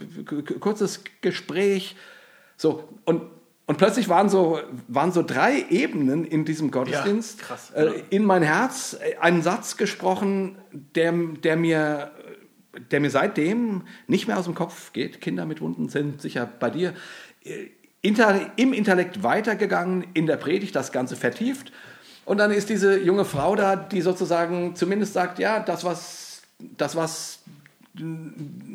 kurzes 0.59 1.05
Gespräch. 1.21 1.97
So, 2.57 2.89
und, 3.05 3.36
und 3.67 3.79
plötzlich 3.79 4.09
waren 4.09 4.29
so, 4.29 4.61
waren 4.89 5.13
so 5.13 5.23
drei 5.23 5.65
Ebenen 5.71 6.25
in 6.25 6.45
diesem 6.45 6.71
Gottesdienst. 6.71 7.41
krass, 7.41 7.73
äh, 7.75 7.85
ja. 7.85 7.93
in 8.11 8.25
mein 8.25 8.43
Herz 8.43 8.97
äh, 9.01 9.17
einen 9.19 9.43
Satz 9.43 9.77
gesprochen, 9.77 10.59
der, 10.73 11.13
der 11.13 11.57
mir 11.57 12.13
der 12.91 13.01
mir 13.01 13.11
seitdem 13.11 13.83
nicht 14.07 14.29
mehr 14.29 14.39
aus 14.39 14.45
dem 14.45 14.55
Kopf 14.55 14.93
geht. 14.93 15.21
Kinder 15.21 15.47
mit 15.47 15.61
Wunden 15.61 15.89
sind 15.89 16.21
sicher 16.21 16.47
bei 16.47 16.71
dir. 16.71 16.95
Äh, 17.45 17.69
Inter, 18.03 18.53
Im 18.57 18.73
Intellekt 18.73 19.23
weitergegangen, 19.23 20.07
in 20.15 20.27
der 20.27 20.37
Predigt 20.37 20.77
das 20.77 20.93
Ganze 20.93 21.17
vertieft. 21.17 21.73
Und 22.25 22.39
dann 22.39 22.53
ist 22.53 22.69
diese 22.69 23.01
junge 23.01 23.25
Frau 23.25 23.57
da, 23.57 23.75
die 23.75 24.01
sozusagen 24.01 24.77
zumindest 24.77 25.13
sagt, 25.13 25.39
ja, 25.39 25.59
das 25.59 25.83
was, 25.83 26.43
das 26.59 26.95
was, 26.95 27.41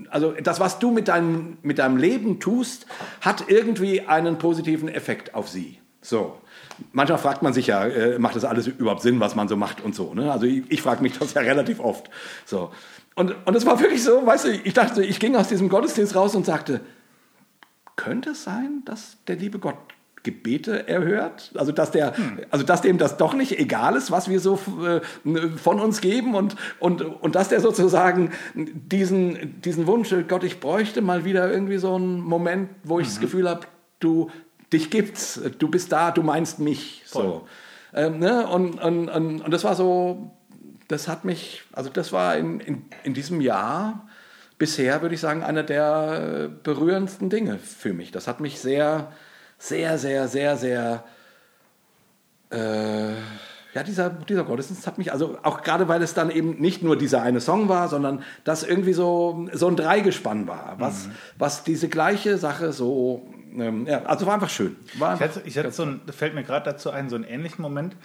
also 0.09 0.33
das 0.41 0.59
was 0.59 0.79
du 0.79 0.91
mit 0.91 1.07
deinem, 1.07 1.57
mit 1.61 1.79
deinem 1.79 1.97
Leben 1.97 2.39
tust, 2.39 2.85
hat 3.21 3.45
irgendwie 3.47 4.01
einen 4.01 4.37
positiven 4.37 4.89
Effekt 4.89 5.35
auf 5.35 5.49
sie. 5.49 5.79
So. 6.01 6.37
Manchmal 6.93 7.19
fragt 7.19 7.43
man 7.43 7.53
sich 7.53 7.67
ja, 7.67 7.85
äh, 7.85 8.17
macht 8.17 8.35
das 8.35 8.43
alles 8.43 8.67
überhaupt 8.67 9.03
Sinn, 9.03 9.19
was 9.19 9.35
man 9.35 9.47
so 9.47 9.55
macht 9.55 9.81
und 9.81 9.93
so. 9.93 10.13
Ne? 10.13 10.31
Also 10.31 10.45
ich, 10.47 10.63
ich 10.69 10.81
frage 10.81 11.03
mich 11.03 11.17
das 11.17 11.33
ja 11.33 11.41
relativ 11.43 11.79
oft. 11.79 12.09
So. 12.45 12.71
Und, 13.15 13.35
und 13.45 13.55
es 13.55 13.65
war 13.65 13.79
wirklich 13.79 14.03
so, 14.03 14.25
weißt 14.25 14.45
du, 14.45 14.49
ich 14.51 14.73
dachte, 14.73 15.03
ich 15.03 15.19
ging 15.19 15.35
aus 15.35 15.47
diesem 15.47 15.69
Gottesdienst 15.69 16.15
raus 16.15 16.33
und 16.33 16.45
sagte, 16.45 16.81
könnte 17.95 18.31
es 18.31 18.43
sein, 18.43 18.81
dass 18.85 19.17
der 19.27 19.35
liebe 19.35 19.59
Gott 19.59 19.77
Gebete 20.23 20.87
erhört? 20.87 21.51
Also 21.55 21.71
dass, 21.71 21.91
der, 21.91 22.13
also 22.49 22.65
dass 22.65 22.81
dem 22.81 22.97
das 22.97 23.17
doch 23.17 23.33
nicht 23.33 23.59
egal 23.59 23.95
ist, 23.95 24.11
was 24.11 24.29
wir 24.29 24.39
so 24.39 24.59
äh, 24.85 25.01
von 25.57 25.79
uns 25.79 26.01
geben 26.01 26.35
und, 26.35 26.55
und, 26.79 27.01
und 27.01 27.35
dass 27.35 27.49
der 27.49 27.61
sozusagen 27.61 28.31
diesen, 28.55 29.61
diesen 29.61 29.87
Wunsch, 29.87 30.13
Gott, 30.27 30.43
ich 30.43 30.59
bräuchte 30.59 31.01
mal 31.01 31.25
wieder 31.25 31.51
irgendwie 31.51 31.77
so 31.77 31.95
einen 31.95 32.21
Moment, 32.21 32.69
wo 32.83 32.99
ich 32.99 33.07
das 33.07 33.19
Gefühl 33.19 33.49
habe, 33.49 33.61
du, 33.99 34.29
dich 34.71 34.89
gibt's, 34.89 35.41
du 35.57 35.69
bist 35.69 35.91
da, 35.91 36.11
du 36.11 36.23
meinst 36.23 36.59
mich. 36.59 37.03
So. 37.05 37.47
Ähm, 37.93 38.19
ne? 38.19 38.47
und, 38.47 38.81
und, 38.81 39.09
und, 39.09 39.41
und 39.41 39.51
das 39.51 39.63
war 39.63 39.75
so, 39.75 40.31
das 40.87 41.07
hat 41.07 41.25
mich, 41.25 41.63
also 41.71 41.89
das 41.89 42.11
war 42.11 42.37
in, 42.37 42.59
in, 42.59 42.85
in 43.03 43.13
diesem 43.13 43.41
Jahr 43.41 44.07
bisher, 44.57 45.01
würde 45.01 45.15
ich 45.15 45.21
sagen, 45.21 45.43
einer 45.43 45.63
der 45.63 46.45
äh, 46.45 46.47
berührendsten 46.63 47.29
Dinge 47.29 47.57
für 47.57 47.93
mich. 47.93 48.11
Das 48.11 48.27
hat 48.27 48.39
mich 48.39 48.59
sehr, 48.59 49.11
sehr, 49.61 49.97
sehr, 49.99 50.27
sehr, 50.27 50.57
sehr, 50.57 51.03
äh, 52.51 53.11
ja, 53.73 53.83
dieser, 53.85 54.09
dieser 54.09 54.43
Gottesdienst 54.43 54.85
hat 54.87 54.97
mich, 54.97 55.11
also 55.13 55.37
auch 55.43 55.61
gerade, 55.61 55.87
weil 55.87 56.01
es 56.01 56.13
dann 56.13 56.29
eben 56.29 56.59
nicht 56.59 56.81
nur 56.83 56.97
dieser 56.97 57.21
eine 57.21 57.39
Song 57.39 57.69
war, 57.69 57.87
sondern 57.87 58.23
das 58.43 58.63
irgendwie 58.63 58.93
so, 58.93 59.47
so 59.53 59.67
ein 59.67 59.75
Dreigespann 59.77 60.47
war, 60.47 60.75
was, 60.79 61.07
was 61.37 61.63
diese 61.63 61.87
gleiche 61.87 62.37
Sache 62.37 62.73
so, 62.73 63.21
ähm, 63.55 63.85
ja, 63.87 64.03
also 64.03 64.25
war 64.25 64.33
einfach 64.33 64.49
schön. 64.49 64.75
War 64.97 65.13
Ich 65.15 65.21
hatte, 65.21 65.41
ich 65.45 65.57
hatte 65.57 65.71
so 65.71 65.83
ein, 65.83 66.01
fällt 66.11 66.33
mir 66.33 66.43
gerade 66.43 66.65
dazu 66.69 66.89
ein, 66.89 67.09
so 67.09 67.15
einen 67.15 67.23
ähnlichen 67.23 67.61
Moment. 67.61 67.95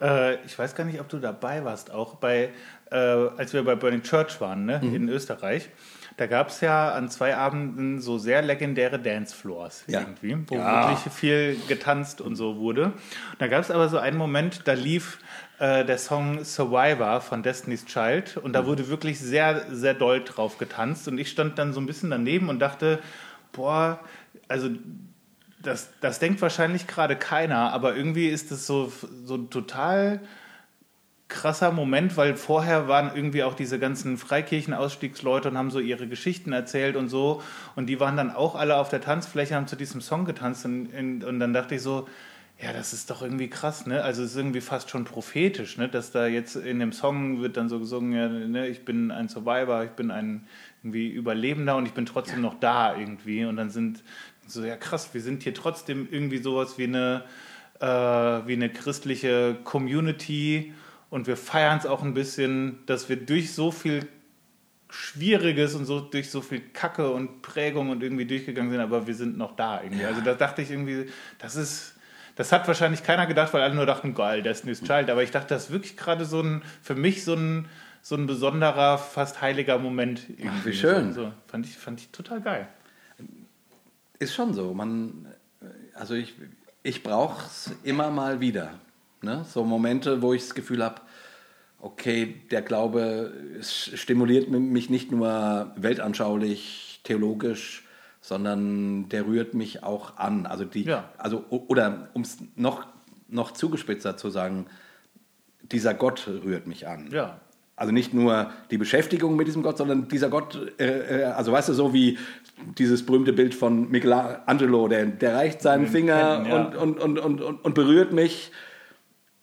Äh, 0.00 0.36
ich 0.46 0.58
weiß 0.58 0.74
gar 0.74 0.84
nicht, 0.84 0.98
ob 0.98 1.08
du 1.08 1.18
dabei 1.18 1.64
warst, 1.64 1.92
auch 1.92 2.14
bei, 2.16 2.48
äh, 2.90 2.96
als 2.96 3.52
wir 3.52 3.62
bei 3.64 3.76
Burning 3.76 4.02
Church 4.02 4.40
waren, 4.40 4.64
ne, 4.64 4.80
Mhm. 4.82 4.94
in 4.94 5.08
Österreich. 5.08 5.68
Da 6.16 6.26
gab 6.26 6.48
es 6.48 6.60
ja 6.60 6.92
an 6.92 7.08
zwei 7.10 7.36
Abenden 7.36 8.00
so 8.00 8.18
sehr 8.18 8.42
legendäre 8.42 8.98
Dancefloors 8.98 9.84
Ja. 9.86 10.00
irgendwie, 10.00 10.36
wo 10.48 10.56
Ja. 10.56 10.88
wirklich 10.88 11.12
viel 11.12 11.56
getanzt 11.68 12.20
und 12.20 12.36
so 12.36 12.56
wurde. 12.58 12.86
Und 12.86 12.94
da 13.40 13.46
gab 13.48 13.60
es 13.62 13.70
aber 13.70 13.88
so 13.88 13.98
einen 13.98 14.18
Moment, 14.18 14.62
da 14.68 14.72
lief 14.74 15.18
äh, 15.58 15.84
der 15.84 15.98
Song 15.98 16.44
Survivor 16.44 17.20
von 17.20 17.42
Destiny's 17.42 17.84
Child 17.86 18.36
und 18.38 18.48
Mhm. 18.50 18.52
da 18.52 18.66
wurde 18.66 18.88
wirklich 18.88 19.18
sehr, 19.20 19.64
sehr 19.70 19.94
doll 19.94 20.22
drauf 20.24 20.58
getanzt 20.58 21.08
und 21.08 21.18
ich 21.18 21.30
stand 21.30 21.58
dann 21.58 21.72
so 21.72 21.80
ein 21.80 21.86
bisschen 21.86 22.10
daneben 22.10 22.48
und 22.48 22.58
dachte, 22.58 22.98
boah, 23.52 24.00
also 24.48 24.68
das, 25.62 25.90
das 26.00 26.18
denkt 26.18 26.42
wahrscheinlich 26.42 26.88
gerade 26.88 27.14
keiner, 27.16 27.72
aber 27.72 27.94
irgendwie 27.94 28.26
ist 28.28 28.50
es 28.50 28.66
so, 28.66 28.92
so 29.24 29.38
total 29.38 30.20
krasser 31.32 31.72
Moment, 31.72 32.16
weil 32.16 32.36
vorher 32.36 32.88
waren 32.88 33.10
irgendwie 33.16 33.42
auch 33.42 33.54
diese 33.54 33.78
ganzen 33.78 34.18
Freikirchenausstiegsleute 34.18 35.48
und 35.48 35.58
haben 35.58 35.70
so 35.70 35.80
ihre 35.80 36.06
Geschichten 36.06 36.52
erzählt 36.52 36.94
und 36.94 37.08
so. 37.08 37.42
Und 37.74 37.86
die 37.86 37.98
waren 37.98 38.16
dann 38.16 38.30
auch 38.30 38.54
alle 38.54 38.76
auf 38.76 38.90
der 38.90 39.00
Tanzfläche, 39.00 39.54
haben 39.54 39.66
zu 39.66 39.76
diesem 39.76 40.00
Song 40.02 40.26
getanzt. 40.26 40.66
Und, 40.66 41.24
und, 41.24 41.40
dann 41.40 41.52
dachte 41.52 41.74
ich 41.74 41.82
so, 41.82 42.06
Ja, 42.62 42.72
das 42.72 42.92
ist 42.92 43.10
doch 43.10 43.22
irgendwie 43.22 43.48
krass, 43.48 43.86
ne? 43.86 44.04
Also 44.04 44.22
es 44.22 44.32
ist 44.32 44.36
irgendwie 44.36 44.60
fast 44.60 44.90
schon 44.90 45.04
prophetisch, 45.04 45.78
ne? 45.78 45.88
Dass 45.88 46.12
da 46.12 46.26
jetzt 46.26 46.54
in 46.54 46.78
dem 46.78 46.92
Song 46.92 47.40
wird 47.40 47.56
dann 47.56 47.68
so 47.70 47.78
gesungen, 47.78 48.12
ja, 48.12 48.28
ne? 48.28 48.68
ich 48.68 48.84
bin 48.84 49.10
ein 49.10 49.28
Survivor, 49.28 49.82
ich 49.84 49.92
bin 49.92 50.10
ein 50.10 50.46
irgendwie 50.82 51.08
Überlebender 51.08 51.76
und 51.76 51.86
ich 51.86 51.94
bin 51.94 52.04
trotzdem 52.06 52.42
noch 52.42 52.60
da 52.60 52.96
irgendwie. 52.96 53.46
Und 53.46 53.56
dann 53.56 53.70
sind 53.70 54.04
so, 54.46 54.62
ja 54.64 54.76
krass, 54.76 55.14
wir 55.14 55.22
sind 55.22 55.42
hier 55.42 55.54
trotzdem 55.54 56.08
irgendwie 56.10 56.38
sowas 56.38 56.76
wie 56.76 56.84
eine, 56.84 57.24
äh, 57.80 57.86
wie 57.86 58.52
eine 58.52 58.68
christliche 58.68 59.56
Community 59.64 60.74
und 61.12 61.26
wir 61.26 61.36
feiern 61.36 61.76
es 61.76 61.84
auch 61.84 62.02
ein 62.02 62.14
bisschen, 62.14 62.78
dass 62.86 63.10
wir 63.10 63.16
durch 63.16 63.52
so 63.52 63.70
viel 63.70 64.08
Schwieriges 64.88 65.74
und 65.74 65.84
so 65.84 66.00
durch 66.00 66.30
so 66.30 66.40
viel 66.40 66.60
Kacke 66.60 67.10
und 67.10 67.42
Prägung 67.42 67.90
und 67.90 68.02
irgendwie 68.02 68.24
durchgegangen 68.24 68.70
sind, 68.70 68.80
aber 68.80 69.06
wir 69.06 69.14
sind 69.14 69.36
noch 69.36 69.54
da 69.54 69.82
irgendwie. 69.82 70.04
Ja. 70.04 70.08
Also 70.08 70.22
da 70.22 70.32
dachte 70.32 70.62
ich 70.62 70.70
irgendwie, 70.70 71.10
das 71.38 71.56
ist 71.56 71.96
das 72.34 72.50
hat 72.50 72.66
wahrscheinlich 72.66 73.02
keiner 73.02 73.26
gedacht, 73.26 73.52
weil 73.52 73.60
alle 73.60 73.74
nur 73.74 73.84
dachten, 73.84 74.14
geil, 74.14 74.42
Destiny's 74.42 74.82
Child. 74.82 75.10
Aber 75.10 75.22
ich 75.22 75.30
dachte, 75.30 75.48
das 75.48 75.64
ist 75.64 75.70
wirklich 75.70 75.98
gerade 75.98 76.24
so 76.24 76.40
ein, 76.40 76.62
für 76.80 76.94
mich 76.94 77.24
so 77.24 77.34
ein, 77.34 77.68
so 78.00 78.14
ein 78.16 78.26
besonderer, 78.26 78.96
fast 78.96 79.42
heiliger 79.42 79.78
Moment. 79.78 80.22
Ach, 80.46 80.64
wie 80.64 80.72
schön. 80.72 81.12
So, 81.12 81.30
fand, 81.46 81.66
ich, 81.66 81.76
fand 81.76 82.00
ich 82.00 82.08
total 82.08 82.40
geil. 82.40 82.68
Ist 84.18 84.34
schon 84.34 84.54
so. 84.54 84.72
Man, 84.72 85.26
also 85.92 86.14
ich, 86.14 86.32
ich 86.82 87.02
brauche 87.02 87.44
es 87.44 87.70
immer 87.82 88.10
mal 88.10 88.40
wieder. 88.40 88.80
Ne? 89.22 89.44
So 89.48 89.64
Momente, 89.64 90.22
wo 90.22 90.32
ich 90.32 90.42
das 90.42 90.54
Gefühl 90.54 90.84
habe, 90.84 91.00
okay, 91.80 92.40
der 92.50 92.62
Glaube 92.62 93.32
stimuliert 93.60 94.48
mich 94.48 94.90
nicht 94.90 95.10
nur 95.10 95.72
weltanschaulich, 95.76 97.00
theologisch, 97.04 97.84
sondern 98.20 99.08
der 99.08 99.26
rührt 99.26 99.54
mich 99.54 99.82
auch 99.82 100.16
an. 100.16 100.46
Also 100.46 100.64
die, 100.64 100.84
ja. 100.84 101.10
also, 101.18 101.44
oder 101.48 102.08
um 102.14 102.22
es 102.22 102.38
noch, 102.54 102.86
noch 103.28 103.50
zugespitzer 103.50 104.16
zu 104.16 104.30
sagen, 104.30 104.66
dieser 105.60 105.94
Gott 105.94 106.28
rührt 106.28 106.66
mich 106.66 106.86
an. 106.86 107.10
Ja. 107.10 107.40
Also 107.74 107.92
nicht 107.92 108.14
nur 108.14 108.50
die 108.70 108.78
Beschäftigung 108.78 109.34
mit 109.34 109.48
diesem 109.48 109.62
Gott, 109.62 109.78
sondern 109.78 110.06
dieser 110.06 110.28
Gott, 110.28 110.72
äh, 110.78 111.22
äh 111.22 111.24
also 111.24 111.50
weißt 111.50 111.70
du, 111.70 111.72
so 111.72 111.92
wie 111.92 112.18
dieses 112.78 113.04
berühmte 113.04 113.32
Bild 113.32 113.54
von 113.54 113.90
Michelangelo, 113.90 114.86
der, 114.86 115.06
der 115.06 115.34
reicht 115.34 115.62
seinen 115.62 115.88
Finger 115.88 116.44
Händen, 116.44 116.50
ja. 116.50 116.80
und, 116.80 117.00
und, 117.00 117.18
und, 117.18 117.40
und, 117.40 117.64
und 117.64 117.74
berührt 117.74 118.12
mich. 118.12 118.52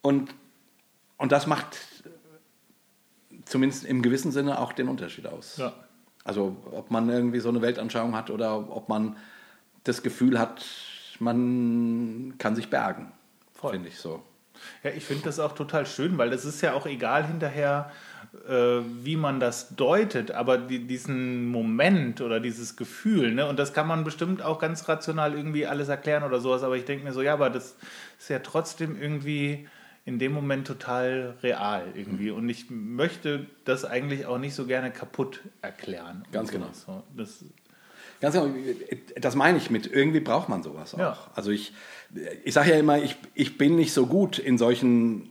Und, 0.02 0.34
und 1.18 1.32
das 1.32 1.48
macht 1.48 1.78
zumindest 3.46 3.86
im 3.86 4.02
gewissen 4.02 4.32
Sinne 4.32 4.60
auch 4.60 4.74
den 4.74 4.88
Unterschied 4.88 5.28
aus. 5.28 5.58
Ja. 5.58 5.74
Also 6.24 6.56
ob 6.72 6.92
man 6.92 7.10
irgendwie 7.10 7.40
so 7.40 7.50
eine 7.50 7.62
Weltanschauung 7.62 8.16
hat 8.16 8.30
oder 8.30 8.70
ob 8.70 8.90
man 8.90 9.18
das 9.84 10.04
Gefühl 10.04 10.38
hat, 10.40 10.66
man 11.20 12.36
kann 12.38 12.56
sich 12.56 12.70
bergen, 12.70 13.12
finde 13.54 13.90
ich 13.90 14.00
so. 14.00 14.24
Ja, 14.84 14.92
ich 14.92 15.06
finde 15.06 15.24
das 15.24 15.40
auch 15.40 15.54
total 15.54 15.86
schön, 15.86 16.18
weil 16.18 16.34
es 16.34 16.44
ist 16.46 16.62
ja 16.62 16.74
auch 16.74 16.86
egal 16.86 17.26
hinterher, 17.26 17.92
äh, 18.48 18.82
wie 19.04 19.16
man 19.16 19.40
das 19.40 19.76
deutet, 19.76 20.32
aber 20.32 20.58
die, 20.58 20.86
diesen 20.86 21.48
Moment 21.48 22.22
oder 22.22 22.42
dieses 22.42 22.76
Gefühl, 22.76 23.34
ne, 23.34 23.48
und 23.48 23.58
das 23.58 23.74
kann 23.74 23.88
man 23.88 24.04
bestimmt 24.04 24.42
auch 24.42 24.60
ganz 24.60 24.88
rational 24.88 25.34
irgendwie 25.34 25.66
alles 25.66 25.88
erklären 25.88 26.24
oder 26.24 26.40
sowas, 26.42 26.62
aber 26.62 26.76
ich 26.76 26.86
denke 26.86 27.06
mir 27.06 27.14
so, 27.14 27.22
ja, 27.22 27.34
aber 27.34 27.50
das 27.50 27.78
ist 28.20 28.30
ja 28.30 28.40
trotzdem 28.40 29.02
irgendwie 29.02 29.68
in 30.10 30.18
dem 30.18 30.34
Moment 30.34 30.66
total 30.66 31.36
real 31.44 31.84
irgendwie. 31.94 32.32
Und 32.32 32.50
ich 32.50 32.66
möchte 32.70 33.46
das 33.64 33.86
eigentlich 33.86 34.26
auch 34.26 34.40
nicht 34.40 34.56
so 34.56 34.66
gerne 34.66 34.90
kaputt 34.90 35.42
erklären. 35.62 36.26
Ganz 36.32 36.50
genau. 36.50 36.66
So, 36.74 37.04
das 37.16 37.46
Ganz 38.20 38.36
genau, 38.36 38.54
das 39.16 39.36
meine 39.36 39.58
ich 39.60 39.70
mit, 39.70 39.90
irgendwie 39.90 40.20
braucht 40.20 40.50
man 40.50 40.62
sowas 40.62 40.94
auch. 40.94 41.00
Ja. 41.00 41.18
Also 41.36 41.52
ich, 41.52 41.72
ich 42.44 42.54
sage 42.54 42.72
ja 42.72 42.78
immer, 42.78 43.02
ich, 43.02 43.16
ich 43.34 43.58
bin 43.58 43.78
nicht 43.78 43.94
so 43.94 44.08
gut 44.08 44.40
in 44.40 44.58
solchen 44.58 45.30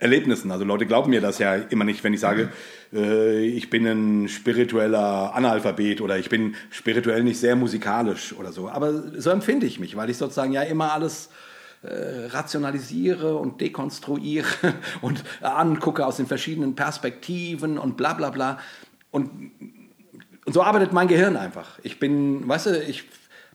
Erlebnissen. 0.00 0.50
Also 0.50 0.64
Leute 0.64 0.86
glauben 0.86 1.10
mir 1.10 1.20
das 1.20 1.38
ja 1.38 1.54
immer 1.54 1.84
nicht, 1.84 2.02
wenn 2.02 2.12
ich 2.12 2.18
sage, 2.18 2.48
äh, 2.92 3.46
ich 3.46 3.70
bin 3.70 3.86
ein 3.86 4.28
spiritueller 4.28 5.32
Analphabet 5.32 6.00
oder 6.00 6.18
ich 6.18 6.28
bin 6.28 6.56
spirituell 6.70 7.22
nicht 7.22 7.38
sehr 7.38 7.54
musikalisch 7.54 8.32
oder 8.32 8.50
so. 8.50 8.68
Aber 8.68 8.92
so 9.20 9.30
empfinde 9.30 9.66
ich 9.66 9.78
mich, 9.78 9.94
weil 9.94 10.10
ich 10.10 10.16
sozusagen 10.16 10.52
ja 10.52 10.62
immer 10.62 10.92
alles 10.92 11.28
äh, 11.84 12.26
rationalisiere 12.26 13.36
und 13.36 13.60
dekonstruiere 13.60 14.74
und 15.00 15.22
angucke 15.40 16.06
aus 16.06 16.16
den 16.16 16.26
verschiedenen 16.26 16.74
Perspektiven 16.74 17.78
und 17.78 17.96
bla 17.96 18.14
bla 18.14 18.30
bla. 18.30 18.58
Und, 19.10 19.52
und 20.44 20.52
so 20.52 20.62
arbeitet 20.62 20.92
mein 20.92 21.08
Gehirn 21.08 21.36
einfach. 21.36 21.78
Ich 21.82 21.98
bin, 21.98 22.48
weißt 22.48 22.66
du, 22.66 22.82
ich, 22.82 23.04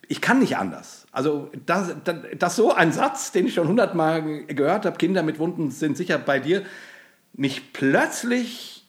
ich 0.07 0.22
kann 0.22 0.39
nicht 0.39 0.57
anders. 0.57 1.07
Also 1.11 1.49
das, 1.65 1.95
das, 2.03 2.15
das 2.38 2.56
so 2.56 2.73
ein 2.73 2.91
Satz, 2.91 3.31
den 3.31 3.47
ich 3.47 3.53
schon 3.53 3.68
hundertmal 3.68 4.45
gehört 4.45 4.85
habe, 4.85 4.97
Kinder 4.97 5.23
mit 5.23 5.39
Wunden 5.39 5.72
sind 5.72 5.97
sicher 5.97 6.18
bei 6.18 6.39
dir, 6.39 6.64
mich 7.34 7.73
plötzlich 7.73 8.85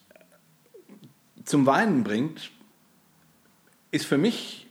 zum 1.45 1.65
Weinen 1.65 2.03
bringt, 2.03 2.51
ist 3.91 4.05
für 4.05 4.17
mich 4.17 4.67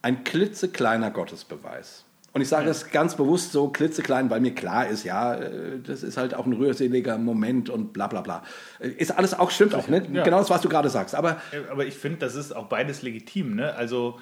ein 0.00 0.24
klitzekleiner 0.24 1.10
Gottesbeweis. 1.10 2.04
Und 2.34 2.40
ich 2.40 2.48
sage 2.48 2.64
das 2.64 2.90
ganz 2.90 3.14
bewusst 3.14 3.52
so 3.52 3.68
klitzeklein, 3.68 4.30
weil 4.30 4.40
mir 4.40 4.54
klar 4.54 4.86
ist, 4.86 5.04
ja, 5.04 5.34
äh, 5.34 5.80
das 5.80 6.02
ist 6.02 6.16
halt 6.16 6.34
auch 6.34 6.46
ein 6.46 6.54
rührseliger 6.54 7.18
Moment 7.18 7.68
und 7.68 7.92
bla 7.92 8.06
bla 8.06 8.22
bla. 8.22 8.42
Äh, 8.80 8.88
ist 8.88 9.10
alles 9.10 9.38
auch, 9.38 9.50
stimmt 9.50 9.74
auch, 9.74 9.88
ne? 9.88 10.02
Ja. 10.12 10.22
Genau 10.22 10.38
das, 10.38 10.48
was 10.48 10.62
du 10.62 10.68
gerade 10.70 10.88
sagst. 10.88 11.14
Aber, 11.14 11.40
Aber 11.70 11.84
ich 11.84 11.94
finde, 11.94 12.18
das 12.18 12.34
ist 12.34 12.56
auch 12.56 12.66
beides 12.66 13.02
legitim, 13.02 13.54
ne? 13.54 13.74
Also 13.74 14.18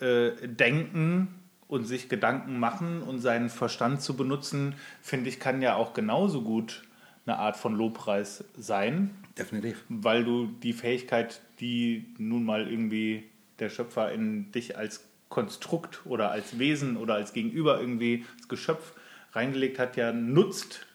äh, 0.00 0.32
denken 0.46 1.28
und 1.68 1.84
sich 1.84 2.08
Gedanken 2.10 2.58
machen 2.58 3.02
und 3.02 3.20
seinen 3.20 3.48
Verstand 3.48 4.02
zu 4.02 4.16
benutzen, 4.16 4.74
finde 5.00 5.30
ich, 5.30 5.40
kann 5.40 5.62
ja 5.62 5.74
auch 5.74 5.94
genauso 5.94 6.42
gut 6.42 6.82
eine 7.24 7.38
Art 7.38 7.56
von 7.56 7.74
Lobpreis 7.74 8.44
sein. 8.56 9.10
Definitiv. 9.38 9.84
Weil 9.88 10.24
du 10.24 10.46
die 10.62 10.72
Fähigkeit, 10.72 11.40
die 11.60 12.14
nun 12.18 12.44
mal 12.44 12.68
irgendwie 12.68 13.24
der 13.58 13.68
Schöpfer 13.68 14.12
in 14.12 14.50
dich 14.52 14.76
als 14.76 15.07
Konstrukt 15.28 16.00
oder 16.04 16.30
als 16.30 16.58
Wesen 16.58 16.96
oder 16.96 17.14
als 17.14 17.32
Gegenüber 17.32 17.80
irgendwie 17.80 18.24
das 18.38 18.48
Geschöpf 18.48 18.92
reingelegt 19.32 19.78
hat, 19.78 19.96
ja 19.96 20.12
nutzt 20.12 20.86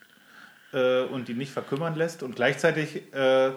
äh, 0.72 1.02
und 1.04 1.28
die 1.28 1.34
nicht 1.34 1.52
verkümmern 1.52 1.94
lässt. 1.94 2.22
Und 2.22 2.36
gleichzeitig 2.36 3.12
äh, 3.14 3.50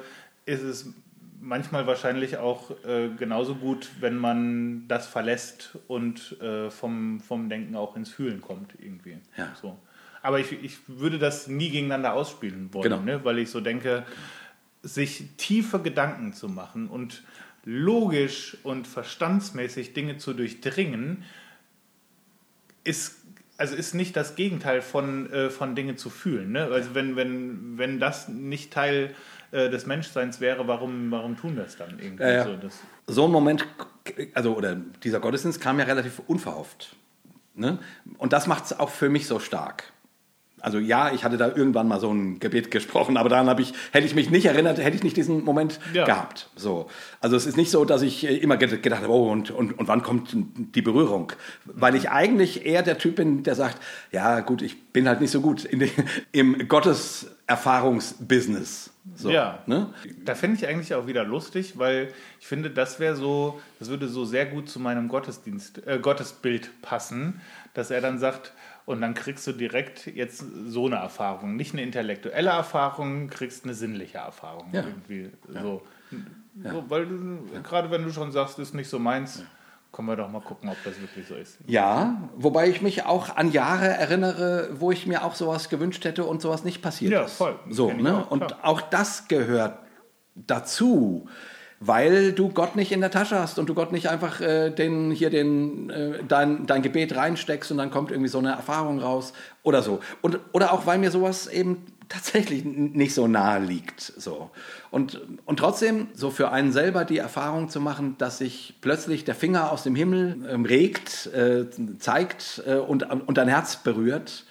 ist 0.45 0.61
es 0.61 0.93
manchmal 1.39 1.87
wahrscheinlich 1.87 2.37
auch 2.37 2.71
äh, 2.85 3.09
genauso 3.09 3.55
gut, 3.55 3.89
wenn 3.99 4.17
man 4.17 4.87
das 4.87 5.07
verlässt 5.07 5.77
und 5.87 6.39
äh, 6.41 6.69
vom, 6.69 7.19
vom 7.19 7.49
Denken 7.49 7.75
auch 7.75 7.95
ins 7.95 8.09
Fühlen 8.09 8.41
kommt 8.41 8.73
irgendwie. 8.79 9.17
Ja. 9.37 9.53
So. 9.61 9.77
Aber 10.21 10.39
ich, 10.39 10.51
ich 10.51 10.77
würde 10.87 11.19
das 11.19 11.47
nie 11.47 11.69
gegeneinander 11.69 12.13
ausspielen 12.13 12.73
wollen, 12.73 12.83
genau. 12.83 13.01
ne? 13.01 13.23
weil 13.23 13.39
ich 13.39 13.49
so 13.49 13.61
denke, 13.61 14.05
sich 14.83 15.29
tiefe 15.37 15.79
Gedanken 15.79 16.33
zu 16.33 16.49
machen 16.49 16.87
und 16.87 17.23
logisch 17.67 18.57
und 18.63 18.87
verstandsmäßig 18.87 19.91
Dinge 19.91 20.17
zu 20.17 20.33
durchdringen, 20.33 21.25
ist, 22.85 23.17
also 23.57 23.75
ist 23.75 23.93
nicht 23.93 24.15
das 24.15 24.35
Gegenteil 24.35 24.81
von, 24.81 25.29
äh, 25.33 25.49
von 25.49 25.75
Dinge 25.75 25.97
zu 25.97 26.09
fühlen. 26.09 26.53
Ne? 26.53 26.63
Also 26.63 26.95
wenn, 26.95 27.17
wenn, 27.17 27.77
wenn 27.77 27.99
das 27.99 28.29
nicht 28.29 28.71
Teil 28.71 29.13
äh, 29.51 29.69
des 29.69 29.85
Menschseins 29.85 30.39
wäre, 30.39 30.65
warum, 30.69 31.11
warum 31.11 31.35
tun 31.35 31.57
wir 31.57 31.65
es 31.65 31.75
dann 31.75 31.99
irgendwie? 31.99 32.23
Ja, 32.23 32.31
ja. 32.31 32.43
So, 32.45 32.55
das 32.55 32.79
so 33.05 33.25
ein 33.25 33.31
Moment, 33.31 33.67
also 34.33 34.55
oder 34.55 34.75
dieser 35.03 35.19
Gottesdienst 35.19 35.59
kam 35.59 35.77
ja 35.77 35.85
relativ 35.85 36.21
unverhofft. 36.25 36.95
Ne? 37.53 37.79
Und 38.17 38.31
das 38.31 38.47
macht 38.47 38.63
es 38.63 38.79
auch 38.79 38.89
für 38.89 39.09
mich 39.09 39.27
so 39.27 39.39
stark. 39.39 39.91
Also 40.59 40.79
ja, 40.79 41.13
ich 41.13 41.23
hatte 41.23 41.37
da 41.37 41.47
irgendwann 41.47 41.87
mal 41.87 41.99
so 41.99 42.11
ein 42.11 42.39
Gebet 42.39 42.71
gesprochen, 42.71 43.17
aber 43.17 43.29
daran 43.29 43.47
habe 43.47 43.61
ich, 43.61 43.73
hätte 43.91 44.07
ich 44.07 44.15
mich 44.15 44.31
nicht 44.31 44.47
erinnert, 44.47 44.79
hätte 44.79 44.97
ich 44.97 45.03
nicht 45.03 45.15
diesen 45.15 45.43
Moment 45.43 45.79
ja. 45.93 46.05
gehabt. 46.05 46.49
So. 46.55 46.89
Also 47.21 47.35
es 47.35 47.45
ist 47.45 47.57
nicht 47.57 47.69
so, 47.69 47.85
dass 47.85 48.01
ich 48.01 48.27
äh, 48.27 48.37
immer 48.37 48.57
gedacht 48.57 49.03
habe, 49.03 49.13
oh, 49.13 49.31
und, 49.31 49.51
und, 49.51 49.77
und 49.77 49.87
wann 49.87 50.01
kommt 50.01 50.31
die 50.33 50.81
Berührung? 50.81 51.31
Weil 51.65 51.93
ich 51.95 52.09
eigentlich 52.09 52.65
eher 52.65 52.81
der 52.81 52.97
Typ 52.97 53.17
bin, 53.17 53.43
der 53.43 53.53
sagt, 53.53 53.77
ja 54.11 54.39
gut, 54.39 54.63
ich 54.63 54.91
bin 54.91 55.07
halt 55.07 55.21
nicht 55.21 55.29
so 55.31 55.41
gut 55.41 55.63
in 55.63 55.87
im 56.31 56.67
Gotteserfahrungsbusiness. 56.67 58.89
So, 59.15 59.29
ja, 59.29 59.59
ne? 59.67 59.93
da 60.25 60.35
finde 60.35 60.57
ich 60.57 60.67
eigentlich 60.67 60.93
auch 60.93 61.07
wieder 61.07 61.23
lustig, 61.23 61.77
weil 61.77 62.13
ich 62.39 62.47
finde, 62.47 62.69
das 62.69 62.99
wäre 62.99 63.15
so, 63.15 63.59
das 63.79 63.89
würde 63.89 64.07
so 64.07 64.25
sehr 64.25 64.45
gut 64.45 64.69
zu 64.69 64.79
meinem 64.79 65.07
Gottesdienst, 65.07 65.87
äh, 65.87 65.99
Gottesbild 65.99 66.81
passen, 66.81 67.41
dass 67.73 67.89
er 67.89 68.01
dann 68.01 68.19
sagt, 68.19 68.53
und 68.87 69.01
dann 69.01 69.13
kriegst 69.13 69.45
du 69.45 69.51
direkt 69.51 70.07
jetzt 70.07 70.45
so 70.67 70.85
eine 70.85 70.95
Erfahrung. 70.95 71.57
Nicht 71.57 71.73
eine 71.73 71.83
intellektuelle 71.83 72.51
Erfahrung, 72.51 73.27
kriegst 73.27 73.65
eine 73.65 73.73
sinnliche 73.73 74.19
Erfahrung. 74.19 74.69
Ja. 74.71 74.81
Irgendwie 74.81 75.29
ja. 75.53 75.61
so. 75.61 75.81
Ja. 76.63 76.71
so. 76.71 76.85
Weil 76.87 77.05
gerade 77.63 77.91
wenn 77.91 78.05
du 78.05 78.11
schon 78.13 78.31
sagst, 78.31 78.59
ist 78.59 78.73
nicht 78.73 78.87
so 78.87 78.97
meins, 78.97 79.43
können 79.91 80.07
wir 80.07 80.15
doch 80.15 80.29
mal 80.29 80.39
gucken, 80.39 80.69
ob 80.69 80.77
das 80.85 81.01
wirklich 81.01 81.27
so 81.27 81.35
ist. 81.35 81.57
Ja, 81.67 82.29
wobei 82.37 82.69
ich 82.69 82.81
mich 82.81 83.05
auch 83.05 83.35
an 83.35 83.51
Jahre 83.51 83.87
erinnere, 83.87 84.69
wo 84.79 84.93
ich 84.93 85.05
mir 85.05 85.25
auch 85.25 85.35
sowas 85.35 85.67
gewünscht 85.67 86.05
hätte 86.05 86.23
und 86.23 86.41
sowas 86.41 86.63
nicht 86.63 86.81
passiert 86.81 87.11
ja, 87.11 87.23
ist. 87.23 87.33
Voll. 87.33 87.59
So, 87.69 87.91
ne? 87.91 88.19
Auch, 88.19 88.31
und 88.31 88.63
auch 88.63 88.79
das 88.79 89.27
gehört 89.27 89.79
dazu. 90.33 91.27
Weil 91.79 92.33
du 92.33 92.49
Gott 92.49 92.75
nicht 92.75 92.91
in 92.91 93.01
der 93.01 93.11
Tasche 93.11 93.39
hast 93.39 93.59
und 93.59 93.67
du 93.67 93.73
Gott 93.73 93.91
nicht 93.91 94.09
einfach 94.09 94.41
äh, 94.41 94.71
den, 94.71 95.11
hier 95.11 95.29
den, 95.29 95.89
äh, 95.89 96.23
dein, 96.27 96.65
dein 96.65 96.81
Gebet 96.81 97.15
reinsteckst 97.15 97.71
und 97.71 97.77
dann 97.77 97.91
kommt 97.91 98.11
irgendwie 98.11 98.29
so 98.29 98.39
eine 98.39 98.51
Erfahrung 98.51 98.99
raus 98.99 99.33
oder 99.63 99.83
so. 99.83 99.99
Und, 100.21 100.39
oder 100.53 100.73
auch, 100.73 100.85
weil 100.85 100.97
mir 100.97 101.11
sowas 101.11 101.47
eben 101.47 101.85
tatsächlich 102.09 102.63
nicht 102.63 103.13
so 103.13 103.27
nahe 103.27 103.59
liegt. 103.59 104.01
So. 104.01 104.49
Und, 104.91 105.21
und 105.45 105.57
trotzdem, 105.59 106.07
so 106.13 106.31
für 106.31 106.51
einen 106.51 106.71
selber 106.71 107.05
die 107.05 107.17
Erfahrung 107.17 107.69
zu 107.69 107.79
machen, 107.79 108.15
dass 108.17 108.39
sich 108.39 108.75
plötzlich 108.81 109.25
der 109.25 109.35
Finger 109.35 109.71
aus 109.71 109.83
dem 109.83 109.95
Himmel 109.95 110.47
ähm, 110.49 110.65
regt, 110.65 111.27
äh, 111.27 111.65
zeigt 111.99 112.63
äh, 112.65 112.75
und, 112.75 113.03
und 113.03 113.37
dein 113.37 113.49
Herz 113.49 113.77
berührt, 113.77 114.45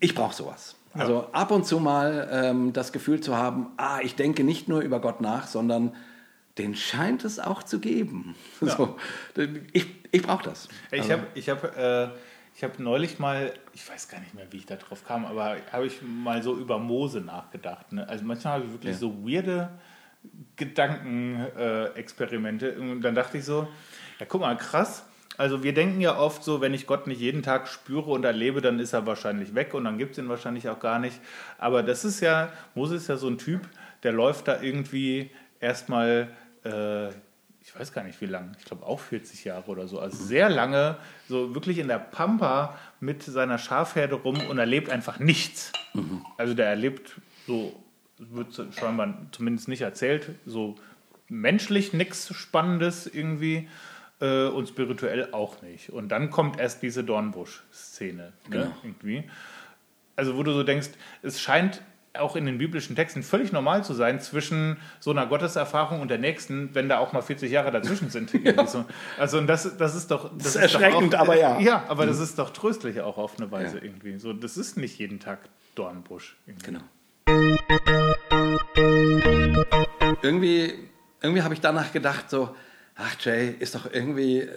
ich 0.00 0.14
brauche 0.14 0.34
sowas. 0.34 0.76
Also 0.94 1.26
ab 1.32 1.50
und 1.50 1.66
zu 1.66 1.78
mal 1.78 2.28
ähm, 2.30 2.72
das 2.72 2.92
Gefühl 2.92 3.20
zu 3.20 3.36
haben, 3.36 3.68
ah, 3.78 4.00
ich 4.02 4.14
denke 4.14 4.44
nicht 4.44 4.68
nur 4.68 4.80
über 4.80 5.00
Gott 5.00 5.20
nach, 5.20 5.46
sondern 5.46 5.92
den 6.58 6.74
scheint 6.74 7.24
es 7.24 7.38
auch 7.38 7.62
zu 7.62 7.80
geben. 7.80 8.34
Ja. 8.60 8.76
So, 8.76 8.98
ich 9.72 9.86
ich 10.10 10.22
brauche 10.22 10.44
das. 10.44 10.68
Ich 10.90 11.00
also. 11.00 11.12
habe 11.12 11.26
ich 11.34 11.48
hab, 11.48 11.64
äh, 11.76 12.08
hab 12.62 12.78
neulich 12.78 13.18
mal, 13.18 13.54
ich 13.72 13.88
weiß 13.88 14.08
gar 14.08 14.20
nicht 14.20 14.34
mehr, 14.34 14.44
wie 14.50 14.58
ich 14.58 14.66
da 14.66 14.76
drauf 14.76 15.04
kam, 15.04 15.24
aber 15.24 15.56
habe 15.72 15.86
ich 15.86 16.02
mal 16.02 16.42
so 16.42 16.54
über 16.56 16.78
Mose 16.78 17.20
nachgedacht. 17.20 17.92
Ne? 17.92 18.06
Also 18.08 18.24
manchmal 18.24 18.54
habe 18.54 18.64
ich 18.66 18.72
wirklich 18.72 18.92
ja. 18.92 18.98
so 18.98 19.26
weirde 19.26 19.70
Gedankenexperimente. 20.56 22.72
Äh, 22.72 22.78
und 22.78 23.00
dann 23.00 23.14
dachte 23.14 23.38
ich 23.38 23.44
so, 23.44 23.66
ja 24.20 24.26
guck 24.26 24.42
mal, 24.42 24.56
krass 24.56 25.06
also 25.38 25.62
wir 25.62 25.72
denken 25.72 26.00
ja 26.00 26.18
oft 26.18 26.44
so, 26.44 26.60
wenn 26.60 26.74
ich 26.74 26.86
Gott 26.86 27.06
nicht 27.06 27.20
jeden 27.20 27.42
Tag 27.42 27.68
spüre 27.68 28.10
und 28.10 28.24
erlebe, 28.24 28.60
dann 28.60 28.78
ist 28.78 28.92
er 28.92 29.06
wahrscheinlich 29.06 29.54
weg 29.54 29.74
und 29.74 29.84
dann 29.84 29.98
gibt 29.98 30.12
es 30.12 30.18
ihn 30.18 30.28
wahrscheinlich 30.28 30.68
auch 30.68 30.80
gar 30.80 30.98
nicht. 30.98 31.20
Aber 31.58 31.82
das 31.82 32.04
ist 32.04 32.20
ja, 32.20 32.52
Moses 32.74 33.02
ist 33.02 33.08
ja 33.08 33.16
so 33.16 33.28
ein 33.28 33.38
Typ, 33.38 33.62
der 34.02 34.12
läuft 34.12 34.48
da 34.48 34.60
irgendwie 34.60 35.30
erstmal, 35.58 36.28
äh, 36.64 37.08
ich 37.64 37.78
weiß 37.78 37.92
gar 37.92 38.02
nicht 38.02 38.20
wie 38.20 38.26
lange, 38.26 38.52
ich 38.58 38.64
glaube 38.64 38.84
auch 38.84 38.98
40 38.98 39.44
Jahre 39.44 39.70
oder 39.70 39.86
so, 39.86 40.00
also 40.00 40.16
sehr 40.16 40.48
lange, 40.48 40.96
so 41.28 41.54
wirklich 41.54 41.78
in 41.78 41.88
der 41.88 41.98
Pampa 41.98 42.76
mit 43.00 43.22
seiner 43.22 43.58
Schafherde 43.58 44.16
rum 44.16 44.40
und 44.48 44.58
erlebt 44.58 44.90
einfach 44.90 45.18
nichts. 45.18 45.72
Mhm. 45.94 46.24
Also 46.36 46.54
der 46.54 46.66
erlebt 46.66 47.20
so, 47.46 47.80
wird 48.18 48.60
scheinbar 48.74 49.14
zumindest 49.30 49.68
nicht 49.68 49.82
erzählt, 49.82 50.30
so 50.44 50.76
menschlich 51.28 51.92
nichts 51.92 52.34
Spannendes 52.34 53.06
irgendwie 53.06 53.68
äh, 54.20 54.46
und 54.46 54.68
spirituell 54.68 55.28
auch 55.32 55.62
nicht. 55.62 55.90
Und 55.90 56.08
dann 56.08 56.30
kommt 56.30 56.58
erst 56.58 56.82
diese 56.82 57.04
Dornbusch-Szene. 57.04 58.22
Ne, 58.22 58.32
genau. 58.50 58.76
irgendwie. 58.82 59.24
Also 60.16 60.36
wo 60.36 60.42
du 60.42 60.52
so 60.52 60.62
denkst, 60.62 60.90
es 61.22 61.40
scheint 61.40 61.80
auch 62.18 62.36
in 62.36 62.44
den 62.44 62.58
biblischen 62.58 62.94
Texten 62.94 63.22
völlig 63.22 63.52
normal 63.52 63.84
zu 63.84 63.94
sein 63.94 64.20
zwischen 64.20 64.76
so 65.00 65.10
einer 65.10 65.26
Gotteserfahrung 65.26 66.00
und 66.00 66.08
der 66.08 66.18
nächsten, 66.18 66.74
wenn 66.74 66.88
da 66.88 66.98
auch 66.98 67.12
mal 67.12 67.22
40 67.22 67.50
Jahre 67.50 67.70
dazwischen 67.70 68.10
sind. 68.10 68.32
ja. 68.44 68.66
so. 68.66 68.84
Also 69.18 69.38
und 69.38 69.46
das, 69.46 69.76
das 69.78 69.94
ist 69.94 70.10
doch... 70.10 70.30
Das, 70.34 70.38
das 70.38 70.56
ist 70.56 70.62
erschreckend, 70.62 71.16
auch, 71.16 71.20
aber 71.20 71.38
ja. 71.38 71.58
Ja, 71.58 71.84
aber 71.88 72.04
mhm. 72.04 72.08
das 72.08 72.18
ist 72.18 72.38
doch 72.38 72.50
tröstlich 72.50 73.00
auch 73.00 73.16
auf 73.16 73.38
eine 73.38 73.50
Weise 73.50 73.78
ja. 73.78 73.84
irgendwie. 73.84 74.18
So, 74.18 74.32
das 74.32 74.56
ist 74.56 74.76
nicht 74.76 74.98
jeden 74.98 75.20
Tag 75.20 75.38
Dornbusch. 75.74 76.36
Irgendwie. 76.46 76.66
Genau. 76.66 76.82
Irgendwie, 80.22 80.74
irgendwie 81.22 81.42
habe 81.42 81.54
ich 81.54 81.60
danach 81.60 81.92
gedacht, 81.92 82.28
so, 82.28 82.54
ach 82.96 83.16
Jay, 83.20 83.54
ist 83.58 83.74
doch 83.74 83.90
irgendwie, 83.90 84.48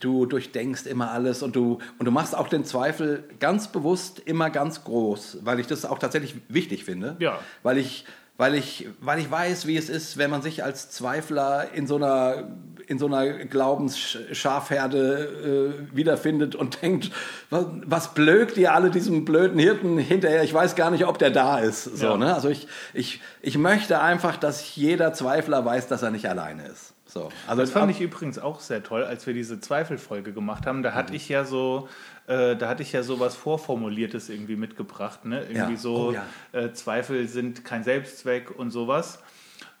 du 0.00 0.26
durchdenkst 0.26 0.86
immer 0.86 1.10
alles 1.10 1.42
und 1.42 1.54
du, 1.54 1.78
und 1.98 2.06
du 2.06 2.10
machst 2.10 2.34
auch 2.34 2.48
den 2.48 2.64
Zweifel 2.64 3.24
ganz 3.40 3.68
bewusst 3.68 4.20
immer 4.20 4.50
ganz 4.50 4.84
groß, 4.84 5.38
weil 5.42 5.60
ich 5.60 5.66
das 5.66 5.84
auch 5.84 5.98
tatsächlich 5.98 6.36
wichtig 6.48 6.84
finde. 6.84 7.16
Ja. 7.18 7.38
Weil 7.62 7.78
ich, 7.78 8.06
weil 8.36 8.54
ich, 8.54 8.88
weil 9.00 9.18
ich 9.18 9.30
weiß, 9.30 9.66
wie 9.66 9.76
es 9.76 9.88
ist, 9.88 10.16
wenn 10.16 10.30
man 10.30 10.42
sich 10.42 10.64
als 10.64 10.90
Zweifler 10.90 11.72
in 11.74 11.86
so 11.86 11.96
einer, 11.96 12.48
in 12.86 12.98
so 12.98 13.06
einer 13.06 13.44
Glaubensschafherde 13.44 15.84
äh, 15.92 15.96
wiederfindet 15.96 16.54
und 16.54 16.80
denkt, 16.82 17.10
was, 17.50 17.66
was 17.84 18.14
blökt 18.14 18.56
ihr 18.56 18.72
alle 18.72 18.90
diesem 18.90 19.26
blöden 19.26 19.58
Hirten 19.58 19.98
hinterher? 19.98 20.42
Ich 20.42 20.54
weiß 20.54 20.74
gar 20.74 20.90
nicht, 20.90 21.04
ob 21.04 21.18
der 21.18 21.30
da 21.30 21.58
ist. 21.58 21.84
So, 21.84 22.06
ja. 22.06 22.16
ne? 22.16 22.34
Also 22.34 22.48
ich, 22.48 22.66
ich, 22.94 23.20
ich 23.42 23.58
möchte 23.58 24.00
einfach, 24.00 24.38
dass 24.38 24.74
jeder 24.74 25.12
Zweifler 25.12 25.66
weiß, 25.66 25.86
dass 25.86 26.02
er 26.02 26.10
nicht 26.10 26.28
alleine 26.28 26.66
ist. 26.66 26.93
So. 27.14 27.30
Also 27.46 27.62
das 27.62 27.70
fand 27.70 27.92
ich 27.92 28.00
übrigens 28.00 28.40
auch 28.40 28.58
sehr 28.58 28.82
toll, 28.82 29.04
als 29.04 29.24
wir 29.24 29.34
diese 29.34 29.60
Zweifelfolge 29.60 30.32
gemacht 30.32 30.66
haben. 30.66 30.82
Da 30.82 30.94
hatte 30.94 31.12
mhm. 31.12 31.16
ich 31.16 31.28
ja 31.28 31.44
so, 31.44 31.88
äh, 32.26 32.56
da 32.56 32.68
hatte 32.68 32.82
ich 32.82 32.92
ja 32.92 33.04
so 33.04 33.20
was 33.20 33.36
Vorformuliertes 33.36 34.28
irgendwie 34.28 34.56
mitgebracht. 34.56 35.24
Ne? 35.24 35.42
Irgendwie 35.42 35.74
ja. 35.74 35.76
so, 35.76 36.08
oh, 36.08 36.12
ja. 36.12 36.26
äh, 36.52 36.72
Zweifel 36.72 37.28
sind 37.28 37.64
kein 37.64 37.84
Selbstzweck 37.84 38.50
und 38.58 38.72
sowas. 38.72 39.22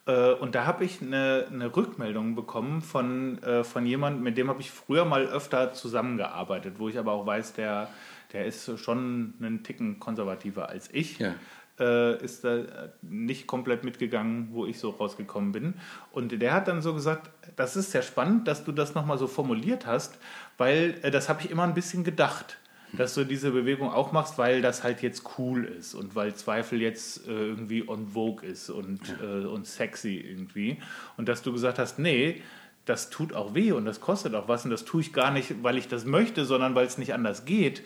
Äh, 0.06 0.30
und 0.34 0.54
da 0.54 0.64
habe 0.64 0.84
ich 0.84 1.02
eine, 1.02 1.46
eine, 1.50 1.74
Rückmeldung 1.74 2.36
bekommen 2.36 2.82
von, 2.82 3.42
äh, 3.42 3.64
von 3.64 3.84
jemandem, 3.84 4.22
mit 4.22 4.38
dem 4.38 4.48
habe 4.48 4.60
ich 4.60 4.70
früher 4.70 5.04
mal 5.04 5.26
öfter 5.26 5.72
zusammengearbeitet, 5.72 6.74
wo 6.78 6.88
ich 6.88 6.98
aber 7.00 7.12
auch 7.12 7.26
weiß, 7.26 7.54
der, 7.54 7.88
der 8.32 8.46
ist 8.46 8.78
schon 8.78 9.34
einen 9.40 9.64
Ticken 9.64 9.98
konservativer 9.98 10.68
als 10.68 10.88
ich. 10.92 11.18
Ja 11.18 11.34
äh, 11.78 12.22
ist 12.22 12.44
da 12.44 12.62
nicht 13.02 13.46
komplett 13.46 13.84
mitgegangen, 13.84 14.48
wo 14.52 14.66
ich 14.66 14.78
so 14.78 14.90
rausgekommen 14.90 15.52
bin. 15.52 15.74
Und 16.12 16.30
der 16.40 16.54
hat 16.54 16.68
dann 16.68 16.82
so 16.82 16.94
gesagt, 16.94 17.30
das 17.56 17.76
ist 17.76 17.90
sehr 17.90 18.02
spannend, 18.02 18.48
dass 18.48 18.64
du 18.64 18.72
das 18.72 18.94
nochmal 18.94 19.18
so 19.18 19.26
formuliert 19.26 19.86
hast, 19.86 20.18
weil 20.56 20.98
äh, 21.02 21.10
das 21.10 21.28
habe 21.28 21.42
ich 21.42 21.50
immer 21.50 21.64
ein 21.64 21.74
bisschen 21.74 22.04
gedacht 22.04 22.58
dass 22.96 23.14
du 23.14 23.24
diese 23.24 23.50
Bewegung 23.50 23.90
auch 23.90 24.12
machst, 24.12 24.38
weil 24.38 24.62
das 24.62 24.84
halt 24.84 25.02
jetzt 25.02 25.24
cool 25.38 25.64
ist 25.64 25.94
und 25.94 26.14
weil 26.14 26.34
Zweifel 26.34 26.80
jetzt 26.80 27.26
äh, 27.26 27.30
irgendwie 27.30 27.88
on 27.88 28.08
vogue 28.08 28.46
ist 28.46 28.70
und, 28.70 29.00
ja. 29.20 29.40
äh, 29.40 29.46
und 29.46 29.66
sexy 29.66 30.16
irgendwie. 30.16 30.78
Und 31.16 31.28
dass 31.28 31.42
du 31.42 31.52
gesagt 31.52 31.78
hast, 31.78 31.98
nee, 31.98 32.42
das 32.84 33.10
tut 33.10 33.32
auch 33.32 33.54
weh 33.54 33.72
und 33.72 33.84
das 33.84 34.00
kostet 34.00 34.34
auch 34.34 34.48
was 34.48 34.64
und 34.64 34.70
das 34.70 34.84
tue 34.84 35.00
ich 35.00 35.12
gar 35.12 35.30
nicht, 35.30 35.62
weil 35.62 35.78
ich 35.78 35.88
das 35.88 36.04
möchte, 36.04 36.44
sondern 36.44 36.74
weil 36.74 36.86
es 36.86 36.98
nicht 36.98 37.14
anders 37.14 37.44
geht 37.44 37.82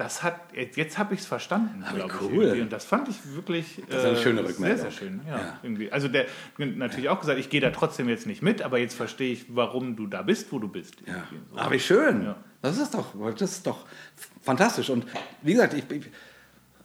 das 0.00 0.22
hat, 0.22 0.40
jetzt 0.74 0.96
habe 0.96 1.12
ich 1.12 1.20
es 1.20 1.26
verstanden, 1.26 1.84
glaube 1.94 2.14
cool. 2.22 2.52
ich. 2.54 2.62
Und 2.62 2.72
das 2.72 2.86
fand 2.86 3.08
ich 3.08 3.16
wirklich 3.34 3.82
das 3.86 3.98
ist 3.98 4.04
eine 4.06 4.16
schöne 4.16 4.44
Rückmeldung. 4.44 4.78
Sehr, 4.78 4.90
sehr 4.90 4.98
schön. 4.98 5.20
Ja, 5.28 5.36
ja. 5.36 5.58
Irgendwie. 5.62 5.92
Also 5.92 6.08
der 6.08 6.24
natürlich 6.56 7.04
ja. 7.04 7.12
auch 7.12 7.20
gesagt, 7.20 7.38
ich 7.38 7.50
gehe 7.50 7.60
da 7.60 7.70
trotzdem 7.70 8.08
jetzt 8.08 8.26
nicht 8.26 8.40
mit, 8.40 8.62
aber 8.62 8.78
jetzt 8.78 8.94
verstehe 8.94 9.30
ich, 9.30 9.44
warum 9.54 9.96
du 9.96 10.06
da 10.06 10.22
bist, 10.22 10.52
wo 10.52 10.58
du 10.58 10.68
bist. 10.68 10.96
Ja. 11.06 11.24
So. 11.50 11.58
Aber 11.58 11.72
wie 11.72 11.80
schön. 11.80 12.34
Das 12.62 12.78
ist 12.78 12.94
doch, 12.94 13.14
das 13.36 13.52
ist 13.52 13.66
doch 13.66 13.84
fantastisch. 14.40 14.88
Und 14.88 15.04
wie 15.42 15.52
gesagt, 15.52 15.74
ich, 15.74 15.84
ich 15.90 16.06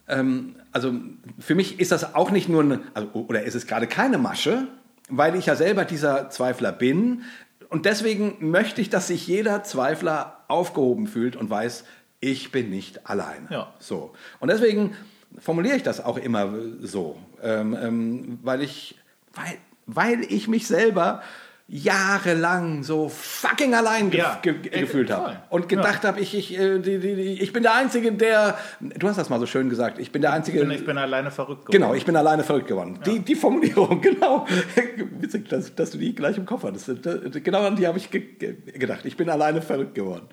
ähm, 0.10 0.58
also 0.74 0.94
für 1.40 1.56
mich 1.56 1.80
ist 1.80 1.94
das 1.94 2.16
auch 2.16 2.32
nicht 2.32 2.50
nur 2.50 2.64
eine, 2.64 2.82
also, 2.94 3.10
oder 3.14 3.44
ist 3.44 3.56
es 3.56 3.66
gerade 3.66 3.88
keine 3.88 4.18
Masche, 4.18 4.68
weil 5.08 5.36
ich 5.36 5.46
ja 5.46 5.56
selber 5.56 5.86
dieser 5.86 6.30
Zweifler 6.30 6.74
bin. 6.74 7.24
Und 7.70 7.86
deswegen 7.86 8.50
möchte 8.52 8.82
ich, 8.82 8.90
dass 8.90 9.08
sich 9.08 9.26
jeder 9.26 9.64
Zweifler 9.64 10.44
aufgehoben 10.50 11.08
fühlt 11.08 11.38
und 11.38 11.50
weiß, 11.50 11.86
ich 12.20 12.52
bin 12.52 12.70
nicht 12.70 13.08
alleine. 13.10 13.48
Ja. 13.50 13.74
So. 13.80 14.14
Und 14.40 14.50
deswegen 14.50 14.96
formuliere 15.40 15.76
ich 15.76 15.84
das 15.84 16.04
auch 16.04 16.18
immer 16.18 16.54
so, 16.82 17.18
ähm, 17.44 17.78
ähm, 17.80 18.40
weil, 18.42 18.62
ich, 18.62 18.96
weil, 19.34 19.58
weil 19.86 20.22
ich 20.24 20.48
mich 20.48 20.68
selber 20.68 21.22
jahrelang 21.68 22.84
so 22.84 23.10
fucking 23.10 23.74
allein 23.74 24.12
ge 24.12 24.20
ja, 24.20 24.38
ge 24.40 24.54
gefühlt 24.54 25.10
habe 25.10 25.38
und 25.50 25.68
gedacht 25.68 26.04
ja. 26.04 26.10
habe, 26.10 26.20
ich, 26.20 26.36
ich, 26.36 26.56
äh, 26.56 26.78
die, 26.78 27.00
die, 27.00 27.16
die, 27.16 27.42
ich 27.42 27.54
bin 27.54 27.64
der 27.64 27.74
Einzige, 27.74 28.12
der, 28.12 28.60
du 28.80 29.08
hast 29.08 29.18
das 29.18 29.30
mal 29.30 29.40
so 29.40 29.48
schön 29.48 29.68
gesagt, 29.70 29.98
ich 29.98 30.12
bin 30.12 30.22
der 30.22 30.32
Einzige. 30.32 30.60
Ich 30.60 30.68
bin, 30.68 30.78
ich 30.78 30.86
bin 30.86 30.98
alleine 31.00 31.32
verrückt 31.32 31.66
geworden. 31.66 31.82
Genau, 31.82 31.96
ich 31.96 32.06
bin 32.06 32.16
alleine 32.16 32.44
verrückt 32.44 32.68
geworden. 32.68 33.00
Ja. 33.04 33.12
Die, 33.12 33.20
die 33.20 33.34
Formulierung, 33.34 34.00
genau. 34.02 34.46
Witzig, 35.20 35.50
dass, 35.50 35.74
dass, 35.74 35.90
du 35.90 35.98
die 35.98 36.14
gleich 36.14 36.38
im 36.38 36.46
Kopf 36.46 36.64
hattest. 36.64 36.92
Genau 37.44 37.66
an 37.66 37.76
die 37.76 37.88
habe 37.88 37.98
ich 37.98 38.12
ge 38.12 38.22
gedacht. 38.78 39.04
Ich 39.06 39.18
bin 39.18 39.28
alleine 39.28 39.64
verrückt 39.64 39.96
geworden. 39.96 40.30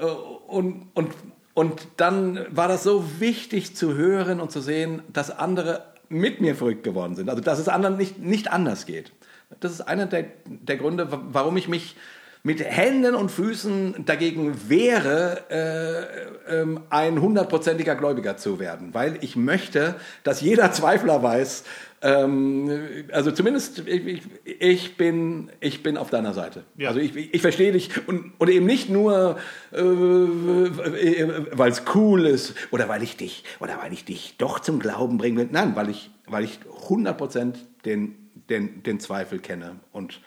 Äh, 0.00 0.04
und, 0.04 0.86
und, 0.94 1.10
und 1.54 1.88
dann 1.96 2.46
war 2.50 2.68
das 2.68 2.82
so 2.82 3.04
wichtig 3.20 3.76
zu 3.76 3.94
hören 3.94 4.40
und 4.40 4.50
zu 4.50 4.60
sehen, 4.60 5.02
dass 5.12 5.30
andere 5.30 5.84
mit 6.08 6.40
mir 6.40 6.54
verrückt 6.54 6.84
geworden 6.84 7.14
sind. 7.14 7.28
Also 7.28 7.42
dass 7.42 7.58
es 7.58 7.68
anderen 7.68 7.96
nicht, 7.96 8.18
nicht 8.18 8.50
anders 8.50 8.86
geht. 8.86 9.12
Das 9.60 9.72
ist 9.72 9.80
einer 9.80 10.06
der, 10.06 10.26
der 10.46 10.76
Gründe, 10.76 11.08
warum 11.10 11.56
ich 11.56 11.68
mich 11.68 11.96
mit 12.42 12.64
Händen 12.64 13.14
und 13.14 13.30
Füßen 13.30 14.04
dagegen 14.06 14.70
wehre, 14.70 15.44
äh, 15.50 16.62
äh, 16.62 16.66
ein 16.88 17.20
hundertprozentiger 17.20 17.96
Gläubiger 17.96 18.36
zu 18.36 18.58
werden. 18.60 18.94
Weil 18.94 19.18
ich 19.22 19.36
möchte, 19.36 19.96
dass 20.22 20.40
jeder 20.40 20.72
Zweifler 20.72 21.22
weiß, 21.22 21.64
ähm, 22.00 23.06
also 23.12 23.32
zumindest 23.32 23.80
ich, 23.86 24.22
ich, 24.44 24.96
bin, 24.96 25.50
ich 25.60 25.82
bin 25.82 25.96
auf 25.96 26.10
deiner 26.10 26.32
Seite. 26.32 26.64
Ja. 26.76 26.88
Also 26.88 27.00
ich, 27.00 27.16
ich 27.16 27.42
verstehe 27.42 27.72
dich 27.72 28.06
und, 28.06 28.32
und 28.38 28.48
eben 28.48 28.66
nicht 28.66 28.88
nur, 28.88 29.38
äh, 29.72 29.78
weil 29.80 31.70
es 31.72 31.82
cool 31.94 32.26
ist 32.26 32.54
oder 32.70 32.88
weil 32.88 33.02
ich 33.02 33.16
dich 33.16 33.42
oder 33.58 33.78
weil 33.82 33.92
ich 33.92 34.04
dich 34.04 34.36
doch 34.38 34.60
zum 34.60 34.78
Glauben 34.78 35.18
bringen 35.18 35.38
will. 35.38 35.48
Nein, 35.50 35.74
weil 35.74 35.90
ich, 35.90 36.10
weil 36.26 36.44
ich 36.44 36.60
100% 36.88 37.54
den, 37.84 38.14
den, 38.48 38.82
den 38.84 39.00
Zweifel 39.00 39.40
kenne 39.40 39.80
und, 39.90 40.20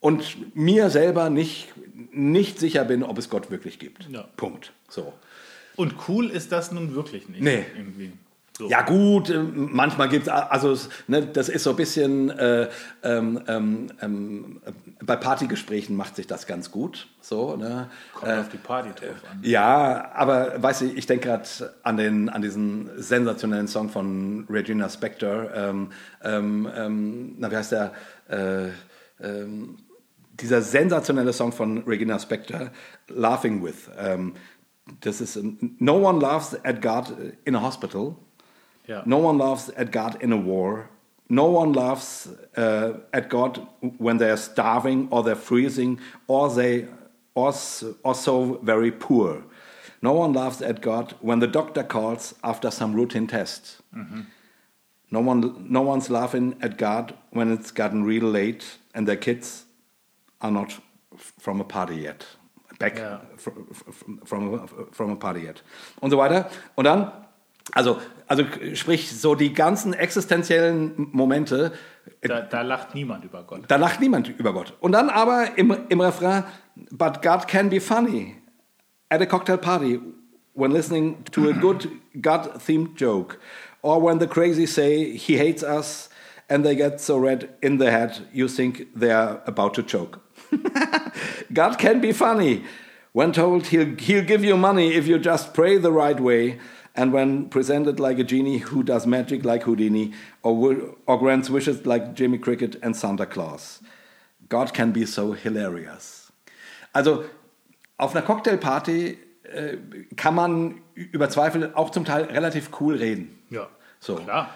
und 0.00 0.54
mir 0.54 0.90
selber 0.90 1.30
nicht, 1.30 1.72
nicht 2.12 2.58
sicher 2.58 2.84
bin, 2.84 3.02
ob 3.02 3.16
es 3.16 3.30
Gott 3.30 3.50
wirklich 3.50 3.78
gibt. 3.78 4.06
Ja. 4.10 4.28
Punkt. 4.36 4.72
So. 4.90 5.14
Und 5.76 5.94
cool 6.08 6.28
ist 6.28 6.52
das 6.52 6.72
nun 6.72 6.94
wirklich 6.94 7.28
nicht. 7.28 7.42
Nee. 7.42 7.64
Irgendwie. 7.76 8.12
So. 8.56 8.68
Ja 8.68 8.82
gut, 8.82 9.30
äh, 9.30 9.42
manchmal 9.42 10.08
gibt 10.08 10.28
es, 10.28 10.32
also 10.32 10.70
es- 10.70 10.88
ne, 11.08 11.26
das 11.26 11.48
ist 11.48 11.64
so 11.64 11.70
ein 11.70 11.76
bisschen, 11.76 12.30
äh, 12.30 12.68
ähm, 13.02 13.40
ähm, 13.48 13.86
ähm, 14.00 14.60
bei 15.04 15.16
Partygesprächen 15.16 15.96
macht 15.96 16.14
sich 16.14 16.28
das 16.28 16.46
ganz 16.46 16.70
gut. 16.70 17.08
So, 17.20 17.56
ne? 17.56 17.90
Kommt 18.14 18.30
auf 18.30 18.48
die 18.50 18.56
Party 18.58 18.90
drauf 18.90 19.16
an. 19.28 19.40
Ja, 19.42 20.12
aber 20.14 20.62
weißt 20.62 20.82
du, 20.82 20.84
ich 20.86 21.06
denke 21.06 21.26
gerade 21.30 21.48
an, 21.82 21.96
den, 21.96 22.28
an 22.28 22.42
diesen 22.42 22.90
sensationellen 22.96 23.66
Song 23.66 23.88
von 23.88 24.46
Regina 24.48 24.88
Spektor. 24.88 25.50
Ähm, 25.52 25.88
ähm, 26.22 26.68
ähm, 26.76 27.34
na, 27.38 27.50
wie 27.50 27.56
heißt 27.56 27.72
der? 27.72 27.92
Äh, 28.28 28.68
dieser 30.40 30.60
sensationelle 30.62 31.32
Song 31.32 31.52
von 31.52 31.78
Regina 31.84 32.18
Spektor, 32.18 32.70
Laughing 33.08 33.62
With. 33.64 33.88
Das 35.00 35.20
ist 35.20 35.38
No 35.78 35.96
one 36.08 36.20
laughs 36.20 36.56
at 36.64 36.82
God 36.82 37.14
in 37.44 37.54
a 37.56 37.62
hospital. 37.62 38.16
Ja. 38.86 39.02
No 39.06 39.18
one 39.18 39.38
laughs 39.38 39.70
at 39.76 39.90
God 39.90 40.16
in 40.22 40.32
a 40.32 40.36
war. 40.36 40.88
No 41.28 41.46
one 41.46 41.72
laughs 41.72 42.28
uh, 42.56 42.92
at 43.12 43.28
God 43.30 43.66
when 43.98 44.18
they're 44.18 44.36
starving 44.36 45.08
or 45.10 45.22
they're 45.22 45.34
freezing 45.40 45.98
or 46.26 46.50
they 46.50 46.86
are 47.34 47.52
so 48.14 48.58
very 48.62 48.90
poor. 48.90 49.42
No 50.02 50.12
one 50.12 50.34
laughs 50.34 50.60
at 50.60 50.82
God 50.82 51.14
when 51.22 51.40
the 51.40 51.46
doctor 51.46 51.82
calls 51.82 52.34
after 52.42 52.70
some 52.70 52.92
routine 52.94 53.26
test. 53.26 53.78
No 55.10 55.20
one, 55.20 55.66
no 55.70 55.80
one's 55.80 56.10
laughing 56.10 56.56
at 56.60 56.76
God 56.76 57.14
when 57.30 57.50
it's 57.52 57.70
gotten 57.70 58.04
real 58.04 58.24
late 58.28 58.78
and 58.94 59.08
their 59.08 59.16
kids 59.16 59.64
are 60.42 60.50
not 60.50 60.78
from 61.38 61.60
a 61.60 61.64
party 61.64 61.96
yet. 61.96 62.26
Back 62.78 62.98
Ja. 62.98 63.18
from, 63.36 63.66
from, 64.24 64.54
a, 64.54 64.66
from 64.92 65.10
a 65.10 65.16
party 65.16 65.40
yet. 65.42 65.62
Und 66.02 66.10
so 66.10 66.18
weiter. 66.18 66.50
Und 66.76 66.84
dann, 66.84 67.12
also, 67.74 67.98
also 68.26 68.44
sprich, 68.74 69.10
so 69.10 69.34
die 69.34 69.52
ganzen 69.52 69.92
existenziellen 69.94 71.08
Momente, 71.12 71.72
Da, 72.20 72.42
da 72.42 72.62
lacht 72.62 72.94
niemand 72.94 73.24
über 73.24 73.42
Gott. 73.44 73.62
da 73.68 73.76
lacht 73.76 74.00
niemand 74.00 74.28
über 74.38 74.52
Gott. 74.52 74.74
Und 74.80 74.92
dann 74.92 75.08
aber 75.08 75.56
im, 75.56 75.74
im 75.88 76.00
Refrain, 76.00 76.44
but 76.90 77.22
God 77.22 77.46
can 77.48 77.70
be 77.70 77.80
funny 77.80 78.36
at 79.10 79.20
a 79.22 79.26
cocktail 79.26 79.56
party 79.58 80.00
when 80.54 80.70
listening 80.70 81.24
to 81.32 81.48
a 81.48 81.52
good 81.52 81.88
God-themed 82.20 82.96
joke. 82.96 83.38
Or 83.82 84.02
when 84.02 84.18
the 84.18 84.26
crazy 84.26 84.66
say 84.66 85.16
he 85.16 85.36
hates 85.38 85.62
us 85.62 86.08
and 86.48 86.64
they 86.64 86.74
get 86.76 87.00
so 87.00 87.16
red 87.18 87.48
in 87.62 87.78
the 87.78 87.90
head 87.90 88.26
you 88.32 88.48
think 88.48 88.86
they're 88.94 89.40
about 89.46 89.74
to 89.74 89.82
choke. 89.82 90.20
God 91.52 91.78
can 91.78 92.00
be 92.00 92.12
funny 92.12 92.64
when 93.12 93.32
told 93.32 93.66
he'll, 93.68 93.94
he'll 93.98 94.24
give 94.24 94.44
you 94.44 94.56
money 94.56 94.94
if 94.94 95.06
you 95.06 95.18
just 95.18 95.54
pray 95.54 95.78
the 95.78 95.92
right 95.92 96.18
way. 96.20 96.58
And 96.96 97.12
when 97.12 97.48
presented 97.50 97.98
like 97.98 98.20
a 98.20 98.24
genie 98.24 98.58
who 98.58 98.84
does 98.84 99.04
magic 99.06 99.44
like 99.44 99.64
Houdini 99.64 100.12
or, 100.42 100.94
or 101.06 101.18
grants 101.18 101.50
wishes 101.50 101.84
like 101.84 102.14
Jimmy 102.14 102.38
Cricket 102.38 102.76
and 102.82 102.94
Santa 102.94 103.26
Claus. 103.26 103.80
God 104.48 104.72
can 104.72 104.92
be 104.92 105.04
so 105.04 105.32
hilarious. 105.32 106.32
Also 106.92 107.24
auf 107.96 108.14
einer 108.14 108.24
Cocktailparty 108.24 109.18
äh, 109.44 109.76
kann 110.16 110.34
man 110.34 110.80
über 110.94 111.28
Zweifel 111.28 111.72
auch 111.74 111.90
zum 111.90 112.04
Teil 112.04 112.24
relativ 112.24 112.70
cool 112.80 112.94
reden. 112.96 113.38
Ja, 113.50 113.68
So. 114.00 114.16
klar. 114.16 114.50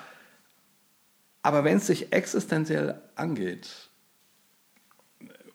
Aber 1.43 1.65
wenn 1.65 1.79
es 1.79 1.87
sich 1.87 2.13
existenziell 2.13 3.01
angeht, 3.15 3.89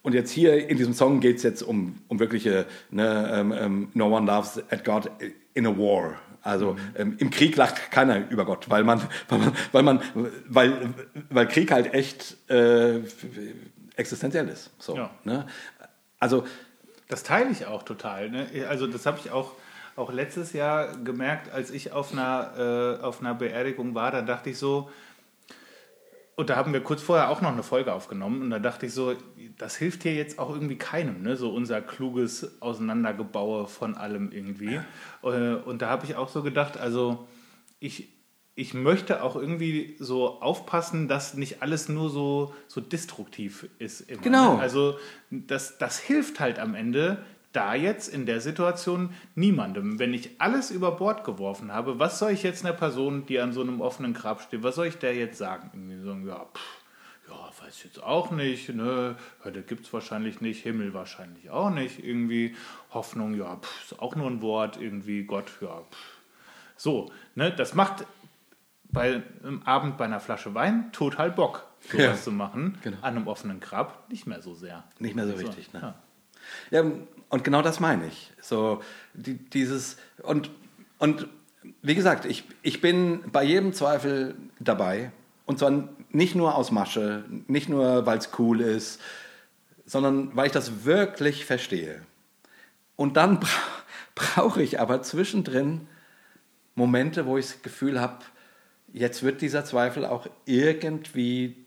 und 0.01 0.13
jetzt 0.13 0.31
hier 0.31 0.67
in 0.67 0.77
diesem 0.77 0.93
Song 0.93 1.21
geht 1.21 1.37
es 1.37 1.43
jetzt 1.43 1.61
um, 1.61 1.95
um 2.09 2.19
wirkliche 2.19 2.65
ne, 2.91 3.31
ähm, 3.33 3.53
ähm, 3.53 3.87
No 3.93 4.13
one 4.13 4.25
loves 4.25 4.61
at 4.69 4.83
God 4.83 5.09
in 5.53 5.65
a 5.65 5.69
war. 5.77 6.15
Also 6.43 6.75
ähm, 6.95 7.15
im 7.19 7.29
Krieg 7.29 7.55
lacht 7.55 7.89
keiner 7.89 8.29
über 8.29 8.45
Gott, 8.45 8.69
weil 8.69 8.83
man, 8.83 9.01
weil 9.29 9.39
man, 9.39 9.53
weil, 9.71 9.83
man, 9.83 10.01
weil, 10.47 10.93
weil 11.29 11.47
Krieg 11.47 11.71
halt 11.71 11.93
echt 11.93 12.35
äh, 12.49 12.99
existenziell 13.95 14.47
ist. 14.49 14.71
So, 14.79 14.95
Ja. 14.97 15.09
ne? 15.23 15.45
Also 16.19 16.45
Das 17.09 17.23
teile 17.23 17.49
ich 17.49 17.65
auch 17.65 17.83
total. 17.83 18.29
Ne? 18.29 18.47
Also 18.69 18.87
das 18.87 19.05
habe 19.05 19.19
ich 19.23 19.31
auch, 19.31 19.51
auch 19.95 20.11
letztes 20.11 20.53
Jahr 20.53 20.97
gemerkt, 20.97 21.51
als 21.53 21.69
ich 21.71 21.91
auf 21.91 22.11
einer, 22.11 22.97
äh, 22.99 23.03
auf 23.03 23.21
einer 23.21 23.33
Beerdigung 23.35 23.93
war. 23.95 24.11
Da 24.11 24.21
dachte 24.21 24.49
ich 24.49 24.57
so, 24.57 24.89
und 26.35 26.49
da 26.49 26.55
haben 26.55 26.73
wir 26.73 26.81
kurz 26.81 27.01
vorher 27.01 27.29
auch 27.29 27.41
noch 27.41 27.51
eine 27.51 27.63
Folge 27.63 27.93
aufgenommen. 27.93 28.41
Und 28.41 28.49
da 28.49 28.59
dachte 28.59 28.87
ich 28.87 28.93
so, 28.93 29.13
das 29.57 29.75
hilft 29.75 30.03
hier 30.03 30.15
jetzt 30.15 30.39
auch 30.39 30.49
irgendwie 30.49 30.77
keinem, 30.77 31.21
ne? 31.21 31.35
so 31.35 31.53
unser 31.53 31.81
kluges 31.81 32.59
Auseinandergebaue 32.61 33.67
von 33.67 33.95
allem 33.95 34.31
irgendwie. 34.31 34.79
Äh, 35.23 35.55
Und 35.55 35.81
da 35.81 35.89
habe 35.89 36.05
ich 36.05 36.15
auch 36.15 36.29
so 36.29 36.41
gedacht, 36.41 36.77
also 36.77 37.27
ich, 37.79 38.09
ich 38.55 38.73
möchte 38.73 39.21
auch 39.23 39.35
irgendwie 39.35 39.95
so 39.99 40.41
aufpassen, 40.41 41.07
dass 41.07 41.35
nicht 41.35 41.61
alles 41.61 41.87
nur 41.87 42.09
so, 42.09 42.53
so 42.67 42.81
destruktiv 42.81 43.67
ist. 43.77 44.01
Immer, 44.01 44.21
Genau. 44.21 44.55
Ne? 44.55 44.61
Also 44.61 44.97
das, 45.29 45.77
das 45.77 45.99
hilft 45.99 46.39
halt 46.39 46.57
am 46.57 46.73
Ende 46.73 47.23
da 47.53 47.75
jetzt 47.75 48.07
in 48.07 48.25
der 48.25 48.41
Situation 48.41 49.13
niemandem. 49.35 49.99
Wenn 49.99 50.13
ich 50.13 50.41
alles 50.41 50.71
über 50.71 50.91
Bord 50.91 51.23
geworfen 51.23 51.71
habe, 51.71 51.99
was 51.99 52.19
soll 52.19 52.31
ich 52.31 52.43
jetzt 52.43 52.65
einer 52.65 52.73
Person, 52.73 53.25
die 53.25 53.39
an 53.39 53.53
so 53.53 53.61
einem 53.61 53.79
offenen 53.79 54.13
Grab 54.13 54.41
steht, 54.41 54.63
was 54.63 54.75
soll 54.75 54.87
ich 54.87 54.97
der 54.97 55.15
jetzt 55.15 55.37
sagen? 55.37 55.69
Irgendwie 55.73 56.03
sagen, 56.05 56.27
ja, 56.27 56.45
pff, 56.53 57.29
ja, 57.29 57.63
weiß 57.63 57.77
ich 57.77 57.83
jetzt 57.85 58.03
auch 58.03 58.31
nicht, 58.31 58.69
ne? 58.69 59.15
Hölle 59.43 59.61
gibt 59.61 59.85
es 59.85 59.93
wahrscheinlich 59.93 60.41
nicht, 60.41 60.63
Himmel 60.63 60.93
wahrscheinlich 60.93 61.49
auch 61.49 61.69
nicht, 61.69 62.03
irgendwie 62.03 62.55
Hoffnung, 62.91 63.35
ja, 63.35 63.55
pff, 63.55 63.91
ist 63.91 63.99
auch 64.01 64.15
nur 64.15 64.27
ein 64.29 64.41
Wort, 64.41 64.77
irgendwie 64.81 65.23
Gott, 65.23 65.51
ja, 65.61 65.81
pff. 65.91 66.17
So, 66.75 67.11
ne, 67.35 67.51
das 67.51 67.75
macht 67.75 68.05
bei 68.91 69.21
einem 69.43 69.61
Abend 69.63 69.97
bei 69.97 70.05
einer 70.05 70.19
Flasche 70.19 70.53
Wein 70.53 70.91
total 70.91 71.31
Bock, 71.31 71.65
sowas 71.81 71.99
Ja, 72.03 72.15
zu 72.15 72.31
machen. 72.31 72.77
genau. 72.83 72.97
An 73.01 73.15
einem 73.15 73.27
offenen 73.27 73.59
Grab 73.59 74.09
nicht 74.09 74.27
mehr 74.27 74.41
so 74.41 74.53
sehr. 74.53 74.83
Nicht 74.99 75.15
mehr 75.15 75.27
so 75.27 75.33
richtig, 75.35 75.71
ne? 75.73 75.79
Ja. 75.81 75.95
Ja, 76.71 76.83
und 77.33 77.43
genau 77.43 77.63
das 77.63 77.79
meine 77.79 78.05
ich. 78.05 78.31
So, 78.39 78.83
die, 79.15 79.33
dieses, 79.33 79.97
und, 80.21 80.51
und 80.99 81.27
wie 81.81 81.95
gesagt, 81.95 82.25
ich, 82.25 82.43
ich 82.61 82.79
bin 82.79 83.23
bei 83.31 83.43
jedem 83.43 83.73
Zweifel 83.73 84.35
dabei. 84.59 85.11
Und 85.47 85.57
zwar 85.57 85.89
nicht 86.11 86.35
nur 86.35 86.53
aus 86.53 86.69
Masche, 86.69 87.25
nicht 87.47 87.69
nur, 87.69 88.05
weil 88.05 88.19
es 88.19 88.29
cool 88.37 88.61
ist, 88.61 89.01
sondern 89.83 90.35
weil 90.35 90.45
ich 90.45 90.51
das 90.51 90.85
wirklich 90.85 91.43
verstehe. 91.45 92.03
Und 92.95 93.17
dann 93.17 93.39
bra 93.39 93.49
brauche 94.13 94.61
ich 94.61 94.79
aber 94.79 95.01
zwischendrin 95.01 95.87
Momente, 96.75 97.25
wo 97.25 97.39
ich 97.39 97.47
das 97.47 97.61
Gefühl 97.63 97.99
habe, 97.99 98.19
jetzt 98.91 99.23
wird 99.23 99.41
dieser 99.41 99.65
Zweifel 99.65 100.05
auch 100.05 100.27
irgendwie 100.45 101.62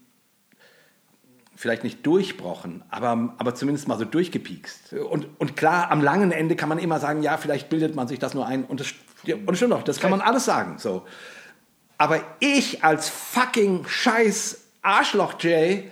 vielleicht 1.57 1.85
nicht 1.85 2.07
durchbrochen, 2.07 2.85
aber, 2.91 3.35
aber 3.39 3.55
zumindest 3.55 3.89
mal 3.89 3.99
so 3.99 4.05
durchgepiekst. 4.05 4.93
Und, 4.93 5.29
und 5.41 5.57
klar, 5.57 5.91
am 5.91 6.03
langen 6.03 6.31
Ende 6.31 6.55
kann 6.55 6.69
man 6.69 6.79
immer 6.79 7.01
sagen, 7.01 7.23
ja, 7.23 7.39
vielleicht 7.39 7.71
bildet 7.71 7.97
man 7.97 8.07
sich 8.07 8.19
das 8.19 8.35
nur 8.35 8.47
ein. 8.47 8.65
Und 8.65 8.81
das, 8.81 8.93
und 9.25 9.57
stimmt 9.57 9.73
doch, 9.73 9.83
das 9.83 9.99
kann 9.99 10.11
man 10.11 10.21
alles 10.21 10.45
sagen. 10.45 10.79
So. 10.79 11.07
Aber 11.99 12.21
ich 12.41 12.85
als 12.85 13.09
fucking 13.09 13.87
scheiß 13.89 14.65
Arschloch 14.83 15.35
Jay, 15.41 15.91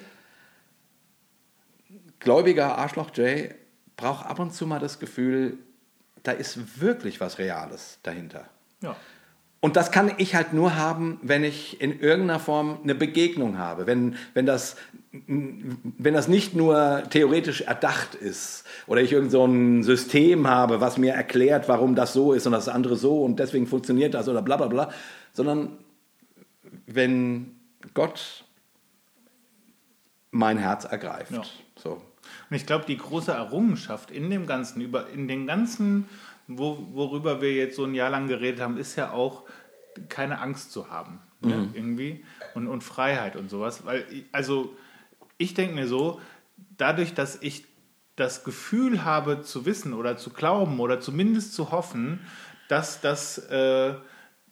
gläubiger 2.20 2.76
Arschloch 2.76 3.10
Jay, 3.14 3.54
brauche 3.96 4.26
ab 4.26 4.38
und 4.38 4.52
zu 4.52 4.66
mal 4.66 4.80
das 4.80 4.98
Gefühl, 4.98 5.58
da 6.22 6.32
ist 6.32 6.80
wirklich 6.80 7.20
was 7.20 7.38
Reales 7.38 7.98
dahinter. 8.02 8.48
ja. 8.80 8.94
Und 9.64 9.76
das 9.76 9.90
kann 9.90 10.12
ich 10.18 10.34
halt 10.34 10.52
nur 10.52 10.76
haben, 10.76 11.18
wenn 11.22 11.42
ich 11.42 11.80
in 11.80 11.98
irgendeiner 11.98 12.38
Form 12.38 12.80
eine 12.82 12.94
Begegnung 12.94 13.56
habe. 13.56 13.86
Wenn, 13.86 14.16
wenn, 14.34 14.44
das, 14.44 14.76
wenn 15.26 16.14
das 16.14 16.26
nicht 16.26 16.54
nur 16.54 17.04
theoretisch 17.08 17.60
erdacht 17.60 18.16
ist 18.16 18.64
oder 18.88 19.00
ich 19.00 19.12
irgend 19.12 19.30
so 19.30 19.44
ein 19.44 19.84
System 19.84 20.48
habe, 20.48 20.80
was 20.80 20.98
mir 20.98 21.12
erklärt, 21.12 21.68
warum 21.68 21.94
das 21.94 22.12
so 22.12 22.32
ist 22.32 22.46
und 22.46 22.52
das 22.52 22.68
andere 22.68 22.96
so 22.96 23.22
und 23.22 23.38
deswegen 23.38 23.68
funktioniert 23.68 24.14
das 24.14 24.28
oder 24.28 24.42
bla 24.42 24.56
bla 24.56 24.66
bla, 24.66 24.90
sondern 25.32 25.78
wenn 26.86 27.54
Gott 27.94 28.44
mein 30.32 30.58
Herz 30.58 30.84
ergreift. 30.84 31.30
Ja. 31.30 31.42
So. 31.76 32.02
Und 32.50 32.56
ich 32.56 32.66
glaube, 32.66 32.84
die 32.86 32.96
große 32.96 33.30
Errungenschaft 33.30 34.10
in 34.10 34.30
dem 34.30 34.46
Ganzen, 34.46 34.80
über, 34.80 35.08
in 35.10 35.28
den 35.28 35.46
ganzen, 35.46 36.08
wo, 36.48 36.88
worüber 36.92 37.40
wir 37.40 37.52
jetzt 37.52 37.76
so 37.76 37.84
ein 37.84 37.94
Jahr 37.94 38.10
lang 38.10 38.26
geredet 38.26 38.60
haben, 38.60 38.78
ist 38.78 38.96
ja 38.96 39.12
auch 39.12 39.44
keine 40.08 40.40
Angst 40.40 40.72
zu 40.72 40.90
haben. 40.90 41.20
Ne, 41.40 41.68
irgendwie. 41.74 42.24
Und, 42.54 42.68
und 42.68 42.82
Freiheit 42.82 43.36
und 43.36 43.50
sowas. 43.50 43.84
Weil, 43.84 44.06
also, 44.32 44.74
ich 45.38 45.54
denke 45.54 45.74
mir 45.74 45.86
so, 45.86 46.20
dadurch, 46.76 47.14
dass 47.14 47.40
ich 47.42 47.64
das 48.16 48.44
Gefühl 48.44 49.04
habe 49.04 49.42
zu 49.42 49.66
wissen 49.66 49.92
oder 49.92 50.16
zu 50.16 50.30
glauben 50.30 50.78
oder 50.80 51.00
zumindest 51.00 51.54
zu 51.54 51.72
hoffen, 51.72 52.20
dass 52.68 53.00
das, 53.00 53.38
äh, 53.50 53.94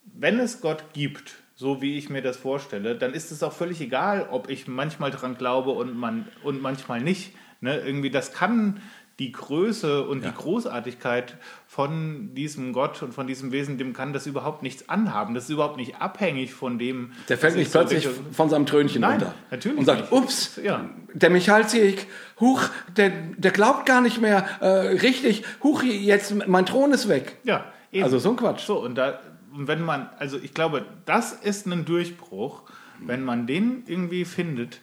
wenn 0.05 0.41
es 0.41 0.61
Gott 0.61 0.93
gibt, 0.93 1.37
so 1.55 1.81
wie 1.81 1.97
ich 1.97 2.11
mir 2.11 2.23
das 2.23 2.37
vorstelle, 2.37 2.97
dann 2.97 3.15
ist 3.15 3.31
es 3.31 3.43
auch 3.43 3.53
völlig 3.53 3.81
egal, 3.81 4.29
ob 4.31 4.51
ich 4.51 4.67
manchmal 4.67 5.13
dran 5.13 5.37
glaube 5.37 5.71
und, 5.71 5.97
man, 5.97 6.27
und 6.43 6.61
manchmal 6.61 7.01
nicht. 7.01 7.35
Ne? 7.61 7.79
Irgendwie, 7.79 8.11
das 8.11 8.33
kann, 8.33 8.81
die 9.19 9.31
Größe 9.33 10.05
und 10.05 10.23
Ja. 10.25 10.31
die 10.31 10.37
Großartigkeit 10.37 11.37
von 11.67 12.35
diesem 12.35 12.73
Gott 12.73 13.03
und 13.03 13.13
von 13.15 13.27
diesem 13.27 13.53
Wesen, 13.53 13.79
dem 13.79 13.93
kann 13.93 14.13
das 14.13 14.27
überhaupt 14.27 14.63
nichts 14.63 14.89
anhaben. 14.89 15.35
Das 15.35 15.45
ist 15.45 15.51
überhaupt 15.51 15.77
nicht 15.77 15.97
abhängig 16.01 16.53
von 16.55 16.79
dem. 16.79 17.13
Der 17.29 17.39
fällt 17.39 17.55
nicht 17.57 17.67
ich 17.67 17.73
so 17.73 17.79
plötzlich 17.81 18.05
denke. 18.05 18.21
von 18.33 18.49
seinem 18.51 18.67
Trönchen 18.67 19.03
Nein, 19.03 19.13
runter. 19.21 19.35
natürlich 19.51 19.79
Und 19.79 19.85
sagt, 19.85 20.01
nicht. 20.01 20.13
ups, 20.13 20.61
Ja. 20.63 20.89
der 21.13 21.31
Michalsik, 21.31 22.07
huch, 22.41 22.63
der, 22.97 23.11
der 23.37 23.51
glaubt 23.51 23.87
gar 23.87 24.01
nicht 24.01 24.21
mehr 24.21 24.45
äh, 24.61 24.67
richtig, 24.67 25.45
huch, 25.63 25.83
jetzt 25.83 26.35
mein 26.49 26.67
Thron 26.67 26.93
ist 26.93 27.09
weg. 27.09 27.37
Ja, 27.45 27.67
eben. 27.93 28.05
Also 28.05 28.19
so 28.19 28.31
ein 28.31 28.37
Quatsch. 28.37 28.65
So, 28.67 28.83
und 28.83 28.97
da, 28.97 29.21
und 29.55 29.69
wenn 29.69 29.83
man, 29.85 30.09
also 30.19 30.39
ich 30.43 30.55
glaube, 30.55 30.85
das 31.05 31.33
ist 31.33 31.67
ein 31.67 31.85
Durchbruch. 31.85 32.63
Wenn 33.05 33.25
man 33.25 33.49
den 33.49 33.83
irgendwie 33.89 34.25
findet, 34.25 34.79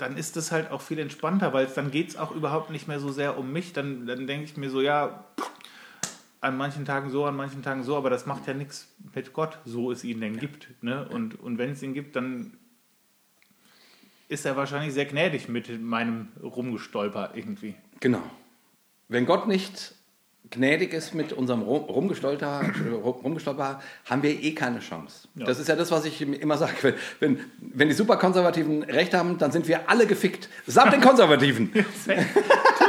dann 0.00 0.16
ist 0.16 0.36
es 0.36 0.52
halt 0.52 0.70
auch 0.70 0.80
viel 0.80 0.98
entspannter, 0.98 1.52
weil 1.52 1.66
dann 1.66 1.90
geht 1.90 2.10
es 2.10 2.16
auch 2.16 2.34
überhaupt 2.34 2.70
nicht 2.70 2.88
mehr 2.88 3.00
so 3.00 3.10
sehr 3.10 3.38
um 3.38 3.52
mich. 3.52 3.72
Dann, 3.72 4.06
dann 4.06 4.26
denke 4.26 4.44
ich 4.44 4.56
mir 4.56 4.70
so, 4.70 4.80
ja, 4.80 5.24
an 6.40 6.56
manchen 6.56 6.84
Tagen 6.84 7.10
so, 7.10 7.24
an 7.26 7.36
manchen 7.36 7.62
Tagen 7.62 7.82
so, 7.82 7.96
aber 7.96 8.10
das 8.10 8.26
macht 8.26 8.46
ja 8.46 8.54
nichts 8.54 8.88
mit 9.14 9.32
Gott, 9.32 9.58
so 9.64 9.92
es 9.92 10.04
ihn 10.04 10.20
denn 10.20 10.38
gibt. 10.38 10.68
Ne? 10.82 11.08
Und, 11.08 11.38
und 11.38 11.58
wenn 11.58 11.70
es 11.72 11.82
ihn 11.82 11.94
gibt, 11.94 12.16
dann 12.16 12.56
ist 14.28 14.46
er 14.46 14.56
wahrscheinlich 14.56 14.94
sehr 14.94 15.06
gnädig 15.06 15.48
mit 15.48 15.80
meinem 15.80 16.28
Rumgestolper 16.42 17.32
irgendwie. 17.34 17.74
Genau. 17.98 18.22
Wenn 19.08 19.26
Gott 19.26 19.48
nicht 19.48 19.94
gnädig 20.50 20.92
ist 20.94 21.14
mit 21.14 21.32
unserem 21.32 21.62
Rum- 21.62 21.84
Rumgestolper, 21.84 22.62
Rumgestolper 23.02 23.80
haben 24.06 24.22
wir 24.22 24.30
eh 24.42 24.52
keine 24.54 24.80
Chance. 24.80 25.28
Ja. 25.36 25.46
Das 25.46 25.58
ist 25.60 25.68
ja 25.68 25.76
das, 25.76 25.90
was 25.90 26.04
ich 26.04 26.20
immer 26.22 26.56
sage. 26.58 26.72
Wenn, 26.82 26.94
wenn, 27.20 27.38
wenn 27.60 27.88
die 27.88 27.94
Superkonservativen 27.94 28.82
recht 28.84 29.14
haben, 29.14 29.38
dann 29.38 29.52
sind 29.52 29.68
wir 29.68 29.88
alle 29.88 30.06
gefickt. 30.06 30.48
Samt 30.66 30.92
den 30.92 31.00
Konservativen. 31.00 31.72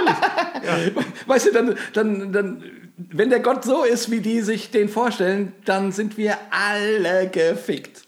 Weißt 1.27 1.47
du, 1.47 1.51
dann, 1.51 1.75
dann, 1.93 2.33
dann, 2.33 2.63
wenn 2.97 3.29
der 3.29 3.39
Gott 3.39 3.63
so 3.63 3.83
ist, 3.83 4.11
wie 4.11 4.19
die 4.21 4.41
sich 4.41 4.71
den 4.71 4.89
vorstellen, 4.89 5.53
dann 5.65 5.91
sind 5.91 6.17
wir 6.17 6.37
alle 6.51 7.29
gefickt. 7.29 8.07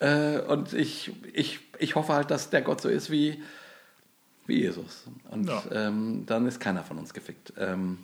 Äh, 0.00 0.38
und 0.40 0.72
ich, 0.72 1.12
ich, 1.32 1.60
ich 1.78 1.94
hoffe 1.94 2.12
halt, 2.14 2.30
dass 2.30 2.50
der 2.50 2.62
Gott 2.62 2.80
so 2.80 2.88
ist 2.88 3.10
wie, 3.10 3.42
wie 4.46 4.60
Jesus. 4.62 5.04
Und 5.30 5.48
Ja. 5.48 5.62
ähm, 5.72 6.24
dann 6.26 6.46
ist 6.46 6.60
keiner 6.60 6.82
von 6.84 6.98
uns 6.98 7.12
gefickt. 7.14 7.52
Ähm, 7.58 7.98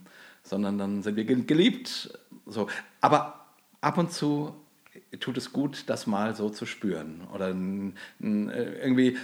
sondern 0.47 0.79
dann 0.79 1.03
sind 1.03 1.17
wir 1.17 1.25
ge- 1.25 1.43
geliebt. 1.43 2.19
So. 2.47 2.69
Aber 3.01 3.47
ab 3.81 3.99
und 3.99 4.13
zu 4.13 4.55
tut 5.21 5.37
es 5.37 5.53
gut, 5.53 5.85
das 5.87 6.07
mal 6.07 6.35
so 6.35 6.49
zu 6.51 6.67
spüren. 6.67 7.23
Oder 7.35 7.49
äh, 7.51 7.53
irgendwie. 8.83 9.09
äh, 9.09 9.17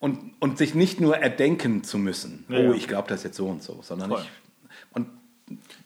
Und, 0.00 0.34
und 0.40 0.58
sich 0.58 0.74
nicht 0.74 1.00
nur 1.00 1.16
erdenken 1.16 1.82
zu 1.82 1.96
müssen. 1.98 2.44
Ja, 2.50 2.58
oh, 2.58 2.72
ich 2.74 2.88
glaube 2.88 3.08
das 3.08 3.22
jetzt 3.24 3.36
so 3.36 3.46
und 3.48 3.62
so. 3.62 3.80
Sondern 3.82 4.10
Voll. 4.10 4.20
ich. 4.22 4.30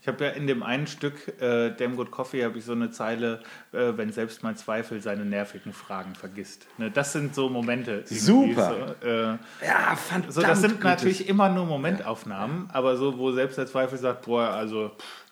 Habe 0.09 0.25
ja 0.25 0.31
in 0.33 0.47
dem 0.47 0.63
einen 0.63 0.87
Stück, 0.89 1.41
äh, 1.41 1.71
Damn 1.77 1.95
Good 1.97 2.11
Coffee, 2.11 2.45
habe 2.45 2.59
ich 2.59 2.65
so 2.65 2.73
eine 2.73 2.91
Zeile, 2.91 3.41
äh, 3.73 3.93
wenn 3.97 4.11
selbst 4.13 4.43
mein 4.43 4.57
Zweifel 4.57 5.01
seine 5.01 5.25
nervigen 5.25 5.73
Fragen 5.73 6.15
vergisst. 6.17 6.67
Ne, 6.79 6.91
das 6.91 7.13
sind 7.13 7.35
so 7.35 7.49
Momente. 7.49 8.03
Super. 8.07 8.97
So, 9.01 9.07
äh, 9.07 9.23
ja, 9.65 9.95
verdammt. 9.97 10.33
so, 10.33 10.41
das 10.43 10.61
sind 10.61 10.73
gutes- 10.81 10.85
natürlich 10.85 11.29
immer 11.29 11.49
nur 11.49 11.67
Momentaufnahmen, 11.67 12.69
aber 12.73 12.97
so, 12.97 13.17
wo 13.19 13.31
selbst 13.33 13.59
der 13.59 13.67
Zweifel 13.67 13.99
sagt, 13.99 14.25
boah, 14.27 14.49
also 14.51 14.89
pff, 14.99 15.25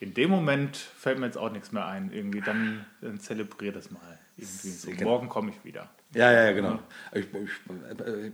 in 0.00 0.12
dem 0.12 0.28
Moment 0.30 0.76
fällt 0.76 1.18
mir 1.18 1.26
jetzt 1.26 1.38
auch 1.38 1.50
nichts 1.50 1.72
mehr 1.72 1.86
ein. 1.86 2.10
Irgendwie, 2.12 2.40
dann, 2.42 2.84
dann 3.00 3.18
zelebrier 3.20 3.72
das 3.72 3.90
mal. 3.90 4.00
Irgendwie 4.36 4.68
so. 4.68 4.90
Morgen 5.04 5.28
komme 5.28 5.50
ich 5.50 5.64
wieder. 5.64 5.88
Ja, 6.12 6.30
ja, 6.30 6.44
ja, 6.46 6.52
genau. 6.52 6.78
Ich, 7.12 7.24
ich, 7.24 8.00
äh, 8.04 8.32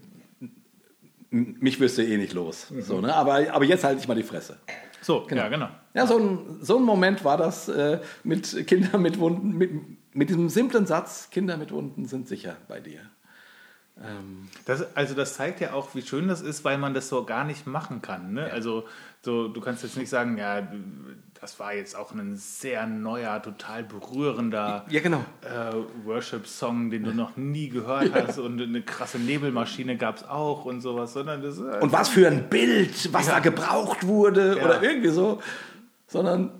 mich 1.30 1.78
wüsste 1.78 2.02
eh 2.02 2.16
nicht 2.16 2.32
los. 2.32 2.68
So, 2.80 3.00
ne? 3.00 3.14
aber, 3.14 3.52
aber 3.52 3.64
jetzt 3.64 3.84
halte 3.84 4.00
ich 4.00 4.08
mal 4.08 4.14
die 4.14 4.22
Fresse. 4.22 4.58
So, 5.02 5.26
ja, 5.30 5.48
genau. 5.48 5.68
Ja, 5.94 6.06
so 6.06 6.18
ein, 6.18 6.58
so 6.60 6.76
ein 6.78 6.84
Moment 6.84 7.24
war 7.24 7.36
das 7.36 7.68
äh, 7.68 8.00
mit 8.22 8.66
Kindern 8.66 9.02
mit 9.02 9.18
Wunden, 9.18 9.56
mit, 9.56 9.70
mit 10.12 10.28
diesem 10.28 10.48
simplen 10.48 10.86
Satz, 10.86 11.30
Kinder 11.30 11.56
mit 11.56 11.72
Wunden 11.72 12.06
sind 12.06 12.28
sicher 12.28 12.56
bei 12.68 12.80
dir. 12.80 13.00
Ähm, 14.02 14.48
Das, 14.64 14.96
also 14.96 15.14
das 15.14 15.34
zeigt 15.34 15.60
ja 15.60 15.72
auch, 15.72 15.94
wie 15.94 16.02
schön 16.02 16.28
das 16.28 16.42
ist, 16.42 16.64
weil 16.64 16.78
man 16.78 16.94
das 16.94 17.08
so 17.08 17.24
gar 17.24 17.44
nicht 17.44 17.66
machen 17.66 18.02
kann. 18.02 18.34
Ne? 18.34 18.50
Also 18.52 18.84
so, 19.22 19.48
du 19.48 19.60
kannst 19.60 19.82
jetzt 19.82 19.96
nicht 19.96 20.08
sagen, 20.08 20.38
ja, 20.38 20.68
das 21.40 21.58
war 21.58 21.74
jetzt 21.74 21.96
auch 21.96 22.12
ein 22.12 22.36
sehr 22.36 22.86
neuer, 22.86 23.40
total 23.42 23.82
berührender 23.82 24.84
ja, 24.90 25.00
genau. 25.00 25.24
äh, 25.42 25.74
Worship-Song, 26.06 26.90
den 26.90 27.04
du 27.04 27.14
noch 27.14 27.36
nie 27.36 27.68
gehört 27.70 28.12
hast 28.14 28.38
und 28.38 28.60
eine 28.60 28.82
krasse 28.82 29.18
Nebelmaschine 29.18 29.96
gab 29.96 30.16
es 30.18 30.24
auch 30.24 30.66
und 30.66 30.82
sowas, 30.82 31.14
sondern 31.14 31.42
das 31.42 31.56
ist 31.56 31.62
Und 31.82 31.92
was 31.92 32.10
für 32.10 32.26
ein 32.28 32.48
Bild, 32.50 33.12
was 33.12 33.26
Ja. 33.26 33.34
da 33.34 33.38
gebraucht 33.38 34.06
wurde 34.06 34.58
Ja. 34.58 34.64
oder 34.64 34.82
irgendwie 34.82 35.08
so. 35.10 35.40
Sondern 36.06 36.52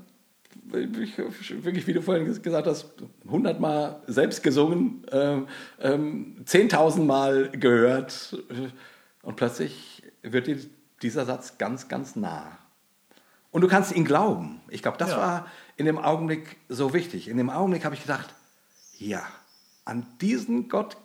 ich, 0.72 1.18
wirklich, 1.64 1.86
wie 1.86 1.92
du 1.92 2.00
vorhin 2.00 2.24
gesagt 2.42 2.66
hast, 2.66 2.94
hundertmal 3.28 4.00
selbst 4.06 4.42
gesungen, 4.42 5.04
ähm, 5.12 5.46
ähm, 5.80 6.36
10.000 6.44 7.04
Mal 7.04 7.50
gehört 7.50 8.36
und 9.22 9.36
plötzlich 9.36 10.02
wird 10.22 10.46
dir 10.46 10.58
dieser 11.02 11.24
Satz 11.24 11.58
ganz, 11.58 11.88
ganz 11.88 12.14
nah. 12.16 12.58
Und 13.50 13.62
du 13.62 13.68
kannst 13.68 13.92
ihn 13.92 14.04
glauben. 14.04 14.60
Ich 14.68 14.82
glaube, 14.82 14.98
das 14.98 15.10
Ja. 15.10 15.16
war 15.18 15.46
in 15.76 15.86
dem 15.86 15.98
Augenblick 15.98 16.56
so 16.68 16.92
wichtig. 16.92 17.28
In 17.28 17.36
dem 17.36 17.50
Augenblick 17.50 17.84
habe 17.84 17.94
ich 17.94 18.02
gedacht, 18.02 18.34
ja, 18.98 19.22
an 19.84 20.06
diesen 20.20 20.68
Gott 20.68 20.96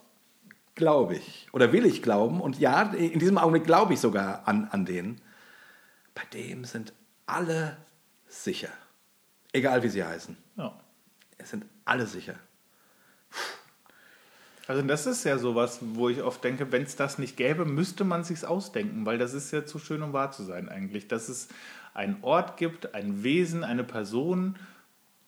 glaube 0.74 1.16
ich 1.16 1.48
oder 1.52 1.72
will 1.72 1.86
ich 1.86 2.02
glauben. 2.02 2.40
Und 2.40 2.58
ja, 2.58 2.82
in 2.92 3.18
diesem 3.18 3.38
Augenblick 3.38 3.64
glaube 3.64 3.94
ich 3.94 4.00
sogar 4.00 4.46
an, 4.46 4.68
an 4.70 4.84
den. 4.84 5.20
Bei 6.14 6.22
dem 6.32 6.64
sind 6.64 6.92
alle 7.26 7.76
sicher. 8.28 8.68
Egal 9.52 9.82
wie 9.82 9.88
sie 9.88 10.04
heißen. 10.04 10.36
ja. 10.56 10.78
Es 11.38 11.50
sind 11.50 11.66
alle 11.84 12.06
sicher. 12.06 12.34
Also 14.68 14.82
das 14.82 15.06
ist 15.06 15.22
ja 15.24 15.38
sowas, 15.38 15.78
wo 15.80 16.08
ich 16.08 16.22
oft 16.22 16.42
denke, 16.42 16.72
wenn 16.72 16.82
es 16.82 16.96
das 16.96 17.18
nicht 17.18 17.36
gäbe, 17.36 17.64
müsste 17.64 18.02
man 18.04 18.24
sich's 18.24 18.42
ausdenken, 18.42 19.06
weil 19.06 19.16
das 19.16 19.32
ist 19.32 19.52
ja 19.52 19.64
zu 19.64 19.78
schön, 19.78 20.02
um 20.02 20.12
wahr 20.12 20.32
zu 20.32 20.42
sein 20.42 20.68
eigentlich. 20.68 21.06
Dass 21.06 21.28
es 21.28 21.48
einen 21.96 22.18
Ort 22.22 22.56
gibt, 22.56 22.94
ein 22.94 23.22
Wesen, 23.22 23.64
eine 23.64 23.84
Person, 23.84 24.56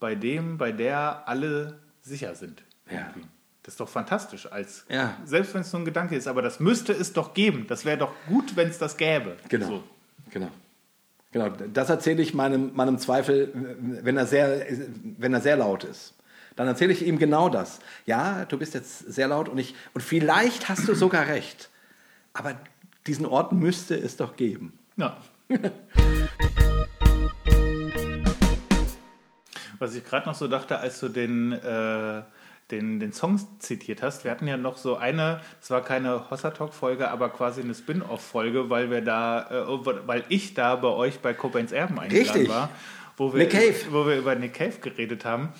bei 0.01 0.15
dem, 0.15 0.59
bei 0.59 0.71
der 0.73 1.27
alle 1.27 1.79
sicher 2.03 2.35
sind. 2.35 2.63
Ja. 2.91 3.13
Das 3.63 3.75
ist 3.75 3.81
doch 3.81 3.89
fantastisch, 3.89 4.51
als 4.51 4.85
Ja. 4.89 5.17
selbst 5.25 5.53
wenn 5.55 5.61
es 5.63 5.73
nur 5.73 5.83
ein 5.83 5.85
Gedanke 5.85 6.17
ist, 6.17 6.27
aber 6.29 6.41
das 6.43 6.61
müsste 6.61 6.93
es 6.93 7.13
doch 7.13 7.35
geben. 7.35 7.67
Das 7.69 7.85
wäre 7.85 7.99
doch 7.99 8.15
gut, 8.29 8.57
wenn 8.57 8.69
es 8.69 8.79
das 8.79 8.97
gäbe. 8.97 9.37
Genau. 9.49 9.67
So. 9.67 9.85
Genau. 10.31 10.49
Genau, 11.31 11.51
das 11.51 11.91
erzähle 11.91 12.23
ich 12.23 12.33
meinem, 12.33 12.75
meinem 12.75 12.97
Zweifel, 12.99 13.51
wenn 14.03 14.17
er, 14.17 14.27
sehr, 14.27 14.65
wenn 15.19 15.35
er 15.35 15.43
sehr 15.43 15.57
laut 15.59 15.85
ist. 15.85 16.15
Dann 16.57 16.67
erzähle 16.67 16.93
ich 16.93 17.07
ihm 17.07 17.19
genau 17.19 17.51
das. 17.51 17.81
Ja, 18.07 18.47
du 18.47 18.57
bist 18.59 18.73
jetzt 18.73 19.13
sehr 19.13 19.29
laut 19.29 19.49
und, 19.51 19.59
ich, 19.59 19.75
und 19.93 20.01
vielleicht 20.01 20.71
hast 20.71 20.89
du 20.89 20.95
sogar 20.95 21.27
recht. 21.27 21.69
Aber 22.33 22.55
diesen 23.07 23.27
Ort 23.27 23.53
müsste 23.53 23.95
es 23.95 24.17
doch 24.17 24.37
geben. 24.37 24.79
Ja. 24.97 25.19
Was 29.79 29.95
ich 29.95 30.05
gerade 30.05 30.29
noch 30.29 30.35
so 30.35 30.49
dachte, 30.49 30.79
als 30.79 31.01
du 31.01 31.09
den, 31.09 31.53
äh, 31.53 32.23
den, 32.71 33.01
den 33.01 33.13
Song 33.13 33.41
zitiert 33.59 34.03
hast, 34.03 34.25
wir 34.25 34.31
hatten 34.31 34.47
ja 34.47 34.57
noch 34.57 34.77
so 34.77 34.97
eine, 34.97 35.41
es 35.61 35.71
war 35.71 35.83
keine 35.83 36.31
Hossa 36.31 36.51
Talk-Folge, 36.51 37.11
aber 37.11 37.29
quasi 37.31 37.63
eine 37.63 37.75
Spin-off-Folge, 37.75 38.71
weil 38.71 38.91
wir 38.91 39.01
da, 39.01 39.49
äh, 39.51 40.07
weil 40.07 40.25
ich 40.29 40.55
da 40.55 40.77
bei 40.77 40.89
euch 40.89 41.21
bei 41.21 41.35
Cobains 41.35 41.73
Erben 41.73 41.99
eingeladen 41.99 42.33
Richtig. 42.33 42.49
war, 42.49 42.71
wo 43.17 43.33
wir, 43.33 43.41
Nick 43.41 43.51
Cave. 43.51 43.75
wo 43.91 44.07
wir 44.07 44.17
über 44.17 44.35
Nick 44.35 44.55
Cave 44.55 44.79
geredet 44.81 45.25
haben. 45.25 45.51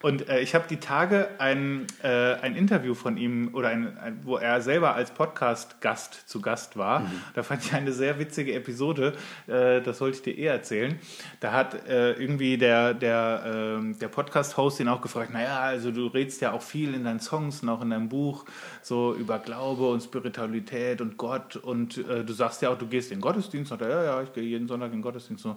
Und 0.00 0.28
äh, 0.28 0.40
ich 0.40 0.54
habe 0.54 0.66
die 0.68 0.78
Tage 0.78 1.28
ein, 1.38 1.86
äh, 2.02 2.34
ein 2.34 2.54
Interview 2.54 2.94
von 2.94 3.16
ihm, 3.16 3.50
oder 3.52 3.68
ein, 3.68 3.98
ein, 3.98 4.20
wo 4.24 4.36
er 4.36 4.60
selber 4.60 4.94
als 4.94 5.10
Podcast-Gast 5.10 6.28
zu 6.28 6.40
Gast 6.40 6.76
war. 6.76 7.10
Da 7.34 7.42
fand 7.42 7.64
ich 7.64 7.72
eine 7.72 7.92
sehr 7.92 8.18
witzige 8.18 8.54
Episode, 8.54 9.14
äh, 9.48 9.80
das 9.80 10.00
wollte 10.00 10.18
ich 10.18 10.22
dir 10.22 10.38
eh 10.38 10.46
erzählen. 10.46 10.98
Da 11.40 11.52
hat 11.52 11.88
äh, 11.88 12.12
irgendwie 12.12 12.58
der, 12.58 12.94
der, 12.94 13.42
ähm, 13.46 13.98
der 13.98 14.08
Podcast-Host 14.08 14.80
ihn 14.80 14.88
auch 14.88 15.00
gefragt, 15.00 15.32
naja, 15.32 15.58
also 15.60 15.90
du 15.90 16.06
redest 16.06 16.40
ja 16.42 16.52
auch 16.52 16.62
viel 16.62 16.94
in 16.94 17.04
deinen 17.04 17.20
Songs 17.20 17.62
und 17.62 17.68
auch 17.68 17.82
in 17.82 17.90
deinem 17.90 18.08
Buch 18.08 18.44
so 18.82 19.14
über 19.14 19.38
Glaube 19.38 19.88
und 19.88 20.00
Spiritualität 20.00 21.00
und 21.00 21.16
Gott 21.16 21.56
und 21.56 21.98
äh, 21.98 22.24
du 22.24 22.32
sagst 22.32 22.62
ja 22.62 22.70
auch, 22.70 22.78
du 22.78 22.86
gehst 22.86 23.10
in 23.10 23.18
den 23.18 23.22
Gottesdienst. 23.22 23.72
Und 23.72 23.82
er, 23.82 23.88
ja, 23.88 24.04
ja, 24.04 24.22
ich 24.22 24.32
gehe 24.32 24.44
jeden 24.44 24.68
Sonntag 24.68 24.86
in 24.86 24.98
den 24.98 25.02
Gottesdienst. 25.02 25.42
So. 25.42 25.56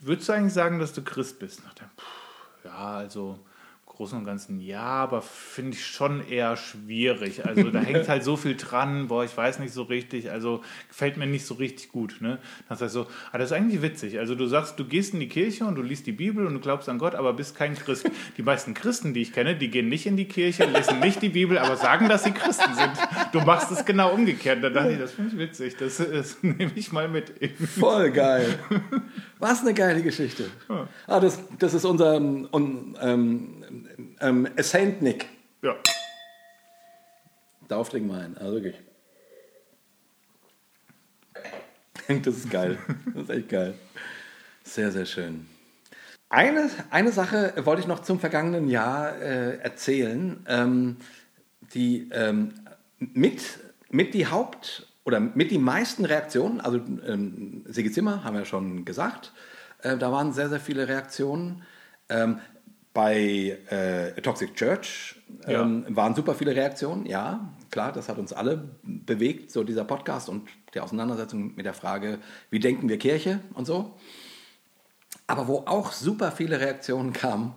Würdest 0.00 0.28
du 0.28 0.32
eigentlich 0.32 0.52
sagen, 0.52 0.78
dass 0.78 0.92
du 0.92 1.02
Christ 1.02 1.38
bist? 1.38 1.64
Dachte, 1.64 1.84
pff, 1.96 2.64
ja, 2.64 2.96
also 2.96 3.38
Großen 3.98 4.16
und 4.16 4.24
Ganzen 4.24 4.60
ja, 4.60 4.80
aber 4.80 5.22
finde 5.22 5.72
ich 5.72 5.84
schon 5.84 6.24
eher 6.28 6.56
schwierig. 6.56 7.44
Also 7.44 7.68
da 7.68 7.80
hängt 7.80 8.08
halt 8.08 8.22
so 8.22 8.36
viel 8.36 8.54
dran, 8.54 9.08
boah, 9.08 9.24
ich 9.24 9.36
weiß 9.36 9.58
nicht 9.58 9.72
so 9.72 9.82
richtig, 9.82 10.30
also 10.30 10.62
gefällt 10.86 11.16
mir 11.16 11.26
nicht 11.26 11.44
so 11.44 11.54
richtig 11.54 11.90
gut. 11.90 12.18
Ne? 12.20 12.38
Das 12.68 12.80
heißt 12.80 12.94
so, 12.94 13.08
ah, 13.32 13.38
das 13.38 13.50
ist 13.50 13.56
eigentlich 13.56 13.82
witzig. 13.82 14.20
Also 14.20 14.36
du 14.36 14.46
sagst, 14.46 14.78
du 14.78 14.84
gehst 14.84 15.14
in 15.14 15.20
die 15.20 15.28
Kirche 15.28 15.64
und 15.64 15.74
du 15.74 15.82
liest 15.82 16.06
die 16.06 16.12
Bibel 16.12 16.46
und 16.46 16.54
du 16.54 16.60
glaubst 16.60 16.88
an 16.88 16.98
Gott, 16.98 17.16
aber 17.16 17.32
bist 17.32 17.56
kein 17.56 17.74
Christ. 17.74 18.08
Die 18.36 18.42
meisten 18.42 18.72
Christen, 18.72 19.14
die 19.14 19.22
ich 19.22 19.32
kenne, 19.32 19.56
die 19.56 19.68
gehen 19.68 19.88
nicht 19.88 20.06
in 20.06 20.16
die 20.16 20.28
Kirche, 20.28 20.66
lesen 20.66 21.00
nicht 21.00 21.20
die 21.20 21.30
Bibel, 21.30 21.58
aber 21.58 21.76
sagen, 21.76 22.08
dass 22.08 22.22
sie 22.22 22.30
Christen 22.30 22.72
sind. 22.76 22.92
Du 23.32 23.40
machst 23.40 23.72
es 23.72 23.84
genau 23.84 24.12
umgekehrt. 24.14 24.62
Da 24.62 24.70
dachte 24.70 24.92
ich, 24.92 24.98
das 25.00 25.10
finde 25.10 25.32
ich 25.32 25.38
witzig. 25.38 25.76
Das, 25.76 25.96
das 25.96 26.36
nehme 26.42 26.70
ich 26.76 26.92
mal 26.92 27.08
mit. 27.08 27.32
Voll 27.76 28.12
geil. 28.12 28.60
Was 29.38 29.60
eine 29.60 29.72
geile 29.74 30.02
Geschichte. 30.02 30.50
Ah, 31.06 31.20
das, 31.20 31.38
das 31.58 31.74
ist 31.74 31.84
unser 31.84 32.16
um, 32.16 32.96
ähm, 33.00 33.86
ähm, 34.20 34.48
Saint 34.58 35.00
Nick. 35.02 35.26
Ja. 35.62 35.76
Darauf 37.68 37.88
trinken 37.88 38.08
wir 38.08 38.18
ein. 38.18 38.36
Also 38.36 38.54
wirklich. 38.54 38.76
Das 42.24 42.36
ist 42.38 42.50
geil. 42.50 42.78
Das 43.14 43.24
ist 43.24 43.30
echt 43.30 43.48
geil. 43.50 43.74
Sehr, 44.64 44.90
sehr 44.90 45.04
schön. 45.04 45.46
Eine, 46.30 46.70
eine 46.90 47.12
Sache 47.12 47.52
wollte 47.64 47.82
ich 47.82 47.86
noch 47.86 48.00
zum 48.00 48.18
vergangenen 48.18 48.68
Jahr 48.68 49.16
äh, 49.20 49.58
erzählen, 49.58 50.42
ähm, 50.48 50.96
die 51.74 52.08
ähm, 52.12 52.54
mit, 52.98 53.42
mit 53.90 54.14
die 54.14 54.26
Haupt- 54.26 54.86
oder 55.08 55.20
mit 55.20 55.50
die 55.50 55.58
meisten 55.58 56.04
Reaktionen, 56.04 56.60
also 56.60 56.76
ähm, 57.06 57.64
Sigi 57.66 57.90
Zimmer 57.90 58.24
haben 58.24 58.36
wir 58.36 58.44
schon 58.44 58.84
gesagt, 58.84 59.32
äh, 59.80 59.96
da 59.96 60.12
waren 60.12 60.34
sehr, 60.34 60.50
sehr 60.50 60.60
viele 60.60 60.86
Reaktionen. 60.86 61.62
Ähm, 62.10 62.40
bei 62.92 63.58
äh, 63.70 64.20
Toxic 64.20 64.54
Church 64.54 65.16
ähm, 65.46 65.86
ja. 65.88 65.96
waren 65.96 66.14
super 66.14 66.34
viele 66.34 66.54
Reaktionen, 66.54 67.06
ja, 67.06 67.54
klar, 67.70 67.90
das 67.90 68.10
hat 68.10 68.18
uns 68.18 68.34
alle 68.34 68.68
bewegt, 68.82 69.50
so 69.50 69.64
dieser 69.64 69.84
Podcast 69.84 70.28
und 70.28 70.46
die 70.74 70.80
Auseinandersetzung 70.80 71.54
mit 71.54 71.64
der 71.64 71.74
Frage, 71.74 72.18
wie 72.50 72.60
denken 72.60 72.90
wir 72.90 72.98
Kirche 72.98 73.40
und 73.54 73.64
so. 73.64 73.94
Aber 75.26 75.48
wo 75.48 75.62
auch 75.64 75.92
super 75.92 76.32
viele 76.32 76.60
Reaktionen 76.60 77.14
kamen, 77.14 77.54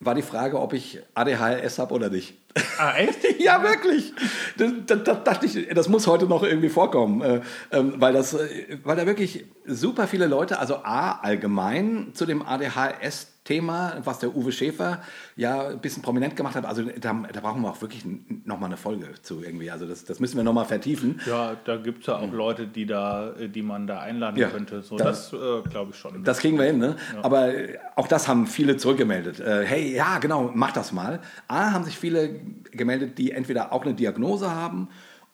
war 0.00 0.14
die 0.14 0.22
Frage, 0.22 0.60
ob 0.60 0.72
ich 0.72 1.00
ADHS 1.14 1.78
habe 1.78 1.94
oder 1.94 2.10
nicht. 2.10 2.34
Ah, 2.78 2.94
echt? 2.96 3.18
ja, 3.40 3.62
wirklich. 3.62 4.12
Das, 4.56 5.02
dachte 5.24 5.46
ich, 5.46 5.68
das 5.74 5.88
muss 5.88 6.06
heute 6.06 6.26
noch 6.26 6.42
irgendwie 6.42 6.68
vorkommen, 6.68 7.20
äh, 7.22 7.40
ähm, 7.72 7.94
weil, 7.96 8.12
das, 8.12 8.34
äh, 8.34 8.78
weil 8.84 8.96
da 8.96 9.06
wirklich 9.06 9.44
super 9.66 10.06
viele 10.06 10.26
Leute, 10.26 10.58
also 10.58 10.76
A, 10.84 11.18
allgemein 11.20 12.10
zu 12.14 12.26
dem 12.26 12.42
ADHS 12.42 13.33
Thema, 13.44 13.98
was 14.04 14.20
der 14.20 14.34
Uwe 14.34 14.52
Schäfer 14.52 15.02
ja 15.36 15.68
ein 15.68 15.80
bisschen 15.80 16.02
prominent 16.02 16.34
gemacht 16.34 16.54
hat. 16.54 16.64
Also 16.64 16.82
da, 16.82 17.12
da 17.30 17.40
brauchen 17.40 17.60
wir 17.60 17.68
auch 17.68 17.80
wirklich 17.82 18.02
nochmal 18.44 18.70
eine 18.70 18.78
Folge 18.78 19.06
zu 19.20 19.42
irgendwie. 19.42 19.70
Also 19.70 19.86
das, 19.86 20.04
das 20.04 20.18
müssen 20.18 20.36
wir 20.36 20.44
nochmal 20.44 20.64
vertiefen. 20.64 21.20
Ja, 21.26 21.54
da 21.64 21.76
gibt 21.76 22.00
es 22.00 22.06
ja 22.06 22.16
auch 22.16 22.32
Leute, 22.32 22.66
die, 22.66 22.86
da, 22.86 23.32
die 23.32 23.60
man 23.60 23.86
da 23.86 24.00
einladen 24.00 24.38
ja, 24.38 24.48
könnte. 24.48 24.82
So, 24.82 24.96
das, 24.96 25.30
das 25.30 25.40
äh, 25.40 25.68
glaube 25.68 25.90
ich 25.92 25.98
schon. 25.98 26.24
Das 26.24 26.38
kriegen 26.38 26.58
wir 26.58 26.64
hin, 26.64 26.78
ne? 26.78 26.96
Ja. 27.14 27.24
Aber 27.24 27.52
auch 27.96 28.08
das 28.08 28.28
haben 28.28 28.46
viele 28.46 28.78
zurückgemeldet. 28.78 29.40
Äh, 29.40 29.66
hey, 29.66 29.94
ja, 29.94 30.18
genau, 30.18 30.50
mach 30.54 30.72
das 30.72 30.92
mal. 30.92 31.20
A, 31.46 31.72
haben 31.72 31.84
sich 31.84 31.98
viele 31.98 32.40
gemeldet, 32.70 33.18
die 33.18 33.32
entweder 33.32 33.72
auch 33.72 33.84
eine 33.84 33.92
Diagnose 33.92 34.50
haben 34.50 34.88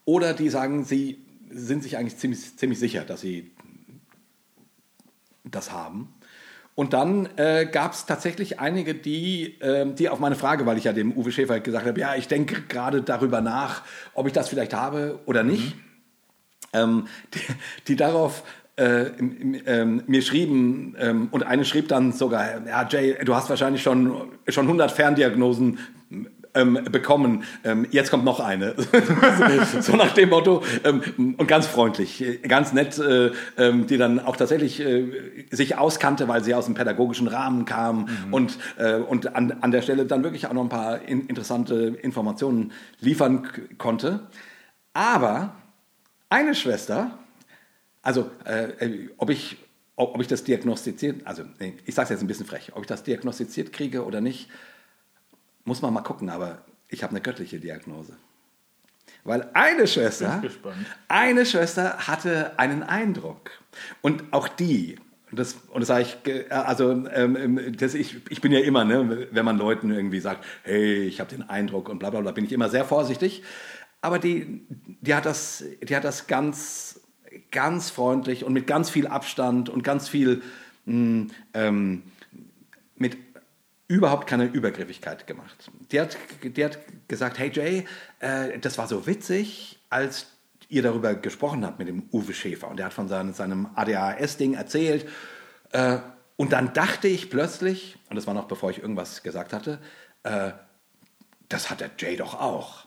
oder 0.05 0.35
die 0.35 0.49
sagen, 0.49 0.85
sie 0.85 1.25
sind 1.49 1.85
sich 1.85 1.97
eigentlich 1.97 2.17
ziemlich, 2.17 2.59
ziemlich 2.59 2.81
sicher, 2.81 3.05
dass 3.05 3.21
sie 3.21 3.53
das 5.45 5.71
haben. 5.73 6.13
Und 6.81 6.95
dann 6.95 7.29
äh, 7.37 7.67
gab 7.67 7.93
es 7.93 8.07
tatsächlich 8.07 8.59
einige, 8.59 8.95
die, 8.95 9.61
äh, 9.61 9.85
die 9.85 10.09
auf 10.09 10.19
meine 10.19 10.35
Frage, 10.35 10.65
weil 10.65 10.79
ich 10.79 10.85
ja 10.85 10.95
dem 10.95 11.13
Uwe 11.13 11.31
Schäfer 11.31 11.61
gesagt 11.61 11.87
habe, 11.87 12.01
ja, 12.01 12.15
ich 12.15 12.27
denke 12.27 12.63
gerade 12.71 13.03
darüber 13.03 13.43
nach, 13.43 13.83
ob 14.15 14.27
ich 14.27 14.33
das 14.33 14.49
vielleicht 14.49 14.73
habe 14.73 15.19
oder 15.27 15.43
nicht, 15.43 15.77
mhm. 15.77 15.81
ähm, 16.73 17.07
die, 17.35 17.41
die, 17.89 17.97
darauf 17.97 18.45
äh, 18.77 19.09
ähm, 19.67 20.05
mir 20.07 20.23
schrieben, 20.23 20.97
ähm, 20.99 21.29
und 21.31 21.43
eine 21.43 21.67
schrieb 21.67 21.89
dann 21.89 22.13
sogar, 22.13 22.67
ja, 22.67 22.89
Jay, 22.89 23.15
du 23.27 23.35
hast 23.35 23.51
wahrscheinlich 23.51 23.83
schon, 23.83 24.31
schon 24.49 24.65
100 24.65 24.91
Ferndiagnosen 24.91 25.81
ähm, 26.55 26.79
bekommen. 26.91 27.45
Ähm, 27.65 27.87
jetzt 27.91 28.11
kommt 28.11 28.25
noch 28.25 28.41
eine. 28.41 28.75
so 29.81 29.97
nach 29.97 30.13
dem 30.15 30.31
Motto. 30.31 30.63
Ähm, 30.85 31.35
und 31.37 31.47
ganz 31.47 31.67
freundlich, 31.67 32.25
ganz 32.47 32.73
nett, 32.73 32.99
äh, 32.99 33.31
ähm, 33.57 33.87
die 33.87 33.97
dann 33.97 34.21
auch 34.21 34.37
tatsächlich 34.37 34.81
äh, 34.81 35.47
sich 35.51 35.79
auskannte, 35.79 36.29
weil 36.29 36.43
sie 36.43 36.55
aus 36.55 36.67
dem 36.67 36.75
pädagogischen 36.75 37.29
Rahmen 37.29 37.65
kam 37.65 38.09
mhm. 38.27 38.35
und, 38.35 38.59
äh, 38.79 38.97
und 38.97 39.35
an, 39.35 39.53
an 39.61 39.71
der 39.71 39.83
Stelle 39.83 40.07
dann 40.07 40.23
wirklich 40.23 40.47
auch 40.47 40.53
noch 40.53 40.63
ein 40.63 40.69
paar 40.69 41.03
in, 41.03 41.27
interessante 41.27 41.75
Informationen 42.03 42.73
liefern 43.01 43.49
konnte. 43.79 44.29
Aber 44.93 45.55
eine 46.29 46.55
Schwester, 46.55 47.19
also 48.03 48.31
äh, 48.45 48.85
äh, 48.85 49.09
ob 49.17 49.31
ich 49.31 49.57
ob 49.97 50.19
ich 50.19 50.29
das 50.29 50.45
diagnostiziert, 50.45 51.27
also 51.27 51.43
ich 51.85 51.95
sage 51.95 52.05
es 52.05 52.11
jetzt 52.11 52.23
ein 52.23 52.27
bisschen 52.27 52.47
frech, 52.47 52.73
ob 52.75 52.81
ich 52.81 52.87
das 52.87 53.03
diagnostiziert 53.03 53.71
kriege 53.71 54.07
oder 54.07 54.23
nicht, 54.23 54.49
muss 55.71 55.83
man 55.83 55.95
mal 55.95 56.01
gucken, 56.01 56.31
aber 56.31 56.65
ich 56.89 57.05
habe 57.05 57.13
eine 57.13 57.21
göttliche 57.21 57.61
Diagnose. 57.61 58.15
Weil 59.23 59.49
eine 59.55 59.87
Schwester, 59.87 60.43
eine 61.07 61.47
Schwester 61.47 62.09
hatte 62.09 62.59
einen 62.59 62.83
Eindruck. 62.83 63.53
Und 64.01 64.33
auch 64.33 64.49
die, 64.49 64.97
das, 65.31 65.59
und 65.73 65.83
das 65.83 65.87
sage 65.87 66.07
ich, 66.25 66.53
also 66.53 67.07
ähm, 67.13 67.77
das, 67.79 67.95
ich, 67.95 68.17
ich 68.31 68.41
bin 68.41 68.51
ja 68.51 68.59
immer, 68.59 68.85
ne, 68.85 69.29
wenn 69.31 69.45
man 69.45 69.59
Leuten 69.59 69.93
irgendwie 69.93 70.19
sagt, 70.19 70.45
hey, 70.65 71.05
ich 71.05 71.21
habe 71.21 71.31
den 71.31 71.49
Eindruck 71.49 71.89
und 71.89 72.01
bla 72.01 72.11
bla 72.11 72.21
bla, 72.21 72.33
bin 72.33 72.47
ich 72.47 72.53
immer 72.53 72.69
sehr 72.69 72.85
vorsichtig. 72.85 73.45
Aber 74.01 74.19
die, 74.19 74.67
die, 75.01 75.15
hat, 75.15 75.25
das, 75.25 75.63
die 75.85 75.95
hat 75.95 76.03
das 76.03 76.27
ganz, 76.27 76.99
ganz 77.53 77.91
freundlich 77.91 78.43
und 78.43 78.55
mit 78.55 78.67
ganz 78.67 78.91
viel 78.91 79.07
Abstand 79.07 79.69
und 79.69 79.85
ganz 79.85 80.09
viel 80.09 80.43
mh, 80.87 80.95
hm, 80.95 81.31
ähm, 81.55 82.03
überhaupt 83.91 84.29
keine 84.29 84.45
Übergriffigkeit 84.45 85.27
gemacht. 85.27 85.69
Die 85.91 86.01
hat, 86.01 86.17
die 86.45 86.65
hat 86.65 86.79
gesagt, 87.09 87.41
hey 87.41 87.51
Jay, 87.53 87.87
äh, 88.21 88.57
das 88.61 88.79
war 88.79 88.87
so 88.87 89.05
witzig, 89.09 89.81
als 89.91 90.29
ihr 90.69 90.83
darüber 90.83 91.17
gesprochen 91.17 91.67
habt 91.67 91.81
mit 91.81 91.89
dem 91.89 92.05
Uwe 92.13 92.33
Schäfer. 92.33 92.69
Und 92.69 92.77
der 92.77 92.87
hat 92.87 92.93
von 92.93 93.09
seinem, 93.09 93.35
seinem 93.35 93.69
ADHS-Ding 93.75 94.55
erzählt. 94.55 95.09
Äh, 95.73 95.99
und 96.37 96.53
dann 96.53 96.73
dachte 96.73 97.09
ich 97.09 97.31
plötzlich, 97.31 97.99
und 98.09 98.15
das 98.15 98.29
war 98.29 98.35
noch 98.35 98.47
bevor 98.47 98.71
ich 98.71 98.79
irgendwas 98.79 99.25
gesagt 99.25 99.53
hatte, 99.53 99.81
äh, 100.23 100.53
das 101.49 101.69
hat 101.69 101.81
der 101.81 101.91
Jay 101.99 102.17
doch 102.17 102.41
auch. 102.41 102.87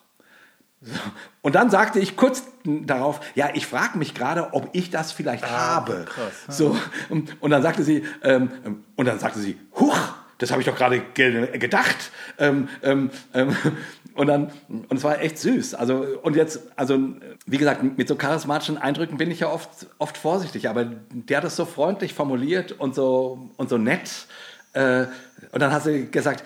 So. 0.80 0.94
Und 1.42 1.56
dann 1.56 1.70
sagte 1.70 2.00
ich 2.00 2.16
kurz 2.16 2.44
darauf, 2.64 3.20
ja, 3.36 3.50
ich 3.54 3.68
frage 3.68 3.98
mich 3.98 4.14
gerade, 4.14 4.54
ob 4.54 4.70
ich 4.72 4.90
das 4.90 5.12
vielleicht 5.12 5.44
ah, 5.44 5.50
habe. 5.76 6.06
Krass. 6.06 6.58
So, 6.58 6.78
und, 7.10 7.42
und, 7.42 7.52
dann 7.52 7.62
sagte 7.62 7.84
sie, 7.84 8.06
ähm, 8.24 8.86
und 8.96 9.06
dann 9.06 9.20
sagte 9.20 9.40
sie, 9.40 9.60
huch, 9.76 9.98
das 10.38 10.52
habe 10.52 10.62
ich 10.62 10.68
doch 10.68 10.76
gerade 10.76 11.02
ge 11.14 11.58
gedacht. 11.58 12.12
Ähm, 12.38 12.68
ähm, 12.82 13.12
ähm, 13.34 13.56
und 14.16 14.28
dann, 14.28 14.52
und 14.68 14.92
es 14.92 15.04
war 15.04 15.22
echt 15.22 15.38
süß. 15.38 15.76
Also, 15.76 16.06
und 16.22 16.36
jetzt, 16.36 16.62
also, 16.76 16.98
wie 17.46 17.58
gesagt, 17.58 17.84
mit 17.98 18.08
so 18.08 18.16
charismatischen 18.16 18.78
Eindrücken 18.78 19.18
bin 19.18 19.32
ich 19.32 19.42
ja 19.42 19.50
oft, 19.50 19.88
oft 19.98 20.18
vorsichtig, 20.18 20.70
aber 20.70 20.86
der 21.12 21.38
hat 21.38 21.44
es 21.44 21.56
so 21.56 21.66
freundlich 21.66 22.14
formuliert 22.14 22.74
und 22.74 22.96
so, 22.96 23.50
und 23.58 23.70
so 23.70 23.78
nett. 23.78 24.28
Äh, 24.74 25.06
und 25.52 25.62
dann 25.62 25.72
hat 25.72 25.84
sie 25.84 26.10
gesagt, 26.10 26.44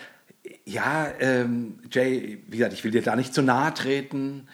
ja, 0.65 1.07
ähm, 1.19 1.79
Jay, 1.91 2.43
wie 2.47 2.57
gesagt, 2.57 2.73
ich 2.73 2.83
will 2.83 2.91
dir 2.91 3.01
da 3.01 3.15
nicht 3.15 3.33
zu 3.33 3.41
nahe 3.41 3.73
treten, 3.73 4.47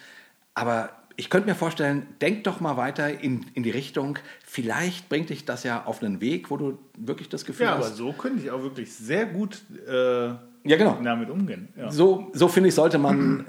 aber 0.53 0.91
ich 1.15 1.29
könnte 1.29 1.47
mir 1.47 1.55
vorstellen, 1.55 2.07
denk 2.21 2.43
doch 2.43 2.59
mal 2.59 2.77
weiter 2.77 3.21
in, 3.21 3.45
in 3.53 3.63
die 3.63 3.69
Richtung, 3.69 4.17
vielleicht 4.45 5.09
bringt 5.09 5.29
dich 5.29 5.45
das 5.45 5.63
ja 5.63 5.85
auf 5.85 6.01
einen 6.01 6.21
Weg, 6.21 6.49
wo 6.49 6.57
du 6.57 6.79
wirklich 6.97 7.29
das 7.29 7.45
Gefühl 7.45 7.67
ja, 7.67 7.77
hast. 7.77 7.81
Ja, 7.81 7.87
aber 7.87 7.95
so 7.95 8.13
könnte 8.13 8.43
ich 8.43 8.51
auch 8.51 8.61
wirklich 8.61 8.93
sehr 8.93 9.25
gut 9.25 9.61
äh, 9.87 10.27
ja, 10.27 10.37
genau. 10.63 10.99
damit 11.03 11.29
umgehen. 11.29 11.69
Ja. 11.77 11.91
So, 11.91 12.31
so 12.33 12.47
finde 12.47 12.69
ich, 12.69 12.75
sollte 12.75 12.97
man 12.97 13.45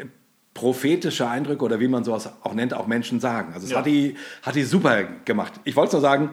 prophetische 0.52 1.28
Eindrücke 1.28 1.64
oder 1.64 1.80
wie 1.80 1.88
man 1.88 2.04
sowas 2.04 2.30
auch 2.42 2.54
nennt, 2.54 2.74
auch 2.74 2.86
Menschen 2.86 3.20
sagen. 3.20 3.52
Also, 3.54 3.66
das 3.66 3.72
ja. 3.72 3.78
hat, 3.78 3.86
die, 3.86 4.14
hat 4.42 4.54
die 4.54 4.62
super 4.62 5.02
gemacht. 5.24 5.54
Ich 5.64 5.74
wollte 5.74 5.94
nur 5.94 6.02
sagen, 6.02 6.30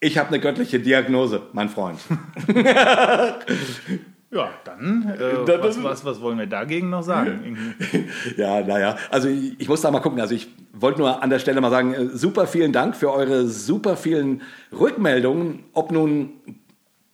ich 0.00 0.18
habe 0.18 0.28
eine 0.28 0.40
göttliche 0.40 0.80
Diagnose, 0.80 1.42
mein 1.52 1.68
Freund. 1.68 1.98
Ja, 4.34 4.48
dann, 4.64 5.14
äh, 5.18 5.46
was, 5.46 5.82
was, 5.82 6.04
was, 6.06 6.20
wollen 6.22 6.38
wir 6.38 6.46
dagegen 6.46 6.88
noch 6.88 7.02
sagen? 7.02 7.74
ja, 8.38 8.62
naja, 8.62 8.96
also 9.10 9.28
ich, 9.28 9.60
ich, 9.60 9.68
muss 9.68 9.82
da 9.82 9.90
mal 9.90 10.00
gucken. 10.00 10.20
Also 10.22 10.34
ich 10.34 10.48
wollte 10.72 11.00
nur 11.00 11.22
an 11.22 11.28
der 11.28 11.38
Stelle 11.38 11.60
mal 11.60 11.70
sagen, 11.70 11.92
äh, 11.92 12.06
super 12.06 12.46
vielen 12.46 12.72
Dank 12.72 12.96
für 12.96 13.12
eure 13.12 13.46
super 13.46 13.94
vielen 13.94 14.40
Rückmeldungen, 14.72 15.64
ob 15.74 15.92
nun 15.92 16.30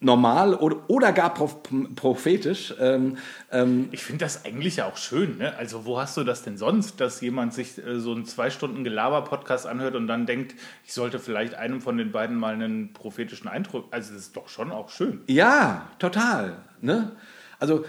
normal 0.01 0.55
oder, 0.55 0.77
oder 0.89 1.13
gar 1.13 1.35
prophetisch. 1.35 2.75
Ähm, 2.79 3.17
ähm 3.51 3.89
ich 3.91 4.05
finde 4.05 4.25
das 4.25 4.45
eigentlich 4.45 4.77
ja 4.77 4.87
auch 4.87 4.97
schön. 4.97 5.39
Ne? 5.39 5.57
Also 5.57 5.85
wo 5.85 5.99
hast 5.99 6.17
du 6.17 6.25
das 6.25 6.43
denn 6.43 6.57
sonst, 6.57 7.01
dass 7.01 7.21
jemand 7.21 7.53
sich 7.53 7.79
äh, 7.79 7.99
so 7.99 8.13
einen 8.13 8.25
zwei 8.25 8.51
Stunden 8.51 8.85
Gelaber-Podcast 8.85 9.67
anhört 9.67 9.97
und 9.97 10.07
dann 10.07 10.27
denkt, 10.27 10.55
ich 10.85 10.93
sollte 10.93 11.19
vielleicht 11.19 11.55
einem 11.55 11.81
von 11.81 11.97
den 11.97 12.13
beiden 12.13 12.37
mal 12.37 12.55
einen 12.55 12.93
prophetischen 12.93 13.49
Eindruck. 13.49 13.87
Also 13.91 14.13
das 14.13 14.23
ist 14.23 14.37
doch 14.37 14.49
schon 14.49 14.71
auch 14.71 14.91
schön. 14.91 15.21
Ja, 15.27 15.89
total. 15.99 16.59
Ne? 16.81 17.13
Also 17.59 17.85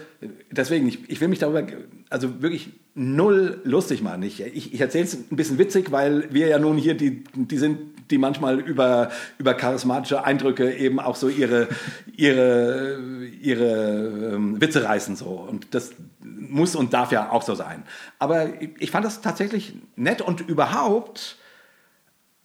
deswegen, 0.50 0.88
ich, 0.88 1.08
ich 1.08 1.20
will 1.20 1.28
mich 1.28 1.38
darüber, 1.38 1.64
also 2.08 2.42
wirklich 2.42 2.79
null 2.94 3.60
lustig 3.64 4.02
machen. 4.02 4.22
Ich, 4.22 4.40
ich, 4.42 4.74
ich 4.74 4.80
erzähle 4.80 5.04
es 5.04 5.14
ein 5.14 5.36
bisschen 5.36 5.58
witzig, 5.58 5.92
weil 5.92 6.32
wir 6.32 6.48
ja 6.48 6.58
nun 6.58 6.76
hier 6.76 6.94
die, 6.94 7.24
die 7.34 7.58
sind, 7.58 7.78
die 8.10 8.18
manchmal 8.18 8.58
über, 8.60 9.10
über 9.38 9.54
charismatische 9.54 10.24
Eindrücke 10.24 10.74
eben 10.74 10.98
auch 10.98 11.16
so 11.16 11.28
ihre, 11.28 11.68
ihre, 12.16 12.98
ihre 13.40 14.34
ähm, 14.34 14.60
Witze 14.60 14.84
reißen 14.84 15.16
so. 15.16 15.28
Und 15.28 15.74
das 15.74 15.92
muss 16.20 16.74
und 16.74 16.92
darf 16.92 17.12
ja 17.12 17.30
auch 17.30 17.42
so 17.42 17.54
sein. 17.54 17.84
Aber 18.18 18.60
ich, 18.60 18.70
ich 18.78 18.90
fand 18.90 19.04
das 19.04 19.20
tatsächlich 19.20 19.74
nett 19.96 20.20
und 20.20 20.40
überhaupt, 20.40 21.36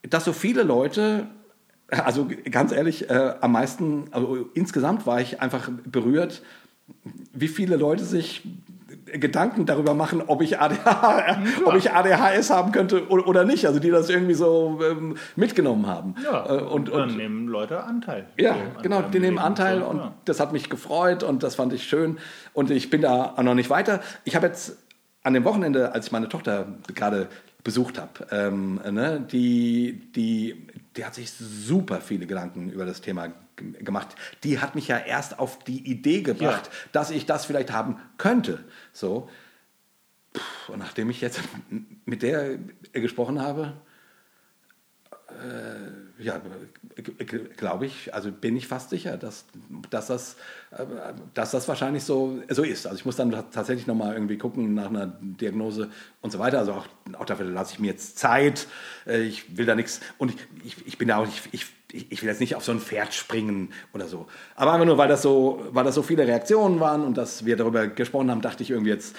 dass 0.04 0.26
so 0.26 0.34
viele 0.34 0.64
Leute 0.64 1.28
also 1.88 2.28
ganz 2.50 2.72
ehrlich, 2.72 3.10
äh, 3.10 3.36
am 3.42 3.52
meisten, 3.52 4.06
also 4.12 4.50
insgesamt 4.54 5.06
war 5.06 5.22
ich 5.22 5.42
einfach 5.42 5.70
berührt, 5.86 6.42
wie 7.34 7.48
viele 7.48 7.76
Leute 7.76 8.04
sich 8.04 8.44
Gedanken 9.20 9.66
darüber 9.66 9.94
machen, 9.94 10.22
ob 10.26 10.42
ich, 10.42 10.60
ADH, 10.60 10.86
ja. 11.28 11.38
ob 11.66 11.76
ich 11.76 11.92
ADHS 11.92 12.50
haben 12.50 12.72
könnte 12.72 13.08
oder 13.10 13.44
nicht. 13.44 13.66
Also 13.68 13.80
die 13.80 13.90
das 13.90 14.10
irgendwie 14.10 14.34
so 14.34 14.80
ähm, 14.84 15.18
mitgenommen 15.36 15.88
haben. 15.88 16.16
Ja, 16.24 16.46
äh, 16.46 16.62
und, 16.62 16.90
und, 16.90 17.00
dann 17.00 17.18
nehmen 17.18 17.48
Leute 17.48 17.84
Anteil. 17.84 18.26
Ja, 18.38 18.56
genau, 18.82 19.02
die 19.02 19.20
nehmen 19.20 19.40
Anteil 19.40 19.82
und 19.82 19.98
ja. 19.98 20.14
das 20.26 20.40
hat 20.40 20.54
mich 20.54 20.70
gefreut 20.70 21.24
und 21.24 21.44
das 21.44 21.56
fand 21.56 21.74
ich 21.74 21.84
schön. 21.84 22.18
Und 22.54 22.72
ich 22.72 22.90
bin 22.90 23.02
da 23.02 23.34
auch 23.36 23.44
noch 23.44 23.56
nicht 23.56 23.70
weiter. 23.70 24.02
Ich 24.24 24.36
habe 24.36 24.48
jetzt 24.48 24.78
an 25.24 25.34
dem 25.34 25.44
Wochenende, 25.44 25.94
als 25.94 26.08
ich 26.08 26.12
meine 26.12 26.30
Tochter 26.30 26.68
gerade 26.94 27.28
besucht 27.64 28.00
habe, 28.00 28.28
ähm, 28.32 28.80
ne, 28.92 29.26
die, 29.32 30.12
die, 30.16 30.68
die 30.96 31.06
hat 31.06 31.16
sich 31.16 31.32
super 31.32 32.02
viele 32.02 32.26
Gedanken 32.26 32.70
über 32.70 32.86
das 32.86 33.02
Thema 33.02 33.34
gemacht. 33.56 34.16
Die 34.44 34.60
hat 34.60 34.76
mich 34.76 34.88
ja 34.88 34.98
erst 34.98 35.40
auf 35.40 35.60
die 35.60 35.90
Idee 35.90 36.22
gebracht, 36.22 36.68
ja. 36.68 36.90
dass 36.92 37.12
ich 37.12 37.26
das 37.26 37.46
vielleicht 37.46 37.72
haben 37.72 38.00
könnte. 38.18 38.64
So. 38.94 39.30
Und 40.68 40.80
nachdem 40.80 41.10
ich 41.10 41.22
jetzt 41.22 41.40
mit 42.06 42.22
der 42.22 42.58
gesprochen 42.94 43.42
habe, 43.42 43.74
äh, 45.30 46.05
ja, 46.20 46.42
glaube 47.58 47.86
ich, 47.86 48.14
also 48.14 48.32
bin 48.32 48.56
ich 48.56 48.68
fast 48.68 48.90
sicher, 48.90 49.18
dass, 49.18 49.46
dass, 49.90 50.08
das, 50.08 50.38
äh, 50.72 50.86
dass 51.34 51.52
das 51.52 51.68
wahrscheinlich 51.68 52.04
so, 52.04 52.42
so 52.50 52.64
ist. 52.64 52.86
Also 52.88 52.98
ich 53.00 53.06
muss 53.06 53.16
dann 53.16 53.32
tatsächlich 53.32 53.88
nochmal 53.88 54.14
irgendwie 54.14 54.38
gucken 54.38 54.74
nach 54.74 54.90
einer 54.90 55.08
Diagnose 55.22 55.90
und 56.22 56.32
so 56.32 56.40
weiter. 56.40 56.60
Also 56.60 56.74
auch, 56.74 56.88
auch 57.14 57.26
dafür 57.26 57.46
lasse 57.46 57.74
ich 57.74 57.80
mir 57.80 57.88
jetzt 57.88 58.18
Zeit. 58.18 58.68
Äh, 59.06 59.24
ich 59.24 59.58
will 59.58 59.66
da 59.66 59.76
nichts 59.76 60.02
und 60.18 60.34
ich, 60.34 60.38
ich, 60.64 60.88
ich 60.88 60.98
bin 60.98 61.10
da 61.10 61.18
auch 61.18 61.26
nicht, 61.26 61.50
ich 61.52 61.66
ich, 61.96 62.12
ich, 62.12 62.22
will 62.22 62.30
jetzt 62.30 62.42
nicht 62.42 62.56
auf 62.56 62.64
so 62.64 62.72
ein 62.72 62.80
Pferd 62.80 63.14
springen 63.14 63.70
oder 63.94 64.08
so. 64.08 64.28
Aber 64.56 64.74
einfach 64.74 64.86
nur, 64.86 64.98
weil 64.98 65.08
das 65.08 65.22
so, 65.22 65.66
weil 65.72 65.84
das 65.84 65.96
so 65.96 66.04
viele 66.04 66.28
Reaktionen 66.28 66.80
waren 66.80 67.04
und 67.04 67.18
dass 67.18 67.46
wir 67.46 67.56
darüber 67.56 67.88
gesprochen 67.88 68.30
haben, 68.30 68.42
dachte 68.42 68.64
ich 68.64 68.72
irgendwie, 68.72 68.92
jetzt 68.92 69.16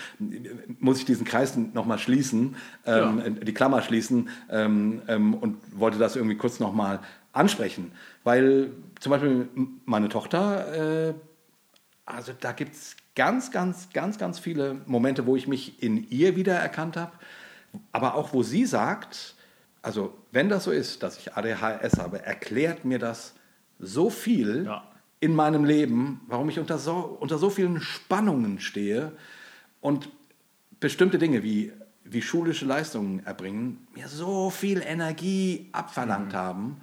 muss 0.79 0.99
ich 0.99 1.05
diesen 1.05 1.25
Kreis 1.25 1.57
nochmal 1.57 1.99
schließen, 1.99 2.57
ähm, 2.85 3.23
ja. 3.25 3.31
die 3.31 3.55
Klammer 3.55 3.83
schließen 3.83 4.29
ähm, 4.51 5.03
ähm, 5.09 5.35
und 5.35 5.57
wollte 5.79 5.99
das 5.99 6.17
irgendwie 6.17 6.37
kurz 6.37 6.61
nochmal 6.61 7.01
ansprechen. 7.33 7.93
Weil 8.25 8.71
zum 9.01 9.11
Beispiel 9.11 9.49
meine 9.85 10.09
Tochter, 10.09 11.09
äh, 11.09 11.15
also 12.05 12.33
da 12.39 12.53
gibt 12.53 12.75
es 12.75 12.97
ganz, 13.15 13.51
ganz, 13.51 13.89
ganz, 13.93 14.19
ganz 14.19 14.39
viele 14.39 14.77
Momente, 14.87 15.27
wo 15.27 15.37
ich 15.37 15.49
mich 15.49 15.83
in 15.83 16.09
ihr 16.11 16.37
wiedererkannt 16.37 16.97
habe, 16.97 17.13
aber 17.93 18.15
auch 18.15 18.33
wo 18.33 18.43
sie 18.43 18.67
sagt, 18.67 19.36
also 19.87 20.13
wenn 20.33 20.49
das 20.49 20.65
so 20.65 20.73
ist, 20.73 21.05
dass 21.05 21.17
ich 21.17 21.35
ADHS 21.35 22.01
habe, 22.01 22.21
erklärt 22.25 22.85
mir 22.85 22.99
das 22.99 23.35
so 23.79 24.11
viel 24.11 24.65
ja. 24.65 24.83
in 25.21 25.33
meinem 25.33 25.65
Leben, 25.65 26.23
warum 26.27 26.49
ich 26.49 26.59
unter 26.59 26.77
so, 26.77 26.97
unter 27.21 27.39
so 27.39 27.51
vielen 27.51 27.81
Spannungen 27.81 28.59
stehe 28.59 29.13
und 29.81 30.09
bestimmte 30.81 31.19
Dinge 31.19 31.45
wie, 31.45 31.73
wie 32.03 32.21
schulische 32.21 32.65
Leistungen 32.65 33.25
erbringen 33.25 33.87
mir 33.95 34.09
so 34.09 34.51
viel 34.51 34.83
Energie 34.83 35.69
abverlangt 35.71 36.33
mhm. 36.33 36.37
haben. 36.37 36.81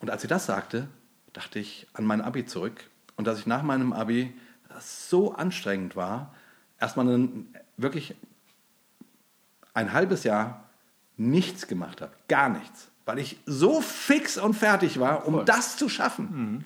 Und 0.00 0.10
als 0.10 0.20
sie 0.20 0.28
das 0.28 0.44
sagte, 0.44 0.88
dachte 1.32 1.58
ich 1.58 1.86
an 1.94 2.04
mein 2.04 2.20
Abi 2.20 2.44
zurück 2.44 2.84
und 3.16 3.26
dass 3.26 3.38
ich 3.38 3.46
nach 3.46 3.62
meinem 3.62 3.94
Abi 3.94 4.34
das 4.68 5.08
so 5.08 5.32
anstrengend 5.32 5.96
war, 5.96 6.34
erstmal 6.78 7.08
ein, 7.08 7.48
wirklich 7.78 8.14
ein 9.72 9.94
halbes 9.94 10.22
Jahr 10.22 10.65
nichts 11.16 11.66
gemacht 11.66 12.00
habe. 12.00 12.12
Gar 12.28 12.50
nichts. 12.50 12.88
Weil 13.04 13.18
ich 13.18 13.38
so 13.46 13.80
fix 13.80 14.36
und 14.36 14.54
fertig 14.54 14.98
war, 14.98 15.26
um 15.26 15.34
Voll. 15.34 15.44
das 15.44 15.76
zu 15.76 15.88
schaffen. 15.88 16.28
Mhm. 16.32 16.64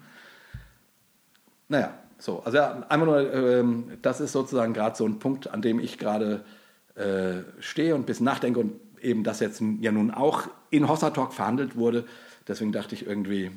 Naja, 1.69 1.95
so. 2.19 2.43
Also 2.43 2.59
ja, 2.59 2.87
einmal 2.89 3.07
nur, 3.07 3.35
ähm, 3.35 3.99
das 4.03 4.21
ist 4.21 4.33
sozusagen 4.33 4.73
gerade 4.73 4.97
so 4.97 5.07
ein 5.07 5.19
Punkt, 5.19 5.51
an 5.51 5.63
dem 5.63 5.79
ich 5.79 5.99
gerade 5.99 6.45
äh, 6.95 7.43
stehe 7.61 7.95
und 7.95 8.03
ein 8.03 8.07
bisschen 8.07 8.25
nachdenke 8.25 8.61
und 8.61 8.73
eben 9.01 9.25
das 9.25 9.41
jetzt 9.41 9.63
ja 9.81 9.93
nun 9.93 10.11
auch 10.11 10.49
in 10.71 10.89
Hossa 10.89 11.11
Talk 11.11 11.33
verhandelt 11.33 11.77
wurde. 11.77 12.07
Deswegen 12.49 12.73
dachte 12.73 12.95
ich 12.95 13.07
irgendwie. 13.07 13.51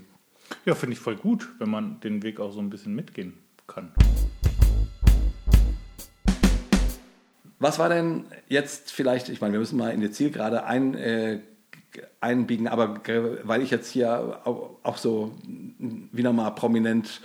Ja, 0.65 0.75
finde 0.75 0.93
ich 0.93 0.99
voll 0.99 1.15
gut, 1.15 1.49
wenn 1.57 1.69
man 1.69 1.99
den 2.01 2.21
Weg 2.21 2.39
auch 2.39 2.51
so 2.51 2.59
ein 2.59 2.69
bisschen 2.69 2.93
mitgehen 2.93 3.33
kann. 3.65 3.91
Was 7.63 7.79
war 7.79 7.87
denn 7.87 8.25
jetzt 8.49 8.91
vielleicht, 8.91 9.29
ich 9.29 9.39
meine, 9.39 9.53
wir 9.53 9.59
müssen 9.61 9.77
mal 9.77 9.93
in 9.93 10.01
die 10.01 10.11
Zielgerade 10.11 10.65
ein, 10.65 10.95
äh, 10.95 11.39
einbiegen, 12.19 12.67
aber 12.67 12.99
weil 13.43 13.61
ich 13.61 13.71
jetzt 13.71 13.89
hier 13.89 14.41
auch, 14.43 14.97
so 14.97 15.31
wieder 16.11 16.33
mal 16.33 16.49
prominent 16.49 17.21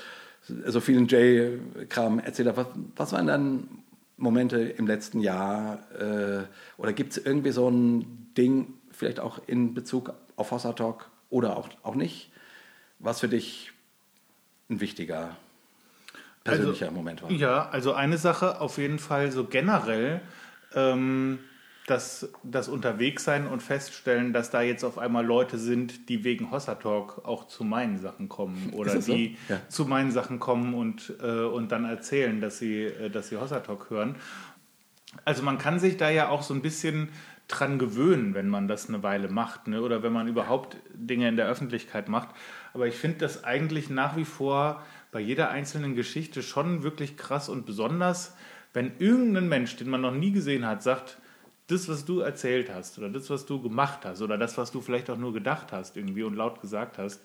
so 0.47 0.79
vielen 0.79 1.09
J-Kram 1.09 2.21
erzählt 2.21 2.47
habe, 2.47 2.59
was, 2.59 2.67
was 2.95 3.13
waren 3.15 3.27
dann 3.27 3.69
Momente 4.17 4.61
im 4.61 4.87
letzten 4.87 5.19
Jahr 5.23 5.81
äh, 5.99 6.45
oder 6.77 6.93
gibt 6.93 7.17
es 7.17 7.19
irgendwie 7.19 7.51
so 7.51 7.69
ein 7.69 8.33
Ding, 8.37 8.75
vielleicht 8.93 9.19
auch 9.19 9.41
in 9.49 9.75
Bezug 9.75 10.15
auf 10.37 10.53
Hossa 10.53 10.73
Talk 10.73 11.11
oder 11.31 11.57
auch, 11.57 11.69
auch 11.83 11.97
nicht, 11.97 12.31
was 13.01 13.19
für 13.19 13.29
dich 13.29 13.73
ein 14.71 14.79
wichtiger 14.79 15.37
persönlicher 16.49 16.87
also, 16.87 16.97
Moment 16.97 17.23
war. 17.23 17.31
Ja, 17.31 17.69
also 17.69 17.93
eine 17.93 18.19
Sache 18.19 18.61
auf 18.61 18.79
jeden 18.79 18.99
Fall 18.99 19.31
so 19.31 19.45
generell, 19.45 20.21
ähm, 20.75 21.39
dass 21.87 22.31
das 22.43 22.69
Unterwegssein 22.69 23.47
und 23.47 23.63
feststellen, 23.63 24.35
dass 24.35 24.51
da 24.51 24.61
jetzt 24.61 24.85
auf 24.85 24.99
einmal 24.99 25.25
Leute 25.25 25.57
sind, 25.57 26.11
die 26.11 26.23
wegen 26.23 26.51
Hossa 26.51 26.75
Talk 26.75 27.25
auch 27.25 27.49
zu 27.49 27.65
meinen 27.65 27.99
Sachen 27.99 28.29
kommen 28.29 28.73
oder 28.75 28.97
die 28.97 29.37
so? 29.49 29.55
ja. 29.55 29.61
zu 29.69 29.87
meinen 29.87 30.11
Sachen 30.11 30.39
kommen 30.39 30.75
und, 30.75 31.15
äh, 31.23 31.45
und 31.45 31.73
dann 31.73 31.87
erzählen, 31.87 32.41
dass 32.41 32.59
sie, 32.59 32.85
äh, 32.85 33.09
dass 33.09 33.29
sie 33.29 33.39
Hossa 33.39 33.61
Talk 33.61 33.89
hören. 33.89 34.17
Also 35.25 35.43
man 35.43 35.57
kann 35.57 35.79
sich 35.79 35.97
da 35.97 36.11
ja 36.11 36.29
auch 36.29 36.43
so 36.43 36.53
ein 36.53 36.61
bisschen 36.61 37.09
dran 37.49 37.79
gewöhnen, 37.79 38.35
wenn 38.35 38.49
man 38.49 38.69
das 38.69 38.89
eine 38.89 39.03
Weile 39.03 39.29
macht 39.29 39.67
ne? 39.69 39.81
oder 39.81 40.03
wenn 40.03 40.13
man 40.13 40.29
überhaupt 40.29 40.77
Dinge 40.93 41.29
in 41.29 41.37
der 41.37 41.47
Öffentlichkeit 41.47 42.09
macht. 42.09 42.29
Aber 42.75 42.87
ich 42.87 42.95
finde 42.95 43.19
das 43.19 43.45
eigentlich 43.45 43.89
nach 43.89 44.17
wie 44.17 44.27
vor 44.27 44.83
bei 45.11 45.21
jeder 45.21 45.51
einzelnen 45.51 45.95
Geschichte 45.95 46.43
schon 46.43 46.83
wirklich 46.83 47.17
krass 47.17 47.49
und 47.49 47.67
besonders, 47.67 48.37
wenn 48.73 48.93
irgendein 48.99 49.49
Mensch, 49.49 49.77
den 49.77 49.89
man 49.89 50.01
noch 50.01 50.13
nie 50.13 50.33
gesehen 50.33 50.67
hat, 50.67 50.83
sagt, 50.83 51.19
das, 51.69 51.89
was 51.89 52.05
du 52.05 52.21
erzählt 52.21 52.73
hast 52.73 52.99
oder 52.99 53.09
das, 53.11 53.29
was 53.31 53.47
du 53.47 53.61
gemacht 53.61 54.01
hast 54.05 54.23
oder 54.23 54.39
das, 54.39 54.57
was 54.59 54.71
du 54.71 54.81
vielleicht 54.81 55.11
auch 55.11 55.19
nur 55.19 55.33
gedacht 55.33 55.73
hast 55.73 55.97
irgendwie 55.97 56.23
und 56.23 56.35
laut 56.35 56.61
gesagt 56.61 56.99
hast, 56.99 57.21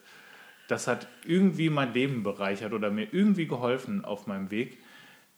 das 0.67 0.87
hat 0.87 1.07
irgendwie 1.25 1.69
mein 1.69 1.93
Leben 1.93 2.23
bereichert 2.23 2.73
oder 2.73 2.89
mir 2.89 3.07
irgendwie 3.11 3.47
geholfen 3.47 4.05
auf 4.05 4.27
meinem 4.27 4.51
Weg. 4.51 4.77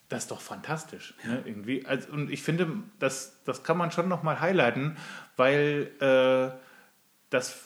Das 0.10 0.24
ist 0.24 0.32
doch 0.32 0.42
fantastisch. 0.42 1.16
Ne? 1.24 1.42
Irgendwie. 1.46 1.86
Also, 1.86 2.12
und 2.12 2.30
ich 2.30 2.44
finde, 2.44 2.68
das, 3.00 3.42
das 3.44 3.64
kann 3.64 3.78
man 3.78 3.92
schon 3.92 4.08
nochmal 4.08 4.40
highlighten, 4.40 4.98
weil 5.36 5.92
äh, 6.00 6.56
das 7.32 7.65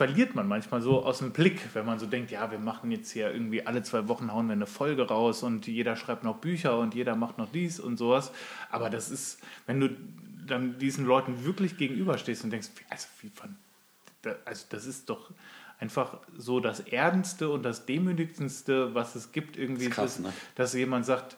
verliert 0.00 0.34
man 0.34 0.48
manchmal 0.48 0.80
so 0.80 1.04
aus 1.04 1.18
dem 1.18 1.30
Blick, 1.30 1.60
wenn 1.74 1.84
man 1.84 1.98
so 1.98 2.06
denkt, 2.06 2.30
ja, 2.30 2.50
wir 2.50 2.58
machen 2.58 2.90
jetzt 2.90 3.10
hier 3.10 3.30
irgendwie 3.30 3.66
alle 3.66 3.82
zwei 3.82 4.08
Wochen 4.08 4.32
hauen 4.32 4.46
wir 4.46 4.54
eine 4.54 4.64
Folge 4.64 5.06
raus 5.06 5.42
und 5.42 5.66
jeder 5.66 5.94
schreibt 5.94 6.24
noch 6.24 6.38
Bücher 6.38 6.78
und 6.78 6.94
jeder 6.94 7.16
macht 7.16 7.36
noch 7.36 7.52
dies 7.52 7.78
und 7.78 7.98
sowas. 7.98 8.32
Aber 8.70 8.88
das 8.88 9.10
ist, 9.10 9.40
wenn 9.66 9.78
du 9.78 9.90
dann 10.46 10.78
diesen 10.78 11.04
Leuten 11.04 11.44
wirklich 11.44 11.76
gegenüberstehst 11.76 12.44
und 12.44 12.50
denkst, 12.50 12.68
also, 12.88 13.08
wie 13.20 13.28
von, 13.28 13.54
also 14.46 14.64
das 14.70 14.86
ist 14.86 15.10
doch 15.10 15.32
einfach 15.78 16.16
so 16.34 16.60
das 16.60 16.80
Ernste 16.80 17.50
und 17.50 17.62
das 17.62 17.84
Demütigendste, 17.84 18.94
was 18.94 19.14
es 19.16 19.32
gibt, 19.32 19.58
irgendwie, 19.58 19.88
das 19.88 19.94
krass, 19.94 20.18
ne? 20.18 20.32
dass 20.54 20.72
jemand 20.72 21.04
sagt, 21.04 21.36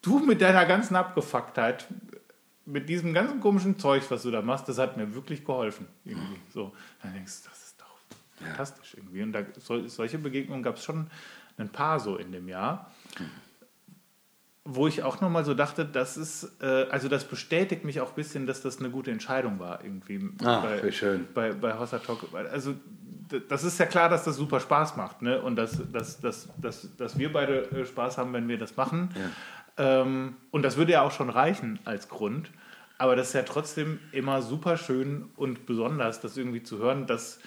du 0.00 0.18
mit 0.20 0.40
deiner 0.40 0.64
ganzen 0.64 0.96
Abgefucktheit, 0.96 1.86
mit 2.64 2.88
diesem 2.88 3.12
ganzen 3.12 3.38
komischen 3.40 3.78
Zeug, 3.78 4.02
was 4.08 4.22
du 4.22 4.30
da 4.30 4.40
machst, 4.40 4.66
das 4.66 4.78
hat 4.78 4.96
mir 4.96 5.14
wirklich 5.14 5.44
geholfen. 5.44 5.86
Irgendwie. 6.06 6.40
So, 6.54 6.72
dann 7.02 7.12
denkst 7.12 7.42
du, 7.42 7.50
das 7.50 7.65
fantastisch 8.42 8.94
irgendwie. 8.96 9.22
Und 9.22 9.32
da, 9.32 9.42
so, 9.58 9.86
solche 9.88 10.18
Begegnungen 10.18 10.62
gab 10.62 10.76
es 10.76 10.84
schon 10.84 11.08
ein 11.58 11.68
paar 11.68 12.00
so 12.00 12.16
in 12.16 12.32
dem 12.32 12.48
Jahr. 12.48 12.90
Wo 14.64 14.88
ich 14.88 15.04
auch 15.04 15.20
nochmal 15.20 15.44
so 15.44 15.54
dachte, 15.54 15.84
das 15.84 16.16
ist, 16.16 16.60
äh, 16.60 16.86
also 16.90 17.08
das 17.08 17.24
bestätigt 17.24 17.84
mich 17.84 18.00
auch 18.00 18.10
ein 18.10 18.14
bisschen, 18.16 18.46
dass 18.46 18.62
das 18.62 18.80
eine 18.80 18.90
gute 18.90 19.12
Entscheidung 19.12 19.60
war, 19.60 19.84
irgendwie. 19.84 20.28
Ah, 20.44 20.60
bei, 20.60 20.90
schön. 20.90 21.28
Bei, 21.34 21.52
bei 21.52 21.78
Hossa 21.78 21.98
Talk. 21.98 22.26
Also 22.50 22.74
das 23.48 23.64
ist 23.64 23.78
ja 23.78 23.86
klar, 23.86 24.08
dass 24.08 24.24
das 24.24 24.36
super 24.36 24.60
Spaß 24.60 24.96
macht, 24.96 25.22
ne? 25.22 25.40
Und 25.40 25.56
dass, 25.56 25.80
dass, 25.92 26.20
dass, 26.20 26.48
dass, 26.60 26.96
dass 26.96 27.18
wir 27.18 27.32
beide 27.32 27.70
äh, 27.70 27.84
Spaß 27.84 28.18
haben, 28.18 28.32
wenn 28.32 28.48
wir 28.48 28.58
das 28.58 28.76
machen. 28.76 29.10
Ja. 29.14 30.02
Ähm, 30.02 30.36
und 30.50 30.62
das 30.62 30.76
würde 30.76 30.92
ja 30.92 31.02
auch 31.02 31.12
schon 31.12 31.30
reichen 31.30 31.78
als 31.84 32.08
Grund. 32.08 32.50
Aber 32.98 33.14
das 33.14 33.28
ist 33.28 33.34
ja 33.34 33.42
trotzdem 33.42 34.00
immer 34.12 34.42
super 34.42 34.76
schön 34.76 35.26
und 35.36 35.66
besonders, 35.66 36.20
das 36.20 36.36
irgendwie 36.36 36.62
zu 36.62 36.78
hören, 36.78 37.06
dass 37.06 37.40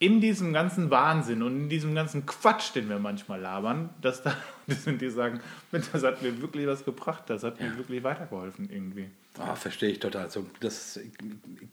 in 0.00 0.20
diesem 0.20 0.54
ganzen 0.54 0.90
Wahnsinn 0.90 1.42
und 1.42 1.54
in 1.56 1.68
diesem 1.68 1.94
ganzen 1.94 2.24
Quatsch, 2.24 2.74
den 2.74 2.88
wir 2.88 2.98
manchmal 2.98 3.38
labern, 3.38 3.90
dass 4.00 4.22
da 4.22 4.34
das 4.66 4.82
sind 4.84 5.00
die 5.00 5.10
sagen, 5.10 5.40
das 5.70 6.02
hat 6.02 6.22
mir 6.22 6.40
wirklich 6.40 6.66
was 6.66 6.84
gebracht, 6.84 7.24
das 7.28 7.44
hat 7.44 7.60
mir 7.60 7.76
wirklich 7.76 8.02
weitergeholfen 8.02 8.68
irgendwie. 8.72 9.10
Ah, 9.38 9.54
verstehe 9.54 9.90
ich 9.90 10.00
total. 10.00 10.30
So, 10.30 10.46
das 10.60 10.98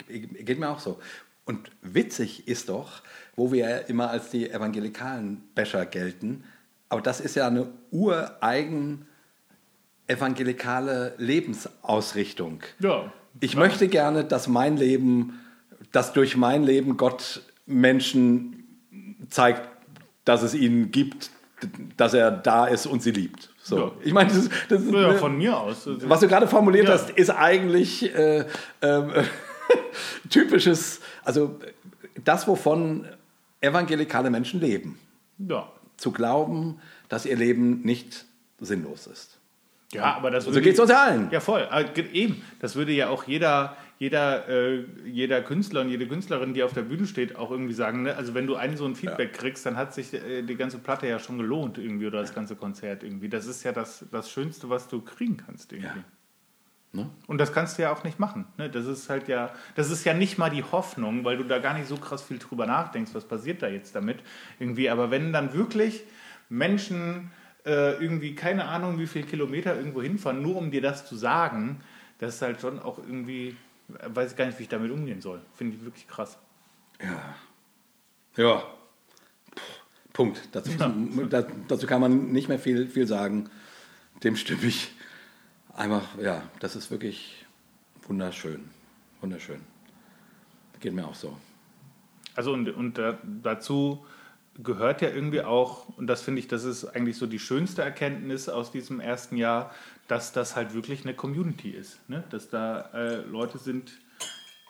geht 0.08 0.60
mir 0.60 0.70
auch 0.70 0.80
so. 0.80 1.00
Und 1.46 1.72
witzig 1.82 2.48
ist 2.48 2.68
doch, 2.68 3.02
wo 3.38 3.52
wir 3.54 3.70
ja 3.70 3.78
immer 3.78 4.10
als 4.10 4.30
die 4.30 4.50
evangelikalen 4.52 5.42
Becher 5.56 5.86
gelten, 5.86 6.44
aber 6.90 7.02
das 7.02 7.22
ist 7.22 7.36
ja 7.36 7.48
eine 7.48 7.70
ureigen 7.92 9.08
evangelikale 10.08 11.14
Lebensausrichtung. 11.18 12.62
Ja. 12.80 13.12
Ich 13.40 13.54
ja. 13.54 13.60
möchte 13.60 13.88
gerne, 13.88 14.26
dass 14.26 14.48
mein 14.48 14.76
Leben, 14.76 15.40
dass 15.94 16.12
durch 16.12 16.36
mein 16.36 16.64
Leben 16.64 16.98
Gott 16.98 17.42
Menschen 17.68 18.64
zeigt, 19.30 19.70
dass 20.26 20.42
es 20.42 20.56
ihnen 20.56 20.92
gibt, 20.92 21.30
dass 21.96 22.14
er 22.14 22.32
da 22.32 22.66
ist 22.66 22.86
und 22.86 23.04
sie 23.04 23.12
liebt. 23.12 23.50
So. 23.62 23.78
Ja. 23.78 23.92
Ich 24.04 24.14
meine, 24.14 24.30
das, 24.30 24.50
das 24.70 24.82
ist, 24.84 24.94
ja, 24.94 25.14
von 25.14 25.38
mir 25.38 25.58
aus. 25.58 25.88
Was 26.04 26.22
du 26.22 26.28
gerade 26.28 26.48
formuliert 26.48 26.88
ja. 26.88 26.94
hast, 26.94 27.10
ist 27.12 27.30
eigentlich 27.30 28.14
äh, 28.16 28.46
äh, 28.82 29.24
typisches, 30.30 31.02
also 31.24 31.60
das, 32.24 32.48
wovon 32.48 33.08
evangelikale 33.62 34.30
Menschen 34.30 34.62
leben. 34.62 35.00
Ja. 35.38 35.70
Zu 35.98 36.12
glauben, 36.12 36.80
dass 37.10 37.26
ihr 37.26 37.36
Leben 37.36 37.82
nicht 37.82 38.26
sinnlos 38.60 39.08
ist. 39.08 39.38
Ja, 39.94 40.16
aber 40.16 40.32
das 40.32 40.46
so 40.46 40.52
geht 40.52 40.74
es 40.74 40.80
uns 40.80 40.92
allen. 40.92 41.30
Ja, 41.32 41.40
voll. 41.40 41.66
Ah, 41.72 41.84
eben. 42.14 42.42
Das 42.60 42.76
würde 42.76 42.92
ja 42.92 43.10
auch 43.10 43.24
jeder, 43.24 43.78
jeder, 44.00 44.48
äh, 44.48 44.86
jeder 45.06 45.42
Künstler 45.42 45.82
und 45.82 45.90
jede 45.90 46.08
Künstlerin, 46.08 46.54
die 46.54 46.64
auf 46.64 46.74
der 46.74 46.84
Bühne 46.84 47.08
steht, 47.08 47.36
auch 47.36 47.50
irgendwie 47.50 47.74
sagen. 47.74 48.04
Ne? 48.04 48.16
Also 48.16 48.34
wenn 48.34 48.46
du 48.46 48.56
einen 48.56 48.78
so 48.78 48.86
ein 48.86 48.96
Feedback 48.96 49.32
ja. 49.34 49.40
kriegst, 49.40 49.66
dann 49.66 49.76
hat 49.76 49.94
sich 49.94 50.14
äh, 50.14 50.44
die 50.44 50.56
ganze 50.56 50.78
Platte 50.78 51.08
ja 51.08 51.18
schon 51.20 51.38
gelohnt 51.38 51.78
irgendwie 51.78 52.06
oder 52.06 52.22
das 52.22 52.34
ganze 52.34 52.56
Konzert 52.56 53.04
irgendwie. 53.04 53.30
Das 53.30 53.48
ist 53.48 53.64
ja 53.64 53.72
das, 53.72 54.06
das 54.12 54.30
Schönste, 54.30 54.70
was 54.70 54.88
du 54.88 55.02
kriegen 55.02 55.38
kannst 55.38 55.74
irgendwie. 55.74 56.00
Ja. 56.00 56.06
Ne? 56.94 57.10
Und 57.26 57.40
das 57.40 57.52
kannst 57.54 57.78
du 57.78 57.82
ja 57.82 57.92
auch 57.92 58.04
nicht 58.04 58.20
machen. 58.20 58.46
Ne? 58.58 58.70
Das 58.70 58.86
ist 58.86 59.10
halt 59.10 59.28
ja, 59.28 59.52
das 59.76 59.90
ist 59.90 60.06
ja 60.06 60.14
nicht 60.14 60.38
mal 60.38 60.50
die 60.50 60.64
Hoffnung, 60.64 61.26
weil 61.26 61.38
du 61.38 61.44
da 61.44 61.58
gar 61.60 61.74
nicht 61.74 61.88
so 61.88 61.98
krass 61.98 62.22
viel 62.22 62.38
drüber 62.38 62.66
nachdenkst, 62.66 63.14
was 63.14 63.26
passiert 63.26 63.62
da 63.62 63.68
jetzt 63.68 63.96
damit 63.96 64.20
irgendwie. 64.60 64.90
Aber 64.90 65.12
wenn 65.12 65.34
dann 65.34 65.54
wirklich 65.54 66.04
Menschen 66.50 67.32
äh, 67.66 67.94
irgendwie 68.02 68.36
keine 68.36 68.66
Ahnung, 68.66 69.00
wie 69.00 69.08
viele 69.08 69.26
Kilometer 69.26 69.76
irgendwo 69.76 70.02
hinfahren, 70.02 70.42
nur 70.42 70.56
um 70.56 70.72
dir 70.72 70.82
das 70.82 71.06
zu 71.06 71.16
sagen, 71.16 71.82
das 72.20 72.36
ist 72.36 72.42
halt 72.42 72.62
schon 72.62 72.80
auch 72.80 73.00
irgendwie, 73.00 73.56
weiß 73.88 74.32
ich 74.32 74.38
gar 74.38 74.46
nicht, 74.46 74.60
wie 74.60 74.64
ich 74.64 74.70
damit 74.70 74.92
umgehen 74.92 75.22
soll. 75.22 75.42
Finde 75.56 75.76
ich 75.76 75.84
wirklich 75.84 76.08
krass. 76.08 76.38
Ja. 77.02 77.36
Ja. 78.36 78.64
Punkt. 80.14 80.50
Dazu, 80.52 80.72
ja. 80.72 80.94
dazu 81.68 81.88
kann 81.88 82.02
man 82.02 82.32
nicht 82.32 82.50
mehr 82.50 82.60
viel, 82.60 82.88
viel 82.88 83.08
sagen. 83.08 83.50
Dem 84.24 84.36
stimme 84.36 84.64
ich 84.64 84.92
einfach, 85.74 86.18
ja, 86.20 86.44
das 86.60 86.76
ist 86.76 86.92
wirklich 86.92 87.46
wunderschön. 88.08 88.70
Wunderschön. 89.22 89.62
Geht 90.80 90.94
mir 90.94 91.08
auch 91.08 91.16
so. 91.16 91.38
Also 92.36 92.54
und, 92.54 92.70
und 92.70 93.00
dazu 93.42 94.06
gehört 94.64 95.02
ja 95.02 95.10
irgendwie 95.10 95.42
auch, 95.42 95.88
und 95.98 96.08
das 96.08 96.22
finde 96.22 96.40
ich, 96.40 96.48
das 96.48 96.64
ist 96.64 96.86
eigentlich 96.86 97.18
so 97.18 97.28
die 97.28 97.40
schönste 97.40 97.82
Erkenntnis 97.82 98.50
aus 98.50 98.72
diesem 98.72 99.00
ersten 99.00 99.38
Jahr, 99.38 99.72
dass 100.08 100.32
das 100.32 100.56
halt 100.56 100.74
wirklich 100.74 101.04
eine 101.04 101.14
Community 101.14 101.70
ist. 101.70 102.00
Ne? 102.10 102.24
Dass 102.30 102.50
da 102.50 102.90
äh, 102.94 103.16
Leute 103.22 103.58
sind, 103.58 103.92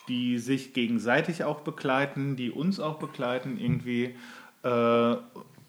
die 0.07 0.39
sich 0.39 0.73
gegenseitig 0.73 1.43
auch 1.43 1.61
begleiten, 1.61 2.35
die 2.35 2.51
uns 2.51 2.79
auch 2.79 2.97
begleiten 2.97 3.59
irgendwie. 3.59 4.15
Äh, 4.63 5.15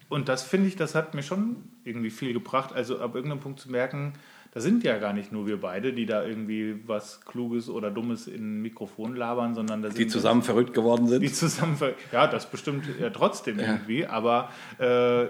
und 0.09 0.27
das 0.27 0.43
finde 0.43 0.67
ich, 0.67 0.75
das 0.75 0.95
hat 0.95 1.13
mir 1.13 1.23
schon 1.23 1.57
irgendwie 1.83 2.09
viel 2.09 2.33
gebracht. 2.33 2.73
Also 2.73 2.99
ab 2.99 3.15
irgendeinem 3.15 3.41
Punkt 3.41 3.59
zu 3.59 3.69
merken, 3.69 4.13
da 4.51 4.61
sind 4.61 4.83
ja 4.83 4.97
gar 4.97 5.13
nicht 5.13 5.31
nur 5.31 5.45
wir 5.45 5.61
beide, 5.61 5.93
die 5.93 6.07
da 6.07 6.23
irgendwie 6.23 6.79
was 6.87 7.21
Kluges 7.21 7.69
oder 7.69 7.91
Dummes 7.91 8.27
in 8.27 8.57
ein 8.57 8.61
Mikrofon 8.61 9.15
labern, 9.15 9.53
sondern 9.53 9.83
da 9.83 9.89
die 9.89 10.07
zusammen 10.07 10.41
verrückt 10.41 10.73
geworden 10.73 11.07
sind. 11.07 11.21
Die 11.21 11.31
zusammen, 11.31 11.77
ja, 12.11 12.25
das 12.25 12.49
bestimmt 12.49 12.85
ja 12.99 13.11
trotzdem 13.11 13.59
ja. 13.59 13.73
irgendwie, 13.73 14.07
aber 14.07 14.49
äh, 14.79 15.27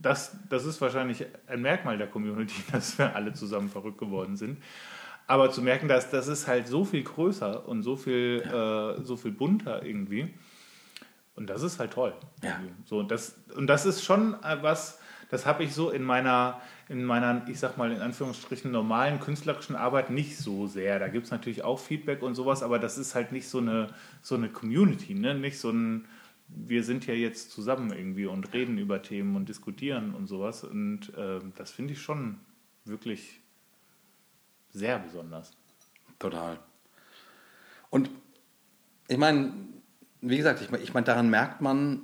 das, 0.00 0.36
das 0.48 0.66
ist 0.66 0.80
wahrscheinlich 0.80 1.26
ein 1.48 1.62
Merkmal 1.62 1.98
der 1.98 2.06
Community, 2.06 2.62
dass 2.72 2.96
wir 2.98 3.16
alle 3.16 3.32
zusammen 3.32 3.68
verrückt 3.68 3.98
geworden 3.98 4.36
sind. 4.36 4.58
Aber 5.26 5.50
zu 5.50 5.62
merken, 5.62 5.88
dass 5.88 6.10
das 6.10 6.28
ist 6.28 6.46
halt 6.48 6.66
so 6.66 6.84
viel 6.84 7.02
größer 7.02 7.68
und 7.68 7.82
so 7.82 7.96
viel, 7.96 8.42
ja. 8.44 8.92
äh, 8.92 9.04
so 9.04 9.16
viel 9.16 9.32
bunter 9.32 9.84
irgendwie. 9.84 10.32
Und 11.36 11.48
das 11.48 11.62
ist 11.62 11.78
halt 11.78 11.92
toll. 11.92 12.12
Ja. 12.42 12.60
So, 12.84 13.02
das, 13.02 13.36
und 13.56 13.66
das 13.66 13.86
ist 13.86 14.04
schon 14.04 14.34
äh, 14.42 14.58
was, 14.60 14.99
das 15.30 15.46
habe 15.46 15.62
ich 15.62 15.72
so 15.72 15.90
in 15.90 16.02
meiner, 16.02 16.60
in 16.88 17.04
meiner, 17.04 17.46
ich 17.48 17.60
sag 17.60 17.76
mal 17.76 17.92
in 17.92 18.00
Anführungsstrichen, 18.00 18.70
normalen 18.70 19.20
künstlerischen 19.20 19.76
Arbeit 19.76 20.10
nicht 20.10 20.36
so 20.36 20.66
sehr. 20.66 20.98
Da 20.98 21.08
gibt 21.08 21.26
es 21.26 21.30
natürlich 21.30 21.62
auch 21.62 21.78
Feedback 21.78 22.22
und 22.22 22.34
sowas, 22.34 22.62
aber 22.62 22.78
das 22.78 22.98
ist 22.98 23.14
halt 23.14 23.30
nicht 23.30 23.48
so 23.48 23.58
eine, 23.58 23.88
so 24.22 24.34
eine 24.34 24.48
Community, 24.48 25.14
ne? 25.14 25.34
nicht 25.34 25.58
so 25.58 25.70
ein, 25.70 26.06
wir 26.48 26.82
sind 26.82 27.06
ja 27.06 27.14
jetzt 27.14 27.52
zusammen 27.52 27.92
irgendwie 27.92 28.26
und 28.26 28.52
reden 28.52 28.76
über 28.76 29.02
Themen 29.02 29.36
und 29.36 29.48
diskutieren 29.48 30.14
und 30.16 30.26
sowas. 30.26 30.64
Und 30.64 31.14
äh, 31.16 31.38
das 31.56 31.70
finde 31.70 31.92
ich 31.92 32.02
schon 32.02 32.40
wirklich 32.84 33.40
sehr 34.72 34.98
besonders. 34.98 35.52
Total. 36.18 36.58
Und 37.88 38.10
ich 39.06 39.16
meine, 39.16 39.52
wie 40.20 40.36
gesagt, 40.36 40.60
ich 40.60 40.70
meine, 40.72 40.82
ich 40.82 40.92
mein, 40.92 41.04
daran 41.04 41.30
merkt 41.30 41.60
man, 41.60 42.02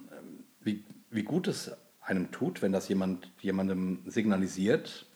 wie, 0.61 0.85
wie 1.11 1.25
gut 1.25 1.49
es 1.49 1.73
einem 2.07 2.31
tut, 2.31 2.63
wenn 2.63 2.73
das 2.73 2.89
jemand 2.89 3.31
jemandem 3.41 3.99
signalisiert. 4.07 5.07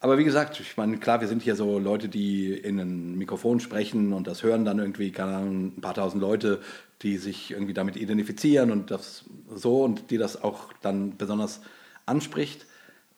Aber 0.00 0.18
wie 0.18 0.24
gesagt, 0.24 0.60
ich 0.60 0.76
meine, 0.76 0.98
klar, 0.98 1.22
wir 1.22 1.28
sind 1.28 1.42
hier 1.42 1.56
so 1.56 1.78
Leute, 1.78 2.08
die 2.08 2.52
in 2.52 2.78
ein 2.78 3.16
Mikrofon 3.16 3.58
sprechen 3.60 4.12
und 4.12 4.26
das 4.26 4.42
hören 4.42 4.64
dann 4.64 4.78
irgendwie, 4.78 5.10
keine 5.10 5.36
Ahnung, 5.36 5.72
ein 5.78 5.80
paar 5.80 5.94
tausend 5.94 6.20
Leute, 6.20 6.60
die 7.00 7.16
sich 7.16 7.52
irgendwie 7.52 7.72
damit 7.72 7.96
identifizieren 7.96 8.70
und 8.70 8.90
das 8.90 9.24
so 9.54 9.82
und 9.82 10.10
die 10.10 10.18
das 10.18 10.42
auch 10.42 10.72
dann 10.82 11.16
besonders 11.16 11.62
anspricht. 12.04 12.66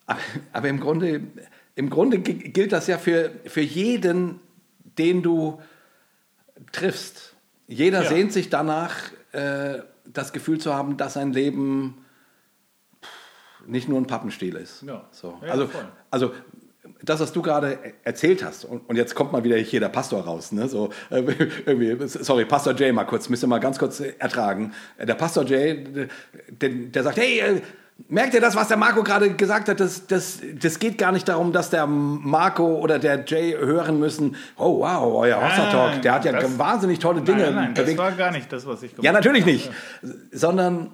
Aber, 0.06 0.20
aber 0.52 0.68
im, 0.68 0.78
Grunde, 0.78 1.22
im 1.74 1.90
Grunde 1.90 2.20
gilt 2.20 2.70
das 2.70 2.86
ja 2.86 2.98
für, 2.98 3.32
für 3.46 3.62
jeden, 3.62 4.38
den 4.96 5.22
du 5.22 5.60
triffst. 6.70 7.34
Jeder 7.66 8.04
ja. 8.04 8.08
sehnt 8.08 8.32
sich 8.32 8.48
danach, 8.48 8.96
äh, 9.32 9.80
das 10.04 10.32
Gefühl 10.32 10.58
zu 10.58 10.72
haben, 10.72 10.96
dass 10.96 11.14
sein 11.14 11.32
Leben 11.32 12.05
nicht 13.66 13.88
nur 13.88 14.00
ein 14.00 14.06
Pappenstiel 14.06 14.56
ist. 14.56 14.82
Ja. 14.82 15.04
So. 15.10 15.34
Ja, 15.44 15.52
also, 15.52 15.68
also 16.10 16.32
das, 17.02 17.20
was 17.20 17.32
du 17.32 17.42
gerade 17.42 17.78
erzählt 18.04 18.44
hast, 18.44 18.64
und, 18.64 18.88
und, 18.88 18.96
jetzt 18.96 19.14
kommt 19.14 19.32
mal 19.32 19.44
wieder 19.44 19.56
hier 19.56 19.80
der 19.80 19.88
Pastor 19.88 20.24
raus, 20.24 20.52
ne? 20.52 20.68
so, 20.68 20.90
äh, 21.10 21.22
irgendwie, 21.66 21.96
sorry, 22.06 22.44
Pastor 22.44 22.74
Jay 22.74 22.92
mal 22.92 23.04
kurz, 23.04 23.28
müsst 23.28 23.44
ihr 23.44 23.48
mal 23.48 23.58
ganz 23.58 23.78
kurz 23.78 24.00
ertragen. 24.00 24.72
Der 24.98 25.14
Pastor 25.14 25.44
Jay, 25.44 26.08
der, 26.48 26.68
der 26.70 27.02
sagt, 27.02 27.16
hey, 27.18 27.40
äh, 27.40 27.60
merkt 28.08 28.34
ihr 28.34 28.40
das, 28.40 28.54
was 28.56 28.68
der 28.68 28.76
Marco 28.76 29.02
gerade 29.02 29.30
gesagt 29.34 29.68
hat? 29.68 29.80
Das, 29.80 30.06
das, 30.06 30.40
das 30.60 30.78
geht 30.78 30.98
gar 30.98 31.12
nicht 31.12 31.28
darum, 31.28 31.52
dass 31.52 31.70
der 31.70 31.86
Marco 31.86 32.76
oder 32.76 32.98
der 32.98 33.24
Jay 33.26 33.56
hören 33.58 33.98
müssen, 33.98 34.36
oh 34.56 34.80
wow, 34.80 35.14
euer 35.14 35.40
Hossa-Talk, 35.40 36.02
der 36.02 36.14
hat 36.14 36.24
ja 36.24 36.32
das, 36.32 36.58
wahnsinnig 36.58 36.98
tolle 36.98 37.22
Dinge. 37.22 37.44
Nein, 37.44 37.54
nein, 37.54 37.74
das 37.74 37.96
war 37.96 38.12
gar 38.12 38.30
nicht 38.30 38.52
das, 38.52 38.66
was 38.66 38.82
ich 38.82 38.94
gemacht 38.94 38.98
habe. 38.98 39.06
Ja, 39.06 39.12
natürlich 39.12 39.46
nicht, 39.46 39.70
sondern 40.32 40.92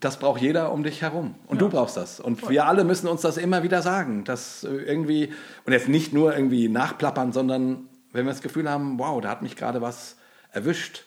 das 0.00 0.18
braucht 0.18 0.40
jeder 0.40 0.72
um 0.72 0.82
dich 0.82 1.02
herum. 1.02 1.34
Und 1.46 1.60
ja. 1.60 1.66
du 1.66 1.68
brauchst 1.68 1.96
das. 1.96 2.20
Und 2.20 2.48
wir 2.48 2.66
alle 2.66 2.84
müssen 2.84 3.06
uns 3.06 3.20
das 3.20 3.36
immer 3.36 3.62
wieder 3.62 3.82
sagen. 3.82 4.24
Dass 4.24 4.64
irgendwie, 4.64 5.32
und 5.66 5.72
jetzt 5.72 5.88
nicht 5.88 6.12
nur 6.12 6.34
irgendwie 6.34 6.68
nachplappern, 6.68 7.32
sondern 7.32 7.88
wenn 8.12 8.24
wir 8.24 8.32
das 8.32 8.42
Gefühl 8.42 8.68
haben, 8.68 8.98
wow, 8.98 9.20
da 9.20 9.28
hat 9.28 9.42
mich 9.42 9.56
gerade 9.56 9.80
was 9.82 10.16
erwischt, 10.52 11.04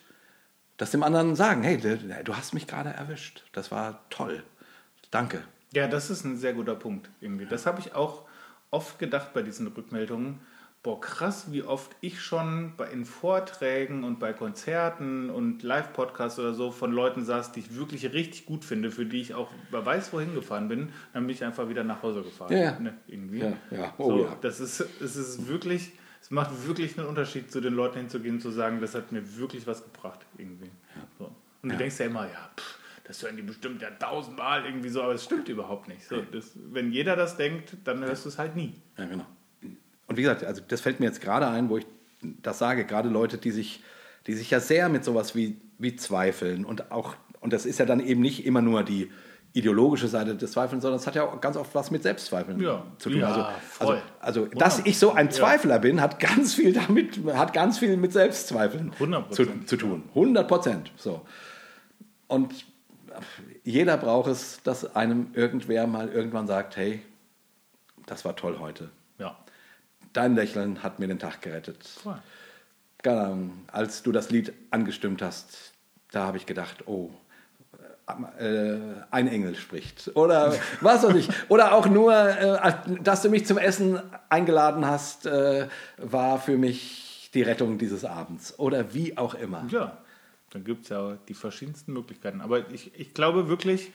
das 0.78 0.92
dem 0.92 1.04
anderen 1.04 1.36
sagen, 1.36 1.64
hey, 1.64 1.78
du 2.24 2.36
hast 2.36 2.54
mich 2.54 2.68
gerade 2.68 2.90
erwischt. 2.90 3.44
Das 3.52 3.72
war 3.72 4.02
toll. 4.10 4.44
Danke. 5.12 5.44
Ja, 5.74 5.88
das 5.88 6.10
ist 6.10 6.24
ein 6.24 6.38
sehr 6.38 6.54
guter 6.54 6.76
Punkt. 6.76 7.10
Irgendwie. 7.20 7.46
Das 7.46 7.66
habe 7.66 7.80
ich 7.80 7.96
auch 7.96 8.24
oft 8.70 9.00
gedacht 9.00 9.34
bei 9.34 9.42
diesen 9.42 9.68
Rückmeldungen 9.68 10.40
boah, 10.84 11.00
krass, 11.00 11.52
wie 11.52 11.64
oft 11.64 11.96
ich 12.02 12.22
schon 12.22 12.74
bei, 12.76 12.92
in 12.92 13.06
Vorträgen 13.06 14.04
und 14.04 14.20
bei 14.20 14.34
Konzerten 14.34 15.30
und 15.30 15.64
Live-Podcasts 15.64 16.38
oder 16.40 16.54
so 16.54 16.72
von 16.72 16.92
Leuten 16.92 17.24
saß, 17.24 17.54
die 17.54 17.62
ich 17.62 17.76
wirklich 17.76 18.12
richtig 18.12 18.46
gut 18.46 18.66
finde, 18.66 18.92
für 18.92 19.06
die 19.06 19.22
ich 19.22 19.34
auch 19.34 19.50
wer 19.72 19.86
weiß 19.86 20.12
wohin 20.12 20.36
gefahren 20.36 20.68
bin, 20.68 20.90
dann 21.14 21.26
bin 21.26 21.36
ich 21.36 21.44
einfach 21.44 21.70
wieder 21.70 21.86
nach 21.86 22.04
Hause 22.04 22.22
gefahren. 22.22 22.56
Ja, 22.56 22.78
ne, 22.80 22.98
irgendwie. 23.08 23.40
Ja, 23.40 23.54
ja. 23.72 23.94
Oh, 23.98 24.10
so, 24.10 24.24
ja. 24.26 24.38
Das 24.42 24.60
ist, 24.60 24.82
es 24.82 25.16
ist 25.16 25.48
wirklich, 25.48 25.94
es 26.22 26.32
macht 26.32 26.68
wirklich 26.68 26.98
einen 27.00 27.08
Unterschied, 27.08 27.50
zu 27.50 27.62
den 27.62 27.74
Leuten 27.74 28.00
hinzugehen 28.00 28.36
und 28.36 28.42
zu 28.42 28.52
sagen, 28.52 28.82
das 28.82 28.94
hat 28.94 29.14
mir 29.14 29.38
wirklich 29.38 29.66
was 29.66 29.86
gebracht, 29.86 30.20
irgendwie. 30.38 30.70
So. 31.18 31.34
Und 31.62 31.72
du 31.72 31.78
denkst 31.78 31.98
ja 31.98 32.08
immer, 32.08 32.26
ja, 32.26 32.50
pff, 32.58 32.80
das 33.06 33.24
hören 33.24 33.38
die 33.38 33.42
bestimmt 33.42 33.82
ja 33.82 33.90
tausendmal 33.90 34.66
irgendwie 34.66 34.90
so, 34.90 35.02
aber 35.02 35.14
es 35.14 35.24
stimmt 35.24 35.48
überhaupt 35.48 35.88
nicht. 35.88 36.06
So, 36.06 36.22
das, 36.22 36.52
wenn 36.56 36.92
jeder 36.92 37.16
das 37.16 37.38
denkt, 37.38 37.78
dann 37.86 38.04
hörst 38.04 38.26
du 38.26 38.30
es 38.30 38.38
halt 38.38 38.58
nie. 38.58 38.76
Ja, 38.98 39.06
genau. 39.06 39.26
Und 40.08 40.18
wie 40.18 40.22
gesagt, 40.22 40.44
also 40.44 40.62
das 40.68 40.82
fällt 40.82 41.00
mir 41.00 41.06
jetzt 41.08 41.22
gerade 41.22 41.48
ein, 41.48 41.70
wo 41.70 41.78
ich 41.78 41.86
das 42.42 42.60
sage, 42.60 42.86
gerade 42.86 43.10
Leute, 43.10 43.38
die 43.38 43.52
sich, 43.52 43.84
die 44.28 44.34
sich 44.34 44.50
ja 44.52 44.60
sehr 44.60 44.90
mit 44.90 45.04
sowas 45.04 45.36
wie, 45.36 45.58
wie 45.78 45.96
Zweifeln 45.96 46.66
und 46.66 46.92
auch, 46.92 47.16
und 47.42 47.52
das 47.54 47.66
ist 47.66 47.80
ja 47.80 47.86
dann 47.86 48.00
eben 48.00 48.22
nicht 48.22 48.46
immer 48.46 48.62
nur 48.62 48.84
die 48.84 49.12
ideologische 49.56 50.08
Seite 50.08 50.36
des 50.36 50.52
Zweifelns, 50.54 50.82
sondern 50.82 51.00
es 51.00 51.06
hat 51.06 51.16
ja 51.16 51.24
auch 51.24 51.40
ganz 51.40 51.58
oft 51.58 51.76
was 51.76 51.92
mit 51.92 52.02
Selbstzweifeln 52.02 52.60
Ja. 52.60 52.86
zu 52.98 53.10
tun. 53.12 53.20
Ja, 53.20 53.28
also, 53.28 53.46
voll. 53.70 54.02
also, 54.20 54.42
also 54.46 54.56
dass 54.56 54.80
ich 54.86 54.98
so 54.98 55.12
ein 55.14 55.28
Ja. 55.28 55.32
Zweifler 55.32 55.78
bin, 55.80 56.02
hat 56.02 56.20
ganz 56.20 56.56
viel 56.56 56.74
damit, 56.74 57.20
hat 57.36 57.54
ganz 57.54 57.78
viel 57.78 57.96
mit 57.98 58.14
Selbstzweifeln 58.14 58.94
100%. 59.00 59.32
zu, 59.32 59.46
zu 59.66 59.78
tun. 59.78 60.04
100 60.10 60.48
Prozent. 60.48 60.92
So. 60.96 61.22
Und 62.28 62.66
jeder 63.64 63.98
braucht 63.98 64.28
es, 64.32 64.60
dass 64.64 64.96
einem 64.96 65.28
irgendwer 65.34 65.86
mal 65.86 66.10
irgendwann 66.10 66.48
sagt, 66.48 66.76
hey, 66.78 67.02
das 68.08 68.26
war 68.26 68.36
toll 68.36 68.58
heute. 68.60 68.90
Dein 70.14 70.36
Lächeln 70.36 70.84
hat 70.84 71.00
mir 71.00 71.08
den 71.08 71.20
Tag 71.20 71.42
gerettet. 71.42 71.84
Voll. 71.84 72.18
Keine 73.02 73.22
Ahnung, 73.22 73.66
als 73.72 74.04
du 74.04 74.12
das 74.12 74.30
Lied 74.30 74.54
angestimmt 74.72 75.22
hast, 75.22 75.74
da 76.12 76.26
habe 76.26 76.38
ich 76.38 76.46
gedacht, 76.46 76.88
oh, 76.88 77.10
äh, 78.40 78.78
ein 79.12 79.28
Engel 79.28 79.56
spricht. 79.56 80.12
Oder 80.16 80.54
was 80.82 81.04
weiß 81.04 81.16
ich. 81.16 81.30
Oder 81.50 81.74
auch 81.74 81.88
nur, 81.88 82.14
äh, 82.14 82.74
dass 83.02 83.22
du 83.22 83.30
mich 83.30 83.46
zum 83.46 83.58
Essen 83.58 84.00
eingeladen 84.30 84.86
hast, 84.86 85.26
äh, 85.26 85.68
war 85.98 86.40
für 86.40 86.58
mich 86.58 87.30
die 87.34 87.42
Rettung 87.42 87.78
dieses 87.78 88.06
Abends. 88.06 88.58
Oder 88.60 88.94
wie 88.94 89.18
auch 89.18 89.34
immer. 89.34 89.66
Ja, 89.70 89.98
dann 90.54 90.64
gibt 90.64 90.84
es 90.84 90.90
ja 90.90 91.18
die 91.28 91.34
verschiedensten 91.34 91.94
Möglichkeiten. 91.94 92.42
Aber 92.42 92.70
ich, 92.72 92.98
ich 93.00 93.14
glaube 93.14 93.48
wirklich, 93.50 93.92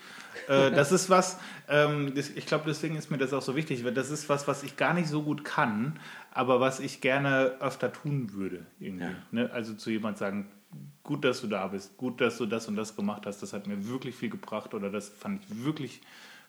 äh, 0.49 0.71
das 0.73 0.93
ist 0.93 1.09
was, 1.11 1.39
ähm, 1.69 2.15
das, 2.15 2.31
ich 2.31 2.47
glaube, 2.47 2.65
deswegen 2.67 2.97
ist 2.97 3.11
mir 3.11 3.19
das 3.19 3.33
auch 3.33 3.43
so 3.43 3.57
wichtig, 3.57 3.85
weil 3.85 3.95
das 3.95 4.11
ist 4.11 4.29
was, 4.29 4.49
was 4.49 4.63
ich 4.63 4.77
gar 4.77 4.95
nicht 4.95 5.09
so 5.09 5.23
gut 5.23 5.45
kann, 5.45 5.99
aber 6.31 6.61
was 6.61 6.81
ich 6.81 7.01
gerne 7.01 7.57
öfter 7.61 7.93
tun 7.93 8.33
würde. 8.33 8.67
Irgendwie. 8.81 9.05
Ja. 9.05 9.11
Ne? 9.31 9.51
Also 9.53 9.75
zu 9.75 9.91
jemand 9.91 10.19
sagen, 10.19 10.51
gut, 11.03 11.25
dass 11.25 11.41
du 11.41 11.47
da 11.47 11.67
bist, 11.69 11.97
gut, 11.97 12.21
dass 12.21 12.37
du 12.39 12.47
das 12.47 12.69
und 12.69 12.77
das 12.77 12.95
gemacht 12.97 13.25
hast, 13.27 13.43
das 13.43 13.53
hat 13.53 13.67
mir 13.67 13.89
wirklich 13.89 14.15
viel 14.15 14.31
gebracht 14.31 14.75
oder 14.75 14.91
das 14.91 15.09
fand 15.09 15.43
ich 15.45 15.65
wirklich, 15.65 16.01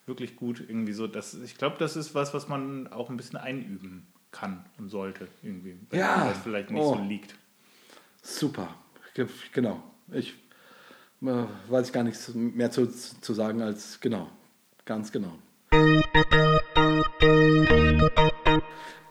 wirklich 0.06 0.36
gut. 0.36 0.60
Irgendwie 0.68 0.94
so, 0.94 1.07
das, 1.07 1.34
ich 1.36 1.57
glaube, 1.57 1.77
das 1.80 1.95
ist 1.95 2.14
was, 2.15 2.34
was 2.34 2.48
man 2.49 2.88
auch 2.91 3.10
ein 3.10 3.18
bisschen 3.18 3.38
einüben 3.38 4.07
kann 4.31 4.65
und 4.77 4.90
sollte. 4.90 5.27
Irgendwie, 5.41 5.77
wenn 5.90 5.99
Ja. 5.99 6.27
das 6.27 6.38
vielleicht 6.40 6.69
nicht 6.72 6.81
Oh. 6.81 6.95
so 6.98 7.02
liegt. 7.03 7.36
Super. 8.22 8.76
Ge- 9.15 9.27
Genau. 9.53 9.81
Ich 10.11 10.36
äh, 11.22 11.44
weiß 11.69 11.91
gar 11.91 12.03
nichts 12.03 12.31
mehr 12.34 12.72
zu, 12.72 12.88
zu 12.88 13.34
sagen 13.34 13.61
als 13.61 13.99
genau. 13.99 14.30
Ganz 14.86 15.11
genau. 15.11 15.34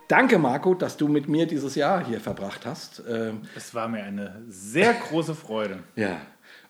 Danke, 0.09 0.39
Marco, 0.39 0.75
dass 0.75 0.97
du 0.97 1.07
mit 1.07 1.29
mir 1.29 1.47
dieses 1.47 1.75
Jahr 1.75 2.05
hier 2.05 2.21
verbracht 2.21 2.65
hast. 2.65 3.03
Ähm, 3.09 3.43
Es 3.55 3.75
war 3.75 3.89
mir 3.89 4.03
eine 4.03 4.43
sehr 4.49 4.95
große 4.95 5.35
Freude. 5.35 5.81
Ja. 5.97 6.21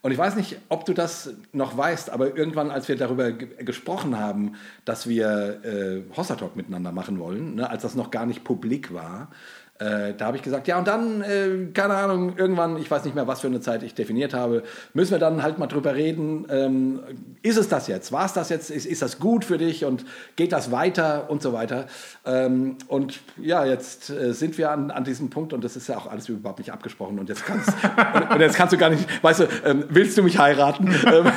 Und 0.02 0.12
ich 0.12 0.18
weiß 0.18 0.36
nicht, 0.36 0.58
ob 0.68 0.84
du 0.84 0.92
das 0.92 1.34
noch 1.52 1.76
weißt, 1.76 2.10
aber 2.10 2.36
irgendwann, 2.36 2.70
als 2.70 2.88
wir 2.88 2.96
darüber 2.96 3.32
ge 3.32 3.64
gesprochen 3.64 4.18
haben, 4.18 4.54
dass 4.84 5.08
wir 5.08 5.60
äh, 5.64 6.02
Hossa 6.16 6.34
Talk 6.36 6.56
miteinander 6.56 6.92
machen 6.92 7.18
wollen, 7.18 7.56
ne, 7.56 7.70
als 7.70 7.82
das 7.82 7.94
noch 7.94 8.10
gar 8.10 8.26
nicht 8.26 8.44
publik 8.44 8.92
war, 8.92 9.30
äh, 9.78 10.14
da 10.14 10.26
habe 10.26 10.36
ich 10.36 10.42
gesagt, 10.42 10.66
ja, 10.66 10.76
und 10.76 10.88
dann, 10.88 11.22
äh, 11.22 11.72
keine 11.72 11.94
Ahnung, 11.94 12.36
irgendwann, 12.36 12.78
ich 12.78 12.90
weiß 12.90 13.04
nicht 13.04 13.14
mehr, 13.14 13.28
was 13.28 13.40
für 13.40 13.46
eine 13.46 13.60
Zeit 13.60 13.84
ich 13.84 13.94
definiert 13.94 14.34
habe, 14.34 14.64
müssen 14.92 15.12
wir 15.12 15.20
dann 15.20 15.42
halt 15.42 15.58
mal 15.58 15.68
drüber 15.68 15.94
reden, 15.94 16.46
ähm, 16.50 17.00
ist 17.42 17.56
es 17.56 17.68
das 17.68 17.86
jetzt? 17.86 18.10
War 18.10 18.26
es 18.26 18.32
das 18.32 18.48
jetzt? 18.48 18.70
Ist, 18.70 18.86
ist 18.86 19.02
das 19.02 19.20
gut 19.20 19.44
für 19.44 19.56
dich 19.56 19.84
und 19.84 20.04
geht 20.34 20.50
das 20.50 20.72
weiter 20.72 21.30
und 21.30 21.42
so 21.42 21.52
weiter? 21.52 21.86
Ähm, 22.26 22.76
und 22.88 23.20
ja, 23.40 23.64
jetzt 23.64 24.10
äh, 24.10 24.32
sind 24.34 24.58
wir 24.58 24.72
an, 24.72 24.90
an 24.90 25.04
diesem 25.04 25.30
Punkt 25.30 25.52
und 25.52 25.62
das 25.62 25.76
ist 25.76 25.88
ja 25.88 25.96
auch 25.96 26.10
alles 26.10 26.28
überhaupt 26.28 26.58
nicht 26.58 26.72
abgesprochen 26.72 27.18
und 27.20 27.28
jetzt 27.28 27.46
kannst, 27.46 27.68
und, 27.68 28.30
und 28.34 28.40
jetzt 28.40 28.56
kannst 28.56 28.72
du 28.72 28.78
gar 28.78 28.90
nicht, 28.90 29.06
weißt 29.22 29.40
du, 29.40 29.44
ähm, 29.64 29.84
willst 29.90 30.18
du 30.18 30.22
mich 30.22 30.38
heiraten? 30.38 30.94
Ähm, 31.08 31.32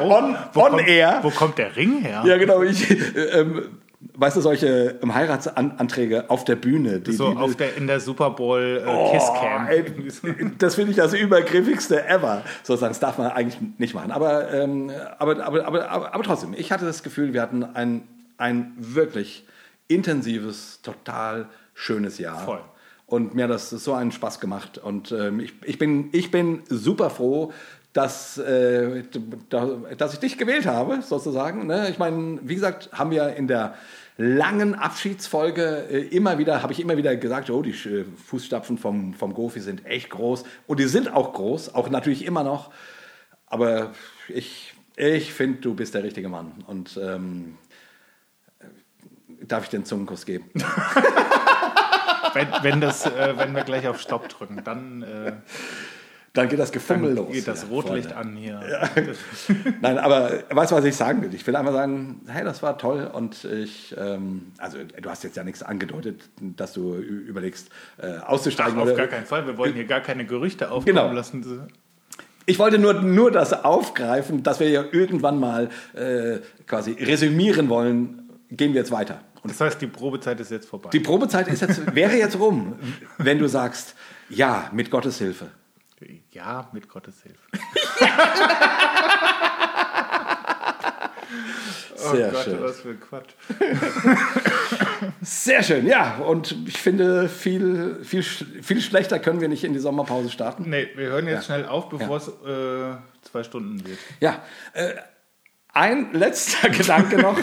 on, 0.00 0.36
Wo 0.52 0.62
on 0.62 0.70
kommt, 0.70 0.88
air. 0.88 1.18
Wo 1.22 1.30
kommt 1.30 1.58
der 1.58 1.76
Ring 1.76 2.00
her? 2.00 2.22
Ja, 2.24 2.36
genau. 2.36 2.62
Ich, 2.62 2.90
äh, 2.90 3.40
ähm, 3.40 3.78
weißt 4.14 4.36
du, 4.36 4.40
solche 4.40 4.98
ähm, 5.02 5.14
Heiratsanträge 5.14 6.28
auf 6.30 6.44
der 6.44 6.56
Bühne. 6.56 7.00
Die, 7.00 7.12
so 7.12 7.30
die, 7.30 7.36
auf 7.36 7.56
der, 7.56 7.76
in 7.76 7.86
der 7.86 8.00
Super 8.00 8.30
Bowl 8.30 8.82
äh, 8.84 8.88
Oh, 8.88 9.12
Kisscam. 9.12 9.66
ey, 9.68 9.84
das 10.58 10.74
finde 10.74 10.90
ich 10.90 10.96
das 10.96 11.14
übergriffigste 11.14 12.06
ever. 12.06 12.42
Sozusagen, 12.62 12.90
das 12.90 13.00
darf 13.00 13.18
man 13.18 13.28
eigentlich 13.28 13.58
nicht 13.78 13.94
machen. 13.94 14.10
Aber, 14.10 14.52
ähm, 14.52 14.90
aber, 15.18 15.44
aber, 15.44 15.66
aber, 15.66 15.88
aber, 15.88 16.14
aber 16.14 16.24
trotzdem, 16.24 16.54
ich 16.56 16.72
hatte 16.72 16.84
das 16.84 17.02
Gefühl, 17.02 17.32
wir 17.32 17.42
hatten 17.42 17.64
ein, 17.64 18.02
ein 18.38 18.72
wirklich 18.76 19.46
intensives, 19.88 20.80
total 20.82 21.46
schönes 21.74 22.18
Jahr. 22.18 22.38
Voll. 22.44 22.60
Und 23.06 23.34
mir 23.34 23.44
hat 23.44 23.50
das 23.50 23.70
so 23.70 23.92
einen 23.92 24.12
Spaß 24.12 24.40
gemacht. 24.40 24.78
Und 24.78 25.12
ähm, 25.12 25.40
ich, 25.40 25.52
ich, 25.64 25.78
bin, 25.78 26.08
ich 26.12 26.30
bin 26.30 26.62
super 26.68 27.10
froh, 27.10 27.52
dass, 27.92 28.38
äh, 28.38 29.02
da, 29.50 29.68
dass 29.98 30.14
ich 30.14 30.18
dich 30.18 30.38
gewählt 30.38 30.66
habe, 30.66 31.02
sozusagen. 31.02 31.66
Ne? 31.66 31.90
Ich 31.90 31.98
meine, 31.98 32.38
wie 32.42 32.54
gesagt, 32.54 32.88
haben 32.92 33.10
wir 33.10 33.34
in 33.36 33.48
der 33.48 33.74
langen 34.22 34.74
Abschiedsfolge 34.74 35.86
äh, 35.90 36.00
immer 36.08 36.38
wieder, 36.38 36.62
habe 36.62 36.72
ich 36.72 36.80
immer 36.80 36.96
wieder 36.96 37.16
gesagt, 37.16 37.50
oh, 37.50 37.62
die 37.62 37.70
äh, 37.70 38.04
Fußstapfen 38.26 38.78
vom, 38.78 39.14
vom 39.14 39.34
Gofi 39.34 39.60
sind 39.60 39.84
echt 39.84 40.10
groß. 40.10 40.44
Und 40.66 40.80
die 40.80 40.86
sind 40.86 41.12
auch 41.12 41.32
groß, 41.32 41.74
auch 41.74 41.90
natürlich 41.90 42.24
immer 42.24 42.44
noch. 42.44 42.72
Aber 43.46 43.92
ich, 44.28 44.74
ich 44.96 45.32
finde, 45.32 45.60
du 45.60 45.74
bist 45.74 45.94
der 45.94 46.04
richtige 46.04 46.28
Mann. 46.28 46.64
Und 46.66 46.98
ähm, 47.02 47.58
darf 49.46 49.66
ich 49.66 49.74
einen 49.74 49.84
Zungenkuss 49.84 50.24
geben? 50.24 50.50
Wenn, 52.34 52.48
wenn, 52.62 52.80
das, 52.80 53.04
äh, 53.04 53.34
wenn 53.36 53.54
wir 53.54 53.62
gleich 53.62 53.86
auf 53.86 54.00
Stopp 54.00 54.26
drücken, 54.30 54.62
dann, 54.64 55.02
äh, 55.02 55.32
Dann 56.34 56.48
geht 56.48 56.58
das 56.58 56.72
Gefummel 56.72 57.14
dann 57.14 57.26
los. 57.26 57.34
geht 57.34 57.46
das 57.46 57.62
Ja, 57.62 57.68
Rotlicht 57.68 58.10
Freunde. 58.12 58.30
an 58.30 58.36
hier. 58.36 58.60
Nein, 59.82 59.98
aber 59.98 60.30
weißt 60.50 60.72
du, 60.72 60.76
was 60.76 60.84
ich 60.86 60.96
sagen 60.96 61.20
will? 61.20 61.34
Ich 61.34 61.46
will 61.46 61.54
einfach 61.56 61.74
sagen, 61.74 62.22
hey, 62.26 62.42
das 62.42 62.62
war 62.62 62.78
toll 62.78 63.10
und 63.12 63.44
ich, 63.44 63.94
ähm, 63.98 64.46
also 64.56 64.78
du 65.00 65.10
hast 65.10 65.24
jetzt 65.24 65.36
ja 65.36 65.44
nichts 65.44 65.62
angedeutet, 65.62 66.22
dass 66.40 66.72
du 66.72 66.94
überlegst, 66.96 67.68
äh, 67.98 68.14
Ach, 68.22 68.28
auszusteigen. 68.30 68.78
auf 68.78 68.84
oder- 68.86 68.94
gar 68.96 69.08
keinen 69.08 69.26
Fall. 69.26 69.46
Wir 69.46 69.58
wollen 69.58 69.74
hier 69.74 69.84
gar 69.84 70.00
keine 70.00 70.24
Gerüchte 70.24 70.70
aufkommen 70.70 70.96
Genau. 70.96 71.12
lassen. 71.12 71.68
Ich 72.46 72.58
wollte 72.58 72.78
nur, 72.78 72.94
nur 72.94 73.30
das 73.30 73.52
aufgreifen, 73.52 74.42
dass 74.42 74.58
wir 74.58 74.70
ja 74.70 74.84
irgendwann 74.90 75.38
mal 75.38 75.68
äh, 75.94 76.38
quasi 76.66 76.92
resümieren 76.92 77.68
wollen, 77.68 78.30
gehen 78.50 78.72
wir 78.72 78.80
jetzt 78.80 78.90
weiter. 78.90 79.20
Und 79.42 79.50
Das 79.52 79.60
heißt, 79.60 79.80
die 79.82 79.86
Probezeit 79.86 80.40
ist 80.40 80.50
jetzt 80.50 80.66
vorbei. 80.68 80.88
die 80.92 81.00
Probezeit 81.00 81.48
ist 81.48 81.60
jetzt, 81.60 81.94
wäre 81.94 82.16
jetzt 82.16 82.38
rum, 82.38 82.76
wenn 83.18 83.38
du 83.38 83.48
sagst, 83.48 83.94
ja, 84.30 84.70
mit 84.72 84.90
Gottes 84.90 85.18
Hilfe. 85.18 85.48
Ja, 86.30 86.68
mit 86.72 86.88
Gottes 86.88 87.22
Hilfe. 87.22 87.40
Sehr 91.96 92.28
oh 92.28 92.32
Gott, 92.32 92.44
schön. 92.44 92.62
was 92.62 92.80
für 92.80 92.94
Quatsch. 92.96 93.30
Sehr 95.22 95.62
schön, 95.62 95.86
ja. 95.86 96.16
Und 96.18 96.54
ich 96.66 96.78
finde, 96.78 97.28
viel, 97.28 98.00
viel, 98.04 98.22
viel 98.22 98.80
schlechter 98.80 99.18
können 99.18 99.40
wir 99.40 99.48
nicht 99.48 99.64
in 99.64 99.72
die 99.72 99.78
Sommerpause 99.78 100.30
starten. 100.30 100.68
Nee, 100.68 100.88
wir 100.96 101.08
hören 101.10 101.26
jetzt 101.26 101.48
Ja. 101.48 101.56
schnell 101.56 101.66
auf, 101.66 101.88
bevor 101.88 102.16
es 102.18 102.28
äh, 102.28 102.96
zwei 103.22 103.42
Stunden 103.44 103.84
wird. 103.86 103.98
Ja, 104.20 104.42
äh, 104.74 104.94
ein 105.72 106.12
letzter 106.12 106.68
Gedanke 106.70 107.16
noch. 107.18 107.38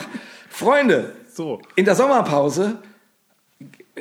Freunde, 0.49 1.15
So. 1.31 1.61
in 1.75 1.85
der 1.85 1.95
Sommerpause 1.95 2.77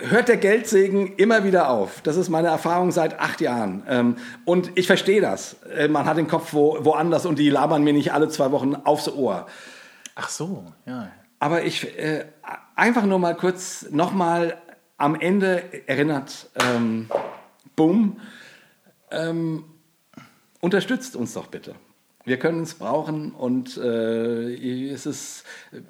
hört 0.03 0.29
der 0.29 0.37
Geldsegen 0.37 1.16
immer 1.16 1.45
wieder 1.45 1.70
auf. 1.70 2.01
Das 2.03 2.16
ist 2.16 2.29
meine 2.29 2.49
Erfahrung 2.49 2.91
seit 2.91 3.19
acht 3.19 3.41
Jahren. 3.41 3.83
Ähm, 3.89 4.16
und 4.45 4.73
ich 4.77 4.87
verstehe 4.87 5.20
das. 5.20 5.57
Äh, 5.75 5.89
man 5.89 6.07
hat 6.07 6.16
den 6.16 6.29
Kopf 6.29 6.53
wo, 6.53 6.85
woanders 6.85 7.27
und 7.27 7.39
die 7.39 7.51
labern 7.51 7.85
mir 7.85 7.93
nicht 7.93 8.12
alle 8.12 8.29
zwei 8.29 8.51
Wochen 8.53 8.75
aufs 8.75 9.09
Ohr. 9.09 9.47
Ach 10.15 10.29
so, 10.29 10.65
ja. 10.87 11.11
Aber 11.41 11.65
ich 11.65 11.97
äh, 11.99 12.25
einfach 12.75 13.05
nur 13.05 13.19
mal 13.19 13.37
kurz 13.37 13.87
nochmal 13.91 14.57
am 14.97 15.15
Ende 15.15 15.62
erinnert, 15.87 16.51
ähm, 16.61 17.09
bumm, 17.77 18.20
ähm, 19.11 19.65
unterstützt 20.61 21.15
uns 21.15 21.35
doch 21.35 21.47
bitte. 21.47 21.75
Wir 22.25 22.39
können 22.39 22.62
es 22.62 22.75
brauchen 22.75 23.33
und 23.33 23.77
äh, 23.79 24.91
es 24.91 25.07
ist 25.07 25.45
äh, 25.73 25.81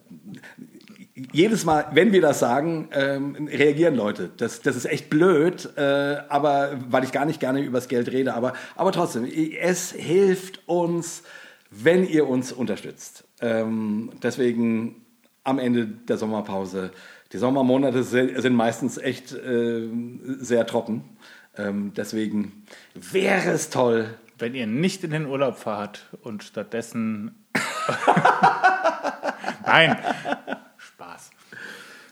jedes 1.33 1.65
Mal, 1.65 1.87
wenn 1.93 2.13
wir 2.13 2.21
das 2.21 2.39
sagen, 2.39 2.89
ähm, 2.93 3.49
reagieren 3.51 3.95
Leute. 3.95 4.31
Das, 4.37 4.61
das 4.61 4.77
ist 4.77 4.85
echt 4.85 5.11
blöd, 5.11 5.71
äh, 5.77 6.17
aber 6.29 6.79
weil 6.89 7.05
ich 7.05 7.13
gar 7.13 7.25
nicht 7.25 7.41
gerne 7.41 7.61
übers 7.61 7.89
Geld 7.89 8.13
rede, 8.13 8.35
aber, 8.35 8.53
aber 8.77 8.93
trotzdem, 8.93 9.27
es 9.61 9.93
hilft 9.93 10.69
uns, 10.69 11.23
wenn 11.71 12.07
ihr 12.07 12.29
uns 12.29 12.53
unterstützt. 12.53 13.25
Ähm, 13.41 14.11
deswegen 14.23 15.07
am 15.45 15.59
Ende 15.59 15.87
der 15.87 16.19
Sommerpause. 16.19 16.91
Die 17.33 17.39
Sommermonate 17.39 18.03
sind 18.03 18.55
meistens 18.55 18.99
echt 18.99 19.33
äh, 19.33 19.89
sehr 20.39 20.67
trocken. 20.67 21.05
Ähm, 21.57 21.93
deswegen 21.97 22.65
wäre 22.95 23.51
es 23.51 23.71
toll, 23.71 24.15
wenn 24.39 24.55
ihr 24.55 24.67
nicht 24.67 25.05
in 25.05 25.11
den 25.11 25.27
Urlaub 25.27 25.57
fahrt 25.57 26.07
und 26.23 26.45
stattdessen. 26.45 27.47
Nein, 29.67 29.97
Spaß. 30.99 31.31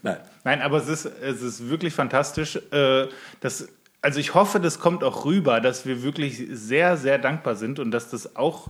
Nein. 0.03 0.19
Nein, 0.45 0.63
aber 0.63 0.77
es 0.79 0.87
ist, 0.87 1.07
es 1.07 1.43
ist 1.43 1.69
wirklich 1.69 1.93
fantastisch. 1.93 2.55
Äh, 2.71 3.09
das, 3.41 3.69
also 4.01 4.21
ich 4.21 4.35
hoffe, 4.35 4.61
das 4.61 4.79
kommt 4.79 5.03
auch 5.03 5.25
rüber, 5.25 5.61
dass 5.61 5.87
wir 5.87 6.05
wirklich 6.05 6.41
sehr, 6.53 6.97
sehr 6.97 7.19
dankbar 7.19 7.57
sind 7.57 7.81
und 7.81 7.91
dass 7.91 8.11
das 8.11 8.37
auch 8.37 8.69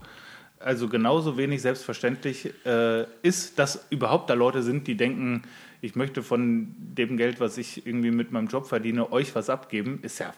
also 0.58 0.88
genauso 0.88 1.36
wenig 1.36 1.60
selbstverständlich 1.60 2.50
äh, 2.64 3.04
ist, 3.20 3.58
dass 3.58 3.84
überhaupt 3.90 4.30
da 4.30 4.34
Leute 4.34 4.62
sind, 4.62 4.86
die 4.86 4.96
denken, 4.96 5.42
ich 5.82 5.94
möchte 5.96 6.22
von 6.22 6.74
dem 6.78 7.18
Geld, 7.18 7.38
was 7.40 7.58
ich 7.58 7.86
irgendwie 7.86 8.10
mit 8.10 8.32
meinem 8.32 8.46
Job 8.46 8.66
verdiene, 8.66 9.12
euch 9.12 9.34
was 9.34 9.50
abgeben, 9.50 9.98
ist 10.00 10.18
ja, 10.18 10.32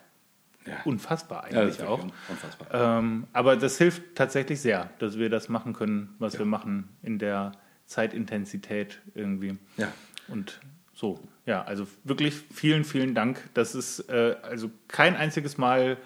Ja. 0.66 0.74
unfassbar 0.84 1.46
Ja, 1.52 1.60
eigentlich 1.60 1.78
ist 1.78 1.84
auch. 1.86 2.02
Unfassbar. 2.28 2.98
Ähm, 2.98 3.28
aber 3.32 3.56
das 3.56 3.78
hilft 3.78 4.16
tatsächlich 4.16 4.60
sehr, 4.60 4.90
dass 4.98 5.16
wir 5.18 5.30
das 5.30 5.48
machen 5.48 5.72
können, 5.72 6.16
was 6.18 6.36
wir 6.36 6.46
machen 6.46 6.88
in 7.04 7.20
der 7.20 7.52
Zeitintensität 7.88 9.00
irgendwie. 9.14 9.58
Ja. 9.76 9.92
Und 10.28 10.60
so, 10.94 11.18
ja, 11.46 11.62
also 11.62 11.86
wirklich 12.04 12.34
vielen, 12.52 12.84
vielen 12.84 13.14
Dank. 13.14 13.42
Das 13.54 13.74
ist 13.74 14.08
äh, 14.10 14.36
also 14.42 14.70
kein 14.88 15.16
einziges 15.16 15.58
Mal 15.58 15.96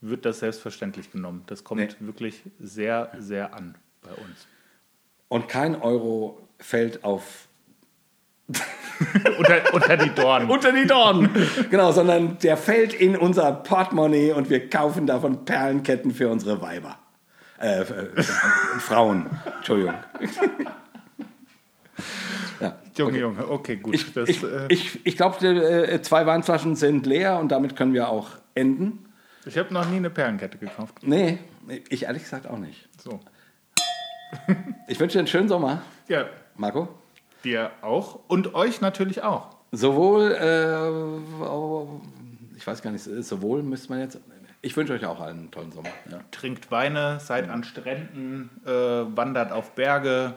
wird 0.00 0.24
das 0.24 0.40
selbstverständlich 0.40 1.12
genommen. 1.12 1.42
Das 1.46 1.62
kommt 1.64 1.80
Nee. 1.80 2.06
wirklich 2.06 2.42
sehr, 2.58 3.12
sehr 3.18 3.54
an 3.54 3.76
bei 4.02 4.10
uns. 4.12 4.46
Und 5.28 5.48
kein 5.48 5.74
Euro 5.80 6.40
fällt 6.58 7.04
auf 7.04 7.48
unter, 9.38 9.74
unter 9.74 9.96
die 9.96 10.10
Dornen. 10.10 10.48
unter 10.50 10.72
die 10.72 10.86
Dornen. 10.86 11.28
genau, 11.70 11.92
sondern 11.92 12.38
der 12.38 12.56
fällt 12.56 12.94
in 12.94 13.16
unser 13.16 13.52
Portemonnaie 13.52 14.32
und 14.32 14.48
wir 14.48 14.70
kaufen 14.70 15.06
davon 15.06 15.44
Perlenketten 15.44 16.12
für 16.14 16.28
unsere 16.28 16.62
Weiber. 16.62 16.98
Äh, 17.60 17.80
äh, 17.80 18.22
Frauen. 18.78 19.28
Entschuldigung. 19.58 19.94
ja. 22.60 22.76
Junge, 22.96 23.18
Junge, 23.18 23.48
okay, 23.50 23.76
gut. 23.76 23.94
Ich, 23.94 24.12
das, 24.12 24.28
ich, 24.28 24.42
äh, 24.42 24.66
ich, 24.68 25.04
ich 25.06 25.16
glaube, 25.16 25.46
äh, 25.46 26.00
zwei 26.02 26.26
Weinflaschen 26.26 26.76
sind 26.76 27.06
leer 27.06 27.38
und 27.38 27.50
damit 27.52 27.76
können 27.76 27.92
wir 27.92 28.08
auch 28.08 28.30
enden. 28.54 29.06
ich 29.44 29.58
habe 29.58 29.72
noch 29.72 29.88
nie 29.88 29.96
eine 29.96 30.10
Perlenkette 30.10 30.58
gekauft. 30.58 30.94
Nee, 31.02 31.38
ich 31.88 32.04
ehrlich 32.04 32.22
gesagt 32.22 32.46
auch 32.46 32.58
nicht. 32.58 32.88
So. 33.02 33.20
Ich 34.88 34.98
wünsche 35.00 35.14
dir 35.14 35.20
einen 35.20 35.28
schönen 35.28 35.48
Sommer, 35.48 35.82
Ja, 36.08 36.26
Marco. 36.56 36.88
dir 37.44 37.70
auch 37.82 38.20
und 38.28 38.54
euch 38.54 38.80
natürlich 38.80 39.22
auch. 39.22 39.48
Sowohl, 39.72 40.32
äh, 40.32 40.90
ich 42.56 42.66
weiß 42.66 42.82
gar 42.82 42.90
nicht, 42.90 43.04
sowohl 43.04 43.62
müsste 43.62 43.90
man 43.90 44.00
jetzt. 44.00 44.18
Ich 44.62 44.76
wünsche 44.76 44.94
euch 44.94 45.06
auch 45.06 45.20
einen 45.20 45.50
tollen 45.50 45.70
Sommer. 45.72 45.90
Ja. 46.10 46.18
Trinkt 46.32 46.70
Weine, 46.70 47.20
seid 47.20 47.48
an 47.48 47.62
Stränden, 47.62 48.50
äh, 48.64 48.70
wandert 48.70 49.52
auf 49.52 49.72
Berge, 49.72 50.34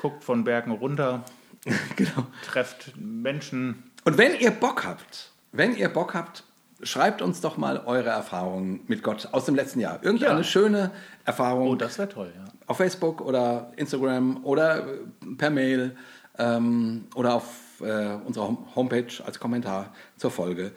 guckt 0.00 0.24
von 0.24 0.44
Bergen 0.44 0.70
runter, 0.72 1.24
genau. 1.96 2.26
trefft 2.46 2.92
Menschen. 2.96 3.82
Und 4.04 4.16
wenn 4.18 4.34
ihr 4.38 4.50
Bock 4.50 4.84
habt, 4.86 5.30
wenn 5.52 5.76
ihr 5.76 5.88
Bock 5.88 6.14
habt, 6.14 6.44
schreibt 6.82 7.20
uns 7.20 7.40
doch 7.42 7.58
mal 7.58 7.82
eure 7.84 8.08
Erfahrungen 8.08 8.80
mit 8.86 9.02
Gott 9.02 9.28
aus 9.32 9.44
dem 9.44 9.54
letzten 9.54 9.80
Jahr. 9.80 10.02
Irgendeine 10.02 10.38
Ja. 10.38 10.44
schöne 10.44 10.90
Erfahrung 11.26 11.68
Oh, 11.68 11.74
das 11.74 11.98
wäre 11.98 12.08
toll, 12.08 12.32
ja. 12.34 12.44
auf 12.66 12.78
Facebook 12.78 13.20
oder 13.20 13.72
Instagram 13.76 14.42
oder 14.44 14.86
äh, 14.86 14.98
per 15.36 15.50
Mail 15.50 15.94
ähm, 16.38 17.04
oder 17.14 17.34
auf 17.34 17.80
äh, 17.82 18.14
unserer 18.24 18.48
Hom- 18.48 18.66
Homepage 18.74 19.12
als 19.26 19.38
Kommentar 19.38 19.92
zur 20.16 20.30
Folge. 20.30 20.72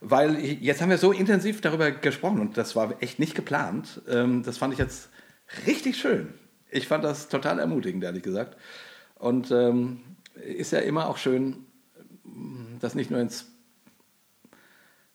Weil 0.00 0.38
jetzt 0.38 0.80
haben 0.80 0.90
wir 0.90 0.98
so 0.98 1.10
intensiv 1.10 1.60
darüber 1.60 1.90
gesprochen 1.90 2.38
und 2.38 2.56
das 2.56 2.76
war 2.76 2.94
echt 3.02 3.18
nicht 3.18 3.34
geplant. 3.34 4.00
Ähm, 4.08 4.44
das 4.44 4.56
fand 4.58 4.72
ich 4.72 4.78
jetzt 4.78 5.08
richtig 5.66 5.96
schön. 5.96 6.32
Ich 6.70 6.86
fand 6.88 7.04
das 7.04 7.28
total 7.28 7.58
ermutigend, 7.58 8.04
ehrlich 8.04 8.22
gesagt. 8.22 8.56
Und 9.16 9.50
ähm, 9.50 10.00
ist 10.34 10.72
ja 10.72 10.80
immer 10.80 11.08
auch 11.08 11.16
schön, 11.16 11.66
das 12.80 12.94
nicht 12.94 13.10
nur 13.10 13.20
ins 13.20 13.46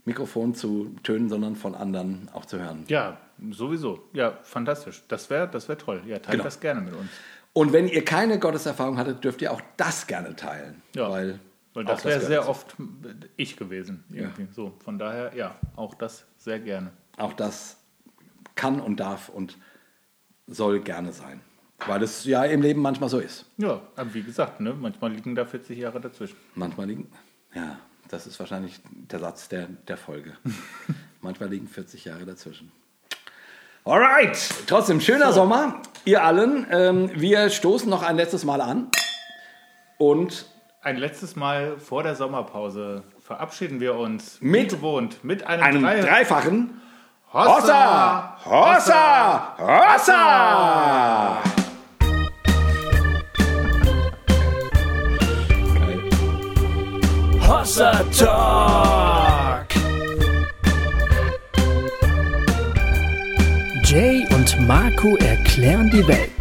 Mikrofon 0.06 0.54
zu 0.54 0.96
tönen, 1.04 1.30
sondern 1.30 1.56
von 1.56 1.76
anderen 1.76 2.30
auch 2.34 2.46
zu 2.46 2.60
hören. 2.60 2.84
Ja, 2.88 3.18
sowieso. 3.52 4.04
Ja, 4.14 4.38
fantastisch. 4.44 5.04
Das 5.08 5.30
wäre 5.30 5.48
das 5.48 5.70
wär 5.70 5.78
toll. 5.78 6.02
Ja, 6.06 6.20
teilt 6.20 6.32
Genau. 6.34 6.44
das 6.44 6.60
gerne 6.60 6.82
mit 6.82 6.94
uns. 6.94 7.10
Und 7.54 7.72
wenn 7.72 7.88
ihr 7.88 8.04
keine 8.04 8.40
Gotteserfahrung 8.40 8.98
hattet, 8.98 9.24
dürft 9.24 9.42
ihr 9.42 9.52
auch 9.52 9.62
das 9.78 10.08
gerne 10.08 10.36
teilen. 10.36 10.82
Ja, 10.96 11.10
weil, 11.10 11.40
Weil 11.74 11.86
das 11.86 12.04
wäre 12.04 12.20
sehr 12.20 12.50
oft 12.50 12.76
ich 13.38 13.56
gewesen. 13.56 14.04
Irgendwie. 14.12 14.48
So, 14.52 14.74
von 14.84 14.98
daher, 14.98 15.34
ja, 15.36 15.56
auch 15.76 15.94
das 15.94 16.26
sehr 16.38 16.60
gerne. 16.60 16.92
Auch 17.18 17.34
das 17.34 17.78
kann 18.56 18.82
und 18.82 19.00
darf 19.00 19.30
und 19.30 19.58
soll 20.48 20.80
gerne 20.80 21.12
sein. 21.14 21.42
Weil 21.86 22.02
es 22.04 22.24
ja 22.26 22.44
im 22.46 22.62
Leben 22.62 22.82
manchmal 22.82 23.10
so 23.10 23.20
ist. 23.20 23.46
Ja, 23.58 23.82
aber 23.96 24.14
wie 24.14 24.24
gesagt, 24.24 24.60
ne, 24.62 24.74
manchmal 24.74 25.12
liegen 25.12 25.36
da 25.36 25.46
40 25.46 25.78
Jahre 25.78 26.00
dazwischen. 26.00 26.38
Manchmal 26.56 26.88
liegen. 26.88 27.10
Ja, 27.54 27.78
das 28.10 28.26
ist 28.28 28.40
wahrscheinlich 28.40 28.80
der 29.12 29.20
Satz 29.20 29.50
der, 29.50 29.68
der 29.88 29.98
Folge. 29.98 30.34
manchmal 31.22 31.50
liegen 31.50 31.68
40 31.68 32.06
Jahre 32.06 32.26
dazwischen. 32.26 32.72
Alright, 33.86 34.38
trotzdem 34.66 35.02
schöner 35.02 35.34
Sommer, 35.34 35.82
ihr 36.06 36.24
allen. 36.24 36.66
Ähm, 36.72 37.12
wir 37.16 37.50
stoßen 37.50 37.90
noch 37.90 38.02
ein 38.02 38.16
letztes 38.16 38.46
Mal 38.46 38.62
an. 38.62 38.88
Und 39.98 40.46
Ein 40.82 40.98
letztes 40.98 41.36
Mal 41.36 41.78
vor 41.80 42.04
der 42.04 42.16
Sommerpause 42.16 43.04
verabschieden 43.20 43.80
wir 43.82 43.96
uns 43.96 44.38
Mit 44.42 44.72
wie 44.72 44.76
gewohnt 44.76 45.24
mit 45.24 45.44
einem, 45.46 45.64
einem 45.64 45.82
Drei- 45.84 46.00
dreifachen 46.02 46.82
Hossa! 47.34 48.38
Hossa! 48.46 49.56
Hossa! 49.58 51.42
Hossa 57.42 57.92
Talk. 58.12 59.66
Jay 63.84 64.28
und 64.36 64.68
Marco 64.68 65.16
erklären 65.16 65.90
die 65.90 66.08
Welt. 66.08 66.33